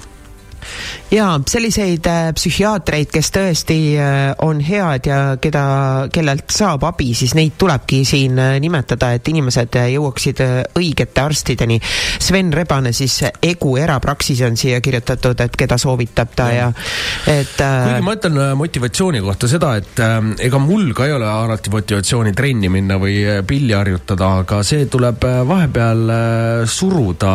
ja 1.13 1.27
selliseid 1.49 2.07
äh, 2.09 2.31
psühhiaatreid, 2.35 3.11
kes 3.13 3.31
tõesti 3.35 3.77
äh, 4.01 4.33
on 4.45 4.61
head 4.63 5.07
ja 5.09 5.19
keda, 5.41 5.65
kellelt 6.13 6.49
saab 6.53 6.85
abi, 6.89 7.11
siis 7.17 7.35
neid 7.37 7.57
tulebki 7.61 8.03
siin 8.07 8.39
äh, 8.41 8.55
nimetada, 8.63 9.13
et 9.13 9.27
inimesed 9.29 9.77
jõuaksid 9.93 10.41
õigete 10.79 11.23
arstideni. 11.23 11.79
Sven 12.23 12.51
Rebane 12.53 12.93
siis 12.95 13.19
Egu 13.43 13.75
erapraksis 13.77 14.41
on 14.47 14.57
siia 14.59 14.79
kirjutatud, 14.83 15.39
et 15.43 15.55
keda 15.59 15.77
soovitab 15.81 16.33
ta 16.35 16.49
ja, 16.53 16.69
ja 16.71 17.33
et. 17.33 17.55
kuigi 17.59 18.05
ma 18.05 18.15
ütlen 18.17 18.39
motivatsiooni 18.57 19.21
kohta 19.23 19.49
seda, 19.51 19.73
et 19.79 19.99
äh, 20.03 20.17
ega 20.47 20.59
mul 20.61 20.91
ka 20.95 21.07
ei 21.07 21.15
ole 21.15 21.27
alati 21.29 21.71
motivatsiooni 21.73 22.33
trenni 22.35 22.69
minna 22.73 22.97
või 23.01 23.21
pilli 23.47 23.75
harjutada, 23.75 24.29
aga 24.43 24.61
see 24.65 24.87
tuleb 24.91 25.25
vahepeal 25.49 26.03
äh, 26.13 26.63
suruda 26.69 27.33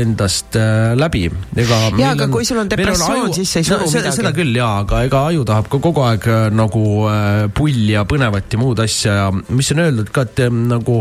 endast 0.00 0.56
äh, 0.58 0.92
läbi. 0.98 1.26
ega. 1.56 1.80
ja, 1.98 2.12
aga 2.14 2.28
kui 2.32 2.46
sul 2.46 2.60
on 2.62 2.70
depressioon, 2.70 2.99
siis 3.36 3.56
ei 3.60 3.66
suru 3.66 3.84
no, 3.84 3.90
midagi. 3.90 4.16
seda 4.18 4.32
küll 4.36 4.56
jaa, 4.56 4.72
aga 4.84 5.02
ega 5.06 5.22
aju 5.30 5.44
tahab 5.48 5.70
ka 5.72 5.80
kogu 5.82 6.04
aeg 6.06 6.26
äh, 6.30 6.46
nagu 6.54 6.84
äh, 7.10 7.46
pulli 7.56 7.94
ja 7.94 8.04
põnevat 8.08 8.52
ja 8.52 8.60
muud 8.60 8.82
asja 8.84 9.16
ja 9.20 9.26
mis 9.32 9.70
on 9.74 9.82
öeldud 9.84 10.12
ka, 10.14 10.24
et 10.28 10.44
äh, 10.46 10.50
nagu 10.50 11.00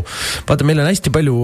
vaata, 0.49 0.67
meil 0.67 0.81
on 0.84 0.89
hästi 0.89 1.13
palju 1.13 1.38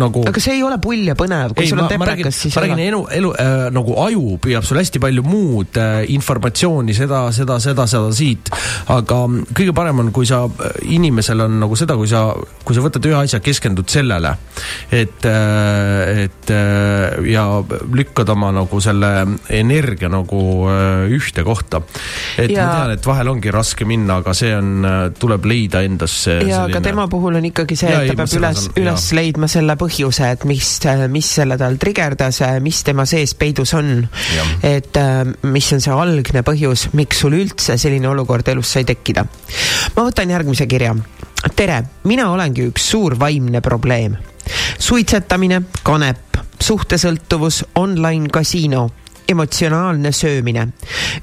nagu. 0.00 0.24
aga 0.30 0.42
see 0.42 0.58
ei 0.58 0.64
ole 0.66 0.78
pull 0.82 1.04
ja 1.08 1.16
põnev, 1.18 1.54
kui 1.56 1.66
ei, 1.66 1.72
sul 1.72 1.82
on 1.82 1.90
deprekas, 1.90 2.40
siis. 2.44 2.56
ma 2.56 2.64
räägin 2.64 2.84
elu, 2.86 3.02
elu 3.18 3.32
äh, 3.40 3.54
nagu 3.74 3.96
aju 4.04 4.38
püüab 4.44 4.66
sul 4.66 4.80
hästi 4.80 5.02
palju 5.02 5.24
muud 5.26 5.80
äh, 5.80 6.04
informatsiooni, 6.14 6.96
seda, 6.96 7.24
seda, 7.36 7.58
seda, 7.62 7.88
seda 7.90 8.12
siit. 8.14 8.52
aga 8.92 9.20
kõige 9.54 9.74
parem 9.76 10.04
on, 10.04 10.12
kui 10.14 10.28
sa, 10.28 10.44
äh, 10.48 10.76
inimesel 10.96 11.46
on 11.46 11.58
nagu 11.62 11.78
seda, 11.78 11.98
kui 12.00 12.10
sa, 12.10 12.26
kui 12.64 12.76
sa 12.76 12.84
võtad 12.84 13.10
ühe 13.10 13.18
asja, 13.22 13.42
keskendud 13.44 13.90
sellele, 13.92 14.36
et 14.94 15.28
äh,, 15.28 16.24
et 16.24 16.50
äh, 16.52 17.20
ja 17.30 17.46
lükkad 17.94 18.28
oma 18.34 18.50
nagu 18.54 18.80
selle 18.82 19.10
energia 19.48 19.83
nagu 20.12 20.40
ühte 21.12 21.44
kohta. 21.46 21.82
et 22.38 22.50
ja... 22.50 22.64
ma 22.66 22.76
tean, 22.78 22.94
et 22.96 23.06
vahel 23.06 23.30
ongi 23.34 23.52
raske 23.54 23.86
minna, 23.88 24.18
aga 24.22 24.34
see 24.36 24.52
on, 24.56 24.86
tuleb 25.18 25.46
leida 25.48 25.82
endasse. 25.86 26.38
ja 26.38 26.40
selline... 26.40 26.60
aga 26.70 26.82
tema 26.84 27.06
puhul 27.10 27.38
on 27.40 27.48
ikkagi 27.50 27.78
see, 27.78 27.92
et 27.92 28.12
ta 28.12 28.18
peab 28.18 28.36
üles, 28.40 28.66
üles 28.80 29.06
ja. 29.10 29.18
leidma 29.18 29.48
selle 29.50 29.76
põhjuse, 29.80 30.30
et 30.36 30.46
mis, 30.48 30.70
mis 31.12 31.30
selle 31.40 31.58
tal 31.60 31.78
trigerdas, 31.80 32.40
mis 32.64 32.82
tema 32.86 33.06
sees 33.08 33.34
peidus 33.38 33.74
on. 33.78 33.92
et 34.64 35.00
mis 35.42 35.72
on 35.76 35.84
see 35.84 35.94
algne 35.94 36.44
põhjus, 36.46 36.88
miks 36.98 37.24
sul 37.24 37.36
üldse 37.38 37.78
selline 37.80 38.08
olukord 38.10 38.48
elus 38.52 38.74
sai 38.76 38.86
tekkida. 38.88 39.26
ma 39.96 40.06
võtan 40.06 40.30
järgmise 40.34 40.68
kirja. 40.70 40.94
tere, 41.56 41.82
mina 42.10 42.30
olengi 42.32 42.68
üks 42.70 42.90
suur 42.94 43.18
vaimne 43.20 43.60
probleem. 43.64 44.16
suitsetamine, 44.78 45.62
kanep, 45.82 46.42
suhtesõltuvus, 46.60 47.64
online 47.80 48.28
kasiino 48.32 48.88
emotsionaalne 49.28 50.12
söömine. 50.12 50.68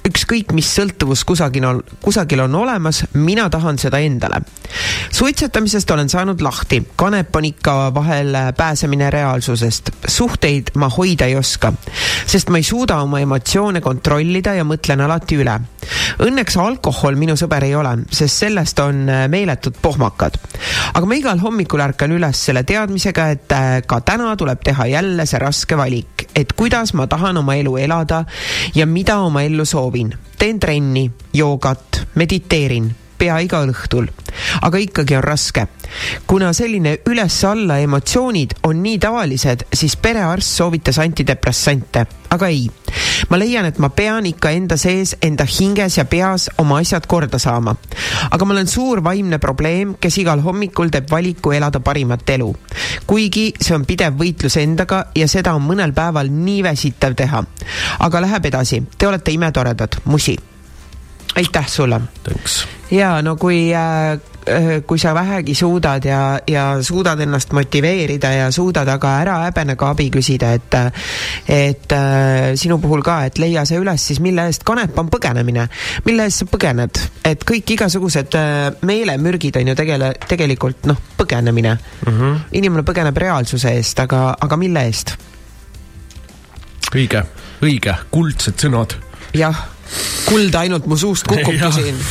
ükskõik, 0.07 0.53
mis 0.53 0.69
sõltuvus 0.77 1.23
kusagil 1.25 1.65
on, 1.65 1.81
kusagil 2.01 2.39
on 2.39 2.55
olemas, 2.55 3.03
mina 3.13 3.49
tahan 3.49 3.77
seda 3.77 3.99
endale. 3.99 4.41
suitsetamisest 5.11 5.91
olen 5.91 6.09
saanud 6.09 6.41
lahti, 6.41 6.81
kanep 6.95 7.35
on 7.35 7.45
ikka 7.45 7.93
vahel 7.93 8.35
pääsemine 8.57 9.09
reaalsusest. 9.09 9.89
suhteid 10.07 10.71
ma 10.75 10.89
hoida 10.89 11.25
ei 11.25 11.35
oska, 11.35 11.73
sest 12.25 12.49
ma 12.49 12.57
ei 12.57 12.63
suuda 12.63 13.01
oma 13.01 13.19
emotsioone 13.19 13.81
kontrollida 13.81 14.53
ja 14.53 14.63
mõtlen 14.63 15.01
alati 15.01 15.37
üle. 15.37 15.59
Õnneks 16.21 16.57
alkohol 16.57 17.15
minu 17.15 17.35
sõber 17.35 17.63
ei 17.63 17.75
ole, 17.75 17.97
sest 18.11 18.43
sellest 18.43 18.79
on 18.79 19.05
meeletud 19.27 19.75
pohmakad. 19.81 20.37
aga 20.93 21.05
ma 21.05 21.15
igal 21.15 21.39
hommikul 21.39 21.81
ärkan 21.81 22.11
üles 22.11 22.45
selle 22.45 22.63
teadmisega, 22.63 23.29
et 23.29 23.55
ka 23.87 24.01
täna 24.01 24.35
tuleb 24.35 24.59
teha 24.63 24.85
jälle 24.85 25.25
see 25.25 25.39
raske 25.39 25.77
valik, 25.77 26.27
et 26.35 26.53
kuidas 26.53 26.93
ma 26.93 27.07
tahan 27.07 27.37
oma 27.37 27.55
elu 27.55 27.77
elada 27.77 27.90
elada 27.91 28.25
ja 28.75 28.85
mida 28.85 29.19
oma 29.19 29.43
ellu 29.43 29.65
soovin. 29.65 30.13
teen 30.39 30.59
trenni, 30.59 31.11
joogat, 31.33 32.07
mediteerin 32.15 32.95
pea 33.21 33.37
igal 33.45 33.69
õhtul. 33.69 34.09
aga 34.65 34.79
ikkagi 34.81 35.15
on 35.19 35.23
raske. 35.23 35.67
kuna 36.27 36.53
selline 36.57 36.95
üles-alla 37.05 37.77
emotsioonid 37.83 38.55
on 38.65 38.81
nii 38.81 38.97
tavalised, 39.03 39.65
siis 39.73 39.95
perearst 39.95 40.57
soovitas 40.57 40.97
antidepressante, 41.03 42.05
aga 42.29 42.47
ei. 42.47 42.65
ma 43.29 43.37
leian, 43.37 43.67
et 43.69 43.77
ma 43.77 43.91
pean 43.93 44.25
ikka 44.25 44.53
enda 44.57 44.77
sees, 44.77 45.15
enda 45.21 45.45
hinges 45.45 45.99
ja 45.99 46.05
peas 46.05 46.49
oma 46.57 46.79
asjad 46.81 47.05
korda 47.07 47.39
saama. 47.39 47.75
aga 48.31 48.45
ma 48.45 48.55
olen 48.57 48.67
suur 48.67 49.03
vaimne 49.03 49.37
probleem, 49.37 49.95
kes 50.01 50.17
igal 50.23 50.41
hommikul 50.41 50.89
teeb 50.89 51.11
valiku 51.11 51.53
elada 51.53 51.79
parimat 51.79 52.29
elu. 52.29 52.49
kuigi 53.05 53.51
see 53.59 53.75
on 53.75 53.85
pidev 53.85 54.17
võitlus 54.17 54.57
endaga 54.57 55.05
ja 55.15 55.27
seda 55.27 55.53
on 55.53 55.67
mõnel 55.67 55.93
päeval 55.93 56.31
nii 56.31 56.63
väsitav 56.63 57.13
teha. 57.19 57.43
aga 57.99 58.21
läheb 58.25 58.49
edasi, 58.49 58.81
te 58.97 59.11
olete 59.11 59.35
imetoredad, 59.35 60.01
musi 60.05 60.39
aitäh 61.35 61.67
sulle. 61.67 62.01
ja 62.91 63.21
no 63.21 63.35
kui 63.35 63.73
äh, 63.73 64.19
äh, 64.49 64.81
kui 64.87 64.99
sa 64.99 65.13
vähegi 65.15 65.55
suudad 65.55 66.05
ja, 66.05 66.39
ja 66.47 66.83
suudad 66.83 67.19
ennast 67.19 67.53
motiveerida 67.53 68.31
ja 68.31 68.51
suudad 68.51 68.87
aga 68.87 69.13
ära 69.21 69.37
häbene 69.45 69.75
ka 69.75 69.89
abi 69.89 70.09
küsida, 70.11 70.51
et 70.53 70.75
et 71.47 71.91
äh, 71.91 72.51
sinu 72.55 72.79
puhul 72.83 73.03
ka, 73.03 73.23
et 73.25 73.39
leia 73.39 73.65
see 73.65 73.79
üles 73.79 74.07
siis, 74.07 74.19
mille 74.19 74.45
eest 74.49 74.63
kanep 74.67 74.97
on 74.99 75.09
põgenemine, 75.09 75.67
mille 76.05 76.27
eest 76.27 76.43
sa 76.43 76.49
põgened, 76.51 77.01
et 77.25 77.45
kõik 77.47 77.75
igasugused 77.77 78.35
äh, 78.35 78.71
meelemürgid 78.81 79.61
on 79.61 79.73
ju 79.73 79.75
tegele, 79.75 80.13
tegelikult 80.27 80.89
noh, 80.91 80.99
põgenemine 81.17 81.77
mm. 81.77 82.13
-hmm. 82.13 82.39
inimene 82.51 82.83
põgeneb 82.87 83.17
reaalsuse 83.17 83.75
eest, 83.77 83.99
aga, 83.99 84.35
aga 84.39 84.57
mille 84.57 84.87
eest? 84.87 85.15
õige, 86.91 87.23
õige, 87.63 87.95
kuldsed 88.11 88.59
sõnad. 88.59 88.97
jah 89.33 89.67
kuld 90.27 90.55
ainult 90.55 90.87
mu 90.89 90.97
suust 90.99 91.27
kukubki 91.29 91.71
siin 91.75 92.03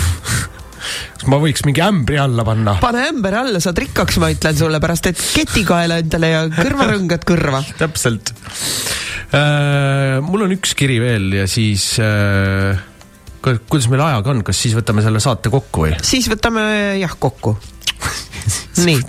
kas 1.20 1.28
ma 1.28 1.38
võiks 1.40 1.64
mingi 1.66 1.82
ämbri 1.84 2.18
alla 2.20 2.44
panna? 2.46 2.76
pane 2.80 3.04
ämber 3.10 3.36
alla, 3.42 3.60
saad 3.62 3.78
rikkaks, 3.82 4.18
ma 4.22 4.30
ütlen 4.32 4.56
sulle, 4.56 4.80
pärast 4.82 5.10
et 5.10 5.20
ketikaela 5.20 6.00
endale 6.00 6.32
ja 6.32 6.44
kõrvarõngad 6.54 7.26
kõrva 7.28 7.62
täpselt 7.80 8.32
äh,. 9.36 10.16
mul 10.24 10.46
on 10.46 10.56
üks 10.56 10.74
kiri 10.78 11.00
veel 11.02 11.28
ja 11.42 11.48
siis 11.50 11.92
äh, 12.02 12.80
kuidas 13.40 13.88
meil 13.92 14.04
ajaga 14.04 14.32
on, 14.32 14.42
kas 14.46 14.64
siis 14.64 14.76
võtame 14.76 15.04
selle 15.04 15.20
saate 15.22 15.52
kokku 15.52 15.86
või? 15.86 15.94
siis 16.04 16.28
võtame 16.32 16.64
jah 17.00 17.16
kokku 17.20 17.56
nii. 18.86 19.04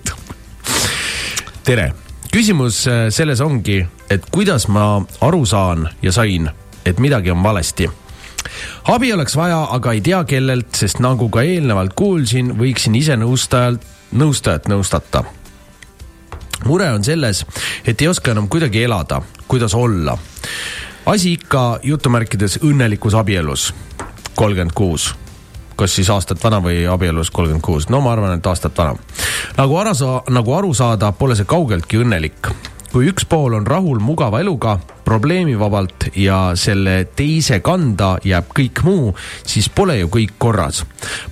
tere, 1.68 1.92
küsimus 2.34 2.84
äh, 2.92 3.08
selles 3.14 3.44
ongi, 3.44 3.80
et 4.12 4.28
kuidas 4.34 4.68
ma 4.72 4.98
aru 5.24 5.46
saan 5.48 5.88
ja 6.04 6.12
sain, 6.16 6.52
et 6.84 7.00
midagi 7.00 7.32
on 7.32 7.44
valesti 7.44 7.88
abi 8.84 9.14
oleks 9.14 9.36
vaja, 9.36 9.62
aga 9.72 9.94
ei 9.94 10.02
tea 10.02 10.24
kellelt, 10.24 10.74
sest 10.76 11.02
nagu 11.04 11.30
ka 11.30 11.44
eelnevalt 11.46 11.94
kuulsin, 11.98 12.54
võiksin 12.60 12.96
ise 13.00 13.18
nõustajalt, 13.20 13.86
nõustajat 14.12 14.70
nõustata. 14.72 15.24
mure 16.66 16.92
on 16.94 17.04
selles, 17.04 17.46
et 17.86 18.02
ei 18.02 18.08
oska 18.08 18.32
enam 18.32 18.48
kuidagi 18.48 18.84
elada, 18.84 19.22
kuidas 19.48 19.74
olla. 19.74 20.18
asi 21.06 21.34
ikka 21.34 21.80
jutumärkides 21.84 22.60
õnnelikus 22.64 23.16
abielus, 23.16 23.74
kolmkümmend 24.36 24.74
kuus 24.74 25.16
kas 25.82 25.96
siis 25.96 26.10
aastat 26.14 26.44
vana 26.44 26.60
või 26.62 26.84
abielus 26.86 27.32
kolmkümmend 27.32 27.64
kuus, 27.66 27.88
no 27.90 28.02
ma 28.02 28.12
arvan, 28.14 28.38
et 28.38 28.46
aastat 28.46 28.78
vana. 28.78 28.96
nagu 29.58 29.78
aru 29.78 29.96
saa-, 29.98 30.22
nagu 30.30 30.54
aru 30.54 30.74
saada, 30.74 31.12
pole 31.12 31.36
see 31.36 31.46
kaugeltki 31.50 31.98
õnnelik 31.98 32.52
kui 32.92 33.08
üks 33.08 33.26
pool 33.30 33.56
on 33.56 33.68
rahul 33.68 34.02
mugava 34.04 34.42
eluga, 34.44 34.76
probleemivabalt 35.06 36.10
ja 36.20 36.52
selle 36.60 37.06
teise 37.16 37.62
kanda 37.64 38.18
jääb 38.28 38.52
kõik 38.56 38.84
muu, 38.84 39.14
siis 39.48 39.70
pole 39.72 39.98
ju 40.02 40.12
kõik 40.12 40.36
korras. 40.42 40.84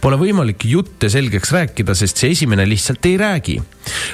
Pole 0.01 0.19
võimalik 0.19 0.65
jutte 0.69 1.11
selgeks 1.11 1.51
rääkida, 1.55 1.95
sest 1.95 2.19
see 2.21 2.33
esimene 2.35 2.67
lihtsalt 2.69 3.05
ei 3.05 3.17
räägi. 3.19 3.61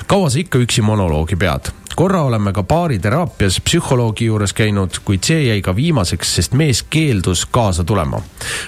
kaua 0.08 0.30
sa 0.30 0.40
ikka 0.40 0.60
üksi 0.60 0.82
monoloogi 0.82 1.36
pead? 1.36 1.72
korra 1.96 2.22
oleme 2.28 2.52
ka 2.54 2.64
baariteraapias 2.64 3.62
psühholoogi 3.64 4.26
juures 4.26 4.54
käinud, 4.54 5.00
kuid 5.06 5.24
see 5.24 5.46
jäi 5.46 5.62
ka 5.64 5.76
viimaseks, 5.76 6.34
sest 6.36 6.54
mees 6.54 6.84
keeldus 6.84 7.46
kaasa 7.46 7.84
tulema. 7.84 8.22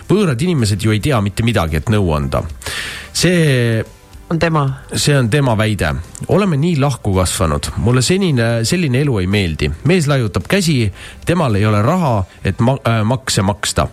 võõrad 0.10 0.41
inimesed 0.41 0.82
ju 0.82 0.91
ei 0.91 0.99
tea 0.99 1.22
mitte 1.22 1.44
midagi, 1.44 1.78
et 1.78 1.90
nõu 1.90 2.14
anda. 2.16 2.44
see 3.14 3.84
on 4.30 4.40
tema? 4.40 4.74
see 4.95 5.18
on 5.18 5.30
tema 5.30 5.58
väide. 5.58 5.95
oleme 6.28 6.58
nii 6.58 6.80
lahku 6.80 7.14
kasvanud, 7.16 7.70
mulle 7.78 8.02
senine, 8.02 8.66
selline 8.66 9.02
elu 9.02 9.20
ei 9.20 9.28
meeldi. 9.28 9.72
mees 9.84 10.08
laiutab 10.08 10.48
käsi, 10.48 10.91
temal 11.26 11.56
ei 11.56 11.66
ole 11.66 11.82
raha, 11.82 12.24
et 12.44 12.60
ma, 12.60 12.78
äh, 12.88 13.04
makse 13.04 13.41
maksta. 13.41 13.88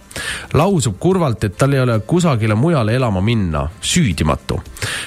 lausub 0.54 0.98
kurvalt, 0.98 1.44
et 1.44 1.56
tal 1.56 1.72
ei 1.72 1.80
ole 1.80 2.00
kusagile 2.00 2.54
mujale 2.54 2.94
elama 2.94 3.20
minna, 3.20 3.68
süüdimatu. 3.80 4.62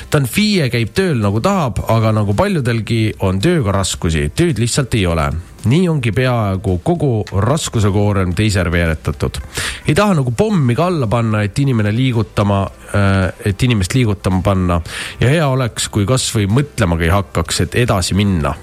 ta 0.09 0.17
on 0.17 0.25
FIE, 0.25 0.69
käib 0.69 0.93
tööl 0.93 1.19
nagu 1.21 1.41
tahab, 1.41 1.83
aga 1.87 2.11
nagu 2.11 2.33
paljudelgi 2.33 3.13
on 3.19 3.39
tööga 3.39 3.71
raskusi, 3.71 4.29
tööd 4.35 4.59
lihtsalt 4.59 4.93
ei 4.95 5.05
ole 5.05 5.31
nii 5.65 5.89
ongi 5.89 6.11
peaaegu 6.11 6.77
kogu 6.83 7.25
raskusekoorem 7.31 8.33
teisele 8.35 8.71
veeretatud. 8.71 9.39
ei 9.87 9.95
taha 9.95 10.13
nagu 10.13 10.31
pommi 10.31 10.75
ka 10.75 10.85
alla 10.85 11.07
panna, 11.07 11.41
et 11.41 11.59
inimene 11.59 11.95
liigutama, 11.95 12.61
äh, 12.93 13.33
et 13.45 13.63
inimest 13.63 13.93
liigutama 13.93 14.41
panna 14.41 14.81
ja 15.19 15.29
hea 15.29 15.47
oleks, 15.47 15.89
kui 15.89 16.05
kasvõi 16.05 16.47
mõtlemagi 16.47 17.09
hakkaks, 17.11 17.61
et 17.61 17.75
edasi 17.75 18.13
minna. 18.13 18.53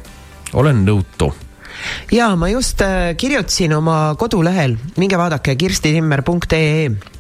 olen 0.55 0.85
nõutu 0.87 1.33
ja 2.13 2.37
ma 2.37 2.49
just 2.49 2.81
äh, 2.83 3.17
kirjutasin 3.17 3.75
oma 3.75 4.15
kodulehel, 4.19 4.77
minge 4.97 5.19
vaadake 5.19 5.57
kirstitimmer.ee 5.57 7.14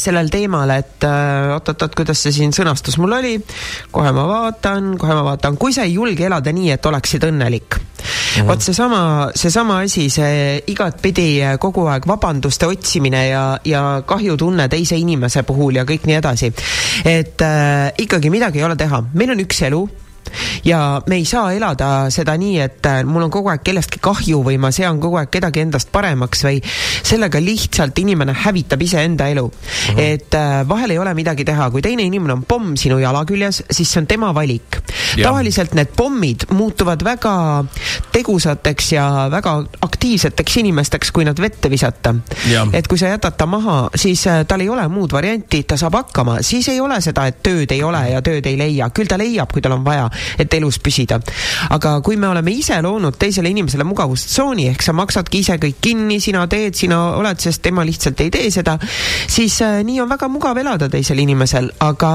sellel 0.00 0.30
teemal, 0.32 0.70
et 0.74 1.04
äh, 1.06 1.54
oot-oot-oot, 1.54 1.94
kuidas 1.94 2.22
see 2.24 2.34
siin 2.34 2.54
sõnastus 2.56 2.98
mul 2.98 3.14
oli, 3.20 3.36
kohe 3.94 4.12
ma 4.14 4.26
vaatan, 4.28 4.94
kohe 4.98 5.14
ma 5.14 5.24
vaatan, 5.30 5.58
kui 5.60 5.74
sa 5.76 5.86
ei 5.86 5.94
julge 5.94 6.26
elada 6.26 6.52
nii, 6.54 6.72
et 6.74 6.92
oleksid 6.92 7.28
õnnelik. 7.30 7.78
Mm 7.78 8.48
vot 8.48 8.60
seesama, 8.60 9.30
seesama 9.38 9.78
asi, 9.84 10.08
see 10.12 10.58
igatpidi 10.72 11.28
kogu 11.62 11.86
aeg 11.88 12.06
vabanduste 12.08 12.66
otsimine 12.68 13.22
ja, 13.28 13.44
ja 13.64 13.82
kahjutunne 14.06 14.66
teise 14.72 14.98
inimese 15.00 15.44
puhul 15.46 15.78
ja 15.78 15.86
kõik 15.88 16.08
nii 16.10 16.18
edasi. 16.18 16.50
et 17.04 17.42
äh, 17.46 17.92
ikkagi 17.98 18.30
midagi 18.34 18.60
ei 18.60 18.66
ole 18.66 18.76
teha, 18.76 19.04
meil 19.14 19.32
on 19.36 19.44
üks 19.46 19.62
elu 19.70 19.84
ja 20.64 21.02
me 21.06 21.18
ei 21.20 21.24
saa 21.28 21.52
elada 21.54 22.10
seda 22.14 22.36
nii, 22.40 22.58
et 22.64 22.86
äh, 22.86 23.02
mul 23.06 23.26
on 23.26 23.32
kogu 23.32 23.50
aeg 23.52 23.64
kellestki 23.64 24.00
kahju 24.04 24.42
või 24.46 24.58
ma 24.60 24.70
sean 24.74 25.00
kogu 25.02 25.18
aeg 25.20 25.30
kedagi 25.32 25.64
endast 25.64 25.90
paremaks 25.94 26.44
või 26.46 26.60
sellega 27.04 27.40
lihtsalt 27.42 27.98
inimene 28.02 28.34
hävitab 28.44 28.82
iseenda 28.82 29.28
elu 29.32 29.44
uh. 29.44 29.52
-huh. 29.88 30.00
et 30.00 30.34
äh, 30.34 30.62
vahel 30.68 30.94
ei 30.94 30.98
ole 30.98 31.14
midagi 31.14 31.44
teha, 31.44 31.70
kui 31.70 31.82
teine 31.82 32.02
inimene 32.02 32.38
on 32.38 32.44
pomm 32.48 32.74
sinu 32.80 32.98
jala 32.98 33.24
küljes, 33.24 33.62
siis 33.70 33.92
see 33.92 34.02
on 34.02 34.06
tema 34.06 34.34
valik. 34.34 34.80
tavaliselt 35.22 35.74
need 35.74 35.92
pommid 35.96 36.46
muutuvad 36.50 37.04
väga 37.04 37.64
tegusateks 38.12 38.92
ja 38.92 39.28
väga 39.30 39.54
aktiivseteks 39.80 40.56
inimesteks, 40.56 41.12
kui 41.12 41.24
nad 41.24 41.38
vette 41.40 41.70
visata. 41.70 42.14
et 42.72 42.88
kui 42.88 42.98
sa 42.98 43.12
jätad 43.12 43.36
ta 43.36 43.46
maha, 43.46 43.90
siis 43.94 44.26
äh, 44.26 44.44
tal 44.46 44.60
ei 44.60 44.68
ole 44.68 44.88
muud 44.88 45.12
varianti, 45.12 45.62
ta 45.62 45.76
saab 45.76 45.94
hakkama, 45.94 46.38
siis 46.42 46.68
ei 46.68 46.80
ole 46.80 47.00
seda, 47.00 47.26
et 47.26 47.42
tööd 47.42 47.72
ei 47.72 47.82
ole 47.82 48.02
ja 48.10 48.22
tööd 48.22 48.46
ei 48.46 48.58
leia, 48.58 48.90
küll 48.94 49.10
ta 49.10 49.18
leiab, 49.20 49.52
kui 49.52 49.62
tal 49.62 49.76
on 49.78 49.84
vaja 49.84 50.08
et 50.38 50.54
elus 50.54 50.78
püsida. 50.78 51.20
aga 51.70 51.96
kui 52.04 52.16
me 52.16 52.28
oleme 52.28 52.52
ise 52.52 52.80
loonud 52.82 53.18
teisele 53.18 53.50
inimesele 53.50 53.84
mugavustsooni, 53.84 54.68
ehk 54.72 54.82
sa 54.82 54.94
maksadki 54.96 55.42
ise 55.44 55.58
kõik 55.62 55.80
kinni, 55.84 56.20
sina 56.20 56.46
teed, 56.50 56.74
sina 56.78 57.00
oled, 57.18 57.40
sest 57.40 57.62
tema 57.62 57.84
lihtsalt 57.86 58.20
ei 58.24 58.30
tee 58.34 58.50
seda, 58.54 58.76
siis 59.28 59.60
äh, 59.64 59.80
nii 59.86 60.00
on 60.04 60.10
väga 60.10 60.28
mugav 60.32 60.58
elada 60.60 60.88
teisel 60.92 61.20
inimesel, 61.22 61.70
aga 61.84 62.12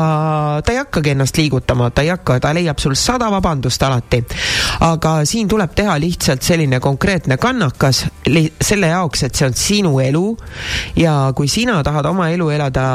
ta 0.65 0.73
ei 0.73 0.81
hakkagi 0.81 1.13
ennast 1.15 1.37
liigutama, 1.39 1.89
ta 1.91 2.05
ei 2.05 2.13
hakka, 2.13 2.39
ta 2.43 2.53
leiab 2.55 2.79
sul 2.81 2.95
sada 2.99 3.29
vabandust 3.31 3.83
alati. 3.83 4.23
aga 4.85 5.19
siin 5.25 5.47
tuleb 5.47 5.73
teha 5.75 5.97
lihtsalt 5.99 6.43
selline 6.45 6.79
konkreetne 6.79 7.37
kannakas 7.37 8.05
selle 8.25 8.91
jaoks, 8.91 9.23
et 9.27 9.35
see 9.35 9.47
on 9.47 9.57
sinu 9.57 9.93
elu 10.03 10.25
ja 10.99 11.31
kui 11.35 11.49
sina 11.51 11.79
tahad 11.83 12.05
oma 12.09 12.29
elu 12.33 12.49
elada 12.55 12.85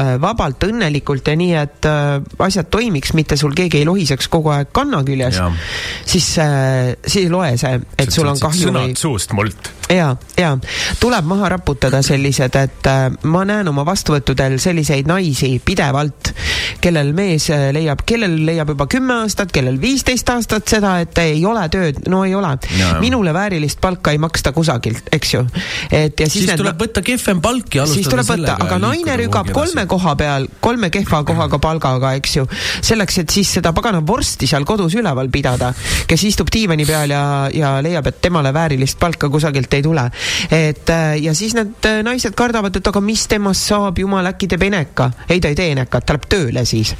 äh, 0.00 0.14
vabalt, 0.20 0.64
õnnelikult 0.68 1.28
ja 1.30 1.36
nii, 1.38 1.54
et 1.60 1.88
äh, 1.88 2.20
asjad 2.46 2.70
toimiks, 2.72 3.14
mitte 3.14 3.36
sul 3.40 3.54
keegi 3.56 3.82
ei 3.82 3.88
lohiseks 3.88 4.28
kogu 4.32 4.52
aeg 4.54 4.63
kanna 4.72 5.02
küljes, 5.06 5.40
siis 6.06 6.28
äh,, 6.42 6.94
siis 7.06 7.24
ei 7.24 7.30
loe 7.32 7.54
see, 7.60 7.78
et 7.98 8.12
sul 8.14 8.28
on 8.30 8.38
kahju 8.40 8.68
sõnad 8.68 8.90
või... 8.90 8.98
suust 8.98 9.34
mult. 9.36 9.70
ja, 9.92 10.14
ja 10.38 10.54
tuleb 11.00 11.28
maha 11.28 11.50
raputada 11.54 12.00
sellised, 12.04 12.56
et 12.58 12.88
äh, 12.90 13.06
ma 13.30 13.44
näen 13.48 13.68
oma 13.70 13.84
vastuvõttudel 13.86 14.56
selliseid 14.62 15.08
naisi 15.10 15.52
pidevalt, 15.64 16.32
kellel 16.84 17.12
mees 17.16 17.48
äh, 17.54 17.68
leiab, 17.74 18.04
kellel 18.06 18.36
leiab 18.46 18.74
juba 18.74 18.88
kümme 18.90 19.20
aastat, 19.24 19.52
kellel 19.54 19.80
viisteist 19.80 20.30
aastat 20.34 20.68
seda, 20.76 20.96
et 21.04 21.18
ei 21.22 21.44
ole 21.48 21.64
tööd, 21.72 22.02
no 22.12 22.24
ei 22.24 22.34
ole. 22.34 22.54
minule 23.00 23.32
väärilist 23.34 23.80
palka 23.80 24.12
ei 24.14 24.18
maksta 24.22 24.52
kusagilt, 24.52 25.08
eks 25.12 25.34
ju. 25.34 25.44
et 25.90 26.20
ja 26.20 26.26
siis, 26.28 26.44
siis 26.44 26.50
need, 26.50 26.62
tuleb 26.62 26.80
võtta 26.80 27.02
kehvem 27.04 27.40
palk 27.44 27.74
ja 27.74 27.84
alustada 27.84 28.00
siis 28.00 28.10
tuleb 28.12 28.30
võtta, 28.30 28.56
aga 28.66 28.78
naine 28.82 29.16
rügab 29.20 29.50
kolme 29.54 29.86
koha 29.90 30.14
peal, 30.20 30.48
kolme 30.64 30.90
kehva 30.94 31.22
kohaga 31.26 31.60
palgaga, 31.62 32.14
eks 32.18 32.36
ju, 32.38 32.46
selleks, 32.84 33.20
et 33.24 33.34
siis 33.34 33.50
seda 33.58 33.74
pagana 33.76 34.02
vorsti 34.04 34.43
seal 34.50 34.64
kodus 34.68 34.94
üleval 34.98 35.30
pidada, 35.32 35.72
kes 36.08 36.24
istub 36.28 36.50
diivani 36.52 36.86
peal 36.88 37.10
ja, 37.14 37.24
ja 37.54 37.74
leiab, 37.84 38.08
et 38.10 38.20
temale 38.24 38.52
väärilist 38.54 38.98
palka 39.00 39.28
kusagilt 39.32 39.74
ei 39.74 39.82
tule. 39.82 40.04
et 40.50 40.90
äh, 40.90 41.16
ja 41.22 41.34
siis 41.34 41.54
need 41.54 41.88
äh, 41.88 42.02
naised 42.06 42.34
kardavad, 42.36 42.76
et 42.76 42.86
aga 42.86 43.00
mis 43.00 43.26
temast 43.28 43.68
saab, 43.68 43.98
jumal, 43.98 44.26
äkki 44.32 44.48
teeb 44.50 44.66
eneka. 44.68 45.10
ei, 45.28 45.40
ta 45.40 45.48
ei 45.48 45.58
tee 45.58 45.70
enekat, 45.72 46.06
ta 46.06 46.16
läheb 46.16 46.28
tööle 46.30 46.64
siis. 46.68 46.94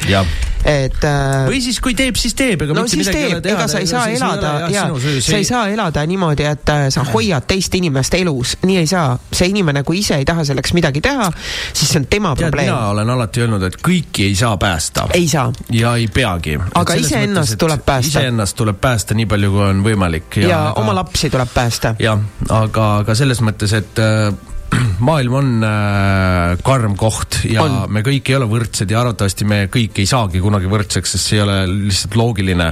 et 0.65 1.05
äh, 1.05 1.47
või 1.49 1.61
siis, 1.65 1.81
kui 1.81 1.95
teeb, 1.99 2.17
siis 2.21 2.35
teeb, 2.39 2.67
ega 2.67 2.77
no 2.77 2.87
siis 2.91 3.09
teeb, 3.11 3.45
ega 3.45 3.69
sa 3.69 3.83
ei 3.83 3.91
saa 3.91 4.09
elada, 4.13 4.55
jaa, 4.73 4.89
sa 5.21 5.37
ei 5.39 5.45
saa 5.49 5.69
elada 5.73 6.05
niimoodi, 6.07 6.47
et 6.49 6.75
sa 6.95 7.05
hoiad 7.13 7.47
teist 7.49 7.75
inimest 7.75 8.15
elus, 8.19 8.57
nii 8.65 8.79
ei 8.83 8.87
saa. 8.91 9.19
see 9.35 9.49
inimene, 9.51 9.83
kui 9.83 9.99
ise 9.99 10.17
ei 10.21 10.25
taha 10.25 10.45
selleks 10.45 10.73
midagi 10.77 11.01
teha, 11.05 11.31
siis 11.73 11.91
see 11.91 12.01
on 12.01 12.07
tema 12.11 12.35
Tead, 12.35 12.49
probleem. 12.49 12.71
mina 12.71 12.89
olen 12.89 13.11
alati 13.11 13.45
öelnud, 13.45 13.63
et 13.67 13.77
kõiki 13.85 14.29
ei 14.29 14.35
saa 14.39 14.57
päästa. 14.57 15.09
ei 15.15 15.29
saa. 15.29 15.53
ja 15.73 15.97
ei 15.97 16.09
peagi. 16.09 16.59
aga 16.75 16.95
iseennast 16.95 17.34
tuleb 17.59 17.85
päästa. 17.87 18.19
iseennast 18.19 18.57
tuleb 18.57 18.81
päästa 18.81 19.15
nii 19.15 19.27
palju, 19.27 19.51
kui 19.51 19.67
on 19.67 19.85
võimalik. 19.85 20.41
ja, 20.43 20.49
ja 20.49 20.63
aga... 20.71 20.81
oma 20.81 20.95
lapsi 20.95 21.31
tuleb 21.31 21.55
päästa. 21.55 21.95
jah, 21.99 22.21
aga, 22.49 22.89
aga 23.05 23.15
selles 23.19 23.43
mõttes, 23.45 23.75
et 23.77 24.03
äh, 24.03 24.33
maailm 25.09 25.35
on 25.39 25.51
äh, 25.67 26.57
karm 26.65 26.97
koht 26.99 27.41
ja 27.49 27.63
on. 27.65 27.77
me 27.93 28.03
kõik 28.07 28.31
ei 28.31 28.37
ole 28.39 28.47
võrdsed 28.51 28.91
ja 28.91 29.01
arvatavasti 29.03 29.47
me 29.49 29.59
kõik 29.73 29.99
ei 30.03 30.09
saagi 30.09 30.43
kunagi 30.43 30.71
võrdseks, 30.71 31.15
sest 31.15 31.31
see 31.31 31.39
ei 31.39 31.45
ole 31.45 31.59
lihtsalt 31.71 32.17
loogiline. 32.19 32.71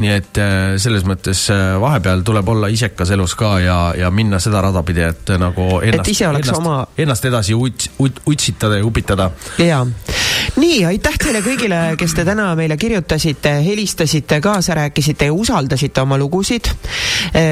nii 0.00 0.12
et 0.14 0.40
äh, 0.40 0.58
selles 0.82 1.06
mõttes 1.08 1.46
äh, 1.52 1.76
vahepeal 1.80 2.24
tuleb 2.26 2.48
olla 2.54 2.70
isekas 2.72 3.12
elus 3.16 3.36
ka 3.38 3.56
ja, 3.62 3.78
ja 3.98 4.10
minna 4.14 4.40
seda 4.42 4.62
rada 4.64 4.82
pidi, 4.86 5.04
et 5.06 5.34
äh, 5.34 5.40
nagu 5.40 5.80
ennast, 5.84 6.12
ennast, 6.20 6.56
oma... 6.58 6.82
ennast 6.98 7.30
edasi 7.30 7.56
uts, 7.56 7.90
ut, 7.98 8.22
utsitada 8.30 8.80
ja 8.80 8.86
upitada. 8.86 9.30
jaa. 9.60 9.84
nii, 10.56 10.84
aitäh 10.92 11.18
teile 11.20 11.44
kõigile, 11.46 11.80
kes 12.00 12.16
te 12.18 12.26
täna 12.28 12.52
meile 12.58 12.78
kirjutasite, 12.80 13.58
helistasite, 13.64 14.40
kaasa 14.44 14.78
rääkisite 14.82 15.30
ja 15.30 15.36
usaldasite 15.36 16.06
oma 16.06 16.18
lugusid 16.20 16.72
e 17.34 17.44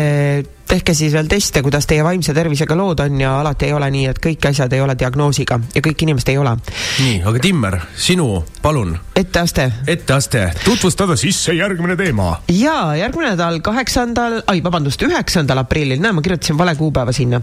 tehke 0.68 0.94
siis 0.94 1.12
veel 1.16 1.28
teste, 1.30 1.62
kuidas 1.64 1.86
teie 1.88 2.04
vaimse 2.04 2.34
tervisega 2.36 2.76
lood 2.76 3.00
on 3.00 3.20
ja 3.20 3.32
alati 3.40 3.68
ei 3.68 3.72
ole 3.72 3.88
nii, 3.92 4.06
et 4.10 4.18
kõik 4.22 4.48
asjad 4.50 4.72
ei 4.76 4.82
ole 4.84 4.94
diagnoosiga 4.98 5.58
ja 5.74 5.82
kõik 5.84 6.04
inimesed 6.04 6.32
ei 6.32 6.38
ole. 6.40 6.52
nii, 7.00 7.22
aga 7.28 7.42
Timmer, 7.42 7.78
sinu, 7.96 8.26
palun. 8.62 8.92
etteaste. 9.16 9.68
etteaste, 9.86 10.44
tutvustada 10.64 11.16
sisse 11.16 11.54
järgmine 11.56 11.96
teema. 11.96 12.34
ja 12.52 12.94
järgmine 13.00 13.32
nädal, 13.32 13.60
kaheksandal, 13.64 14.42
ai 14.46 14.60
vabandust, 14.64 15.02
üheksandal 15.08 15.64
aprillil, 15.64 16.02
näe, 16.04 16.12
ma 16.12 16.24
kirjutasin 16.24 16.58
vale 16.58 16.76
kuupäeva 16.76 17.12
sinna. 17.16 17.40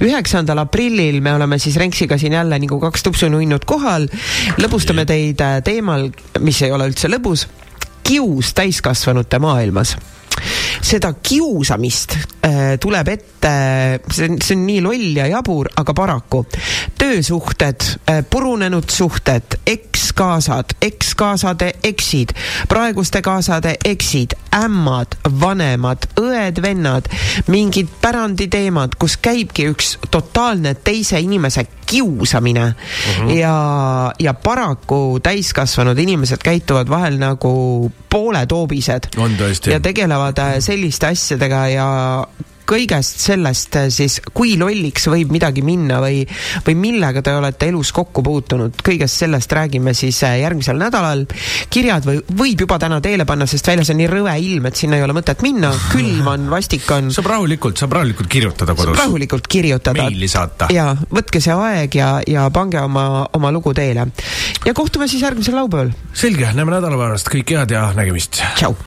üheksandal 0.00 0.62
aprillil 0.62 1.20
me 1.20 1.34
oleme 1.34 1.58
siis 1.58 1.76
Renksiga 1.80 2.18
siin 2.18 2.38
jälle 2.38 2.58
nagu 2.58 2.80
kaks 2.80 3.02
tupsununnud 3.02 3.66
kohal, 3.66 4.06
lõbustame 4.62 5.06
teid 5.10 5.42
äh, 5.42 5.58
teemal, 5.66 6.10
mis 6.38 6.62
ei 6.62 6.72
ole 6.72 6.86
üldse 6.92 7.10
lõbus, 7.10 7.48
kius 8.06 8.54
täiskasvanute 8.54 9.38
maailmas 9.42 9.96
seda 10.82 11.12
kiusamist 11.22 12.16
äh, 12.16 12.76
tuleb 12.80 13.08
ette, 13.12 13.52
see 14.10 14.28
on, 14.30 14.38
see 14.42 14.56
on 14.58 14.66
nii 14.66 14.80
loll 14.84 15.20
ja 15.20 15.28
jabur, 15.30 15.70
aga 15.80 15.94
paraku 15.96 16.44
töösuhted 16.98 17.86
äh,, 18.10 18.22
purunenud 18.30 18.90
suhted, 18.90 19.60
ekskaasad, 20.10 20.74
ekskaasade 20.82 21.72
eksid, 21.84 22.32
praeguste 22.68 23.22
kaasade 23.22 23.76
eksid, 23.84 24.34
ämmad, 24.54 25.14
vanemad, 25.40 26.08
õed-vennad, 26.18 27.06
mingid 27.46 27.88
päranditeemad, 28.02 28.96
kus 28.98 29.16
käibki 29.22 29.68
üks 29.70 29.94
totaalne 30.10 30.74
teise 30.74 31.20
inimese 31.20 31.64
kiusamine 31.86 32.66
mhm. 32.66 33.28
-huh. 33.28 33.38
ja, 33.38 34.12
ja 34.18 34.34
paraku 34.34 35.20
täiskasvanud 35.22 35.98
inimesed 35.98 36.42
käituvad 36.42 36.88
vahel 36.90 37.18
nagu 37.18 37.92
pooletoobised. 38.10 39.08
ja 39.66 39.80
tegelevad 39.80 40.38
äh, 40.38 40.54
selliste 40.58 41.06
asjadega 41.06 41.68
ja 41.68 42.26
kõigest 42.70 43.22
sellest 43.24 43.76
äh, 43.78 43.88
siis, 43.92 44.20
kui 44.34 44.54
lolliks 44.60 45.08
võib 45.10 45.32
midagi 45.34 45.64
minna 45.66 46.00
või, 46.02 46.22
või 46.66 46.76
millega 46.78 47.22
te 47.24 47.34
olete 47.36 47.70
elus 47.70 47.92
kokku 47.96 48.22
puutunud, 48.26 48.82
kõigest 48.86 49.24
sellest 49.24 49.52
räägime 49.56 49.94
siis 49.96 50.20
äh, 50.26 50.38
järgmisel 50.44 50.78
nädalal. 50.80 51.26
kirjad 51.70 52.06
või, 52.06 52.20
võib 52.42 52.64
juba 52.66 52.78
täna 52.82 53.00
teele 53.04 53.26
panna, 53.28 53.48
sest 53.50 53.66
väljas 53.70 53.90
on 53.92 54.00
nii 54.00 54.10
rõve 54.10 54.36
ilm, 54.40 54.70
et 54.70 54.78
sinna 54.78 54.98
ei 54.98 55.06
ole 55.06 55.16
mõtet 55.16 55.42
minna, 55.46 55.72
külm 55.92 56.28
on, 56.30 56.48
vastik 56.52 56.88
on. 56.94 57.10
saab 57.14 57.30
rahulikult, 57.32 57.80
saab 57.80 57.96
rahulikult 57.98 58.30
kirjutada 58.30 58.76
kodus. 58.76 58.94
saab 58.94 59.06
rahulikult 59.06 59.50
kirjutada. 59.50 60.06
meili 60.06 60.30
saata. 60.30 60.70
ja 60.74 60.92
võtke 61.10 61.42
see 61.42 61.56
aeg 61.56 61.98
ja, 61.98 62.12
ja 62.28 62.46
pange 62.54 62.80
oma, 62.82 63.26
oma 63.36 63.52
lugu 63.54 63.74
teele. 63.76 64.06
ja 64.66 64.74
kohtume 64.76 65.08
siis 65.10 65.24
järgmisel 65.26 65.58
laupäeval. 65.58 65.92
selge, 66.14 66.52
näeme 66.54 66.76
nädala 66.76 67.00
pärast, 67.00 67.32
kõike 67.32 67.58
head 67.58 67.74
ja 67.74 67.90
nägemist. 67.96 68.42
tšau 68.58 68.76